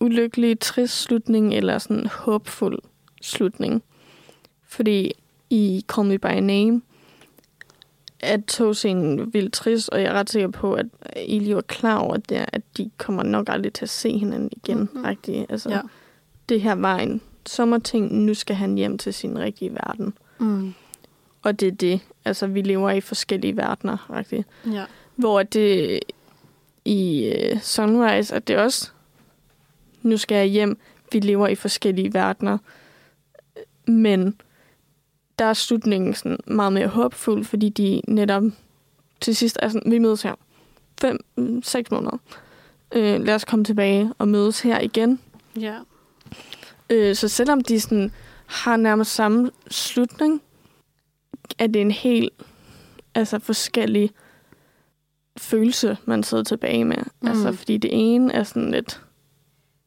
ulykkelig, 0.01 0.61
trist 0.61 1.03
slutning, 1.03 1.55
eller 1.55 1.79
sådan 1.79 2.07
håbfuld 2.07 2.79
slutning. 3.23 3.83
Fordi 4.69 5.13
i 5.51 5.85
Call 5.89 6.09
Me 6.09 6.19
By 6.19 6.27
Name, 6.41 6.83
at 8.21 8.45
togscenen 8.45 9.35
vildt 9.35 9.53
trist, 9.53 9.89
og 9.89 10.03
jeg 10.03 10.09
er 10.09 10.13
ret 10.13 10.31
sikker 10.31 10.49
på, 10.49 10.75
at 10.75 10.87
Elio 11.17 11.57
er 11.57 11.63
klar 11.63 11.99
over 11.99 12.17
det, 12.17 12.45
at 12.53 12.63
de 12.77 12.91
kommer 12.97 13.23
nok 13.23 13.49
aldrig 13.49 13.73
til 13.73 13.85
at 13.85 13.91
se 13.91 14.19
hinanden 14.19 14.51
igen. 14.53 14.79
Mm-hmm. 14.79 15.05
Rigtig. 15.05 15.47
Altså, 15.49 15.71
Ja. 15.71 15.81
Det 16.49 16.61
her 16.61 16.75
var 16.75 16.97
en 16.99 17.21
sommerting, 17.47 18.15
nu 18.15 18.35
skal 18.35 18.57
han 18.57 18.75
hjem 18.75 18.99
til 18.99 19.15
sin 19.15 19.39
rigtige 19.39 19.75
verden. 19.75 20.15
Mm. 20.39 20.75
Og 21.43 21.61
det 21.61 21.69
er 21.69 21.73
det. 21.73 22.01
Altså, 22.25 22.47
vi 22.47 22.63
lever 22.63 22.91
i 22.91 23.01
forskellige 23.01 23.57
verdener, 23.57 24.11
rigtig. 24.11 24.45
Ja. 24.73 24.85
Hvor 25.17 25.43
det 25.43 26.01
i 26.85 27.33
uh, 27.53 27.61
Sunrise, 27.61 28.35
at 28.35 28.49
det 28.49 28.57
også, 28.57 28.91
nu 30.03 30.17
skal 30.17 30.37
jeg 30.37 30.47
hjem, 30.47 30.79
vi 31.13 31.21
lever 31.21 31.49
i 31.49 31.55
forskellige 31.55 32.15
verdener. 32.15 32.59
Men 33.87 34.41
der 35.39 35.45
er 35.45 35.53
slutningen 35.53 36.15
sådan 36.15 36.39
meget 36.47 36.73
mere 36.73 36.89
håbfuld, 36.89 37.45
fordi 37.45 37.69
de 37.69 38.03
netop 38.09 38.43
til 39.21 39.37
sidst 39.37 39.59
er 39.63 39.69
sådan, 39.69 39.93
vi 39.93 39.99
mødes 39.99 40.23
her. 40.23 40.35
Fem, 41.01 41.19
seks 41.63 41.91
måneder. 41.91 42.19
Øh, 42.93 43.25
lad 43.25 43.35
os 43.35 43.45
komme 43.45 43.65
tilbage 43.65 44.13
og 44.19 44.29
mødes 44.29 44.61
her 44.61 44.81
igen. 44.81 45.21
Ja. 45.61 45.79
Øh, 46.91 47.17
så 47.17 47.29
selvom 47.29 47.61
de 47.61 47.81
sådan 47.81 48.13
har 48.47 48.77
nærmest 48.77 49.15
samme 49.15 49.51
slutning, 49.71 50.43
er 51.59 51.67
det 51.67 51.81
en 51.83 51.91
helt 51.91 52.33
altså 53.15 53.39
forskellig 53.39 54.11
følelse, 55.37 55.97
man 56.05 56.23
sidder 56.23 56.45
tilbage 56.45 56.85
med. 56.85 56.97
Mm. 57.21 57.29
Altså, 57.29 57.53
fordi 57.53 57.77
det 57.77 57.91
ene 57.93 58.33
er 58.33 58.43
sådan 58.43 58.71
lidt... 58.71 59.01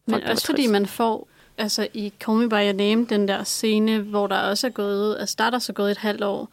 Men 0.05 0.23
også 0.23 0.45
fordi 0.45 0.61
trist. 0.61 0.71
man 0.71 0.85
får, 0.85 1.27
altså 1.57 1.87
i 1.93 2.13
Call 2.19 2.37
Me 2.37 2.49
By 2.49 2.53
Your 2.53 2.73
Name, 2.73 3.05
den 3.05 3.27
der 3.27 3.43
scene, 3.43 3.99
hvor 3.99 4.27
der 4.27 4.37
også 4.37 4.67
er 4.67 4.71
gået, 4.71 5.17
altså 5.19 5.35
der 5.37 5.43
er 5.43 5.49
der 5.49 5.59
så 5.59 5.73
gået 5.73 5.91
et 5.91 5.97
halvt 5.97 6.23
år, 6.23 6.49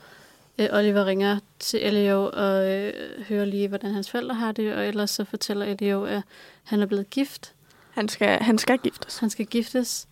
øh, 0.58 0.68
Oliver 0.72 1.06
ringer 1.06 1.38
til 1.58 1.86
Elio 1.86 2.30
og 2.32 2.70
øh, 2.70 2.92
hører 3.28 3.44
lige, 3.44 3.68
hvordan 3.68 3.92
hans 3.92 4.10
forældre 4.10 4.34
har 4.34 4.52
det, 4.52 4.74
og 4.74 4.88
ellers 4.88 5.10
så 5.10 5.24
fortæller 5.24 5.66
Elio, 5.66 6.04
at 6.04 6.22
han 6.62 6.80
er 6.80 6.86
blevet 6.86 7.10
gift. 7.10 7.52
Han 7.90 8.08
skal, 8.08 8.38
han 8.38 8.58
skal 8.58 8.78
giftes. 8.78 9.18
Han 9.18 9.30
skal 9.30 9.46
giftes. 9.46 10.08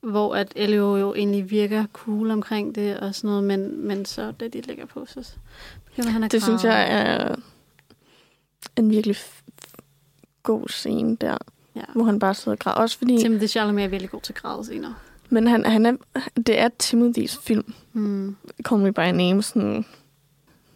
Hvor 0.00 0.34
at 0.34 0.52
Elio 0.56 0.96
jo 0.96 1.14
egentlig 1.14 1.50
virker 1.50 1.86
cool 1.92 2.30
omkring 2.30 2.74
det 2.74 2.96
og 2.96 3.14
sådan 3.14 3.28
noget, 3.28 3.44
men, 3.44 3.86
men 3.86 4.04
så 4.04 4.30
da 4.30 4.48
de 4.48 4.60
lægger 4.60 4.86
på, 4.86 5.06
så 5.06 5.32
begynder 5.86 6.10
han 6.10 6.24
at 6.24 6.32
Det 6.32 6.42
synes 6.42 6.64
jeg 6.64 6.86
er 6.90 7.36
en 8.76 8.90
virkelig 8.90 9.16
god 10.42 10.68
scene 10.68 11.16
der, 11.20 11.36
ja. 11.76 11.80
hvor 11.94 12.04
han 12.04 12.18
bare 12.18 12.34
sidder 12.34 12.50
og 12.52 12.58
græder. 12.58 12.76
Også 12.76 12.98
fordi, 12.98 13.18
Timothy 13.18 13.46
Chalamet 13.46 13.84
er 13.84 13.88
virkelig 13.88 14.10
god 14.10 14.20
til 14.20 14.32
at 14.32 14.42
græde 14.42 14.64
senere. 14.64 14.94
men 15.28 15.46
han, 15.46 15.64
han 15.66 15.86
er, 15.86 15.92
det 16.36 16.58
er 16.60 16.68
Timothys 16.78 17.38
film. 17.42 17.74
Mm. 17.92 18.36
Call 18.64 18.82
Me 18.82 18.92
By 18.92 19.00
Name. 19.00 19.42
Sådan, 19.42 19.84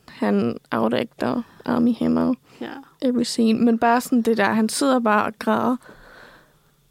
han 0.08 0.56
outacter 0.70 1.42
Army 1.64 1.94
Hammer 1.98 2.34
Ja. 2.60 2.70
every 3.02 3.22
scene. 3.22 3.60
Men 3.64 3.78
bare 3.78 4.00
sådan 4.00 4.22
det 4.22 4.36
der, 4.36 4.44
han 4.52 4.68
sidder 4.68 5.00
bare 5.00 5.24
og 5.24 5.32
græder 5.38 5.76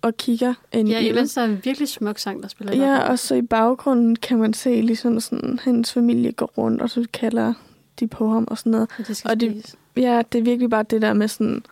og 0.01 0.17
kigger 0.17 0.53
ind 0.73 0.89
Ja, 0.89 0.99
i 0.99 1.09
imens 1.09 1.33
der 1.33 1.41
er 1.41 1.45
en 1.45 1.61
virkelig 1.63 1.87
smuk 1.89 2.17
sang, 2.19 2.43
der 2.43 2.47
spiller 2.49 2.75
Ja, 2.75 3.09
og 3.09 3.19
så 3.19 3.35
i 3.35 3.41
baggrunden 3.41 4.15
kan 4.15 4.37
man 4.37 4.53
se 4.53 4.81
ligesom 4.81 5.19
sådan, 5.19 5.59
hendes 5.63 5.93
familie 5.93 6.31
går 6.31 6.45
rundt, 6.57 6.81
og 6.81 6.89
så 6.89 7.05
kalder 7.13 7.53
de 7.99 8.07
på 8.07 8.29
ham 8.29 8.47
og 8.51 8.57
sådan 8.57 8.71
noget. 8.71 8.89
Og 8.99 9.07
det 9.07 9.17
skal 9.17 9.31
og 9.31 9.39
det, 9.39 9.75
ja, 9.97 10.21
det 10.31 10.39
er 10.39 10.43
virkelig 10.43 10.69
bare 10.69 10.83
det 10.83 11.01
der 11.01 11.13
med 11.13 11.27
sådan, 11.27 11.63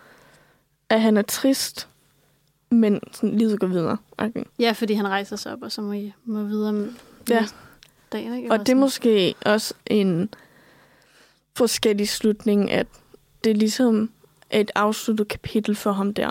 at 0.89 1.01
han 1.01 1.17
er 1.17 1.21
trist, 1.21 1.88
men 2.69 2.99
sådan, 3.13 3.38
livet 3.38 3.59
går 3.59 3.67
videre. 3.67 3.97
Okay. 4.17 4.43
Ja, 4.59 4.71
fordi 4.71 4.93
han 4.93 5.07
rejser 5.07 5.36
sig 5.36 5.51
op, 5.53 5.61
og 5.61 5.71
så 5.71 5.82
må 5.82 5.91
I 5.93 6.13
må 6.26 6.43
videre 6.43 6.73
med 6.73 6.89
Ja. 7.30 7.45
dagen, 8.11 8.34
ikke? 8.38 8.51
Og 8.51 8.59
det 8.59 8.69
er 8.69 8.76
måske 8.76 9.36
også 9.45 9.73
en 9.86 10.30
forskellig 11.57 12.09
slutning, 12.09 12.71
at 12.71 12.88
det 13.43 13.49
er 13.49 13.55
ligesom 13.55 14.09
et 14.51 14.71
afsluttet 14.76 15.28
kapitel 15.28 15.76
for 15.76 15.91
ham 15.91 16.13
der. 16.13 16.30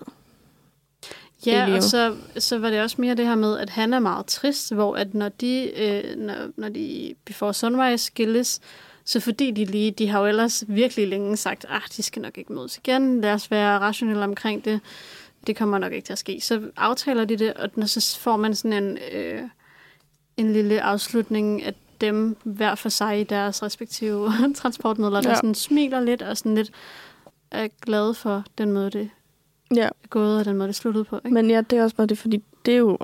Ja, 1.47 1.63
Elio. 1.65 1.77
og 1.77 1.83
så, 1.83 2.17
så 2.39 2.59
var 2.59 2.71
det 2.71 2.81
også 2.83 2.97
mere 3.01 3.15
det 3.15 3.27
her 3.27 3.35
med, 3.35 3.59
at 3.59 3.71
han 3.71 3.95
er 3.95 3.99
meget 3.99 4.27
trist, 4.27 4.75
hvor 4.75 4.97
at 4.97 5.15
når 5.15 5.29
de, 5.29 5.71
øh, 5.83 6.17
når, 6.19 6.35
når 6.57 6.69
de 6.69 7.15
Before 7.25 7.55
Sunrise 7.55 8.05
skilles, 8.05 8.61
så 9.05 9.21
fordi 9.21 9.51
de 9.51 9.65
lige, 9.65 9.91
de 9.91 10.09
har 10.09 10.21
jo 10.21 10.27
ellers 10.27 10.65
virkelig 10.69 11.09
længe 11.09 11.37
sagt, 11.37 11.67
ah, 11.69 11.81
de 11.97 12.03
skal 12.03 12.23
nok 12.23 12.39
ikke 12.39 12.53
mødes 12.53 12.77
igen, 12.79 13.21
lad 13.21 13.33
os 13.33 13.51
være 13.51 13.79
rationelle 13.79 14.25
omkring 14.25 14.65
det, 14.65 14.81
det 15.47 15.57
kommer 15.57 15.79
nok 15.79 15.93
ikke 15.93 16.07
til 16.07 16.13
at 16.13 16.19
ske. 16.19 16.41
Så 16.41 16.61
aftaler 16.77 17.25
de 17.25 17.37
det, 17.37 17.55
og 17.55 17.71
når 17.75 17.87
så 17.87 18.19
får 18.21 18.37
man 18.37 18.55
sådan 18.55 18.85
en, 18.85 18.99
øh, 19.13 19.41
en 20.37 20.53
lille 20.53 20.83
afslutning 20.83 21.63
af 21.63 21.75
dem 22.01 22.37
hver 22.45 22.75
for 22.75 22.89
sig 22.89 23.21
i 23.21 23.25
deres 23.25 23.63
respektive 23.63 24.33
transportmidler, 24.57 25.21
der 25.21 25.29
Ja. 25.31 25.35
sådan 25.35 25.55
smiler 25.55 26.01
lidt 26.01 26.23
og 26.23 26.37
sådan 26.37 26.55
lidt 26.55 26.71
er 27.51 27.69
glade 27.83 28.15
for 28.15 28.45
den 28.59 28.73
måde, 28.73 28.91
det 28.91 29.11
Ja. 29.75 29.85
er 29.85 29.91
gået, 30.11 30.39
og 30.39 30.45
den 30.45 30.57
måde, 30.57 30.69
det 30.69 30.77
sluttede 30.77 31.05
på. 31.05 31.17
Ikke? 31.17 31.31
Men 31.35 31.51
ja, 31.51 31.61
det 31.61 31.79
er 31.79 31.83
også 31.83 31.97
bare 31.97 32.07
det, 32.07 32.19
fordi 32.19 32.43
det 32.67 32.75
er 32.75 32.79
jo 32.79 32.99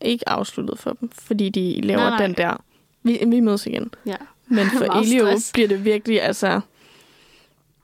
ikke 0.00 0.28
afsluttet 0.28 0.78
for 0.78 0.92
dem, 1.00 1.10
fordi 1.14 1.48
de 1.48 1.80
laver 1.80 2.00
Nej, 2.00 2.10
nej. 2.10 2.26
den 2.26 2.36
der, 2.36 2.64
vi, 3.02 3.22
vi 3.26 3.40
mødes 3.40 3.66
igen. 3.66 3.90
Ja. 4.06 4.16
Men 4.48 4.66
for 4.66 4.84
Elio 4.98 5.26
stress. 5.26 5.52
bliver 5.52 5.68
det 5.68 5.84
virkelig, 5.84 6.22
altså, 6.22 6.60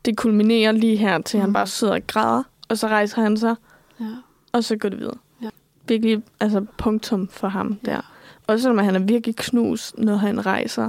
det 0.05 0.17
kulminerer 0.17 0.73
lige 0.73 0.97
her, 0.97 1.23
til 1.23 1.37
mm. 1.37 1.41
han 1.41 1.53
bare 1.53 1.67
sidder 1.67 1.95
og 1.95 2.07
græder, 2.07 2.43
og 2.69 2.79
så 2.79 2.89
rejser 2.89 3.23
han 3.23 3.37
sig, 3.37 3.55
Ja. 4.01 4.05
og 4.53 4.65
så 4.65 4.77
går 4.77 4.89
det 4.89 4.99
videre. 4.99 5.17
Ja. 5.43 5.49
Virkelig, 5.89 6.23
altså, 6.41 6.67
punktum 6.79 7.29
for 7.29 7.49
ham 7.49 7.79
der. 7.85 8.01
Også 8.47 8.62
selvom 8.62 8.79
han 8.85 8.95
er 8.95 8.99
virkelig 8.99 9.37
knust, 9.37 9.99
når 9.99 10.17
han 10.17 10.47
rejser 10.47 10.89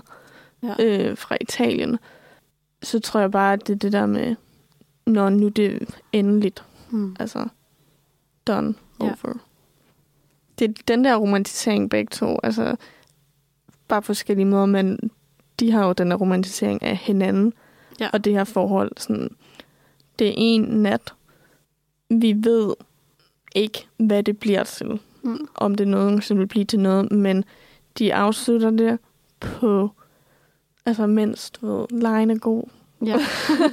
Ja. 0.64 0.74
øh, 0.80 1.18
fra 1.18 1.38
Italien, 1.42 1.98
så 2.84 3.00
tror 3.00 3.20
jeg 3.20 3.32
bare, 3.32 3.54
at 3.54 3.68
det 3.68 3.74
er 3.74 3.78
det 3.80 3.92
der 3.92 4.06
med, 4.06 4.36
når 5.06 5.30
nu 5.30 5.48
det 5.48 5.76
er 5.76 5.86
endeligt. 6.14 6.64
Mm. 6.90 7.16
Altså, 7.20 7.48
done, 8.48 8.74
Ja. 9.00 9.06
over. 9.06 9.34
Det 10.60 10.70
er 10.70 10.74
den 10.88 11.06
der 11.06 11.16
romantisering 11.16 11.90
begge 11.90 12.10
to, 12.12 12.40
altså, 12.44 12.76
bare 13.88 14.02
på 14.02 14.06
forskellige 14.06 14.46
måder, 14.46 14.66
men 14.66 15.12
de 15.60 15.72
har 15.72 15.86
jo 15.88 15.94
den 15.94 16.12
der 16.12 16.18
romantisering 16.18 16.84
af 16.84 16.98
hinanden, 16.98 17.54
Ja. 18.00 18.10
og 18.14 18.26
det 18.26 18.34
her 18.34 18.44
forhold, 18.44 18.92
sådan, 18.98 19.30
det 20.20 20.28
er 20.28 20.34
en 20.38 20.62
nat. 20.62 21.14
Vi 22.10 22.36
ved 22.38 22.74
ikke, 23.56 23.88
hvad 23.98 24.24
det 24.24 24.38
bliver 24.40 24.64
til. 24.64 25.00
Mm. 25.24 25.48
Om 25.56 25.76
det 25.76 25.88
nogensinde 25.88 26.40
vil 26.40 26.48
blive 26.48 26.66
til 26.66 26.80
noget, 26.80 27.12
men 27.12 27.44
de 27.98 28.14
afslutter 28.14 28.70
det 28.70 29.00
på, 29.40 29.92
altså 30.86 31.08
mens, 31.08 31.52
du 31.52 31.68
ved, 31.68 32.00
lejen 32.02 32.32
er 32.32 32.38
god. 32.38 32.64
Ja. 33.06 33.18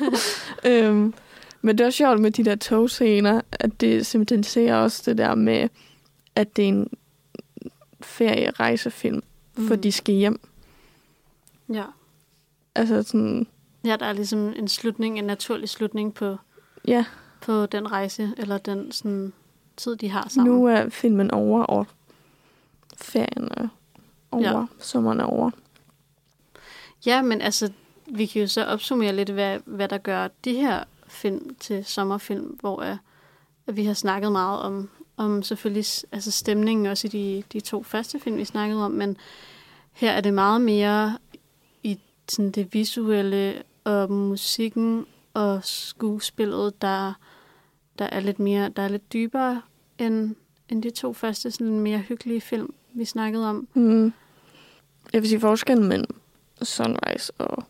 øhm, 0.71 1.15
men 1.63 1.79
det 1.79 1.85
er 1.85 1.87
også 1.87 1.97
sjovt 1.97 2.21
med 2.21 2.31
de 2.31 2.45
der 2.45 2.57
togscener, 2.57 3.41
at 3.53 3.81
det 3.81 4.07
symboliserer 4.07 4.77
også 4.77 5.03
det 5.07 5.19
der 5.19 5.35
med, 5.35 5.69
at 6.35 6.57
det 6.57 6.65
er 6.65 6.69
en 6.69 6.89
ferierejsefilm, 8.01 9.23
mm. 9.57 9.69
for 9.69 9.77
de 9.77 9.93
skal 9.93 10.15
hjem. 10.15 10.41
Ja. 11.69 11.85
Altså 12.75 13.03
sådan, 13.03 13.47
Ja, 13.85 13.97
der 13.97 14.07
er 14.07 14.13
ligesom 14.13 14.39
en 14.57 14.69
slutning, 14.69 15.19
en 15.19 15.25
naturlig 15.25 15.69
slutning 15.69 16.15
på, 16.15 16.37
ja, 16.89 17.05
på 17.41 17.67
den 17.67 17.93
rejse, 17.93 18.33
eller 18.37 18.59
den 18.59 18.93
sådan, 18.93 19.33
tid, 19.77 19.97
de 19.97 20.09
har 20.09 20.29
sammen. 20.29 20.53
nu 20.53 20.67
er 20.67 20.89
filmen 20.89 21.31
over, 21.31 21.63
og 21.63 21.87
ferien 22.97 23.49
er 23.57 23.69
over, 24.31 24.59
Ja. 24.59 24.65
sommeren 24.79 25.21
er 25.21 25.25
over. 25.25 25.51
Ja, 27.07 27.23
men 27.23 27.41
altså, 27.41 27.73
vi 28.07 28.27
kan 28.27 28.43
jo 28.43 28.49
så 28.49 28.65
opsummere 28.65 29.13
lidt, 29.17 29.31
hvad, 29.31 29.59
hvad 29.65 29.89
der 29.89 29.99
gør 29.99 30.29
de 30.45 30.55
her 30.55 30.85
film 31.07 31.55
til 31.61 31.85
sommerfilm, 31.85 32.59
hvor 32.61 32.77
uh, 32.81 32.97
at 33.67 33.77
vi 33.77 33.85
har 33.85 33.95
snakket 33.95 34.33
meget 34.33 34.61
om, 34.63 34.91
om 35.17 35.43
selvfølgelig 35.43 35.85
altså 36.13 36.31
stemningen 36.31 36.87
også 36.87 37.07
i 37.07 37.11
de, 37.11 37.43
de 37.53 37.61
to 37.61 37.83
første 37.83 38.21
film, 38.21 38.37
vi 38.37 38.45
snakkede 38.45 38.85
om, 38.85 38.91
men 38.91 39.17
her 39.93 40.13
er 40.13 40.21
det 40.21 40.35
meget 40.35 40.61
mere 40.61 41.19
sådan 42.33 42.51
det 42.51 42.75
visuelle 42.75 43.63
og 43.85 44.11
musikken 44.11 45.07
og 45.35 45.61
skuespillet, 45.65 46.83
der, 46.83 47.13
der 47.99 48.05
er 48.05 48.21
lidt 48.21 48.39
mere, 48.39 48.69
der 48.69 48.83
er 48.83 48.89
lidt 48.89 49.13
dybere 49.13 49.63
end, 49.99 50.35
end 50.69 50.83
de 50.83 50.91
to 50.91 51.13
første 51.13 51.51
sådan 51.51 51.81
mere 51.81 51.99
hyggelige 51.99 52.41
film, 52.41 52.75
vi 52.95 53.05
snakkede 53.05 53.49
om. 53.49 53.69
Mm. 53.75 54.13
Jeg 55.13 55.23
vil 55.23 55.29
sige 55.29 55.41
forskellen 55.41 55.89
mellem 55.89 56.21
Sunrise 56.63 57.33
og 57.39 57.65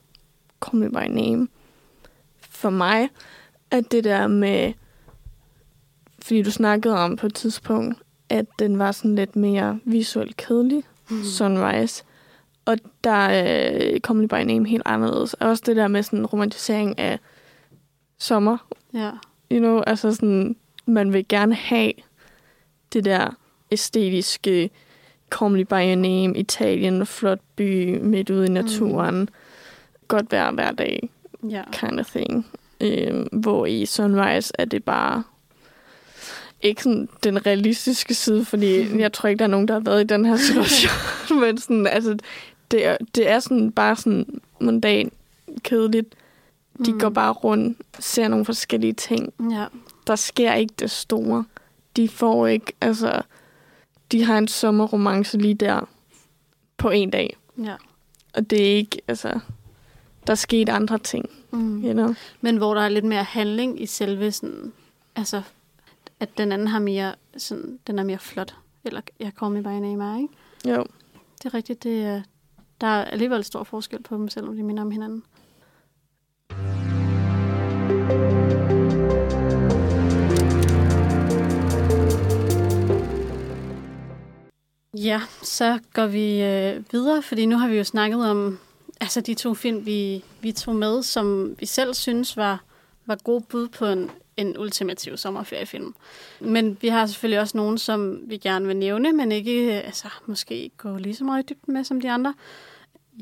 Call 0.65 0.83
Me 0.83 0.91
By 0.91 1.11
Name. 1.11 1.49
For 2.41 2.71
mig 2.71 3.09
er 3.71 3.81
det 3.81 4.05
der 4.05 4.27
med, 4.27 4.73
fordi 6.23 6.43
du 6.43 6.51
snakkede 6.51 6.95
om 6.95 7.17
på 7.17 7.27
et 7.27 7.35
tidspunkt, 7.35 8.03
at 8.29 8.47
den 8.59 8.79
var 8.79 8.93
sådan 8.93 9.15
lidt 9.15 9.37
mere 9.37 9.81
visuelt 9.85 10.37
kedelig, 10.37 10.85
mm. 11.11 11.23
Sunrise. 11.23 12.05
Og 12.65 12.79
der 13.05 13.11
er 13.11 13.99
Call 13.99 14.19
Me 14.19 14.29
By 14.29 14.35
Name 14.35 14.69
helt 14.69 14.83
anderledes. 14.87 15.35
Og 15.35 15.49
også 15.49 15.63
det 15.67 15.77
der 15.77 15.89
med 15.89 16.03
sådan 16.03 16.19
en 16.19 16.27
romantisering 16.27 16.99
af 16.99 17.19
sommer. 18.19 18.57
Ja. 18.95 19.11
You 19.53 19.59
know, 19.59 19.83
altså 19.87 20.15
sådan, 20.15 20.57
man 20.87 21.13
vil 21.13 21.29
gerne 21.29 21.55
have 21.55 21.93
det 22.93 23.05
der 23.05 23.31
æstetiske 23.71 24.71
Me 25.41 25.65
By 25.65 25.95
Name, 25.95 26.37
Italien, 26.37 27.07
flot 27.07 27.41
by, 27.57 27.99
midt 27.99 28.31
ude 28.31 28.47
i 28.47 28.51
naturen. 28.51 29.21
Mm. 29.21 29.29
Godt 30.09 30.33
vejr 30.33 30.51
hver 30.53 30.71
dag, 30.71 31.11
Ja. 31.51 31.63
kind 31.73 32.01
of 32.01 32.07
thing. 32.07 32.47
Øh, 32.81 33.27
hvor 33.33 33.67
i 33.67 33.87
Sunrise 33.87 34.53
er 34.59 34.65
det 34.65 34.85
bare 34.85 35.23
ikke 36.63 36.83
sådan 36.83 37.09
den 37.25 37.47
realistiske 37.47 38.15
side, 38.15 38.45
fordi 38.45 38.85
mm. 38.85 39.01
jeg 39.05 39.13
tror 39.13 39.29
ikke, 39.29 39.39
der 39.39 39.45
er 39.45 39.49
nogen, 39.49 39.69
der 39.69 39.75
har 39.75 39.81
været 39.81 40.01
i 40.01 40.07
den 40.07 40.25
her 40.25 40.37
situation. 40.37 40.93
Men 41.41 41.59
sådan, 41.59 41.87
altså, 41.87 42.17
det 42.73 42.87
er, 42.87 42.97
det 43.15 43.29
er 43.29 43.39
sådan 43.41 43.73
bare 43.73 43.97
sådan 43.97 44.41
mundan, 44.61 45.11
kedeligt. 45.63 46.15
De 46.87 46.93
Mm. 46.93 46.99
går 46.99 47.09
bare 47.09 47.33
rundt, 47.33 47.79
ser 47.99 48.29
nogle 48.29 48.45
forskellige 48.45 48.93
ting. 48.93 49.33
Ja. 49.51 49.67
Der 50.07 50.17
sker 50.17 50.55
ikke 50.55 50.75
det 50.79 50.91
store. 50.91 51.45
De 51.97 52.09
får 52.09 52.47
ikke, 52.47 52.73
altså, 52.81 53.23
de 54.13 54.25
har 54.25 54.39
en 54.39 54.49
sommerromance 54.49 55.39
lige 55.39 55.55
der 55.55 55.89
på 56.77 56.91
en 56.91 57.11
dag. 57.11 57.37
Ja. 57.65 57.75
Og 58.35 58.51
det 58.51 58.61
er 58.73 58.77
ikke, 58.77 59.01
altså, 59.09 59.41
der 60.27 60.35
skete 60.35 60.73
andre 60.73 60.99
ting. 60.99 61.31
Mm. 61.51 61.85
You 61.85 61.93
know? 61.93 62.15
Men 62.41 62.57
hvor 62.57 62.75
der 62.75 62.81
er 62.81 62.89
lidt 62.89 63.05
mere 63.05 63.25
handling 63.25 63.83
i 63.83 63.87
selve 63.87 64.33
sådan, 64.33 64.73
altså, 65.17 65.43
at 66.21 66.39
den 66.39 66.53
anden 66.53 66.67
har 66.69 66.79
mere, 66.79 67.15
sådan, 67.37 67.79
den 67.87 67.99
er 67.99 68.03
mere 68.05 68.19
flot. 68.19 68.55
Eller 68.85 69.01
jeg 69.21 69.35
kommer 69.35 69.57
med 69.57 69.65
bare 69.65 69.77
en 69.77 70.03
af 70.03 70.21
ikke? 70.21 70.35
Jo. 70.77 70.85
Det 71.39 71.45
er 71.45 71.55
rigtigt, 71.55 71.83
det 71.83 72.05
er, 72.05 72.23
der 72.83 72.89
er 72.89 73.05
alligevel 73.05 73.45
stor 73.45 73.65
forskel 73.65 74.03
på 74.03 74.15
dem, 74.15 74.29
selvom 74.29 74.57
de 74.57 74.63
minder 74.63 74.83
om 74.83 74.91
hinanden. 74.91 75.25
Ja, 84.97 85.21
så 85.43 85.79
går 85.93 86.07
vi 86.07 86.43
øh, 86.43 86.85
videre, 86.93 87.23
fordi 87.23 87.47
nu 87.47 87.59
har 87.59 87.69
vi 87.69 87.77
jo 87.77 87.85
snakket 87.85 88.31
om 88.31 88.59
altså 89.01 89.21
de 89.21 89.35
to 89.35 89.55
film, 89.55 89.87
vi, 89.87 90.25
vi 90.41 90.53
tog 90.53 90.77
med, 90.77 91.03
som 91.03 91.57
vi 91.59 91.67
selv 91.67 91.95
synes 91.95 92.37
var, 92.37 92.65
var 93.07 93.19
gode 93.25 93.45
bud 93.49 93.69
på 93.69 93.87
en, 93.87 94.11
en 94.37 94.59
ultimativ 94.59 95.17
sommerferiefilm. 95.17 95.95
Men 96.41 96.79
vi 96.81 96.89
har 96.89 97.07
selvfølgelig 97.07 97.41
også 97.41 97.57
nogen, 97.57 97.79
som 97.79 98.21
vi 98.27 98.37
gerne 98.37 98.67
vil 98.67 98.77
nævne, 98.77 99.13
men 99.13 99.33
ikke 99.33 99.79
øh, 99.79 99.87
altså, 99.87 100.09
måske 100.27 100.57
ikke 100.57 100.77
gå 100.77 100.97
lige 100.97 101.15
så 101.15 101.25
meget 101.25 101.43
i 101.43 101.55
dybden 101.55 101.75
med 101.75 101.85
som 101.85 102.01
de 102.01 102.11
andre. 102.11 102.35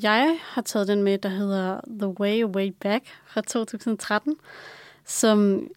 Jeg 0.03 0.39
har 0.43 0.62
taget 0.62 0.89
den 0.89 1.03
med, 1.03 1.19
der 1.19 1.29
hedder 1.29 1.81
The 2.01 2.09
Way 2.09 2.45
Way 2.45 2.73
Back 2.81 3.05
fra 3.27 3.41
2013, 3.41 4.37
som 5.07 5.69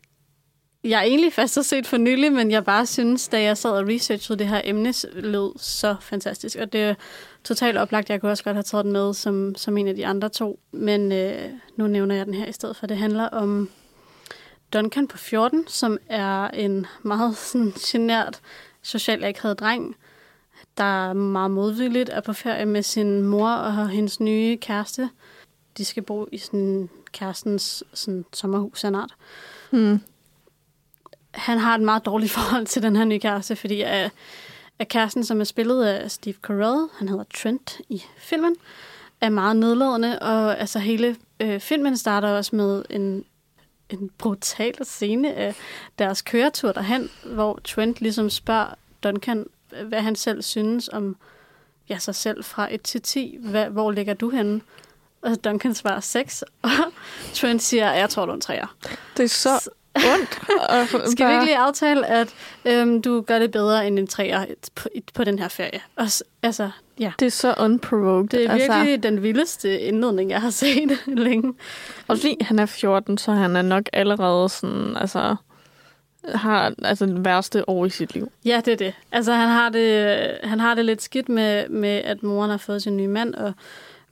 jeg 0.83 1.03
egentlig 1.03 1.33
først 1.33 1.55
har 1.55 1.61
set 1.61 1.87
for 1.87 1.97
nylig, 1.97 2.31
men 2.31 2.51
jeg 2.51 2.65
bare 2.65 2.85
synes, 2.85 3.27
da 3.27 3.41
jeg 3.41 3.57
sad 3.57 3.71
og 3.71 3.87
researchede 3.87 4.39
det 4.39 4.47
her 4.47 4.61
emne, 4.63 4.93
lød 5.13 5.59
så 5.59 5.95
fantastisk. 6.01 6.57
Og 6.57 6.73
det 6.73 6.81
er 6.81 6.95
totalt 7.43 7.77
oplagt. 7.77 8.09
Jeg 8.09 8.21
kunne 8.21 8.31
også 8.31 8.43
godt 8.43 8.55
have 8.55 8.63
taget 8.63 8.85
den 8.85 8.93
med 8.93 9.13
som, 9.13 9.55
som 9.55 9.77
en 9.77 9.87
af 9.87 9.95
de 9.95 10.07
andre 10.07 10.29
to. 10.29 10.59
Men 10.71 11.11
øh, 11.11 11.49
nu 11.75 11.87
nævner 11.87 12.15
jeg 12.15 12.25
den 12.25 12.33
her 12.33 12.45
i 12.45 12.51
stedet 12.51 12.75
for. 12.75 12.87
Det 12.87 12.97
handler 12.97 13.29
om 13.29 13.69
Duncan 14.73 15.07
på 15.07 15.17
14, 15.17 15.67
som 15.67 15.97
er 16.09 16.47
en 16.47 16.85
meget 17.03 17.37
sådan, 17.37 17.73
genert, 17.79 18.39
socialt 18.81 19.25
akavet 19.25 19.59
dreng, 19.59 19.95
der 20.77 21.09
er 21.09 21.13
meget 21.13 21.51
modvilligt 21.51 22.09
er 22.09 22.21
på 22.21 22.33
ferie 22.33 22.65
med 22.65 22.83
sin 22.83 23.21
mor 23.21 23.49
og 23.49 23.89
hendes 23.89 24.19
nye 24.19 24.57
kæreste. 24.57 25.09
De 25.77 25.85
skal 25.85 26.03
bo 26.03 26.27
i 26.31 26.37
sådan 26.37 26.89
kærestens 27.11 27.83
sådan, 27.93 28.25
sommerhus 28.33 28.83
af 28.83 28.87
en 28.87 28.95
art 28.95 29.15
Hmm. 29.71 29.99
han 31.31 31.57
har 31.57 31.75
et 31.75 31.81
meget 31.81 32.05
dårligt 32.05 32.31
forhold 32.37 32.65
til 32.65 32.83
den 32.83 32.95
her 32.95 33.05
nye 33.05 33.19
kæreste, 33.19 33.55
fordi 33.55 33.81
at, 33.81 34.11
at 34.79 34.87
kæresten, 34.87 35.25
som 35.25 35.39
er 35.39 35.43
spillet 35.43 35.83
af 35.83 36.11
Steve 36.11 36.35
Carell, 36.41 36.87
han 36.97 37.09
hedder 37.09 37.23
Trent 37.35 37.81
i 37.89 38.03
filmen, 38.17 38.55
er 39.21 39.29
meget 39.29 39.55
nedladende, 39.55 40.19
og 40.19 40.59
altså 40.59 40.79
hele 40.79 41.15
øh, 41.39 41.59
filmen 41.59 41.97
starter 41.97 42.29
også 42.29 42.55
med 42.55 42.83
en, 42.89 43.25
en 43.89 44.09
brutal 44.17 44.85
scene 44.85 45.33
af 45.33 45.55
deres 45.99 46.21
køretur 46.21 46.71
derhen, 46.71 47.09
hvor 47.25 47.59
Trent 47.63 48.01
ligesom 48.01 48.29
spørger 48.29 48.73
Duncan, 49.03 49.45
hvad 49.87 50.01
han 50.01 50.15
selv 50.15 50.41
synes 50.41 50.89
om 50.93 51.15
ja, 51.89 51.97
sig 51.97 52.15
selv 52.15 52.43
fra 52.43 52.73
1 52.73 52.81
til 52.81 53.01
10. 53.01 53.37
Hvad, 53.39 53.65
hvor 53.65 53.91
ligger 53.91 54.13
du 54.13 54.29
henne? 54.29 54.61
Og 55.21 55.43
Duncan 55.43 55.73
svarer 55.73 55.99
6, 55.99 56.43
og 56.61 56.69
Trent 57.33 57.63
siger, 57.63 57.93
jeg 57.93 58.09
tror, 58.09 58.25
du 58.25 58.31
er 58.31 58.35
en 58.35 58.41
træer. 58.41 58.75
Det 59.17 59.23
er 59.23 59.27
så 59.27 59.69
ondt. 59.95 61.11
Skal 61.11 61.27
vi 61.27 61.33
ikke 61.33 61.45
lige 61.45 61.57
aftale, 61.57 62.05
at 62.05 62.33
øhm, 62.65 63.01
du 63.01 63.21
gør 63.21 63.39
det 63.39 63.51
bedre 63.51 63.87
end 63.87 63.99
en 63.99 64.07
træer 64.07 64.45
på, 64.75 64.89
på 65.13 65.23
den 65.23 65.39
her 65.39 65.47
ferie? 65.47 65.81
Og, 65.95 66.07
altså, 66.43 66.69
ja. 66.99 67.11
Det 67.19 67.25
er 67.25 67.31
så 67.31 67.55
unprovoked. 67.59 68.29
Det 68.29 68.45
er 68.45 68.51
altså. 68.51 68.73
virkelig 68.73 69.03
den 69.03 69.23
vildeste 69.23 69.79
indledning, 69.79 70.29
jeg 70.29 70.41
har 70.41 70.49
set 70.63 70.99
længe. 71.07 71.53
Og 72.07 72.17
fordi 72.17 72.37
han 72.41 72.59
er 72.59 72.65
14, 72.65 73.17
så 73.17 73.31
han 73.31 73.55
er 73.55 73.61
nok 73.61 73.89
allerede 73.93 74.49
sådan, 74.49 74.97
altså, 74.97 75.35
har 76.27 76.73
altså 76.83 77.05
den 77.05 77.25
værste 77.25 77.69
år 77.69 77.85
i 77.85 77.89
sit 77.89 78.13
liv. 78.13 78.31
Ja, 78.45 78.61
det 78.65 78.71
er 78.71 78.77
det. 78.77 78.93
Altså, 79.11 79.33
han 79.33 79.47
har 79.47 79.69
det, 79.69 80.37
han 80.43 80.59
har 80.59 80.75
det 80.75 80.85
lidt 80.85 81.01
skidt 81.01 81.29
med, 81.29 81.69
med, 81.69 81.89
at 81.89 82.23
moren 82.23 82.49
har 82.49 82.57
fået 82.57 82.81
sin 82.81 82.97
nye 82.97 83.07
mand, 83.07 83.35
og 83.35 83.53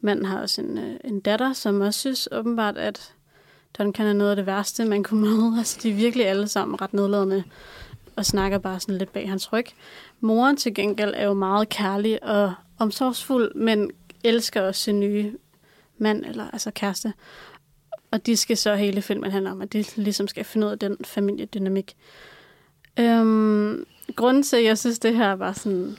manden 0.01 0.25
har 0.25 0.41
også 0.41 0.61
en, 0.61 0.77
øh, 0.77 0.95
en 1.03 1.19
datter, 1.19 1.53
som 1.53 1.81
også 1.81 1.99
synes 1.99 2.29
åbenbart, 2.31 2.77
at 2.77 3.13
Duncan 3.77 4.07
er 4.07 4.13
noget 4.13 4.31
af 4.31 4.35
det 4.35 4.45
værste, 4.45 4.85
man 4.85 5.03
kunne 5.03 5.21
møde. 5.21 5.53
Altså, 5.57 5.79
de 5.83 5.89
er 5.89 5.93
virkelig 5.93 6.27
alle 6.27 6.47
sammen 6.47 6.81
ret 6.81 6.93
nedladende 6.93 7.43
og 8.15 8.25
snakker 8.25 8.57
bare 8.57 8.79
sådan 8.79 8.97
lidt 8.97 9.13
bag 9.13 9.29
hans 9.29 9.53
ryg. 9.53 9.65
Moren 10.19 10.57
til 10.57 10.73
gengæld 10.73 11.13
er 11.15 11.25
jo 11.25 11.33
meget 11.33 11.69
kærlig 11.69 12.23
og 12.23 12.53
omsorgsfuld, 12.79 13.55
men 13.55 13.91
elsker 14.23 14.61
også 14.61 14.81
sin 14.81 14.99
nye 14.99 15.37
mand, 15.97 16.25
eller 16.25 16.49
altså 16.53 16.71
kæreste. 16.71 17.13
Og 18.11 18.25
de 18.25 18.37
skal 18.37 18.57
så 18.57 18.75
hele 18.75 19.01
filmen 19.01 19.31
handle 19.31 19.51
om, 19.51 19.61
at 19.61 19.73
de 19.73 19.85
ligesom 19.95 20.27
skal 20.27 20.43
finde 20.45 20.67
ud 20.67 20.71
af 20.71 20.79
den 20.79 20.97
familiedynamik. 21.05 21.95
Øhm, 22.99 23.85
grunden 24.15 24.43
til, 24.43 24.55
at 24.57 24.63
jeg 24.63 24.77
synes, 24.77 24.99
det 24.99 25.15
her 25.15 25.31
var 25.33 25.53
sådan... 25.53 25.97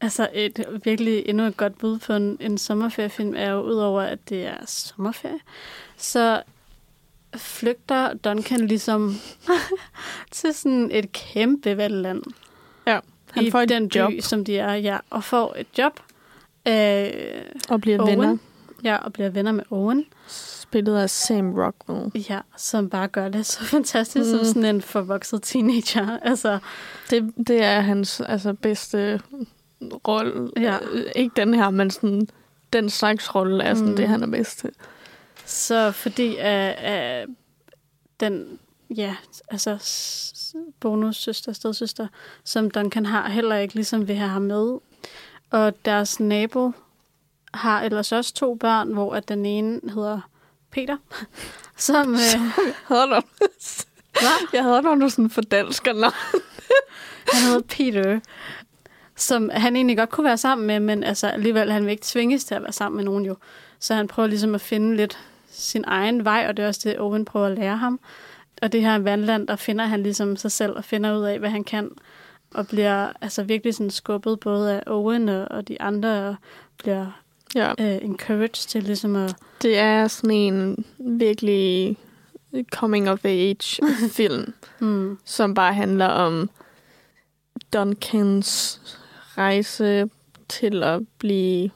Altså 0.00 0.28
et 0.32 0.64
virkelig 0.84 1.22
endnu 1.28 1.44
et 1.44 1.56
godt 1.56 1.78
bud 1.78 1.98
på 1.98 2.12
en, 2.12 2.36
en 2.40 2.58
sommerferiefilm, 2.58 3.34
er 3.36 3.50
jo 3.50 3.60
udover, 3.62 4.02
at 4.02 4.18
det 4.28 4.46
er 4.46 4.56
sommerferie, 4.66 5.38
så 5.96 6.42
flygter 7.36 8.14
Duncan 8.14 8.66
ligesom 8.66 9.14
til 10.30 10.54
sådan 10.54 10.90
et 10.92 11.12
kæmpe 11.12 11.76
valgland. 11.76 12.22
Ja, 12.86 12.98
han 13.30 13.50
får 13.50 13.64
den 13.64 13.88
by, 13.88 13.96
job. 13.96 14.12
som 14.20 14.44
de 14.44 14.58
er, 14.58 14.74
ja, 14.74 14.98
og 15.10 15.24
får 15.24 15.54
et 15.58 15.66
job. 15.78 16.00
Øh, 16.68 17.10
Og 17.68 17.80
bliver 17.80 17.98
Owen. 18.00 18.10
venner. 18.20 18.36
Ja, 18.84 18.96
og 18.96 19.12
bliver 19.12 19.28
venner 19.28 19.52
med 19.52 19.64
Owen. 19.70 20.04
Spillet 20.72 20.96
af 20.96 21.10
Sam 21.10 21.54
Rockwell. 21.54 22.26
Ja, 22.30 22.40
som 22.56 22.90
bare 22.90 23.08
gør 23.08 23.28
det 23.28 23.46
så 23.46 23.64
fantastisk 23.76 24.32
mm. 24.32 24.38
som 24.38 24.44
sådan 24.44 24.64
en 24.64 24.82
forvokset 24.82 25.42
teenager. 25.42 26.18
Altså, 26.22 26.58
Det, 27.10 27.32
det 27.46 27.62
er 27.62 27.80
hans 27.80 28.20
altså, 28.20 28.52
bedste 28.52 29.20
rolle. 30.08 30.50
Ja. 30.56 30.78
Øh, 30.92 31.04
Ikke 31.16 31.32
den 31.36 31.54
her, 31.54 31.70
men 31.70 31.90
sådan, 31.90 32.28
den 32.72 32.90
slags 32.90 33.34
rolle 33.34 33.64
er 33.64 33.74
sådan 33.74 33.90
Mm. 33.90 33.96
det, 33.96 34.08
han 34.08 34.22
er 34.22 34.26
bedst 34.26 34.58
til. 34.58 34.70
Så 35.46 35.90
fordi 35.92 36.36
at, 36.36 36.74
at 36.78 37.28
den, 38.20 38.58
ja, 38.96 39.16
altså 39.50 39.78
bonussøster, 40.80 41.52
stedsøster, 41.52 42.06
som 42.44 42.70
Duncan 42.70 43.06
har, 43.06 43.28
heller 43.28 43.56
ikke 43.56 43.74
ligesom 43.74 44.08
vil 44.08 44.16
have 44.16 44.30
ham 44.30 44.42
med. 44.42 44.78
Og 45.50 45.84
deres 45.84 46.20
nabo 46.20 46.72
har 47.54 47.82
ellers 47.82 48.12
også 48.12 48.34
to 48.34 48.54
børn, 48.54 48.92
hvor 48.92 49.14
at 49.14 49.28
den 49.28 49.46
ene 49.46 49.80
hedder 49.94 50.20
Peter, 50.72 50.96
som... 51.76 52.14
Øh, 52.14 52.40
Havde 52.86 53.06
du? 53.06 53.20
Jeg 54.52 54.62
havde 54.62 54.82
noget 54.82 55.12
sådan 55.12 55.30
for 55.30 55.40
dansk 55.40 55.86
han 57.32 57.42
hedder 57.46 57.60
Peter, 57.68 58.20
som 59.16 59.50
han 59.52 59.76
egentlig 59.76 59.96
godt 59.96 60.10
kunne 60.10 60.24
være 60.24 60.38
sammen 60.38 60.66
med, 60.66 60.80
men 60.80 61.04
altså 61.04 61.26
alligevel, 61.26 61.72
han 61.72 61.84
vil 61.84 61.90
ikke 61.90 62.04
tvinges 62.06 62.44
til 62.44 62.54
at 62.54 62.62
være 62.62 62.72
sammen 62.72 62.96
med 62.96 63.04
nogen 63.04 63.24
jo. 63.24 63.36
Så 63.78 63.94
han 63.94 64.08
prøver 64.08 64.28
ligesom 64.28 64.54
at 64.54 64.60
finde 64.60 64.96
lidt 64.96 65.18
sin 65.50 65.84
egen 65.86 66.24
vej, 66.24 66.46
og 66.48 66.56
det 66.56 66.62
er 66.62 66.68
også 66.68 66.80
det, 66.84 67.00
Owen 67.00 67.24
prøver 67.24 67.46
at 67.46 67.58
lære 67.58 67.76
ham. 67.76 68.00
Og 68.62 68.72
det 68.72 68.82
her 68.82 68.98
vandland, 68.98 69.46
der 69.48 69.56
finder 69.56 69.84
han 69.84 70.02
ligesom 70.02 70.36
sig 70.36 70.52
selv 70.52 70.72
og 70.76 70.84
finder 70.84 71.18
ud 71.18 71.24
af, 71.24 71.38
hvad 71.38 71.50
han 71.50 71.64
kan, 71.64 71.90
og 72.54 72.66
bliver 72.66 73.12
altså 73.20 73.42
virkelig 73.42 73.74
sådan 73.74 73.90
skubbet 73.90 74.40
både 74.40 74.72
af 74.72 74.82
Owen 74.86 75.28
og, 75.28 75.46
og 75.50 75.68
de 75.68 75.82
andre, 75.82 76.28
og 76.28 76.36
bliver 76.78 77.21
ja. 77.54 77.72
øh, 77.80 77.98
encouraged 78.02 78.68
til 78.68 78.82
ligesom 78.82 79.16
at... 79.16 79.34
Det 79.62 79.78
er 79.78 80.08
sådan 80.08 80.30
en 80.36 80.84
virkelig 80.98 81.96
coming 82.72 83.10
of 83.10 83.24
age 83.24 83.80
film, 84.18 84.52
Mm. 84.80 85.18
som 85.24 85.54
bare 85.54 85.74
handler 85.74 86.06
om 86.06 86.50
Duncans 87.72 88.80
rejse 89.38 90.08
til 90.48 90.82
at 90.82 91.00
blive 91.18 91.70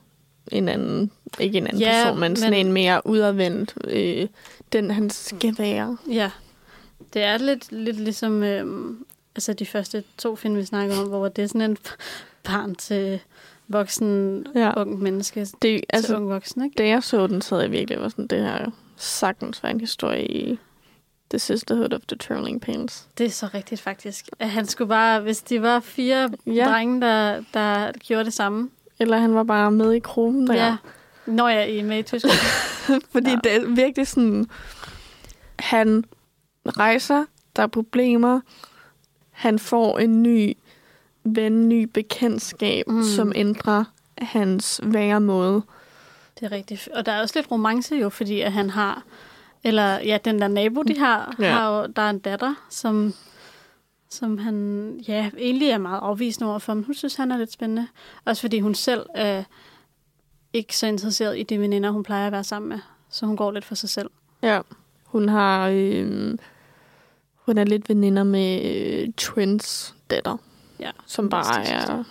en 0.53 0.69
anden, 0.69 1.11
ikke 1.41 1.59
en 1.59 1.67
anden 1.67 1.83
Ja, 1.83 2.03
person, 2.05 2.21
men 2.21 2.37
sådan 2.37 2.51
men- 2.51 2.67
en 2.67 2.73
mere 2.73 3.07
udadvendt, 3.07 3.75
øh, 3.85 4.27
den 4.73 4.91
han 4.91 5.11
skal 5.11 5.55
være. 5.59 5.97
Ja, 6.11 6.31
det 7.15 7.23
er 7.23 7.39
lidt, 7.39 7.73
lidt 7.73 7.97
ligesom 8.01 8.43
øhm, 8.43 9.05
altså 9.37 9.53
de 9.53 9.67
første 9.67 10.05
to 10.19 10.37
film, 10.37 10.57
vi 10.57 10.65
snakker 10.65 10.97
om, 10.97 11.09
hvor 11.09 11.29
det 11.29 11.45
er 11.45 11.49
sådan 11.49 11.71
en 11.71 11.77
barn 12.45 12.75
til 12.75 13.21
voksen, 13.69 14.47
Ja. 14.55 14.73
ung 14.81 15.03
menneske 15.03 15.41
Det, 15.41 15.59
til 15.63 15.83
altså, 15.91 16.17
ung 16.17 16.29
voksen, 16.29 16.65
ikke? 16.65 16.75
da 16.79 16.87
jeg 16.89 17.03
så 17.03 17.27
den, 17.27 17.43
så 17.43 17.55
havde 17.55 17.65
jeg 17.65 17.73
virkelig 17.73 18.01
var 18.01 18.09
sådan, 18.09 18.27
det 18.27 18.41
her 18.41 18.71
sagtens 18.97 19.63
var 19.63 19.69
en 19.69 19.81
historie 19.81 20.27
i 20.27 20.59
The 21.31 21.39
Sisterhood 21.39 21.93
of 21.93 22.01
the 22.09 22.17
Traveling 22.17 22.61
Pants. 22.61 23.09
Det 23.19 23.27
er 23.27 23.31
så 23.31 23.49
rigtigt, 23.55 23.81
faktisk. 23.81 24.29
At 24.39 24.51
han 24.51 24.67
skulle 24.67 24.89
bare, 24.89 25.21
hvis 25.21 25.43
de 25.43 25.63
var 25.63 25.81
fire 25.81 26.31
Ja. 26.47 26.53
ja. 26.53 26.65
drenge, 26.71 27.01
der, 27.01 27.43
der 27.55 27.93
gjorde 27.93 28.25
det 28.25 28.33
samme. 28.33 28.71
Eller 28.99 29.19
han 29.19 29.35
var 29.35 29.43
bare 29.43 29.71
med 29.71 29.93
i 29.93 29.99
gruppen 29.99 30.47
der. 30.47 30.55
Ja. 30.55 30.77
Når 31.27 31.49
jeg 31.49 31.77
er 31.77 31.85
med 31.85 31.99
i 31.99 32.03
Tyskland. 32.03 32.35
Fordi 33.13 33.31
ja. 33.31 33.39
det 33.45 33.57
er 33.57 33.75
virkelig 33.75 34.07
sådan, 34.07 34.47
han 35.59 36.05
rejser, 36.67 37.25
der 37.57 37.63
er 37.63 37.67
problemer, 37.67 38.41
han 39.31 39.59
får 39.59 39.99
en 39.99 40.23
ny 40.23 40.57
ven, 41.27 41.69
ny 41.69 41.83
bekendtskab, 41.83 42.89
mm. 42.89 42.95
Mm. 42.95 43.03
som 43.03 43.33
ændrer 43.35 43.85
hans 44.19 44.81
væremåde. 44.85 45.63
Det 46.41 46.47
er 46.47 46.53
rigtigt. 46.53 46.89
Og 46.95 47.07
der 47.07 47.13
er 47.13 47.21
også 47.21 47.39
lidt 47.39 47.51
romance 47.51 47.95
jo, 47.95 48.09
fordi 48.09 48.41
at 48.41 48.53
han 48.53 48.71
har, 48.71 49.03
eller 49.65 49.99
ja, 50.01 50.19
den 50.25 50.41
der 50.41 50.49
nabo, 50.49 50.83
de 50.83 50.99
har, 50.99 51.35
Ja. 51.39 51.45
ja. 51.47 51.53
har 51.53 51.77
jo, 51.81 51.87
der 51.97 52.03
er 52.03 52.11
en 52.11 52.19
datter, 52.19 52.55
som, 52.71 53.13
som 54.11 54.39
han, 54.39 54.89
ja, 55.09 55.31
egentlig 55.39 55.69
er 55.69 55.79
meget 55.79 56.01
afvisende 56.03 56.51
over 56.51 56.59
for, 56.59 56.75
men 56.75 56.85
hun 56.85 56.95
synes, 56.95 57.15
han 57.15 57.33
er 57.33 57.37
lidt 57.37 57.53
spændende. 57.53 57.87
Også 58.25 58.41
fordi 58.41 58.61
hun 58.61 58.75
selv 58.75 59.07
er 59.15 59.43
ikke 60.53 60.77
så 60.77 60.87
interesseret 60.87 61.39
i 61.39 61.43
de 61.43 61.61
veninder, 61.61 61.91
hun 61.91 62.03
plejer 62.03 62.27
at 62.27 62.33
være 62.33 62.45
sammen 62.45 62.69
med. 62.69 62.79
Så 63.11 63.27
hun 63.27 63.37
går 63.37 63.51
lidt 63.51 63.65
for 63.65 63.75
sig 63.75 63.89
selv. 63.89 64.11
Ja, 64.43 64.61
hun 65.05 65.29
har, 65.29 65.69
øh, 65.69 66.39
hun 67.35 67.59
er 67.59 67.65
lidt 67.65 67.89
veninder 67.89 68.25
med 68.25 68.61
øh, 68.65 69.09
Twins 69.17 69.95
datter, 70.11 70.37
Ja, 70.81 70.91
som 71.07 71.29
bare 71.29 71.65
er, 71.67 72.05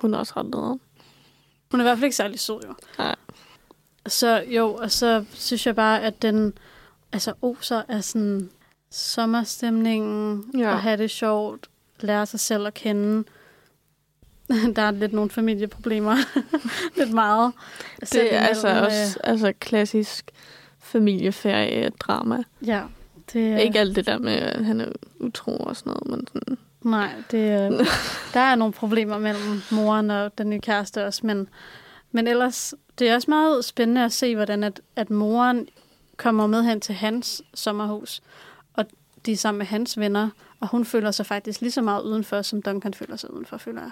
hun 0.00 0.14
er 0.14 0.18
også 0.18 0.32
ret 0.36 0.46
leder. 0.46 0.78
Hun 1.70 1.80
er 1.80 1.84
i 1.84 1.86
hvert 1.86 1.98
fald 1.98 2.04
ikke 2.04 2.16
særlig 2.16 2.40
sød, 2.40 2.60
jo. 2.68 2.74
Nej. 2.98 3.16
Så 4.06 4.44
jo, 4.46 4.74
og 4.74 4.90
så 4.90 5.24
synes 5.32 5.66
jeg 5.66 5.76
bare, 5.76 6.02
at 6.02 6.22
den 6.22 6.52
altså 7.12 7.32
oser 7.42 7.82
af 7.88 8.04
sådan 8.04 8.50
sommerstemningen, 8.90 10.44
Ja. 10.58 10.70
og 10.72 10.80
have 10.82 10.96
det 10.96 11.10
sjovt, 11.10 11.68
lære 12.00 12.26
sig 12.26 12.40
selv 12.40 12.66
at 12.66 12.74
kende. 12.74 13.24
Der 14.76 14.82
er 14.82 14.90
lidt 14.90 15.12
nogle 15.12 15.30
familieproblemer. 15.30 16.16
lidt 16.98 17.12
meget. 17.12 17.52
Det 18.00 18.34
er 18.34 18.40
altså 18.40 18.68
imellem, 18.68 18.86
også 18.86 19.18
altså, 19.24 19.52
klassisk 19.60 20.30
familieferie-drama. 20.78 22.36
Øh, 22.36 22.68
ja, 22.68 22.82
det 23.32 23.52
er... 23.52 23.58
Ikke 23.58 23.78
alt 23.78 23.96
det 23.96 24.06
der 24.06 24.18
med, 24.18 24.32
at 24.32 24.64
han 24.64 24.80
er 24.80 24.88
utro 25.20 25.56
og 25.56 25.76
sådan 25.76 25.90
noget, 25.90 26.06
men 26.18 26.26
sådan... 26.26 26.58
Nej, 26.84 27.14
det, 27.30 27.48
er- 27.50 27.84
der 28.34 28.40
er 28.40 28.54
nogle 28.54 28.74
problemer 28.74 29.18
mellem 29.18 29.60
moren 29.72 30.10
og 30.10 30.38
den 30.38 30.50
nye 30.50 30.60
kæreste 30.60 31.06
også, 31.06 31.26
men, 31.26 31.48
men 32.12 32.26
ellers, 32.28 32.74
det 32.98 33.08
er 33.08 33.14
også 33.14 33.30
meget 33.30 33.64
spændende 33.64 34.04
at 34.04 34.12
se, 34.12 34.34
hvordan 34.36 34.64
at, 34.64 34.80
at 34.96 35.10
moren 35.10 35.68
kommer 36.16 36.46
med 36.46 36.62
hen 36.62 36.80
til 36.80 36.94
hans 36.94 37.42
sommerhus, 37.54 38.20
og 38.74 38.84
de 39.26 39.32
er 39.32 39.36
sammen 39.36 39.58
med 39.58 39.66
hans 39.66 39.98
venner, 39.98 40.28
og 40.60 40.68
hun 40.68 40.84
føler 40.84 41.10
sig 41.10 41.26
faktisk 41.26 41.60
lige 41.60 41.70
så 41.70 41.82
meget 41.82 42.02
udenfor, 42.02 42.42
som 42.42 42.62
Duncan 42.62 42.94
føler 42.94 43.16
sig 43.16 43.32
udenfor, 43.34 43.56
føler 43.56 43.82
jeg. 43.82 43.90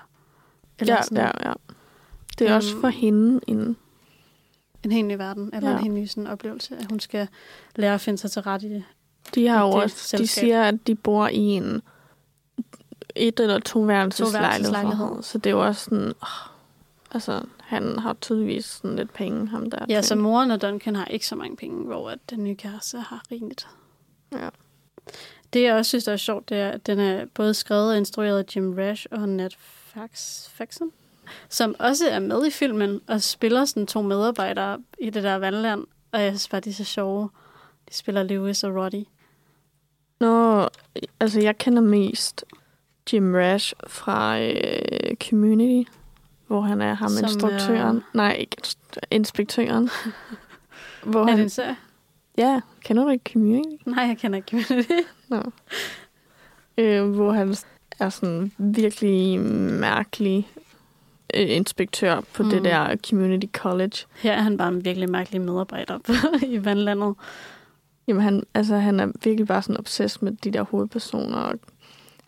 Ja, 0.86 1.02
sådan 1.02 1.18
ja, 1.18 1.48
ja. 1.48 1.52
Det 2.38 2.48
er 2.48 2.54
også 2.54 2.72
Øhm, 2.72 2.80
for 2.80 2.88
hende 2.88 3.40
en... 3.46 3.76
En 4.84 4.92
helt 4.92 5.06
ny 5.06 5.12
verden, 5.16 5.50
eller 5.54 5.70
Ja. 5.70 5.76
en 5.76 5.82
helt 5.82 5.94
ny 5.94 6.06
sådan 6.06 6.26
oplevelse, 6.26 6.76
at 6.76 6.86
hun 6.90 7.00
skal 7.00 7.28
lære 7.76 7.94
at 7.94 8.00
finde 8.00 8.18
sig 8.18 8.30
til 8.30 8.42
ret 8.42 8.62
i 8.62 8.68
det. 8.68 8.84
De 9.34 9.46
har 9.48 9.60
jo 9.66 9.70
også, 9.70 10.16
de 10.16 10.26
siger, 10.26 10.62
at 10.62 10.86
de 10.86 10.94
bor 10.94 11.28
i 11.28 11.38
en 11.38 11.82
et 13.20 13.40
eller 13.40 13.58
to 13.58 13.80
værelses 13.80 14.32
lejlighed. 14.32 14.64
Toværelseslejlighed. 14.64 15.22
Så 15.22 15.38
det 15.38 15.50
er 15.50 15.54
jo 15.54 15.66
også 15.66 15.84
sådan... 15.84 16.14
åh, 16.22 16.54
altså, 17.10 17.42
han 17.58 17.98
har 17.98 18.16
tydeligvis 18.20 18.64
sådan 18.64 18.96
lidt 18.96 19.12
penge, 19.12 19.48
ham 19.48 19.70
der. 19.70 19.86
Ja, 19.88 20.02
så 20.02 20.14
moren 20.14 20.50
og 20.50 20.62
Duncan 20.62 20.96
har 20.96 21.04
ikke 21.04 21.26
så 21.26 21.36
mange 21.36 21.56
penge, 21.56 21.84
hvor 21.84 22.10
at 22.10 22.18
den 22.30 22.44
nye 22.44 22.56
kæreste 22.56 22.98
har 22.98 23.22
rigeligt. 23.32 23.68
Ja. 24.32 24.48
Det, 25.52 25.62
jeg 25.62 25.74
også 25.74 25.88
synes, 25.88 26.04
der 26.04 26.12
er 26.12 26.16
sjovt, 26.16 26.48
det 26.48 26.58
er, 26.58 26.68
at 26.68 26.86
den 26.86 26.98
er 26.98 27.24
både 27.34 27.54
skrevet 27.54 27.90
og 27.90 27.96
instrueret 27.96 28.38
af 28.38 28.56
Jim 28.56 28.74
Rash 28.78 29.06
og 29.10 29.28
Nat 29.28 29.56
Fax, 29.58 30.48
Faxon, 30.48 30.92
som 31.48 31.74
også 31.78 32.08
er 32.08 32.18
med 32.18 32.46
i 32.46 32.50
filmen 32.50 33.00
og 33.06 33.22
spiller 33.22 33.64
sådan 33.64 33.86
to 33.86 34.02
medarbejdere 34.02 34.78
i 34.98 35.10
det 35.10 35.22
der 35.22 35.34
vandland. 35.34 35.86
Og 36.12 36.22
jeg 36.22 36.30
synes 36.30 36.48
bare, 36.48 36.60
de 36.60 36.70
er 36.70 36.74
så 36.74 36.84
sjove. 36.84 37.30
De 37.88 37.94
spiller 37.94 38.22
Lewis 38.22 38.64
og 38.64 38.74
Roddy. 38.74 39.04
Nå, 40.20 40.68
altså 41.20 41.40
jeg 41.40 41.58
kender 41.58 41.82
mest 41.82 42.44
Jim 43.12 43.34
Rash 43.34 43.72
fra 43.86 44.40
øh, 44.40 45.16
Community, 45.28 45.90
hvor 46.46 46.60
han 46.60 46.80
er 46.80 46.94
ham 46.94 47.08
Som 47.10 47.24
instruktøren. 47.24 47.96
er- 47.96 48.00
Nej, 48.14 48.32
ikke 48.40 48.56
inspektøren. 49.10 49.88
hvor 51.04 51.20
Er 51.22 51.28
han, 51.28 51.36
det 51.38 51.42
en 51.42 51.50
serie? 51.50 51.76
Ja, 52.38 52.60
kender 52.84 53.04
du 53.04 53.10
ikke 53.10 53.32
Community? 53.32 53.82
Nej, 53.86 54.04
jeg 54.04 54.18
kender 54.18 54.36
ikke 54.36 54.50
Community. 54.50 54.90
Nå. 55.28 55.42
Øh, 56.78 57.10
hvor 57.10 57.32
han 57.32 57.54
er 58.00 58.08
sådan 58.08 58.52
virkelig 58.58 59.40
mærkelig 59.80 60.48
øh, 61.34 61.50
inspektør 61.50 62.20
på 62.34 62.42
mm. 62.42 62.50
det 62.50 62.64
der 62.64 62.96
Community 63.08 63.46
College. 63.52 63.96
Her 64.16 64.32
er 64.32 64.40
han 64.42 64.56
bare 64.56 64.68
en 64.68 64.84
virkelig 64.84 65.10
mærkelig 65.10 65.40
medarbejder 65.40 65.98
på, 65.98 66.12
i 66.46 66.64
vandlandet. 66.64 67.14
Jamen 68.08 68.22
han, 68.22 68.42
altså, 68.54 68.76
han 68.76 69.00
er 69.00 69.06
virkelig 69.24 69.46
bare 69.46 69.62
sådan 69.62 69.76
obsessed 69.76 70.22
med 70.22 70.32
de 70.32 70.50
der 70.50 70.62
hovedpersoner, 70.62 71.36
og 71.38 71.58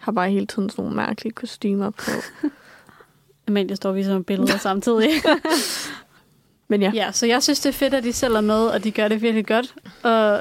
har 0.02 0.12
bare 0.12 0.30
hele 0.30 0.46
tiden 0.46 0.70
sådan 0.70 0.82
nogle 0.84 0.96
mærkelige 0.96 1.32
kostymer 1.32 1.90
på. 1.90 2.10
Amalie 3.48 3.76
står 3.76 3.92
viser 3.92 4.12
mig 4.12 4.26
billeder 4.26 4.58
samtidig. 4.58 5.10
Men 6.68 6.82
ja. 6.82 6.90
Ja, 6.94 7.12
så 7.12 7.26
jeg 7.26 7.42
synes, 7.42 7.60
det 7.60 7.68
er 7.68 7.72
fedt, 7.72 7.94
at 7.94 8.04
de 8.04 8.12
selv 8.12 8.34
er 8.34 8.40
med, 8.40 8.66
og 8.66 8.84
de 8.84 8.90
gør 8.90 9.08
det 9.08 9.22
virkelig 9.22 9.46
godt. 9.46 9.74
Og 10.02 10.40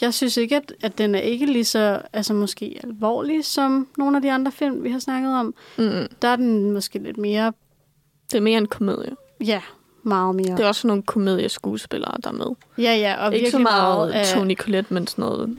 jeg 0.00 0.14
synes 0.14 0.36
ikke, 0.36 0.56
at, 0.56 0.72
at 0.82 0.98
den 0.98 1.14
er 1.14 1.18
ikke 1.20 1.46
lige 1.46 1.64
så 1.64 2.02
altså 2.12 2.34
måske 2.34 2.80
alvorlig 2.84 3.44
som 3.44 3.88
nogle 3.98 4.16
af 4.16 4.22
de 4.22 4.32
andre 4.32 4.52
film, 4.52 4.84
vi 4.84 4.90
har 4.90 4.98
snakket 4.98 5.34
om. 5.34 5.54
Mm. 5.78 6.06
Der 6.22 6.28
er 6.28 6.36
den 6.36 6.70
måske 6.72 6.98
lidt 6.98 7.18
mere, 7.18 7.52
Det 8.30 8.36
er 8.36 8.42
mere 8.42 8.58
en 8.58 8.66
komedie. 8.66 9.16
ja, 9.44 9.60
meget 10.02 10.34
mere. 10.34 10.56
Det 10.56 10.60
er 10.60 10.68
også 10.68 10.86
nogle 10.86 11.02
komedieskuespillere, 11.02 12.14
der 12.24 12.28
er 12.28 12.32
med. 12.32 12.46
Ja, 12.78 12.94
ja, 12.96 13.26
og 13.26 13.34
Ikke 13.34 13.50
så 13.50 13.58
meget, 13.58 13.98
meget 13.98 14.12
af- 14.12 14.26
Tony 14.34 14.56
Collette, 14.56 14.94
men 14.94 15.06
sådan 15.06 15.22
noget. 15.24 15.56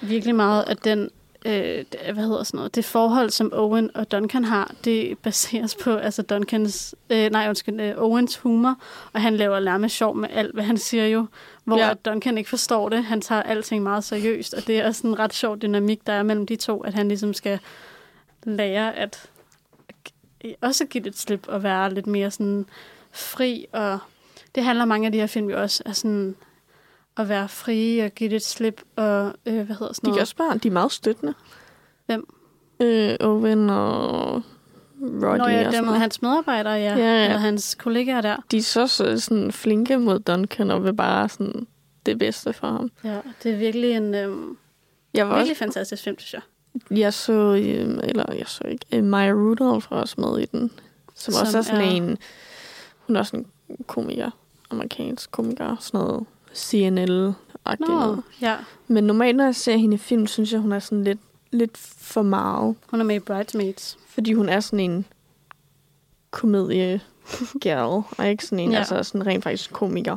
virkelig 0.00 0.34
meget 0.34 0.62
af 0.62 0.76
den, 0.76 1.10
øh, 1.46 1.52
det- 1.52 2.00
hvad 2.12 2.24
hedder 2.24 2.42
sådan 2.42 2.58
noget, 2.58 2.74
det 2.74 2.84
forhold, 2.84 3.30
som 3.30 3.52
Owen 3.54 3.90
og 3.94 4.12
Duncan 4.12 4.44
har, 4.44 4.74
det 4.84 5.18
baseres 5.18 5.74
på 5.82 5.90
altså 5.96 6.22
Duncans, 6.22 6.94
øh, 7.10 7.30
nej 7.30 7.46
undskyld, 7.48 7.80
øh, 7.80 7.94
Owens 7.96 8.36
humor, 8.36 8.76
og 9.12 9.20
han 9.22 9.36
laver 9.36 9.60
nærmest 9.60 9.96
sjov 9.96 10.16
med 10.16 10.28
alt, 10.32 10.54
hvad 10.54 10.64
han 10.64 10.78
siger 10.78 11.06
jo, 11.06 11.26
hvor 11.64 11.78
Ja. 11.78 11.94
Duncan 12.04 12.38
ikke 12.38 12.50
forstår 12.50 12.88
det. 12.88 13.04
Han 13.04 13.20
tager 13.20 13.42
alting 13.42 13.82
meget 13.82 14.04
seriøst, 14.04 14.54
og 14.54 14.66
det 14.66 14.78
er 14.80 14.86
også 14.86 15.06
en 15.06 15.18
ret 15.18 15.34
sjov 15.34 15.58
dynamik, 15.58 16.06
der 16.06 16.12
er 16.12 16.22
mellem 16.22 16.46
de 16.46 16.56
to, 16.56 16.80
at 16.80 16.94
han 16.94 17.08
ligesom 17.08 17.34
skal 17.34 17.58
lære 18.44 18.96
at 18.96 19.30
også 20.60 20.84
give 20.84 21.04
det 21.04 21.10
et 21.10 21.18
slip 21.18 21.48
og 21.48 21.62
være 21.62 21.94
lidt 21.94 22.06
mere 22.06 22.30
sådan 22.30 22.66
fri, 23.12 23.66
og 23.72 23.98
det 24.54 24.64
handler 24.64 24.84
mange 24.84 25.06
af 25.06 25.12
de 25.12 25.18
her 25.18 25.26
film 25.26 25.50
jo 25.50 25.62
også 25.62 25.82
af 25.86 25.96
sådan 25.96 26.34
at 27.18 27.28
være 27.28 27.48
fri 27.48 27.98
og 27.98 28.10
give 28.10 28.30
det 28.30 28.36
et 28.36 28.44
slip, 28.44 28.82
og 28.96 29.32
øh, 29.46 29.54
hvad 29.54 29.76
hedder 29.76 29.92
sådan 29.92 29.94
De, 29.94 30.00
kan 30.02 30.10
noget? 30.10 30.20
også 30.20 30.36
bare, 30.36 30.58
de 30.58 30.68
er 30.68 30.72
meget 30.72 30.92
støttende. 30.92 31.34
Hvem? 32.06 32.26
Øh, 32.80 33.16
Owen 33.20 33.70
og 33.70 34.42
Roddy 35.02 35.38
Nå 35.38 35.44
og 35.44 35.50
ja, 35.50 35.58
sådan 35.64 35.72
dem, 35.74 35.84
noget. 35.84 36.00
hans 36.00 36.22
medarbejdere, 36.22 36.72
ja. 36.72 36.96
Ja, 36.96 36.96
ja. 36.98 37.24
Eller 37.24 37.36
hans 37.38 37.74
kollegaer 37.74 38.20
der. 38.20 38.36
De 38.50 38.56
er 38.56 38.62
så, 38.62 38.86
så 38.86 39.20
sådan 39.20 39.52
flinke 39.52 39.98
mod 39.98 40.18
Duncan, 40.20 40.70
og 40.70 40.84
vil 40.84 40.94
bare 40.94 41.28
sådan 41.28 41.66
det 42.06 42.18
bedste 42.18 42.52
for 42.52 42.66
ham. 42.66 42.90
Ja, 43.04 43.20
det 43.42 43.52
er 43.52 43.56
virkelig 43.56 43.90
en 43.92 44.14
øhm, 44.14 44.56
Jeg 45.14 45.28
var 45.28 45.34
virkelig 45.34 45.52
også, 45.52 45.58
fantastisk 45.58 46.02
film, 46.04 46.18
synes 46.18 46.32
jeg. 46.34 46.42
jeg 46.98 47.14
så, 47.14 47.32
øh, 47.32 47.98
eller 48.02 48.32
jeg 48.34 48.46
så 48.46 48.64
ikke, 48.68 48.86
øh, 48.92 49.04
Maya 49.04 49.32
Rudolph 49.32 49.90
var 49.90 50.00
også 50.00 50.14
med 50.18 50.38
i 50.38 50.44
den, 50.46 50.70
som, 51.14 51.32
Som 51.34 51.40
også 51.42 51.58
er 51.58 51.62
sådan 51.62 51.80
er- 51.80 51.90
en, 51.90 52.18
hun 53.06 53.16
er 53.16 53.20
også 53.20 53.36
en 53.36 53.46
komiker, 53.86 54.30
amerikansk 54.70 55.30
komiker, 55.30 55.76
sådan 55.80 56.00
noget 56.00 56.26
CNL-agtigt 56.58 57.88
Nå, 57.88 58.00
noget. 58.00 58.22
ja. 58.40 58.56
Men 58.88 59.04
normalt, 59.04 59.36
når 59.36 59.44
jeg 59.44 59.54
ser 59.54 59.76
hende 59.76 59.94
i 59.94 59.98
film, 59.98 60.26
synes 60.26 60.52
jeg, 60.52 60.60
hun 60.60 60.72
er 60.72 60.78
sådan 60.78 61.04
lidt, 61.04 61.20
lidt 61.50 61.78
for 61.98 62.22
meget. 62.22 62.76
Hun 62.90 63.00
er 63.00 63.04
med 63.04 63.16
i 63.16 63.18
Bridesmaids. 63.18 63.98
Fordi 64.08 64.32
hun 64.32 64.48
er 64.48 64.60
sådan 64.60 64.90
en 64.90 65.04
komedie 66.30 67.00
girl, 67.60 68.04
og 68.18 68.28
ikke 68.28 68.44
sådan 68.44 68.58
en, 68.58 68.72
ja. 68.72 68.78
Altså 68.78 69.02
sådan 69.02 69.26
rent 69.26 69.44
faktisk 69.44 69.72
komiker. 69.72 70.16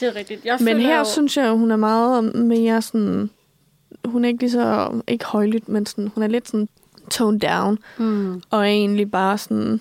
Det 0.00 0.02
er 0.02 0.14
rigtigt. 0.14 0.44
Jeg 0.44 0.58
Men 0.60 0.80
her 0.80 0.98
jo, 0.98 1.04
synes 1.04 1.36
jeg, 1.36 1.50
hun 1.50 1.70
er 1.70 1.76
meget 1.76 2.34
mere 2.34 2.82
sådan... 2.82 3.30
Hun 4.04 4.24
er 4.24 4.28
ikke 4.28 4.40
lige 4.40 4.50
så... 4.50 5.00
Ikke 5.06 5.24
højlydt, 5.24 5.68
men 5.68 5.86
sådan, 5.86 6.08
hun 6.14 6.22
er 6.22 6.26
lidt 6.26 6.48
sådan 6.48 6.68
toned 7.10 7.40
down. 7.40 7.78
Mm. 7.98 8.42
Og 8.50 8.60
er 8.60 8.64
egentlig 8.64 9.10
bare 9.10 9.38
sådan... 9.38 9.80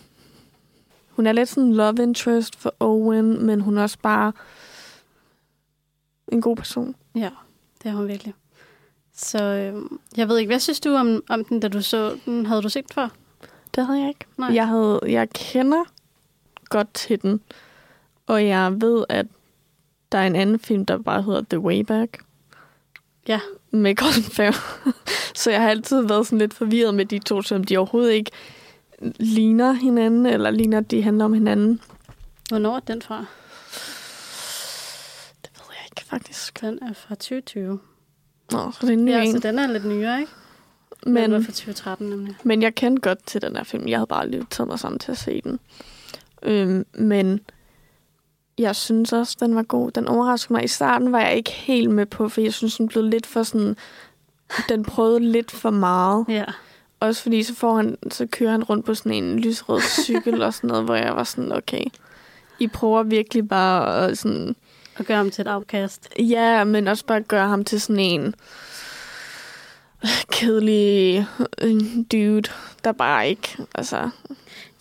Hun 1.10 1.28
er 1.28 1.32
lidt 1.32 1.50
sådan 1.50 1.74
love 1.74 2.04
interest 2.04 2.56
for 2.56 2.74
Owen, 2.80 3.46
men 3.46 3.62
hun 3.62 3.78
er 3.78 3.84
også 3.84 3.98
bare 4.02 4.34
en 6.32 6.42
god 6.42 6.56
person. 6.56 6.96
Ja, 7.16 7.30
det 7.84 7.90
er 7.90 7.96
hun 7.96 8.08
virkelig. 8.08 8.34
Så 9.14 9.44
øhm, 9.44 10.00
jeg 10.18 10.28
ved 10.28 10.38
ikke, 10.38 10.50
hvad 10.50 10.60
synes 10.60 10.80
du 10.80 10.96
om, 10.96 11.24
om 11.30 11.46
den, 11.46 11.60
da 11.60 11.68
du 11.68 11.82
så 11.82 12.18
den? 12.26 12.46
Havde 12.46 12.62
du 12.62 12.70
set 12.70 12.88
den 12.88 12.94
før? 12.94 13.10
Det 13.76 13.86
havde 13.86 14.00
jeg 14.00 14.08
ikke. 14.08 14.26
Nej. 14.38 14.50
Jeg, 14.54 14.68
havde, 14.68 15.00
jeg 15.08 15.30
kender 15.30 15.84
godt 16.66 16.94
til 16.94 17.22
den. 17.22 17.42
Og 18.28 18.48
jeg 18.48 18.82
ved, 18.82 19.06
at 19.10 19.26
der 20.12 20.18
er 20.18 20.28
en 20.28 20.36
anden 20.36 20.60
film, 20.60 20.86
der 20.86 20.98
bare 20.98 21.22
hedder 21.22 21.42
The 21.50 21.60
Way 21.60 21.80
Back. 21.80 22.24
Ja. 23.28 23.40
Med 23.72 23.96
Colin 23.96 24.24
Farrell. 24.24 24.56
Så 25.42 25.52
jeg 25.52 25.62
har 25.62 25.70
altid 25.70 26.02
været 26.02 26.26
sådan 26.26 26.40
lidt 26.40 26.54
forvirret 26.54 26.94
med 26.94 27.06
de 27.06 27.20
to, 27.20 27.42
som 27.42 27.64
de 27.64 27.78
overhovedet 27.78 28.12
ikke 28.12 28.32
ligner 29.20 29.72
hinanden, 29.72 30.26
eller 30.26 30.52
ligner, 30.52 30.78
at 30.78 30.92
de 30.92 31.04
handler 31.04 31.26
om 31.26 31.34
hinanden. 31.34 31.82
Hvornår 32.50 32.76
er 32.76 32.80
den 32.80 33.02
fra? 33.02 33.26
Ikke, 35.92 36.10
faktisk. 36.10 36.62
Den 36.62 36.80
er 36.82 36.94
fra 36.94 37.16
2020. 37.16 37.80
Nå, 38.52 38.72
så 38.72 38.78
det 38.82 38.90
er 38.90 38.94
en 38.94 39.06
ny 39.06 39.10
Ja, 39.12 39.22
en. 39.24 39.32
så 39.32 39.40
den 39.40 39.60
er 39.60 39.68
lidt 39.68 39.86
nyere, 39.86 40.20
ikke? 40.20 40.32
Men- 41.06 41.16
Den 41.24 41.32
var 41.32 41.40
fra 41.40 41.52
2013 41.52 42.10
nemlig. 42.10 42.36
Men 42.44 42.62
jeg 42.62 42.76
kendte 42.76 43.02
godt 43.10 43.26
til 43.26 43.42
den 43.42 43.56
her 43.56 43.64
film. 43.64 43.88
Jeg 43.88 43.98
havde 43.98 44.08
bare 44.08 44.30
lige 44.30 44.46
taget 44.50 44.68
mig 44.68 44.80
sammen 44.80 45.00
til 45.00 45.12
at 45.12 45.18
se 45.18 45.42
den. 45.42 45.60
Øhm, 46.44 46.86
men 46.94 47.40
jeg 48.58 48.76
synes 48.76 49.14
også, 49.14 49.38
den 49.40 49.56
var 49.56 49.64
god. 49.64 49.92
Den 49.92 50.08
overraskede 50.08 50.54
mig. 50.54 50.64
I 50.64 50.68
starten 50.68 51.12
var 51.12 51.20
jeg 51.20 51.36
ikke 51.36 51.52
helt 51.52 51.90
med 51.90 52.06
på, 52.06 52.30
for 52.30 52.42
jeg 52.42 52.54
synes, 52.54 52.76
den 52.78 52.88
blev 52.88 53.04
lidt 53.04 53.26
for 53.26 53.44
sådan... 53.44 53.76
Den 54.70 54.84
prøvede 54.84 55.20
lidt 55.20 55.52
for 55.52 55.70
meget. 55.70 56.26
Ja. 56.30 56.46
Også 57.00 57.22
fordi 57.24 57.44
så, 57.44 57.56
får 57.56 57.76
han, 57.76 57.98
så 58.12 58.28
kører 58.32 58.52
han 58.52 58.64
rundt 58.64 58.86
på 58.86 58.94
sådan 58.94 59.24
en 59.24 59.40
lysrød 59.40 59.82
cykel 59.82 60.42
og 60.42 60.54
sådan 60.54 60.68
noget, 60.68 60.84
hvor 60.84 60.96
jeg 60.96 61.16
var 61.16 61.24
sådan, 61.24 61.52
okay, 61.52 61.84
I 62.60 62.68
prøver 62.68 63.04
virkelig 63.04 63.48
bare 63.48 64.06
at 64.10 64.18
sådan... 64.18 64.56
At 65.02 65.08
gøre 65.08 65.18
ham 65.18 65.32
til 65.32 65.42
et 65.42 65.48
afkast. 65.48 66.10
Ja, 66.20 66.64
men 66.64 66.88
også 66.88 67.06
bare 67.06 67.22
gøre 67.22 67.48
ham 67.48 67.64
til 67.66 67.82
sådan 67.82 68.00
en 68.00 68.36
kedelig 70.32 71.28
øh, 71.62 71.82
dude, 72.12 72.44
der 72.84 72.92
bare 72.92 73.30
ikke, 73.30 73.58
altså... 73.76 74.10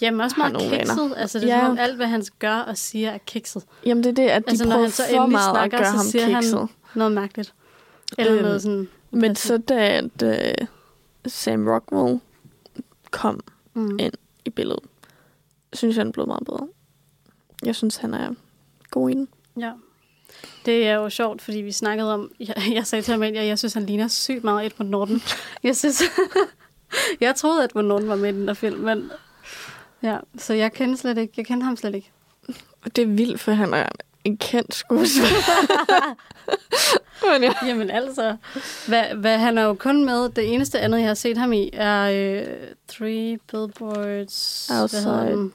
Jamen 0.01 0.21
også 0.21 0.37
meget 0.39 0.57
kikset. 0.57 0.71
venner. 0.71 1.15
Altså, 1.17 1.39
det 1.39 1.51
er 1.51 1.57
Ja. 1.57 1.61
som 1.63 1.71
om 1.71 1.79
alt, 1.79 1.97
hvad 1.97 2.07
han 2.07 2.25
gør 2.39 2.55
og 2.55 2.79
siger, 2.79 3.11
er 3.11 3.19
kikset. 3.19 3.63
Jamen, 3.87 4.05
det 4.05 4.11
er 4.11 4.15
det, 4.15 4.29
at 4.29 4.43
de 4.47 4.51
altså, 4.51 4.65
prøver 4.65 4.89
så 4.89 5.03
for 5.11 5.27
meget 5.27 5.51
snakker, 5.51 5.79
at 5.79 5.85
gøre 5.85 5.93
ham 5.93 6.07
kikset. 6.07 6.59
han 6.59 6.69
noget 6.95 7.13
mærkeligt. 7.13 7.55
Eller 8.19 8.33
Øhm, 8.35 8.43
noget 8.43 8.63
sådan... 8.63 8.89
Men 9.11 9.37
så 9.37 9.59
da, 9.59 10.01
da 10.21 10.53
Sam 11.27 11.69
Rockwell 11.69 12.21
kom 13.11 13.41
mm. 13.75 13.99
ind 13.99 14.13
i 14.45 14.51
billedet, 14.51 14.85
synes 15.73 15.97
jeg, 15.97 16.05
han 16.05 16.13
blev 16.13 16.27
meget 16.27 16.45
bedre. 16.47 16.69
Jeg 17.65 17.75
synes, 17.77 17.97
han 17.97 18.15
er 18.15 18.31
god 18.91 19.11
i 19.11 19.13
den. 19.15 19.29
Ja. 19.61 19.73
Det 20.66 20.87
er 20.87 20.95
jo 20.95 21.11
sjovt, 21.11 21.43
fordi 21.43 21.59
vi 21.59 21.73
snakkede 21.73 22.15
om... 22.15 22.31
Jeg, 22.41 22.55
jeg 22.74 22.87
sagde 22.87 23.03
til 23.03 23.12
ham, 23.12 23.23
at 23.23 23.35
jeg, 23.35 23.47
jeg 23.47 23.59
synes, 23.59 23.74
han 23.74 23.87
ligner 23.87 24.09
sygt 24.09 24.45
meget 24.45 24.66
Edward 24.66 24.89
Norton. 24.89 25.23
Jeg 25.62 25.77
synes... 25.77 26.03
jeg 27.20 27.37
troede, 27.37 27.65
at 27.65 27.70
Edward 27.70 27.85
Norton 27.85 28.09
var 28.09 28.16
med 28.16 28.28
i 28.28 28.32
den 28.32 28.49
der 28.49 28.55
film, 28.55 28.78
men... 28.78 29.11
Ja, 30.03 30.19
så 30.39 30.55
jeg 30.55 30.73
kender 30.73 30.97
slet 30.97 31.19
ikke. 31.19 31.32
Jeg 31.37 31.47
kender 31.47 31.65
ham 31.65 31.77
slet 31.77 31.95
ikke. 31.95 32.11
Og 32.85 32.97
det 32.97 33.03
er 33.03 33.07
vildt, 33.07 33.41
for 33.41 33.53
han 33.53 33.74
er 33.74 33.87
en 34.24 34.37
kendt 34.37 34.74
skuespiller. 34.74 36.16
Men 37.32 37.43
ja. 37.43 37.53
Jamen 37.66 37.91
altså, 37.91 38.37
hvad, 38.89 39.05
hvad, 39.15 39.39
han 39.39 39.59
er 39.59 39.62
jo 39.62 39.74
kun 39.74 40.05
med, 40.05 40.28
det 40.28 40.55
eneste 40.55 40.81
andet, 40.81 40.99
jeg 40.99 41.07
har 41.07 41.15
set 41.15 41.37
ham 41.37 41.53
i, 41.53 41.70
er 41.73 42.03
øh, 42.03 42.47
Three 42.89 43.39
Billboards... 43.51 44.70
Outside. 44.81 45.51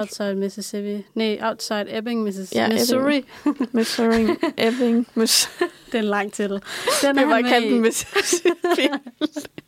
Outside 0.00 0.34
Mississippi. 0.34 1.06
Nej, 1.14 1.38
Outside 1.42 1.98
Ebbing, 1.98 2.28
Missis- 2.28 2.52
Ja, 2.54 2.68
Missouri. 2.68 3.24
Missouri. 3.72 4.36
Ebbing. 4.56 5.06
Miss... 5.14 5.48
det 5.86 5.94
er 5.94 5.98
en 5.98 6.04
lang 6.04 6.32
titel. 6.32 6.62
Den 7.02 7.18
er 7.18 7.22
er 7.24 7.28
bare 7.28 7.42
kaldt 7.42 7.70
den 7.72 7.80
Mississippi. 7.80 8.88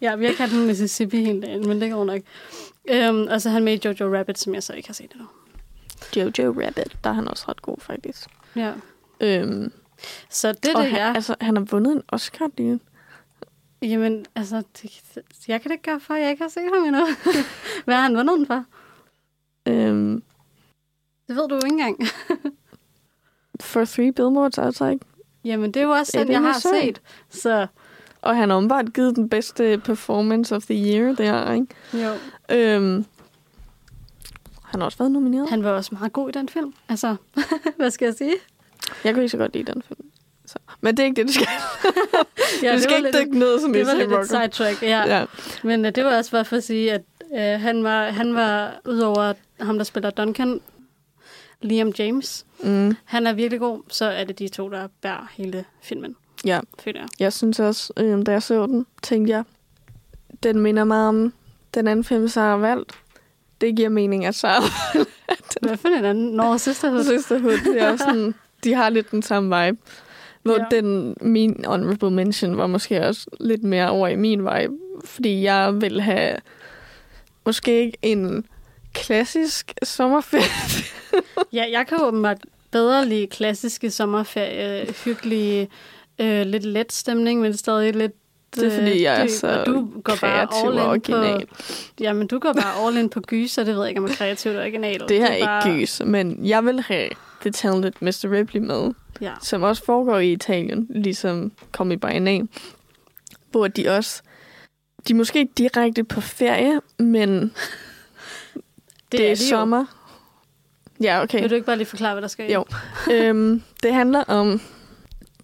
Ja, 0.00 0.16
vi 0.16 0.26
har 0.26 0.32
kaldt 0.32 0.52
den 0.52 0.66
Mississippi 0.66 1.24
hele 1.24 1.40
dagen, 1.42 1.68
men 1.68 1.80
det 1.80 1.90
går 1.92 2.04
nok. 2.04 2.20
Øhm, 2.88 3.26
og 3.30 3.40
så 3.42 3.48
er 3.48 3.52
han 3.52 3.64
med 3.64 3.72
i 3.72 3.80
Jojo 3.88 4.16
Rabbit, 4.18 4.38
som 4.38 4.54
jeg 4.54 4.62
så 4.62 4.72
ikke 4.72 4.88
har 4.88 4.94
set 4.94 5.12
endnu. 5.12 5.26
Jojo 6.16 6.50
Rabbit, 6.62 6.96
der 7.04 7.10
er 7.10 7.14
han 7.14 7.28
også 7.28 7.44
ret 7.48 7.62
god, 7.62 7.76
faktisk. 7.80 8.28
Ja. 8.56 8.72
Øm, 9.20 9.72
Så 10.30 10.52
det 10.52 10.64
er 10.70 10.72
det, 10.80 10.86
han, 10.90 10.96
jeg... 11.00 11.12
altså, 11.14 11.34
han 11.40 11.56
har 11.56 11.64
vundet 11.64 11.92
en 11.92 12.02
Oscar 12.08 12.50
lige. 12.58 12.80
Jamen, 13.82 14.26
altså, 14.36 14.62
det, 14.82 15.00
jeg 15.48 15.62
kan 15.62 15.68
det 15.68 15.74
ikke 15.74 15.84
gøre 15.90 16.00
for, 16.00 16.14
at 16.14 16.22
jeg 16.22 16.30
ikke 16.30 16.42
har 16.42 16.50
set 16.50 16.70
ham 16.74 16.84
endnu. 16.84 17.06
Hvad 17.84 17.94
har 17.94 18.02
han 18.02 18.16
vundet 18.16 18.38
den 18.38 18.46
for? 18.46 18.64
Øhm, 19.68 20.22
Det 21.28 21.36
ved 21.36 21.48
du 21.48 21.54
jo 21.54 21.60
ikke 21.64 21.68
engang. 21.68 21.98
for 23.60 23.84
Three 23.84 24.12
Billboards 24.12 24.58
Outside. 24.58 24.98
Jamen, 25.44 25.72
det 25.72 25.80
er 25.80 25.84
jo 25.84 25.90
også 25.90 26.18
den, 26.18 26.30
jeg 26.30 26.40
har 26.40 26.54
Missouri. 26.54 26.80
set. 26.80 27.00
Så 27.30 27.66
Og 28.22 28.36
han 28.36 28.50
har 28.50 28.56
åbenbart 28.56 28.92
givet 28.94 29.16
den 29.16 29.28
bedste 29.28 29.78
performance 29.84 30.56
of 30.56 30.62
the 30.62 30.74
year, 30.74 31.14
det 31.14 31.26
her, 31.26 31.52
ikke? 31.52 31.66
jo. 31.94 32.10
Øhm, 32.56 33.04
han 34.64 34.80
har 34.80 34.84
også 34.84 34.98
været 34.98 35.12
nomineret. 35.12 35.48
Han 35.50 35.64
var 35.64 35.70
også 35.70 35.90
meget 35.94 36.12
god 36.12 36.28
i 36.28 36.32
den 36.32 36.48
film. 36.48 36.74
Altså, 36.88 37.16
hvad 37.76 37.90
skal 37.90 38.06
jeg 38.06 38.14
sige? 38.14 38.34
Jeg 39.04 39.14
kunne 39.14 39.22
ikke 39.22 39.30
så 39.30 39.36
godt 39.36 39.52
lide 39.54 39.72
den 39.72 39.82
film. 39.82 40.00
Så. 40.46 40.58
Men 40.80 40.96
det 40.96 41.02
er 41.02 41.06
ikke 41.06 41.16
det, 41.16 41.26
du 41.28 41.32
skal. 41.32 41.46
Ja, 42.62 42.74
du 42.76 42.80
skal 42.80 42.96
ikke 42.96 43.18
dykke 43.18 43.30
et- 43.32 43.38
ned 43.38 43.60
som 43.60 43.72
Det 43.72 43.86
var 43.86 43.94
lidt 43.94 44.12
et 44.12 44.28
sidetrack, 44.28 44.82
ja. 44.82 44.88
Ja. 44.88 45.18
ja. 45.18 45.24
Men 45.64 45.84
uh, 45.84 45.90
det 45.90 46.04
var 46.04 46.16
også 46.16 46.30
bare 46.30 46.44
for 46.44 46.56
at 46.56 46.64
sige, 46.64 46.92
at 46.92 47.02
uh, 47.30 47.62
han, 47.62 47.84
var, 47.84 48.10
han 48.10 48.34
var, 48.34 48.80
udover 48.86 49.32
ham, 49.60 49.76
der 49.76 49.84
spiller 49.84 50.10
Duncan, 50.10 50.60
Liam 51.62 51.92
James, 51.98 52.46
Mm. 52.64 52.96
han 53.04 53.26
er 53.26 53.32
virkelig 53.32 53.60
god, 53.60 53.82
så 53.88 54.04
er 54.04 54.24
det 54.24 54.38
de 54.38 54.48
to, 54.48 54.68
der 54.68 54.88
bærer 55.02 55.30
hele 55.32 55.64
filmen, 55.82 56.16
Ja, 56.44 56.60
føler 56.78 57.00
jeg. 57.00 57.08
jeg 57.20 57.32
synes 57.32 57.60
også, 57.60 57.92
øhm, 57.96 58.22
da 58.24 58.32
jeg 58.32 58.42
så 58.42 58.66
den, 58.66 58.86
tænkte 59.02 59.30
jeg, 59.32 59.44
den 60.42 60.58
minder 60.60 60.84
meget 60.84 61.08
om 61.08 61.32
den 61.74 61.86
anden 61.86 62.04
film, 62.04 62.28
Sarah 62.28 62.50
har 62.60 62.68
valgt. 62.68 62.92
Det 63.60 63.76
giver 63.76 63.88
mening, 63.88 64.24
at 64.24 64.34
Sarah 64.34 64.62
Hvad 65.62 65.76
for 65.76 65.88
en 65.88 66.04
anden? 66.04 66.30
Norge 66.30 66.58
Sisterhood. 66.58 67.04
Sisterhood, 67.04 67.52
det 67.64 67.82
er 67.82 67.90
også 67.92 68.04
sådan, 68.04 68.34
de 68.64 68.74
har 68.74 68.88
lidt 68.90 69.10
den 69.10 69.22
samme 69.22 69.64
vibe. 69.64 69.78
Hvor 70.42 70.58
ja. 70.58 70.66
den, 70.76 71.16
min 71.20 71.64
honorable 71.66 72.10
mention 72.10 72.56
var 72.56 72.66
måske 72.66 73.06
også 73.06 73.26
lidt 73.40 73.62
mere 73.62 73.90
over 73.90 74.08
i 74.08 74.16
min 74.16 74.40
vibe, 74.40 74.74
fordi 75.04 75.42
jeg 75.42 75.80
vil 75.80 76.00
have 76.00 76.36
måske 77.46 77.84
ikke 77.84 77.98
en 78.02 78.46
klassisk 79.02 79.72
sommerferie. 79.82 80.44
Ja, 81.52 81.64
jeg 81.70 81.86
kan 81.86 81.98
åbenbart 82.02 82.36
bedre 82.70 83.06
lide 83.08 83.26
klassiske 83.26 83.90
sommerferie, 83.90 84.86
hyggelige, 85.04 85.68
øh, 86.18 86.46
lidt 86.46 86.64
let 86.64 86.92
stemning, 86.92 87.40
men 87.40 87.56
stadig 87.56 87.94
lidt 87.96 88.12
Det 88.56 88.66
er, 88.66 88.70
fordi 88.70 88.90
øh, 88.90 89.02
jeg 89.02 89.20
er 89.20 89.26
dyb, 89.26 89.30
så 89.30 89.64
du 89.66 89.90
går 90.04 90.16
bare 90.20 90.46
kreativ 90.46 90.68
all 90.68 90.78
og 90.78 90.84
in 90.84 90.90
original. 90.90 91.46
På, 91.46 91.54
jamen, 92.00 92.26
du 92.26 92.38
går 92.38 92.52
bare 92.52 92.86
all 92.86 92.96
in 92.96 93.08
på 93.08 93.20
gyser, 93.20 93.64
det 93.64 93.74
ved 93.74 93.82
jeg 93.82 93.88
ikke, 93.88 94.00
om 94.00 94.04
er 94.06 94.14
kreativt 94.14 94.56
og 94.56 94.62
original. 94.62 95.04
Det 95.08 95.18
her 95.18 95.26
er 95.26 95.34
ikke 95.34 95.46
bare, 95.46 95.78
gys, 95.80 96.00
men 96.04 96.46
jeg 96.46 96.64
vil 96.64 96.80
have 96.80 97.08
The 97.40 97.50
Talented 97.50 97.92
Mr. 98.00 98.32
Ripley 98.32 98.60
med, 98.60 98.90
Ja. 99.20 99.32
som 99.42 99.62
også 99.62 99.84
foregår 99.84 100.18
i 100.18 100.32
Italien, 100.32 100.86
ligesom 100.90 101.52
Kom 101.72 101.92
i 101.92 101.96
by 101.96 102.06
Name, 102.06 102.48
hvor 103.50 103.68
de 103.68 103.88
også, 103.88 104.22
de 105.08 105.12
er 105.12 105.16
måske 105.16 105.38
ikke 105.38 105.52
direkte 105.58 106.04
på 106.04 106.20
ferie, 106.20 106.80
men 106.98 107.52
det, 109.12 109.18
det 109.18 109.20
er, 109.20 109.24
er 109.24 109.30
er 109.30 109.30
jo. 109.30 109.48
sommer. 109.48 109.84
Ja, 111.00 111.22
okay. 111.22 111.40
Vil 111.40 111.50
du 111.50 111.54
ikke 111.54 111.66
bare 111.66 111.76
lige 111.76 111.86
forklare, 111.86 112.14
hvad 112.14 112.22
der 112.22 112.44
i? 112.44 112.52
Jo. 112.52 112.64
øhm, 113.14 113.62
det 113.82 113.94
handler 113.94 114.24
om 114.24 114.60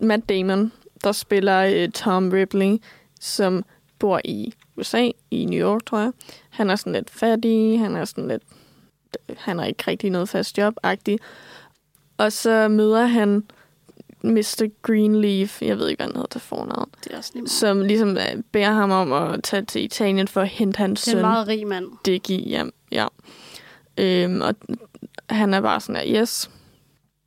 Matt 0.01 0.29
Damon, 0.29 0.73
der 1.05 1.13
spiller 1.13 1.61
øh, 1.61 1.91
Tom 1.91 2.31
Ripley, 2.31 2.79
som 3.21 3.65
bor 3.99 4.21
i 4.25 4.55
USA, 4.77 5.11
i 5.31 5.45
New 5.45 5.61
York, 5.61 5.87
tror 5.87 5.99
jeg. 5.99 6.13
Han 6.51 6.71
er 6.71 6.77
sådan 6.77 6.93
lidt 6.93 7.11
fattig, 7.11 7.81
han 7.81 7.97
er 7.97 8.05
sådan 8.05 8.29
lidt... 8.29 8.43
Han 9.39 9.59
har 9.59 9.67
ikke 9.67 9.85
rigtig 9.87 10.11
noget 10.11 10.29
fast 10.29 10.59
job 10.59 10.75
-agtig. 10.87 11.17
Og 12.19 12.33
så 12.33 12.69
møder 12.69 13.07
han 13.07 13.45
Mr. 14.23 14.71
Greenleaf, 14.83 15.63
jeg 15.63 15.79
ved 15.79 15.89
ikke, 15.89 15.99
hvad 15.99 16.07
han 16.07 16.17
hedder 16.17 16.29
til 16.29 16.41
fornavn, 16.41 16.91
Det 17.05 17.13
er 17.13 17.17
også 17.17 17.31
lige 17.35 17.49
som 17.49 17.81
ligesom 17.81 18.17
øh, 18.17 18.43
beder 18.53 18.73
ham 18.73 18.91
om 18.91 19.13
at 19.13 19.43
tage 19.43 19.65
til 19.65 19.85
Italien 19.85 20.29
for 20.29 20.41
at 20.41 20.49
hente 20.49 20.77
hans 20.79 21.03
Det 21.03 21.09
er 21.09 21.13
en 21.13 21.17
søn. 21.17 21.23
meget 21.23 21.49
rig 21.49 21.67
mand. 21.67 21.87
Dickie, 22.07 22.49
ja. 22.49 22.65
ja. 22.93 23.07
Øhm, 23.99 24.41
og 24.41 24.55
han 25.31 25.55
er 25.55 25.61
bare 25.61 25.81
sådan 25.81 25.97
her, 25.97 26.21
yes, 26.21 26.51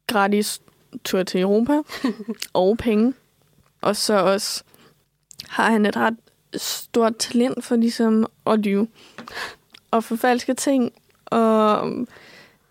gratis 0.07 0.61
tur 1.03 1.23
til 1.23 1.41
Europa, 1.41 1.81
og 2.53 2.77
penge. 2.77 3.13
Og 3.81 3.95
så 3.95 4.13
også 4.13 4.63
har 5.47 5.71
han 5.71 5.85
et 5.85 5.95
ret 5.95 6.15
stort 6.55 7.17
talent 7.17 7.63
for 7.63 7.75
ligesom 7.75 8.25
at 8.45 8.59
lyve. 8.59 8.87
Og 9.91 10.03
forfalske 10.03 10.53
ting, 10.53 10.93
og 11.25 11.91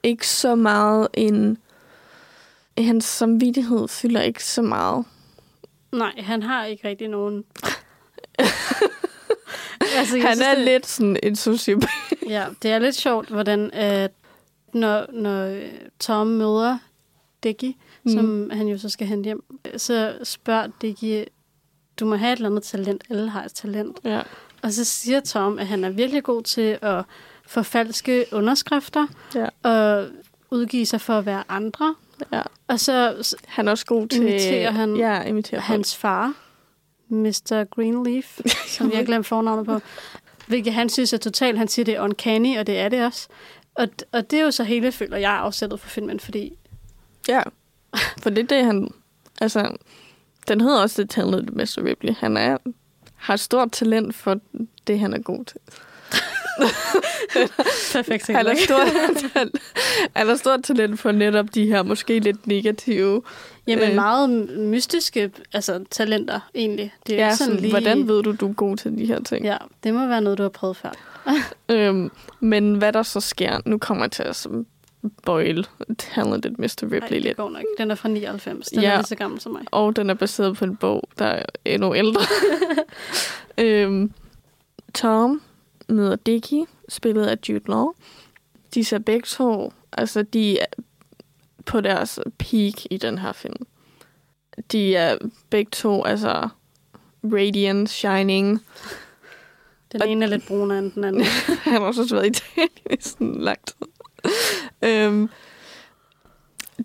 ikke 0.03 0.29
så 0.29 0.55
meget 0.55 1.09
en... 1.15 1.59
Hans 2.79 3.05
samvittighed 3.05 3.89
fylder 3.89 4.21
ikke 4.21 4.45
så 4.45 4.63
meget. 4.63 5.05
Nej, 5.93 6.13
han 6.19 6.43
har 6.43 6.65
ikke 6.65 6.89
rigtig 6.89 7.09
nogen... 7.09 7.45
altså, 9.99 10.17
jeg 10.17 10.27
Han 10.27 10.37
synes, 10.37 10.47
er 10.49 10.55
det- 10.55 10.65
lidt 10.65 10.87
sådan 10.87 11.17
en 11.23 11.37
sociopat. 11.37 11.89
Ja, 12.29 12.47
det 12.63 12.71
er 12.71 12.79
lidt 12.79 12.95
sjovt, 12.97 13.29
hvordan 13.29 13.71
at 13.73 14.11
når, 14.73 15.07
når 15.13 15.47
øh, 15.47 15.63
Tom 16.01 16.27
møder 16.27 16.79
Dickie, 17.43 17.75
mm. 18.05 18.13
Som 18.13 18.51
han 18.53 18.69
jo 18.69 18.79
så 18.79 18.89
skal 18.89 19.07
hente 19.07 19.25
hjem, 19.27 19.45
så 19.77 20.19
spørger 20.25 20.67
Dickie, 20.83 21.25
du 22.01 22.07
må 22.07 22.17
have 22.17 22.33
et 22.33 22.37
eller 22.37 22.49
andet 22.51 22.63
talent, 22.63 23.05
alle 23.11 23.31
har 23.31 23.45
et 23.45 23.53
talent. 23.55 23.97
Ja. 24.05 24.21
Og 24.63 24.73
så 24.73 24.85
siger 24.85 25.21
Tom, 25.21 25.59
at 25.59 25.67
han 25.67 25.85
er 25.85 25.91
virkelig 25.91 26.23
god 26.23 26.43
til 26.43 26.79
at 26.83 27.05
forfalske 27.47 28.25
underskrifter 28.33 29.07
Ja. 29.35 29.47
og 29.71 30.09
udgive 30.51 30.87
sig 30.87 31.01
for 31.01 31.13
at 31.19 31.27
være 31.27 31.43
andre. 31.49 31.95
Ja. 32.33 32.43
Og 32.69 32.81
så 32.81 33.15
Han 33.47 33.67
er 33.69 33.73
også 33.73 33.87
god 33.87 34.09
til... 34.09 34.21
imiterer 34.23 34.71
han 34.71 34.97
ja, 34.97 35.23
imiterer 35.23 35.61
folk. 35.61 35.67
hans 35.67 35.97
far, 35.97 36.33
Mr. 37.09 37.65
Greenleaf, 37.65 38.39
som 38.77 38.91
jeg 38.91 38.99
har 38.99 39.05
glemt 39.05 39.27
fornavnet 39.27 39.67
på. 39.67 39.81
Hvilket 40.47 40.73
han 40.73 40.89
synes 40.89 41.13
er 41.13 41.19
totalt, 41.19 41.59
han 41.59 41.69
siger, 41.69 41.85
det 41.85 41.95
er 41.95 42.01
uncanny, 42.01 42.59
og 42.59 42.67
det 42.67 42.79
er 42.79 42.89
det 42.89 43.05
også. 43.05 43.29
Og, 43.75 43.89
og 44.13 44.31
det 44.31 44.39
er 44.39 44.45
jo 44.45 44.51
så 44.51 44.65
hele, 44.65 44.93
føler 44.93 45.17
jeg, 45.17 45.33
afsættet 45.33 45.81
for 45.81 45.89
filmen, 45.89 46.21
fordi 46.21 46.59
Ja, 47.29 47.43
for 48.23 48.31
det 48.31 48.39
er 48.39 48.57
det, 48.57 48.65
han... 48.65 48.91
Altså, 49.41 49.77
den 50.49 50.61
hedder 50.61 50.83
også 50.83 51.03
The 51.03 51.07
Talented 51.07 51.55
Mr. 51.55 51.85
Ripley. 51.85 52.15
Han 52.19 52.37
er, 52.37 52.57
har 53.15 53.37
stort 53.37 53.73
talent 53.73 54.15
for 54.15 54.41
det, 54.87 55.01
han 55.01 55.15
er 55.15 55.19
god 55.19 55.45
til. 55.45 55.61
Perfekt 57.93 58.27
han, 58.27 58.47
er 58.47 58.55
stort, 58.65 58.89
han, 59.35 59.51
han 60.17 60.27
har 60.27 60.37
stort 60.37 60.63
talent 60.63 61.01
for 61.01 61.13
netop 61.13 61.47
de 61.55 61.67
her 61.67 61.83
måske 61.83 62.19
lidt 62.19 62.47
negative... 62.47 63.23
Jamen 63.67 63.89
øh, 63.89 63.95
meget 63.95 64.31
mystiske 64.59 65.31
altså, 65.53 65.85
talenter, 65.91 66.41
egentlig. 66.55 66.95
Det 67.07 67.21
er 67.21 67.27
Ja, 67.27 67.35
sådan 67.35 67.47
sådan, 67.47 67.61
lige... 67.61 67.73
hvordan 67.73 68.09
ved 68.09 68.23
du, 68.23 68.33
du 68.41 68.49
er 68.49 68.53
god 68.53 68.77
til 68.77 68.99
de 68.99 69.07
her 69.07 69.23
ting? 69.23 69.45
Ja, 69.45 69.57
det 69.85 69.95
må 69.95 70.07
være 70.07 70.21
noget, 70.21 70.39
du 70.39 70.43
har 70.43 70.51
prøvet 70.51 70.77
før. 70.77 70.91
Øhm, 71.69 72.11
men 72.41 72.75
hvad 72.75 72.93
der 72.93 73.03
så 73.03 73.21
sker, 73.21 73.61
nu 73.65 73.79
kommer 73.79 74.05
jeg 74.05 74.13
til 74.13 74.23
at 74.23 74.47
boil 75.25 75.67
Talented 75.99 76.51
Mr. 76.51 76.83
Ripley 76.83 77.01
Ej, 77.01 77.09
det 77.09 77.23
lidt. 77.23 77.37
går 77.37 77.51
nok. 77.51 77.63
Den 77.79 77.91
er 77.91 77.95
fra 77.95 78.09
99. 78.09 78.67
Den 78.67 78.81
Ja. 78.81 78.91
er 78.91 78.97
lige 78.97 79.07
så 79.07 79.15
gammel 79.17 79.41
som 79.41 79.53
mig. 79.53 79.63
Og 79.71 79.97
den 79.97 80.11
er 80.11 80.15
baseret 80.15 80.57
på 80.57 80.65
en 80.65 80.77
bog, 80.77 81.09
der 81.19 81.25
er 81.27 81.43
endnu 81.65 81.95
ældre. 81.95 82.23
øhm, 83.59 84.13
Tom 84.95 85.41
møder 85.89 86.17
Dickie, 86.17 86.67
spillet 86.89 87.27
af 87.27 87.37
Jude 87.49 87.69
Law. 87.69 87.93
De 88.75 88.85
ser 88.85 88.99
begge 88.99 89.27
to, 89.27 89.73
altså 89.93 90.23
de 90.23 90.59
er 90.59 90.67
på 91.67 91.81
deres 91.81 92.21
peak 92.39 92.75
i 92.91 92.97
den 92.97 93.19
her 93.19 93.33
film. 93.33 93.67
De 94.73 94.97
er 94.97 95.19
begge 95.51 95.71
to, 95.71 96.05
altså 96.05 96.49
radiant, 97.25 97.91
shining. 97.91 98.63
Den 99.93 100.03
ene 100.09 100.25
er 100.25 100.29
lidt 100.29 100.47
brunere 100.47 100.79
end 100.79 100.93
den 100.93 101.05
anden. 101.05 101.23
Han 101.65 101.73
har 101.73 101.81
også 101.81 102.15
været 102.15 102.27
i 102.27 102.29
Italien 102.29 102.71
i 102.91 102.97
sådan 103.01 103.35
lang 103.35 103.59
tid. 103.67 103.87
øhm, 104.83 105.29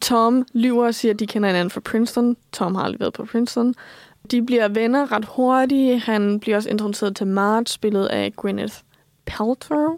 Tom 0.02 0.46
lyver 0.54 0.86
og 0.86 0.96
siger, 0.96 1.14
at 1.14 1.20
de 1.20 1.28
kender 1.28 1.50
hinanden 1.50 1.70
fra 1.70 1.82
Princeton. 1.82 2.38
Tom 2.52 2.76
har 2.76 2.84
aldrig 2.84 3.00
været 3.00 3.14
på 3.14 3.26
Princeton. 3.26 3.76
De 4.32 4.46
bliver 4.46 4.68
venner 4.68 5.12
ret 5.12 5.26
hurtigt. 5.26 6.02
Han 6.02 6.40
bliver 6.40 6.58
også 6.58 6.70
introduceret 6.70 7.16
til 7.16 7.28
Marge, 7.28 7.68
spillet 7.68 8.06
af 8.06 8.34
Gwyneth 8.36 8.76
Paltrow, 9.26 9.98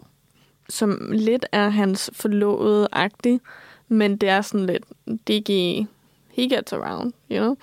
som 0.68 1.10
lidt 1.12 1.46
er 1.52 1.68
hans 1.68 2.10
forlovede-agtig, 2.12 3.40
men 3.88 4.16
det 4.16 4.28
er 4.28 4.40
sådan 4.40 4.66
lidt 4.66 4.84
DG 5.28 5.86
he 6.34 6.48
gets 6.48 6.72
around, 6.72 7.12
you 7.30 7.38
know? 7.38 7.56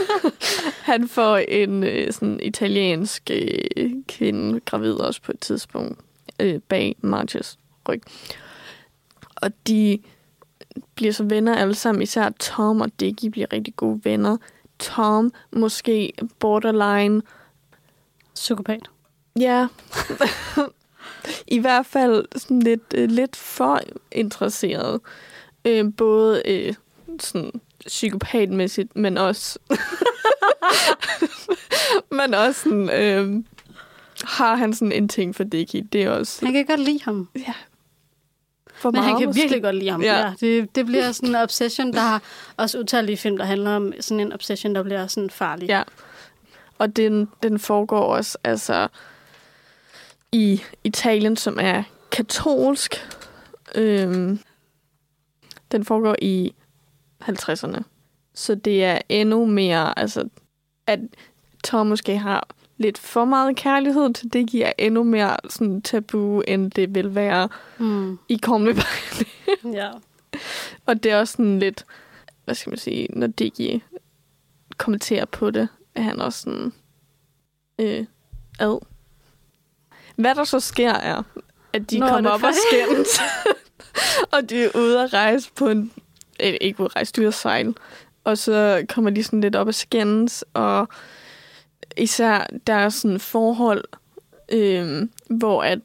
han 0.90 1.08
får 1.08 1.36
en 1.36 1.84
øh, 1.84 2.12
sådan 2.12 2.40
italiensk 2.42 3.30
øh, 3.30 3.90
kvinde 4.08 4.60
gravid 4.60 4.92
også 4.92 5.22
på 5.22 5.32
et 5.32 5.40
tidspunkt 5.40 5.98
øh, 6.40 6.60
bag 6.60 6.96
Marches 7.00 7.58
ryg. 7.88 8.02
Og 9.36 9.50
de 9.66 9.98
bliver 10.94 11.12
så 11.12 11.24
venner 11.24 11.56
alle 11.56 11.74
sammen. 11.74 12.02
Især 12.02 12.28
Tom 12.40 12.80
og 12.80 13.00
Diggy 13.00 13.26
bliver 13.26 13.52
rigtig 13.52 13.76
gode 13.76 14.00
venner. 14.04 14.36
Tom 14.78 15.32
måske 15.52 16.12
borderline 16.38 17.22
Psykopat. 18.34 18.90
Ja. 19.38 19.66
I 21.46 21.58
hvert 21.58 21.86
fald 21.86 22.24
sådan 22.36 22.60
lidt, 22.60 22.94
øh, 22.94 23.10
lidt 23.10 23.36
for 23.36 23.80
interesseret. 24.12 25.00
Øh, 25.64 25.84
både 25.96 26.42
øh, 26.46 26.74
sådan 27.20 27.60
psykopatmæssigt, 27.86 28.96
men 28.96 29.18
også 29.18 29.58
men 32.18 32.34
også 32.34 32.60
sådan, 32.60 32.90
øh, 32.90 33.44
har 34.24 34.54
han 34.54 34.74
sådan 34.74 34.92
en 34.92 35.08
ting 35.08 35.36
for 35.36 35.44
Dickie. 35.44 35.82
Det 35.92 36.02
er 36.02 36.10
også... 36.10 36.44
Han 36.44 36.54
kan 36.54 36.66
godt 36.66 36.80
lide 36.80 37.00
ham. 37.04 37.28
Ja. 37.36 37.52
For 38.74 38.90
Men 38.90 39.00
han 39.00 39.10
meget 39.10 39.18
kan 39.18 39.28
måske. 39.28 39.40
virkelig 39.40 39.62
godt 39.62 39.76
lide 39.76 39.90
ham. 39.90 40.02
Ja. 40.02 40.18
Ja. 40.18 40.26
ja 40.26 40.32
det, 40.40 40.74
det 40.74 40.86
bliver 40.86 41.12
sådan 41.12 41.28
en 41.28 41.34
obsession, 41.34 41.92
der 41.92 42.00
har 42.00 42.22
også 42.56 42.78
utallige 42.78 43.16
film, 43.16 43.38
der 43.38 43.44
handler 43.44 43.76
om 43.76 43.92
sådan 44.00 44.20
en 44.20 44.32
obsession, 44.32 44.74
der 44.74 44.82
bliver 44.82 45.06
sådan 45.06 45.30
farlig. 45.30 45.68
Ja. 45.68 45.82
Og 46.78 46.96
den, 46.96 47.28
den 47.42 47.58
foregår 47.58 48.00
også 48.00 48.38
altså 48.44 48.88
i 50.32 50.62
Italien, 50.84 51.36
som 51.36 51.58
er 51.60 51.82
katolsk. 52.12 52.94
Øhm, 53.74 54.38
den 55.72 55.84
foregår 55.84 56.16
i 56.22 56.54
50'erne. 57.22 57.82
Så 58.34 58.54
det 58.54 58.84
er 58.84 58.98
endnu 59.08 59.44
mere, 59.46 59.98
altså, 59.98 60.28
at 60.86 61.00
Tom 61.64 61.86
måske 61.86 62.18
har 62.18 62.48
lidt 62.76 62.98
for 62.98 63.24
meget 63.24 63.56
kærlighed 63.56 64.14
til 64.14 64.32
det, 64.32 64.48
giver 64.50 64.72
endnu 64.78 65.02
mere 65.02 65.36
sådan 65.48 65.82
tabu, 65.82 66.40
end 66.40 66.70
det 66.70 66.94
vil 66.94 67.14
være 67.14 67.48
Mm. 67.78 68.18
i 68.28 68.40
Your 68.48 68.58
Name. 68.58 68.82
Ja. 69.78 69.90
Og 70.86 71.02
det 71.02 71.12
er 71.12 71.18
også 71.18 71.32
sådan 71.32 71.58
lidt, 71.58 71.84
hvad 72.44 72.54
skal 72.54 72.70
man 72.70 72.78
sige, 72.78 73.06
når 73.10 73.26
Diggy 73.26 73.82
kommenterer 74.76 75.24
på 75.24 75.50
det, 75.50 75.68
er 75.94 76.02
han 76.02 76.20
også 76.20 76.40
sådan, 76.40 76.72
øh, 77.78 78.06
ad. 78.58 78.78
Hvad 80.20 80.34
der 80.34 80.44
så 80.44 80.60
sker 80.60 80.92
er, 80.92 81.22
at 81.72 81.90
de 81.90 81.98
Nå, 81.98 82.06
er 82.06 82.10
kommer 82.10 82.30
op 82.30 82.42
og 82.42 82.52
skændes. 82.68 83.20
og 84.32 84.50
de 84.50 84.64
er 84.64 84.70
ude 84.74 85.02
at 85.02 85.12
rejse 85.12 85.50
på 85.54 85.68
en, 85.68 85.92
øh, 86.40 86.54
ikke 86.60 86.80
ude 86.80 86.86
at 86.86 86.96
rejse, 86.96 87.12
de 87.12 87.20
er 87.20 87.22
ude 87.22 87.28
at 87.28 87.34
sejle. 87.34 87.74
Og 88.24 88.38
så 88.38 88.86
kommer 88.88 89.10
de 89.10 89.22
sådan 89.22 89.40
lidt 89.40 89.56
op 89.56 89.66
og 89.66 89.74
skændes, 89.74 90.44
og 90.54 90.88
især 91.96 92.46
der 92.66 92.74
er 92.74 92.88
sådan 92.88 93.20
forhold, 93.20 93.84
øh, 94.52 95.08
hvor 95.30 95.62
at 95.62 95.78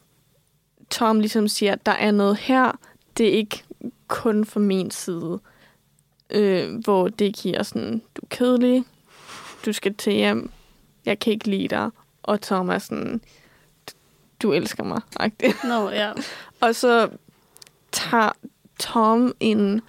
Tom 0.89 1.19
ligesom 1.19 1.47
siger, 1.47 1.71
at 1.71 1.85
der 1.85 1.91
er 1.91 2.11
noget 2.11 2.37
her, 2.37 2.71
det 3.17 3.27
er 3.27 3.31
ikke 3.31 3.63
kun 4.07 4.45
fra 4.45 4.59
min 4.59 4.91
side, 4.91 5.39
øh, 6.29 6.75
hvor 6.75 7.07
det 7.07 7.35
giver 7.35 7.63
sådan, 7.63 8.01
du 8.15 8.21
er 8.23 8.27
kedelig, 8.29 8.83
du 9.65 9.73
skal 9.73 9.93
til 9.93 10.13
hjem, 10.13 10.51
jeg 11.05 11.19
kan 11.19 11.33
ikke 11.33 11.49
lide 11.49 11.67
dig, 11.67 11.89
og 12.23 12.41
Tom 12.41 12.69
er 12.69 12.77
sådan, 12.77 13.21
du 14.45 14.53
elsker 14.53 14.83
mig. 14.83 15.01
Nå, 15.63 15.89
ja. 15.89 16.11
Og 16.61 16.75
så 16.75 17.09
tager 17.91 18.29
Tom 18.79 19.35
en 19.39 19.81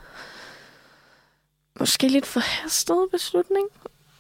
måske 1.81 2.09
lidt 2.09 2.27
forhastet 2.27 3.09
beslutning, 3.11 3.66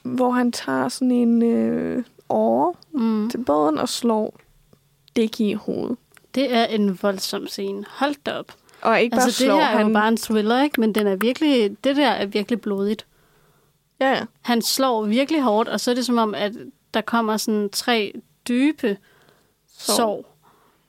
hvor 0.02 0.30
han 0.30 0.52
tager 0.52 0.88
sådan 0.88 1.10
en 1.10 1.42
øh, 1.42 2.04
åre 2.28 2.74
mm. 2.92 3.30
til 3.30 3.38
båden 3.38 3.78
og 3.78 3.88
slår 3.88 4.40
Dickie 5.16 5.50
i 5.50 5.54
hovedet. 5.54 5.96
Det 6.34 6.52
er 6.54 6.64
en 6.64 6.98
voldsom 7.02 7.46
scene. 7.46 7.84
Hold 7.88 8.14
da 8.26 8.32
op. 8.38 8.52
Og 8.82 9.00
ikke 9.00 9.16
bare 9.16 9.24
altså, 9.24 9.44
slår, 9.44 9.54
det 9.54 9.64
her 9.64 9.70
er 9.72 9.76
han- 9.78 9.86
jo 9.86 9.92
bare 9.92 10.08
en 10.08 10.16
thriller, 10.16 10.62
ikke? 10.62 10.80
Men 10.80 10.94
den 10.94 11.06
er 11.06 11.16
virkelig, 11.16 11.84
det 11.84 11.96
der 11.96 12.08
er 12.08 12.26
virkelig 12.26 12.60
blodigt. 12.60 13.06
Ja, 14.00 14.10
ja. 14.10 14.24
Han 14.42 14.62
slår 14.62 15.04
virkelig 15.04 15.42
hårdt, 15.42 15.68
og 15.68 15.80
så 15.80 15.90
er 15.90 15.94
det 15.94 16.06
som 16.06 16.18
om, 16.18 16.34
at 16.34 16.52
der 16.94 17.00
kommer 17.00 17.36
sådan 17.36 17.68
tre 17.70 18.12
dybe 18.48 18.96
Sår, 19.78 20.36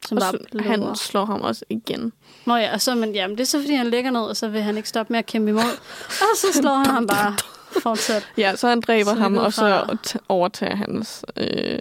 som 0.08 0.18
Og 0.18 0.22
så- 0.24 0.60
han 0.60 0.96
slår 0.96 1.26
ham 1.26 1.42
også 1.42 1.66
igen. 1.70 2.14
Nå 2.46 2.56
ja, 2.56 2.74
og 2.74 2.82
så, 2.82 2.96
men, 2.96 3.16
jamen, 3.16 3.38
det 3.38 3.44
er 3.44 3.48
så, 3.48 3.62
fordi 3.62 3.74
han 3.74 3.88
ligger 3.88 4.12
ned, 4.12 4.22
og 4.22 4.38
så 4.38 4.48
vil 4.48 4.62
han 4.62 4.78
ikke 4.78 4.90
stoppe 4.90 5.14
med 5.14 5.20
at 5.20 5.26
kæmpe 5.26 5.50
imod. 5.50 5.62
og 6.08 6.38
så 6.38 6.48
slår 6.62 6.76
han 6.76 6.86
ham 6.86 7.08
bare 7.08 7.36
fortsat. 7.82 8.28
Ja, 8.38 8.56
så 8.56 8.68
han 8.68 8.82
dræber 8.82 9.14
Så 9.14 9.20
ham, 9.20 9.38
og 9.38 9.54
så 9.54 9.98
overtager 10.30 10.76
hans... 10.76 11.26
Øh, 11.38 11.80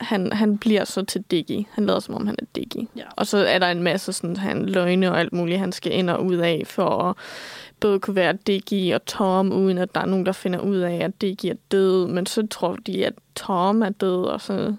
han, 0.00 0.32
han 0.32 0.58
bliver 0.58 0.84
så 0.84 1.04
til 1.04 1.22
Diggy. 1.30 1.66
Han 1.70 1.86
lader 1.86 2.00
som 2.00 2.14
om, 2.14 2.26
han 2.26 2.36
er 2.38 2.46
Diggy. 2.54 2.88
Ja. 2.96 3.02
Og 3.16 3.26
så 3.26 3.38
er 3.38 3.58
der 3.58 3.66
en 3.66 3.82
masse 3.82 4.12
sådan, 4.12 4.36
han 4.36 4.66
løgne 4.66 5.10
og 5.10 5.20
alt 5.20 5.32
muligt, 5.32 5.58
han 5.58 5.72
skal 5.72 5.92
ind 5.94 6.10
og 6.10 6.24
ud 6.24 6.36
af, 6.36 6.62
for 6.66 7.02
at 7.02 7.16
både 7.80 8.00
kunne 8.00 8.16
være 8.16 8.32
Diggy 8.46 8.94
og 8.94 9.04
Tom, 9.06 9.52
uden 9.52 9.78
at 9.78 9.94
der 9.94 10.00
er 10.00 10.06
nogen, 10.06 10.26
der 10.26 10.32
finder 10.32 10.58
ud 10.58 10.76
af, 10.76 10.94
at 11.04 11.20
Diggy 11.20 11.46
er 11.46 11.54
død. 11.70 12.06
Men 12.06 12.26
så 12.26 12.46
tror 12.50 12.76
de, 12.86 13.06
at 13.06 13.14
Tom 13.36 13.82
er 13.82 13.88
død, 13.88 14.24
og 14.24 14.40
så... 14.40 14.74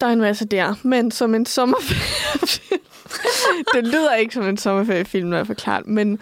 Der 0.00 0.06
er 0.06 0.12
en 0.12 0.20
masse 0.20 0.44
der. 0.44 0.74
Men 0.82 1.10
som 1.10 1.34
en 1.34 1.46
sommerferiefilm... 1.46 2.80
det 3.74 3.86
lyder 3.86 4.14
ikke 4.14 4.34
som 4.34 4.48
en 4.48 4.56
sommerferiefilm, 4.56 5.28
når 5.28 5.36
jeg 5.36 5.46
forklarer 5.46 5.82
men 5.84 6.18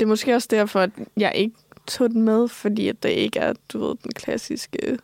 det 0.00 0.06
er 0.06 0.08
måske 0.08 0.34
også 0.34 0.48
derfor, 0.50 0.80
at 0.80 0.90
jeg 1.16 1.32
ikke 1.34 1.56
tog 1.86 2.10
den 2.10 2.22
med, 2.22 2.48
fordi 2.48 2.88
at 2.88 3.02
det 3.02 3.08
ikke 3.08 3.38
er, 3.38 3.52
du 3.72 3.86
ved, 3.86 3.96
den 4.02 4.12
klassiske 4.12 4.98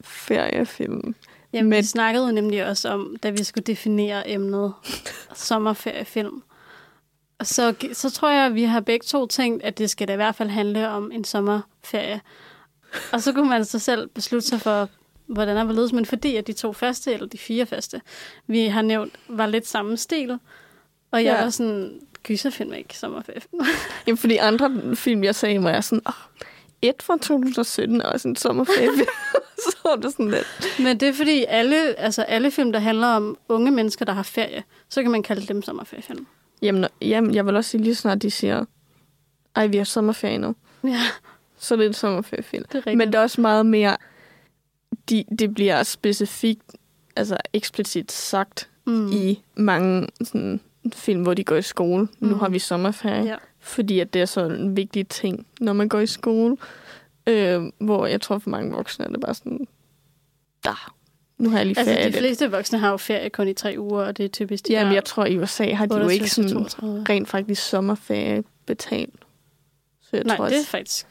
feriefilm. 0.00 1.14
Jamen, 1.52 1.70
Men... 1.70 1.76
vi 1.76 1.82
snakkede 1.82 2.26
jo 2.26 2.32
nemlig 2.32 2.66
også 2.66 2.88
om, 2.88 3.16
da 3.22 3.30
vi 3.30 3.44
skulle 3.44 3.64
definere 3.64 4.30
emnet 4.30 4.72
sommerferiefilm. 5.34 6.42
Og 7.38 7.46
så, 7.46 7.74
så 7.92 8.10
tror 8.10 8.30
jeg, 8.30 8.46
at 8.46 8.54
vi 8.54 8.64
har 8.64 8.80
begge 8.80 9.04
to 9.04 9.26
tænkt, 9.26 9.62
at 9.62 9.78
det 9.78 9.90
skal 9.90 10.08
da 10.08 10.12
i 10.12 10.16
hvert 10.16 10.34
fald 10.34 10.48
handle 10.48 10.88
om 10.88 11.12
en 11.12 11.24
sommerferie. 11.24 12.20
Og 13.12 13.22
så 13.22 13.32
kunne 13.32 13.48
man 13.48 13.64
så 13.64 13.78
selv 13.78 14.08
beslutte 14.08 14.48
sig 14.48 14.60
for, 14.60 14.88
hvordan 15.32 15.56
er 15.56 15.64
hvorledes, 15.64 15.92
men 15.92 16.06
fordi 16.06 16.36
at 16.36 16.46
de 16.46 16.52
to 16.52 16.72
første, 16.72 17.12
eller 17.12 17.26
de 17.26 17.38
fire 17.38 17.66
første, 17.66 18.00
vi 18.46 18.66
har 18.66 18.82
nævnt, 18.82 19.12
var 19.28 19.46
lidt 19.46 19.66
samme 19.68 19.96
stil. 19.96 20.38
Og 21.10 21.24
jeg 21.24 21.34
Ja. 21.34 21.42
var 21.42 21.50
sådan, 21.50 22.00
gyserfilm 22.22 22.72
er 22.72 22.76
ikke 22.76 22.98
sommerferie. 22.98 23.40
Jamen, 24.06 24.18
fordi 24.18 24.36
andre 24.36 24.96
film, 24.96 25.24
jeg 25.24 25.34
sagde, 25.34 25.62
var 25.62 25.70
jeg 25.70 25.84
sådan, 25.84 26.02
oh, 26.06 26.12
et 26.82 27.02
fra 27.02 27.14
2017 27.16 28.00
er 28.00 28.04
også 28.04 28.28
en 28.28 28.36
sommerferie. 28.36 28.88
så 29.70 29.76
var 29.84 29.96
det 29.96 30.12
sådan 30.12 30.30
lidt. 30.30 30.46
Men 30.80 31.00
det 31.00 31.08
er 31.08 31.12
fordi, 31.12 31.44
alle, 31.48 31.76
altså 32.00 32.22
alle 32.22 32.50
film, 32.50 32.72
der 32.72 32.78
handler 32.78 33.06
om 33.06 33.36
unge 33.48 33.70
mennesker, 33.70 34.04
der 34.04 34.12
har 34.12 34.22
ferie, 34.22 34.62
så 34.88 35.02
kan 35.02 35.10
man 35.10 35.22
kalde 35.22 35.46
dem 35.46 35.62
sommerferiefilm. 35.62 36.26
Jamen, 36.62 36.86
jamen, 37.00 37.34
jeg 37.34 37.46
vil 37.46 37.56
også 37.56 37.70
sige 37.70 37.82
lige 37.82 37.94
snart, 37.94 38.22
de 38.22 38.30
siger, 38.30 38.64
ej, 39.56 39.66
vi 39.66 39.76
har 39.76 39.84
sommerferie 39.84 40.38
nu. 40.38 40.54
Ja. 40.84 41.00
Så 41.58 41.76
det 41.76 41.82
er 41.82 41.88
en 41.88 41.94
sommerferiefilm. 41.94 42.64
Det 42.64 42.74
er 42.74 42.78
rigtigt. 42.78 42.96
Men 42.96 43.08
det 43.08 43.14
er 43.14 43.22
også 43.22 43.40
meget 43.40 43.66
mere, 43.66 43.96
de, 45.10 45.24
det 45.38 45.54
bliver 45.54 45.82
specifikt, 45.82 46.62
altså 47.16 47.36
eksplicit 47.52 48.12
sagt 48.12 48.68
Mm. 48.86 49.12
i 49.12 49.42
mange 49.54 50.08
sådan, 50.24 50.60
film, 50.92 51.22
hvor 51.22 51.34
de 51.34 51.44
går 51.44 51.56
i 51.56 51.62
skole. 51.62 52.08
Mm. 52.18 52.28
Nu 52.28 52.34
har 52.34 52.48
vi 52.48 52.58
sommerferie. 52.58 53.24
Ja. 53.24 53.36
Fordi 53.58 54.00
at 54.00 54.14
det 54.14 54.22
er 54.22 54.26
så 54.26 54.40
en 54.44 54.76
vigtig 54.76 55.08
ting, 55.08 55.46
når 55.60 55.72
man 55.72 55.88
går 55.88 56.00
i 56.00 56.06
skole. 56.06 56.56
Øh, 57.26 57.62
hvor 57.78 58.06
jeg 58.06 58.20
tror 58.20 58.38
for 58.38 58.50
mange 58.50 58.72
voksne 58.72 59.04
er 59.04 59.08
det 59.10 59.20
bare 59.20 59.34
sådan, 59.34 59.66
der, 60.64 60.94
nu 61.38 61.50
har 61.50 61.56
jeg 61.56 61.66
lige 61.66 61.74
ferie. 61.74 61.88
Altså, 61.88 62.06
de 62.06 62.10
lidt." 62.10 62.18
fleste 62.18 62.50
voksne 62.50 62.78
har 62.78 62.90
jo 62.90 62.96
ferie 62.96 63.30
kun 63.30 63.48
i 63.48 63.54
tre 63.54 63.74
uger, 63.78 64.02
og 64.04 64.16
det 64.16 64.24
er 64.24 64.28
typisk 64.28 64.66
de 64.66 64.72
Jamen, 64.72 64.94
jeg 64.94 65.04
tror, 65.04 65.24
i 65.24 65.38
USA 65.38 65.72
har 65.72 65.86
de 65.86 65.94
jo 65.94 66.00
28 66.04 66.14
ikke 66.14 66.30
sådan 66.30 66.50
32. 66.50 67.04
rent 67.08 67.28
faktisk 67.28 67.62
sommerferie 67.62 68.44
betalt. 68.66 69.20
Så 70.02 70.08
jeg 70.16 70.24
Nej, 70.24 70.36
tror, 70.36 70.48
det 70.48 70.58
er 70.60 70.64
faktisk... 70.64 71.06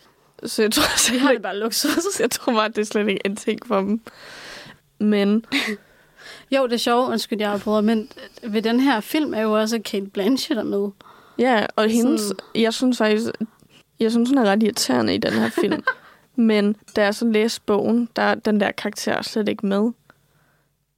så 0.46 0.62
jeg 0.62 0.72
tror 0.72 1.12
Vi 1.14 1.18
har 1.18 1.32
det 1.34 1.42
bare 1.42 1.58
luksus. 1.60 2.20
jeg 2.20 2.32
tror 2.32 2.54
bare, 2.54 2.68
det 2.70 2.78
er 2.78 2.84
slet 2.84 3.08
ikke 3.08 3.22
en 3.26 3.36
ting 3.36 3.60
for 3.68 3.80
dem. 3.80 4.02
Men 5.00 5.46
Jo, 6.52 6.64
det 6.64 6.74
er 6.74 6.78
sjovt, 6.78 7.10
undskyld, 7.12 7.40
jeg 7.42 7.52
afbryder, 7.52 7.82
men 7.82 8.10
ved 8.44 8.62
den 8.62 8.80
her 8.80 9.00
film 9.00 9.34
er 9.34 9.42
jo 9.42 9.60
også 9.60 9.80
Kate 9.86 10.06
Blanchett 10.06 10.60
er 10.60 10.64
med. 10.64 10.90
ja, 11.40 11.66
og 11.76 11.90
hendes, 11.90 12.22
Sådan- 12.22 12.62
jeg 12.62 12.74
synes 12.74 12.98
faktisk, 12.98 13.26
jeg 14.00 14.12
synes, 14.12 14.30
hun 14.30 14.38
er 14.38 14.46
ret 14.46 14.64
irriterende 14.64 15.16
i 15.16 15.18
den 15.18 15.34
her 15.34 15.50
film. 15.50 15.84
Men 16.36 16.76
da 16.96 17.04
jeg 17.04 17.16
så 17.16 17.26
læste 17.26 17.62
bogen, 17.66 18.10
der 18.16 18.22
er 18.22 18.36
den 18.36 18.60
der 18.60 18.72
karakter 18.72 19.22
slet 19.22 19.50
ikke 19.50 19.66
med. 19.66 19.92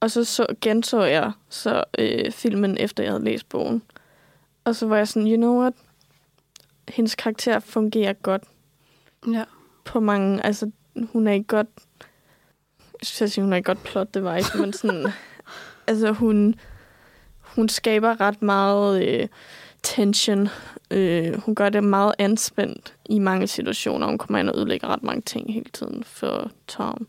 Og 0.00 0.10
så, 0.10 0.24
så 0.24 0.46
genså 0.60 1.02
jeg 1.02 1.32
så 1.48 1.84
øh, 1.98 2.32
filmen, 2.32 2.76
efter 2.78 3.02
jeg 3.02 3.12
havde 3.12 3.24
læst 3.24 3.48
bogen. 3.48 3.82
Og 4.64 4.76
så 4.76 4.86
var 4.86 4.96
jeg 4.96 5.08
sådan, 5.08 5.28
you 5.28 5.36
know 5.36 5.58
what? 5.60 5.72
Hendes 6.88 7.14
karakter 7.14 7.58
fungerer 7.58 8.12
godt 8.12 8.42
Ja. 9.32 9.44
på 9.84 10.00
mange... 10.00 10.46
Altså, 10.46 10.70
hun 11.12 11.26
er 11.26 11.32
ikke 11.32 11.46
godt... 11.46 11.66
Jeg 13.00 13.06
skal 13.06 13.30
sige, 13.30 13.44
hun 13.44 13.52
er 13.52 13.56
ikke 13.56 13.66
godt 13.66 13.82
plot 13.82 14.14
device, 14.14 14.58
men 14.58 14.72
sådan... 14.72 15.06
altså, 15.86 16.12
hun, 16.12 16.54
hun 17.40 17.68
skaber 17.68 18.20
ret 18.20 18.42
meget 18.42 19.08
øh, 19.08 19.28
tension. 19.82 20.48
Øh, 20.90 21.40
hun 21.40 21.54
gør 21.54 21.68
det 21.68 21.84
meget 21.84 22.14
anspændt 22.18 22.94
i 23.06 23.18
mange 23.18 23.46
situationer. 23.46 24.06
Hun 24.06 24.18
kommer 24.18 24.38
ind 24.38 24.50
og 24.50 24.56
ødelægger 24.58 24.88
ret 24.88 25.02
mange 25.02 25.22
ting 25.22 25.52
hele 25.52 25.70
tiden 25.72 26.04
for 26.04 26.50
Tom. 26.68 27.06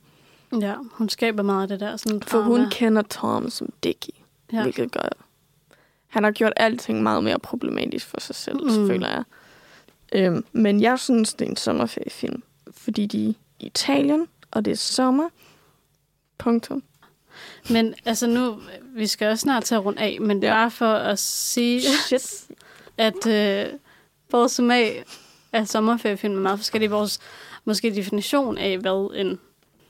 Ja, 0.61 0.75
hun 0.91 1.09
skaber 1.09 1.43
meget 1.43 1.61
af 1.61 1.67
det 1.67 1.79
der 1.79 1.97
sådan 1.97 2.21
For 2.21 2.37
drama. 2.37 2.49
hun 2.57 2.69
kender 2.69 3.01
Tom 3.01 3.49
som 3.49 3.69
Dickie, 3.83 4.13
Ja. 4.53 4.61
hvilket 4.61 4.91
gør... 4.91 5.07
Han 6.07 6.23
har 6.23 6.31
gjort 6.31 6.53
alting 6.55 7.03
meget 7.03 7.23
mere 7.23 7.39
problematisk 7.39 8.07
for 8.07 8.19
sig 8.19 8.35
selv, 8.35 8.63
mm. 8.63 8.87
føler 8.87 9.07
jeg. 9.07 9.23
Øhm, 10.15 10.45
men 10.51 10.81
jeg 10.81 10.99
synes, 10.99 11.33
det 11.33 11.45
er 11.45 11.49
en 11.49 11.55
sommerferiefilm, 11.55 12.43
fordi 12.71 13.05
de 13.05 13.29
er 13.29 13.29
i 13.29 13.35
Italien, 13.59 14.27
og 14.51 14.65
det 14.65 14.71
er 14.71 14.75
sommer. 14.75 15.29
Punktum. 16.37 16.83
Men 17.69 17.93
altså 18.05 18.27
nu, 18.27 18.59
vi 18.95 19.07
skal 19.07 19.27
også 19.27 19.41
snart 19.41 19.63
til 19.63 19.75
at 19.75 19.85
runde 19.85 20.01
af, 20.01 20.17
men 20.21 20.41
det 20.41 20.49
er 20.49 20.53
bare 20.53 20.71
for 20.71 20.93
at 20.93 21.19
sige, 21.19 21.81
Shit. 22.05 22.47
at 22.97 23.27
øh, 23.27 23.65
vores 24.31 24.51
smag 24.51 25.03
af 25.53 25.67
sommerferiefilm 25.67 26.35
er 26.35 26.39
meget 26.41 26.59
forskellige. 26.59 26.89
Vores 26.89 27.19
måske 27.65 27.95
definition 27.95 28.57
af, 28.57 28.77
hvad 28.77 29.11
en 29.15 29.39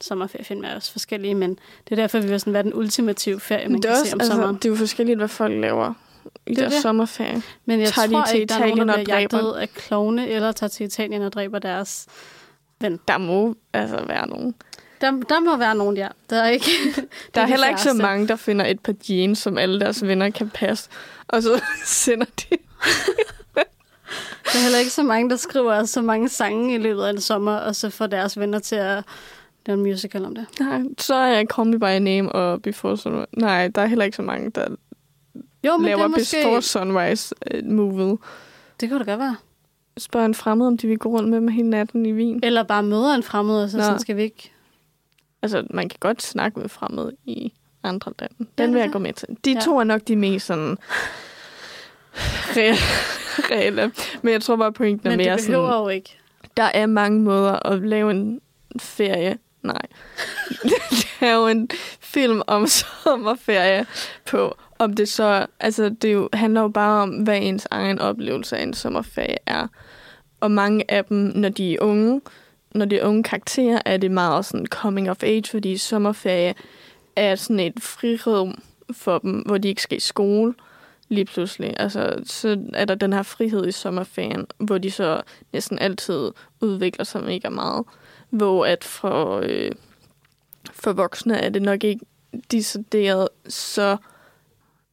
sommerferiefilm 0.01 0.63
er 0.63 0.75
også 0.75 0.91
forskellige, 0.91 1.35
men 1.35 1.49
det 1.83 1.91
er 1.91 1.95
derfor, 1.95 2.19
vi 2.19 2.27
vil 2.27 2.39
sådan 2.39 2.53
være 2.53 2.63
den 2.63 2.73
ultimative 2.73 3.39
ferie, 3.39 3.67
man 3.67 3.75
det, 3.75 3.83
kan 3.83 3.91
også, 3.91 4.05
se 4.05 4.13
om 4.13 4.19
altså, 4.19 4.33
sommeren. 4.33 4.55
det 4.55 4.65
er 4.65 4.69
jo 4.69 4.75
forskelligt, 4.75 5.17
hvad 5.17 5.27
folk 5.27 5.61
laver 5.61 5.93
i 6.47 6.49
Det 6.49 6.57
er 6.57 6.61
deres 6.61 6.73
det. 6.73 6.81
sommerferie. 6.81 7.41
Men 7.65 7.79
jeg 7.79 7.87
Tager 7.87 8.07
de 8.07 8.13
tror 8.13 8.23
til 8.25 8.39
ikke, 8.39 8.53
der 8.53 8.59
er 8.59 8.67
nogen, 8.67 8.87
der 8.87 9.03
bliver 9.03 9.19
jagtet 9.19 9.51
af 9.53 9.73
klovne, 9.73 10.27
eller 10.29 10.51
tager 10.51 10.69
til 10.69 10.85
Italien 10.85 11.21
og 11.21 11.33
dræber 11.33 11.59
deres 11.59 12.05
ven. 12.81 12.99
Der 13.07 13.17
må 13.17 13.55
altså 13.73 14.05
være 14.07 14.27
nogen. 14.27 14.55
Der, 15.01 15.11
der 15.11 15.39
må 15.39 15.57
være 15.57 15.75
nogen, 15.75 15.97
ja. 15.97 16.07
Der 16.29 16.41
er 16.41 16.49
ikke... 16.49 16.65
Der 17.35 17.41
er 17.41 17.45
de 17.45 17.51
heller 17.51 17.67
ikke 17.67 17.81
så 17.81 17.93
mange, 17.93 18.27
der 18.27 18.35
finder 18.35 18.65
et 18.65 18.79
par 18.79 18.93
jeans, 19.09 19.39
som 19.39 19.57
alle 19.57 19.79
deres 19.79 20.07
venner 20.07 20.29
kan 20.29 20.49
passe, 20.49 20.89
og 21.27 21.43
så 21.43 21.61
sender 21.85 22.25
de 22.25 22.57
Der 24.53 24.59
er 24.59 24.63
heller 24.63 24.79
ikke 24.79 24.91
så 24.91 25.03
mange, 25.03 25.29
der 25.29 25.35
skriver 25.35 25.83
så 25.83 26.01
mange 26.01 26.29
sange 26.29 26.75
i 26.75 26.77
løbet 26.77 27.03
af 27.03 27.09
en 27.09 27.21
sommer, 27.21 27.55
og 27.55 27.75
så 27.75 27.89
får 27.89 28.07
deres 28.07 28.39
venner 28.39 28.59
til 28.59 28.75
at 28.75 29.03
lave 29.65 29.77
en 29.77 29.83
musical 29.83 30.25
om 30.25 30.35
det. 30.35 30.45
Nej, 30.59 30.81
så 30.97 31.15
er 31.15 31.27
jeg 31.27 31.45
Call 31.55 31.67
Me 31.69 31.79
By 31.79 31.83
Name 32.03 32.31
og 32.31 32.61
Before 32.61 32.97
Sunrise. 32.97 33.27
Nej, 33.37 33.67
der 33.67 33.81
er 33.81 33.85
heller 33.85 34.05
ikke 34.05 34.15
så 34.15 34.21
mange, 34.21 34.49
der 34.49 34.67
Jo, 35.65 35.77
men 35.77 35.85
laver 35.85 35.97
det 35.97 36.03
er 36.03 36.07
måske... 36.07 36.37
Before 36.43 36.61
Sunrise 36.61 37.35
uh, 37.55 37.71
movie. 37.71 38.17
Det 38.79 38.89
kunne 38.89 38.99
da 39.05 39.11
godt 39.11 39.19
være. 39.19 39.35
Spørg 39.97 40.25
en 40.25 40.35
fremmed, 40.35 40.67
om 40.67 40.77
de 40.77 40.87
vil 40.87 40.97
gå 40.97 41.09
rundt 41.09 41.29
med 41.29 41.37
dem 41.37 41.47
hele 41.47 41.69
natten 41.69 42.05
i 42.05 42.13
Wien. 42.13 42.39
Eller 42.43 42.63
bare 42.63 42.83
møder 42.83 43.13
en 43.13 43.23
fremmed, 43.23 43.63
og 43.63 43.69
så 43.69 43.77
Nå. 43.77 43.83
sådan 43.83 43.99
skal 43.99 44.15
vi 44.17 44.21
ikke... 44.21 44.51
Altså, 45.41 45.63
man 45.69 45.89
kan 45.89 45.97
godt 45.99 46.21
snakke 46.21 46.59
med 46.59 46.69
fremmede 46.69 47.15
i 47.25 47.53
andre 47.83 48.13
lande. 48.19 48.35
Den 48.57 48.69
Ja, 48.69 48.71
vil 48.73 48.79
jeg 48.79 48.91
gå 48.91 48.99
med 48.99 49.13
til. 49.13 49.27
De 49.45 49.51
Ja. 49.51 49.59
to 49.59 49.77
er 49.79 49.83
nok 49.83 50.01
de 50.07 50.15
mest 50.15 50.45
sådan 50.45 50.77
reelle. 53.51 53.91
Men 54.21 54.33
jeg 54.33 54.41
tror 54.41 54.55
bare, 54.55 54.73
pointen 54.73 55.07
er 55.07 55.11
Men 55.11 55.17
mere 55.25 55.37
det 55.37 55.45
behøver 55.45 55.67
sådan, 55.69 55.81
jo 55.83 55.89
ikke. 55.89 56.17
der 56.57 56.63
er 56.63 56.85
mange 56.85 57.19
måder 57.21 57.67
at 57.71 57.81
lave 57.81 58.11
en 58.11 58.41
ferie. 58.79 59.37
Nej. 59.63 59.81
lave 61.21 61.51
en 61.51 61.69
film 61.99 62.41
om 62.47 62.67
sommerferie 62.67 63.85
på. 64.25 64.57
Om 64.79 64.93
det 64.93 65.09
så, 65.09 65.45
altså 65.59 65.89
det 65.89 66.13
jo, 66.13 66.29
handler 66.33 66.61
jo 66.61 66.67
bare 66.67 67.03
om, 67.03 67.09
hvad 67.09 67.39
ens 67.41 67.67
egen 67.71 67.99
oplevelse 67.99 68.57
af 68.57 68.63
en 68.63 68.73
sommerferie 68.73 69.37
er. 69.45 69.67
Og 70.39 70.51
mange 70.51 70.91
af 70.91 71.05
dem, 71.05 71.17
når 71.17 71.49
de 71.49 71.73
er 71.73 71.81
unge, 71.81 72.21
når 72.75 72.85
de 72.85 72.99
er 72.99 73.07
unge 73.07 73.23
karakterer, 73.23 73.81
er 73.85 73.97
det 73.97 74.11
meget 74.11 74.45
sådan 74.45 74.65
coming 74.65 75.09
of 75.09 75.23
age, 75.23 75.43
fordi 75.51 75.77
sommerferie 75.77 76.53
er 77.15 77.35
sådan 77.35 77.59
et 77.59 77.73
frirum 77.79 78.61
for 78.91 79.17
dem, 79.17 79.31
hvor 79.31 79.57
de 79.57 79.67
ikke 79.67 79.81
skal 79.81 79.97
i 79.97 80.01
skole 80.01 80.53
lige 81.09 81.25
pludselig. 81.25 81.73
Altså, 81.79 82.21
så 82.25 82.59
er 82.73 82.85
der 82.85 82.95
den 82.95 83.13
her 83.13 83.23
frihed 83.23 83.67
i 83.67 83.71
sommerferien, 83.71 84.45
hvor 84.57 84.77
de 84.77 84.91
så 84.91 85.21
næsten 85.53 85.79
altid 85.79 86.31
udvikler 86.61 87.05
sig 87.05 87.23
mega 87.23 87.49
meget. 87.49 87.85
Hvor 88.29 88.65
at 88.65 88.83
for, 88.83 89.39
øh, 89.43 89.71
for 90.73 90.93
voksne 90.93 91.37
er 91.37 91.49
det 91.49 91.61
nok 91.61 91.83
ikke 91.83 92.05
decideret 92.51 93.27
så 93.47 93.97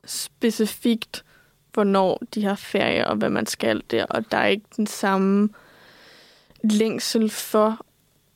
specifikt, 0.06 1.24
hvornår 1.72 2.22
de 2.34 2.44
har 2.44 2.54
ferie 2.54 3.08
og 3.08 3.16
hvad 3.16 3.30
man 3.30 3.46
skal 3.46 3.82
der, 3.90 4.04
og 4.04 4.30
der 4.30 4.36
er 4.36 4.46
ikke 4.46 4.66
den 4.76 4.86
samme 4.86 5.48
længsel 6.64 7.30
for 7.30 7.86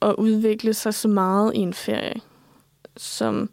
at 0.02 0.14
udvikle 0.14 0.74
sig 0.74 0.94
så 0.94 1.08
meget 1.08 1.54
i 1.54 1.58
en 1.58 1.74
ferie, 1.74 2.20
som 2.96 3.50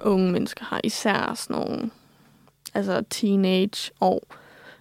unge 0.00 0.32
mennesker 0.32 0.64
har, 0.64 0.80
især 0.84 1.34
sådan 1.34 1.56
nogle 1.56 1.90
altså 2.74 3.04
teenage 3.10 3.92
år, 4.00 4.22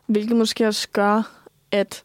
hvilket 0.06 0.38
måske 0.38 0.68
også 0.68 0.90
gør, 0.90 1.46
at 1.72 2.04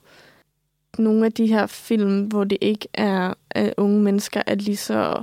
nogle 0.98 1.26
af 1.26 1.32
de 1.32 1.46
her 1.46 1.66
film, 1.66 2.24
hvor 2.24 2.44
det 2.44 2.58
ikke 2.60 2.88
er 2.94 3.34
at 3.50 3.74
unge 3.76 4.02
mennesker, 4.02 4.42
er 4.46 4.54
lige 4.54 4.76
så 4.76 5.22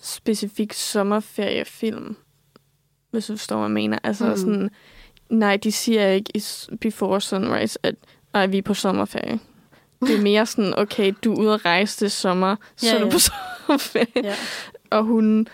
specifikt 0.00 0.74
sommerferiefilm, 0.74 2.16
hvis 3.10 3.26
du 3.26 3.36
forstår, 3.36 3.56
hvad 3.56 3.64
jeg 3.66 3.70
mener. 3.74 3.98
Altså 4.02 4.24
Mm. 4.24 4.36
sådan, 4.36 4.70
nej, 5.28 5.56
de 5.56 5.72
siger 5.72 6.08
ikke 6.08 6.30
i 6.34 6.42
Before 6.80 7.20
Sunrise, 7.20 7.78
at 7.82 7.94
ej, 8.34 8.46
vi 8.46 8.58
er 8.58 8.62
på 8.62 8.74
sommerferie. 8.74 9.38
Det 10.00 10.16
er 10.16 10.22
mere 10.22 10.46
sådan, 10.46 10.78
okay, 10.78 11.12
du 11.24 11.32
er 11.34 11.38
ude 11.38 11.54
at 11.54 11.64
rejse 11.64 12.04
det 12.04 12.12
sommer, 12.12 12.56
så 12.76 12.86
Ja, 12.86 12.94
er 12.94 12.98
du 12.98 13.04
ja. 13.04 13.10
på 13.12 13.18
sommerferie. 13.28 14.06
Ja. 14.24 14.34
Og 14.90 15.02
hun 15.04 15.46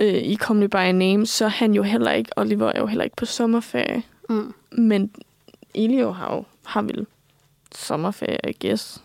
øh, 0.00 0.14
i 0.14 0.36
Call 0.36 0.58
Me 0.58 0.68
By 0.68 0.76
Name, 0.76 1.26
så 1.26 1.48
han 1.48 1.74
jo 1.74 1.82
heller 1.82 2.12
ikke, 2.12 2.30
Oliver 2.36 2.72
er 2.72 2.80
jo 2.80 2.86
heller 2.86 3.04
ikke 3.04 3.16
på 3.16 3.24
sommerferie. 3.26 4.02
Mm. 4.28 4.54
Men 4.72 5.10
Elio 5.74 6.10
har 6.10 6.34
jo 6.34 6.44
har 6.64 6.82
vel 6.82 7.06
sommerferie, 7.74 8.38
I 8.50 8.66
guess. 8.66 9.02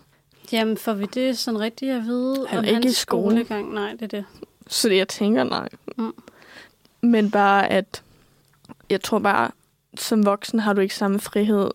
Jamen, 0.52 0.78
får 0.78 0.94
vi 0.94 1.06
det 1.14 1.38
sådan 1.38 1.60
rigtigt 1.60 1.92
at 1.92 2.04
vide? 2.04 2.46
Han 2.50 2.56
er 2.58 2.60
om 2.60 2.66
ikke 2.66 2.74
hans 2.76 2.86
i 2.86 2.94
skole. 2.94 3.32
skolegang? 3.32 3.74
Nej, 3.74 3.92
det 3.92 4.02
er 4.02 4.08
det. 4.08 4.26
Så 4.68 4.90
det, 4.90 4.98
jeg 4.98 5.08
tænker, 5.08 5.44
nej. 5.44 5.70
Mm. 5.98 6.14
Men 7.02 7.32
bare, 7.32 7.68
at 7.72 8.04
jeg 8.90 9.02
tror 9.04 9.20
bare, 9.20 9.52
som 9.98 10.26
voksen 10.26 10.60
har 10.60 10.74
du 10.74 10.82
ikke 10.82 10.96
samme 10.96 11.20
frihed 11.20 11.72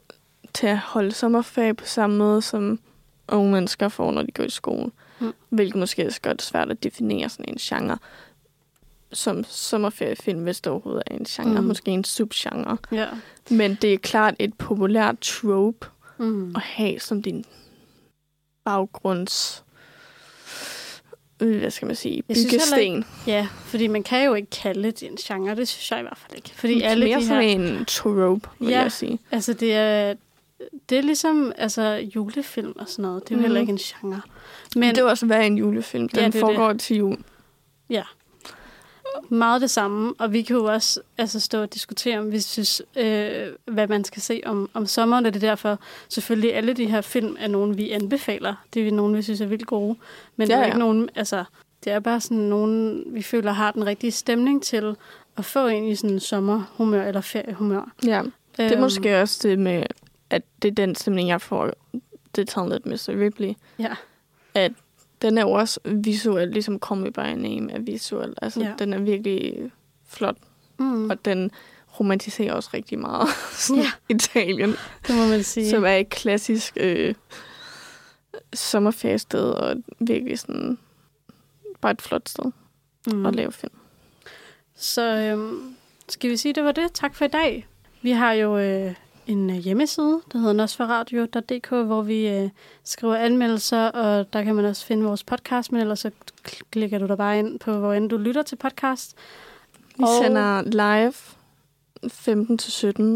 til 0.55 0.67
at 0.67 0.79
holde 0.79 1.13
sommerferie 1.13 1.75
på 1.75 1.85
samme 1.85 2.17
måde, 2.17 2.43
som 2.43 2.81
unge 3.29 3.53
mennesker 3.53 3.89
får, 3.89 4.11
når 4.11 4.23
de 4.23 4.33
går 4.33 4.45
i 4.45 4.51
skole. 4.51 4.91
Mm. 5.21 5.33
Hvilket 5.49 5.77
måske 5.77 6.13
gør 6.23 6.33
det 6.33 6.43
svært 6.43 6.71
at 6.71 6.83
definere 6.83 7.29
sådan 7.29 7.49
en 7.49 7.57
genre. 7.61 7.99
som 9.13 9.45
sommerferiefilm, 9.45 10.43
hvis 10.43 10.61
det 10.61 10.73
overhovedet 10.73 11.03
er 11.07 11.15
en 11.15 11.25
genre. 11.25 11.61
Mm. 11.61 11.67
Måske 11.67 11.91
en 11.91 12.05
subgenre. 12.05 12.77
Ja. 12.93 13.07
Men 13.51 13.75
det 13.83 13.95
er 13.95 13.99
klart 13.99 14.35
et 14.39 14.55
populært 14.55 15.21
trope 15.21 15.87
Mm. 16.19 16.53
at 16.57 16.63
have 16.63 17.01
som 17.01 17.23
din 17.23 17.45
baggrunds... 18.65 19.65
øh, 21.43 21.59
Hvad 21.61 21.71
skal 21.71 21.87
man 21.87 21.97
sige? 21.97 22.23
Byggesten. 22.23 22.79
ikke- 22.81 23.05
Ja, 23.27 23.47
fordi 23.65 23.87
man 23.87 24.03
kan 24.03 24.25
jo 24.27 24.35
ikke 24.35 24.51
kalde 24.51 24.91
det 24.91 25.03
en 25.03 25.17
genre, 25.17 25.55
det 25.57 25.69
synes 25.69 25.91
jeg 25.91 25.99
i 25.99 26.03
hvert 26.03 26.19
fald 26.19 26.37
ikke. 26.37 26.51
Fordi 26.55 26.75
Det 26.75 26.85
er 26.85 26.89
alle 26.89 27.05
mere 27.05 27.19
de 27.21 27.27
sådan 27.27 27.43
her... 27.43 27.51
en 27.79 27.85
trope, 27.85 28.49
vil 28.59 28.69
ja, 28.69 28.81
jeg 28.81 28.93
sige. 28.93 29.19
altså 29.31 29.53
det 29.53 29.75
er, 29.75 30.15
det 30.89 30.99
er 30.99 31.03
ligesom 31.03 31.53
altså, 31.59 32.09
julefilm 32.15 32.73
og 32.79 32.89
sådan 32.89 33.03
noget. 33.03 33.23
Det 33.23 33.31
er 33.31 33.35
jo 33.35 33.37
Mhm. 33.37 33.43
heller 33.43 33.61
ikke 33.61 33.73
en 33.73 33.79
genre. 33.79 34.21
Men 34.77 34.91
det 34.95 34.99
er 34.99 35.05
også 35.05 35.27
hvad 35.27 35.47
en 35.47 35.59
julefilm. 35.59 36.09
Den 36.09 36.19
Ja, 36.21 36.27
det 36.29 36.41
foregår 36.41 36.73
det. 36.73 36.81
til 36.81 36.97
jul. 36.97 37.17
Ja. 37.91 38.03
Meget 39.29 39.61
det 39.63 39.71
samme, 39.71 40.15
og 40.19 40.33
vi 40.33 40.43
kan 40.43 40.57
jo 40.57 40.65
også 40.65 41.01
altså, 41.19 41.41
stå 41.41 41.63
og 41.63 41.75
diskutere, 41.75 42.19
om 42.19 42.33
vi 42.33 42.41
synes, 42.41 42.83
øh, 42.97 43.47
hvad 43.65 43.89
man 43.89 44.05
skal 44.05 44.23
se 44.23 44.41
om, 44.47 44.71
om 44.75 44.87
sommeren, 44.87 45.27
og 45.27 45.35
det 45.35 45.43
er 45.45 45.49
derfor 45.49 45.79
selvfølgelig 46.09 46.55
alle 46.55 46.73
de 46.73 46.87
her 46.87 47.01
film 47.01 47.37
er 47.41 47.49
nogen, 47.49 47.77
vi 47.79 47.91
anbefaler. 47.91 48.55
Det 48.75 48.89
er 48.89 48.93
nogen, 48.93 49.17
vi 49.17 49.23
synes 49.23 49.41
er 49.41 49.47
vildt 49.47 49.67
gode. 49.67 49.97
Men 50.37 50.49
ja, 50.49 50.55
Ja, 50.55 50.59
det 50.59 50.63
er 50.63 50.67
ikke 50.67 50.79
nogen, 50.79 51.09
altså, 51.15 51.45
det 51.85 51.93
er 51.93 52.01
bare 52.01 52.21
sådan 52.21 52.37
nogen, 52.37 53.05
vi 53.07 53.23
føler 53.23 53.53
har 53.53 53.71
den 53.73 53.87
rigtige 53.87 54.11
stemning 54.11 54.63
til 54.63 54.97
at 55.37 55.45
få 55.45 55.67
ind 55.67 55.89
i 55.89 55.95
sådan 55.95 56.21
sommerhumør 56.21 57.05
eller 57.07 57.21
feriehumør. 57.21 57.91
Ja, 58.07 58.23
det 58.57 58.65
er 58.65 58.73
Øhm. 58.73 58.81
måske 58.81 59.21
også 59.21 59.49
det 59.49 59.59
med, 59.59 59.85
at 60.31 60.43
det 60.63 60.69
er 60.71 60.75
den 60.75 60.95
stemning, 60.95 61.29
jeg 61.29 61.41
får. 61.41 61.71
Det 62.37 62.49
tager 62.49 62.69
lidt 62.69 62.87
med. 62.87 63.09
Ripley. 63.09 63.53
Ja. 63.79 63.95
At 64.55 64.73
den 65.23 65.39
er 65.39 65.43
jo 65.43 65.51
også 65.51 65.81
visuel, 65.85 66.49
ligesom 66.49 66.79
Call 66.89 67.01
Me 67.01 67.11
By 67.13 67.19
Name 67.21 67.73
er 67.73 67.79
visuel. 67.81 68.35
Altså, 68.43 68.61
Ja. 68.61 68.73
den 68.79 68.93
er 68.93 68.99
virkelig 69.01 69.71
flot. 70.09 70.37
Mm. 70.79 71.11
Og 71.11 71.25
den 71.25 71.51
romantiserer 72.01 72.53
også 72.55 72.71
rigtig 72.75 72.99
meget 72.99 73.29
Ja. 73.83 73.91
Italien. 74.09 74.75
Det 75.07 75.15
må 75.17 75.27
man 75.27 75.43
sige. 75.43 75.71
Som 75.71 75.85
er 75.85 75.93
et 75.97 76.09
klassisk 76.09 76.77
øh, 76.81 77.15
sommerferiested, 78.55 79.45
og 79.45 79.77
virkelig 80.01 80.39
sådan 80.39 80.79
bare 81.81 81.93
et 81.93 82.03
flot 82.03 82.29
sted 82.29 82.45
mm. 83.07 83.27
at 83.27 83.35
lave 83.35 83.53
film. 83.53 83.73
Så 84.77 85.17
øhm, 85.17 85.75
skal 86.09 86.31
vi 86.31 86.37
sige, 86.37 86.55
det 86.55 86.65
var 86.65 86.73
det. 86.73 86.93
Tak 86.95 87.15
for 87.15 87.25
i 87.25 87.29
dag. 87.29 87.67
Vi 88.03 88.11
har 88.11 88.33
jo 88.33 88.59
øh, 88.59 88.95
en 89.27 89.51
øh, 89.51 89.57
hjemmeside, 89.57 90.21
der 90.33 90.39
hedder 90.39 90.53
nosferadio.dk, 90.53 91.69
hvor 91.69 92.03
vi 92.03 92.29
øh, 92.29 92.51
skriver 92.85 93.17
anmeldelser, 93.17 93.87
og 93.89 94.33
der 94.33 94.43
kan 94.43 94.55
man 94.55 94.65
også 94.65 94.87
finde 94.87 95.05
vores 95.05 95.25
podcast, 95.25 95.73
men 95.73 95.81
ellers 95.81 95.99
så 96.01 96.11
kl- 96.49 96.61
klikker 96.71 96.99
du 96.99 97.07
der 97.07 97.17
bare 97.17 97.39
ind 97.39 97.59
på, 97.59 97.73
hvor 97.79 97.93
end 97.93 98.11
du 98.11 98.17
lytter 98.17 98.43
til 98.43 98.57
podcast. 98.57 99.15
Vi 99.97 100.03
Og- 100.05 100.09
sender 100.25 100.63
live 100.63 101.13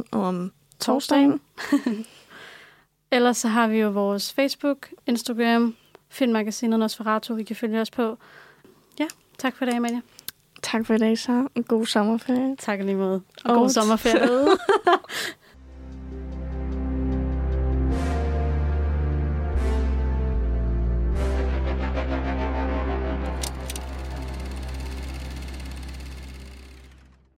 15-17 0.04 0.08
om 0.18 0.52
torsdagen. 0.80 1.40
Ellers 3.10 3.36
så 3.36 3.48
har 3.48 3.68
vi 3.68 3.78
jo 3.80 3.88
vores 3.90 4.32
Facebook, 4.32 4.88
Instagram, 5.06 5.76
Filmmagasinet 6.08 6.78
Nosferatu, 6.78 7.34
vi 7.34 7.42
kan 7.42 7.56
følge 7.56 7.80
os 7.80 7.90
på. 7.90 8.18
Ja, 8.98 9.06
tak 9.38 9.56
for 9.56 9.64
i 9.64 9.68
dag, 9.68 9.76
Amalie. 9.76 10.02
Tak 10.62 10.86
for 10.86 10.94
i 10.94 10.98
dag, 10.98 11.18
så. 11.18 11.48
En 11.54 11.62
god 11.64 11.86
sommerferie. 11.86 12.56
Tak 12.56 12.80
lige 12.80 12.94
måde. 12.96 13.22
Og, 13.44 13.50
Og 13.50 13.56
god 13.56 13.68
sommerferie. 13.70 14.28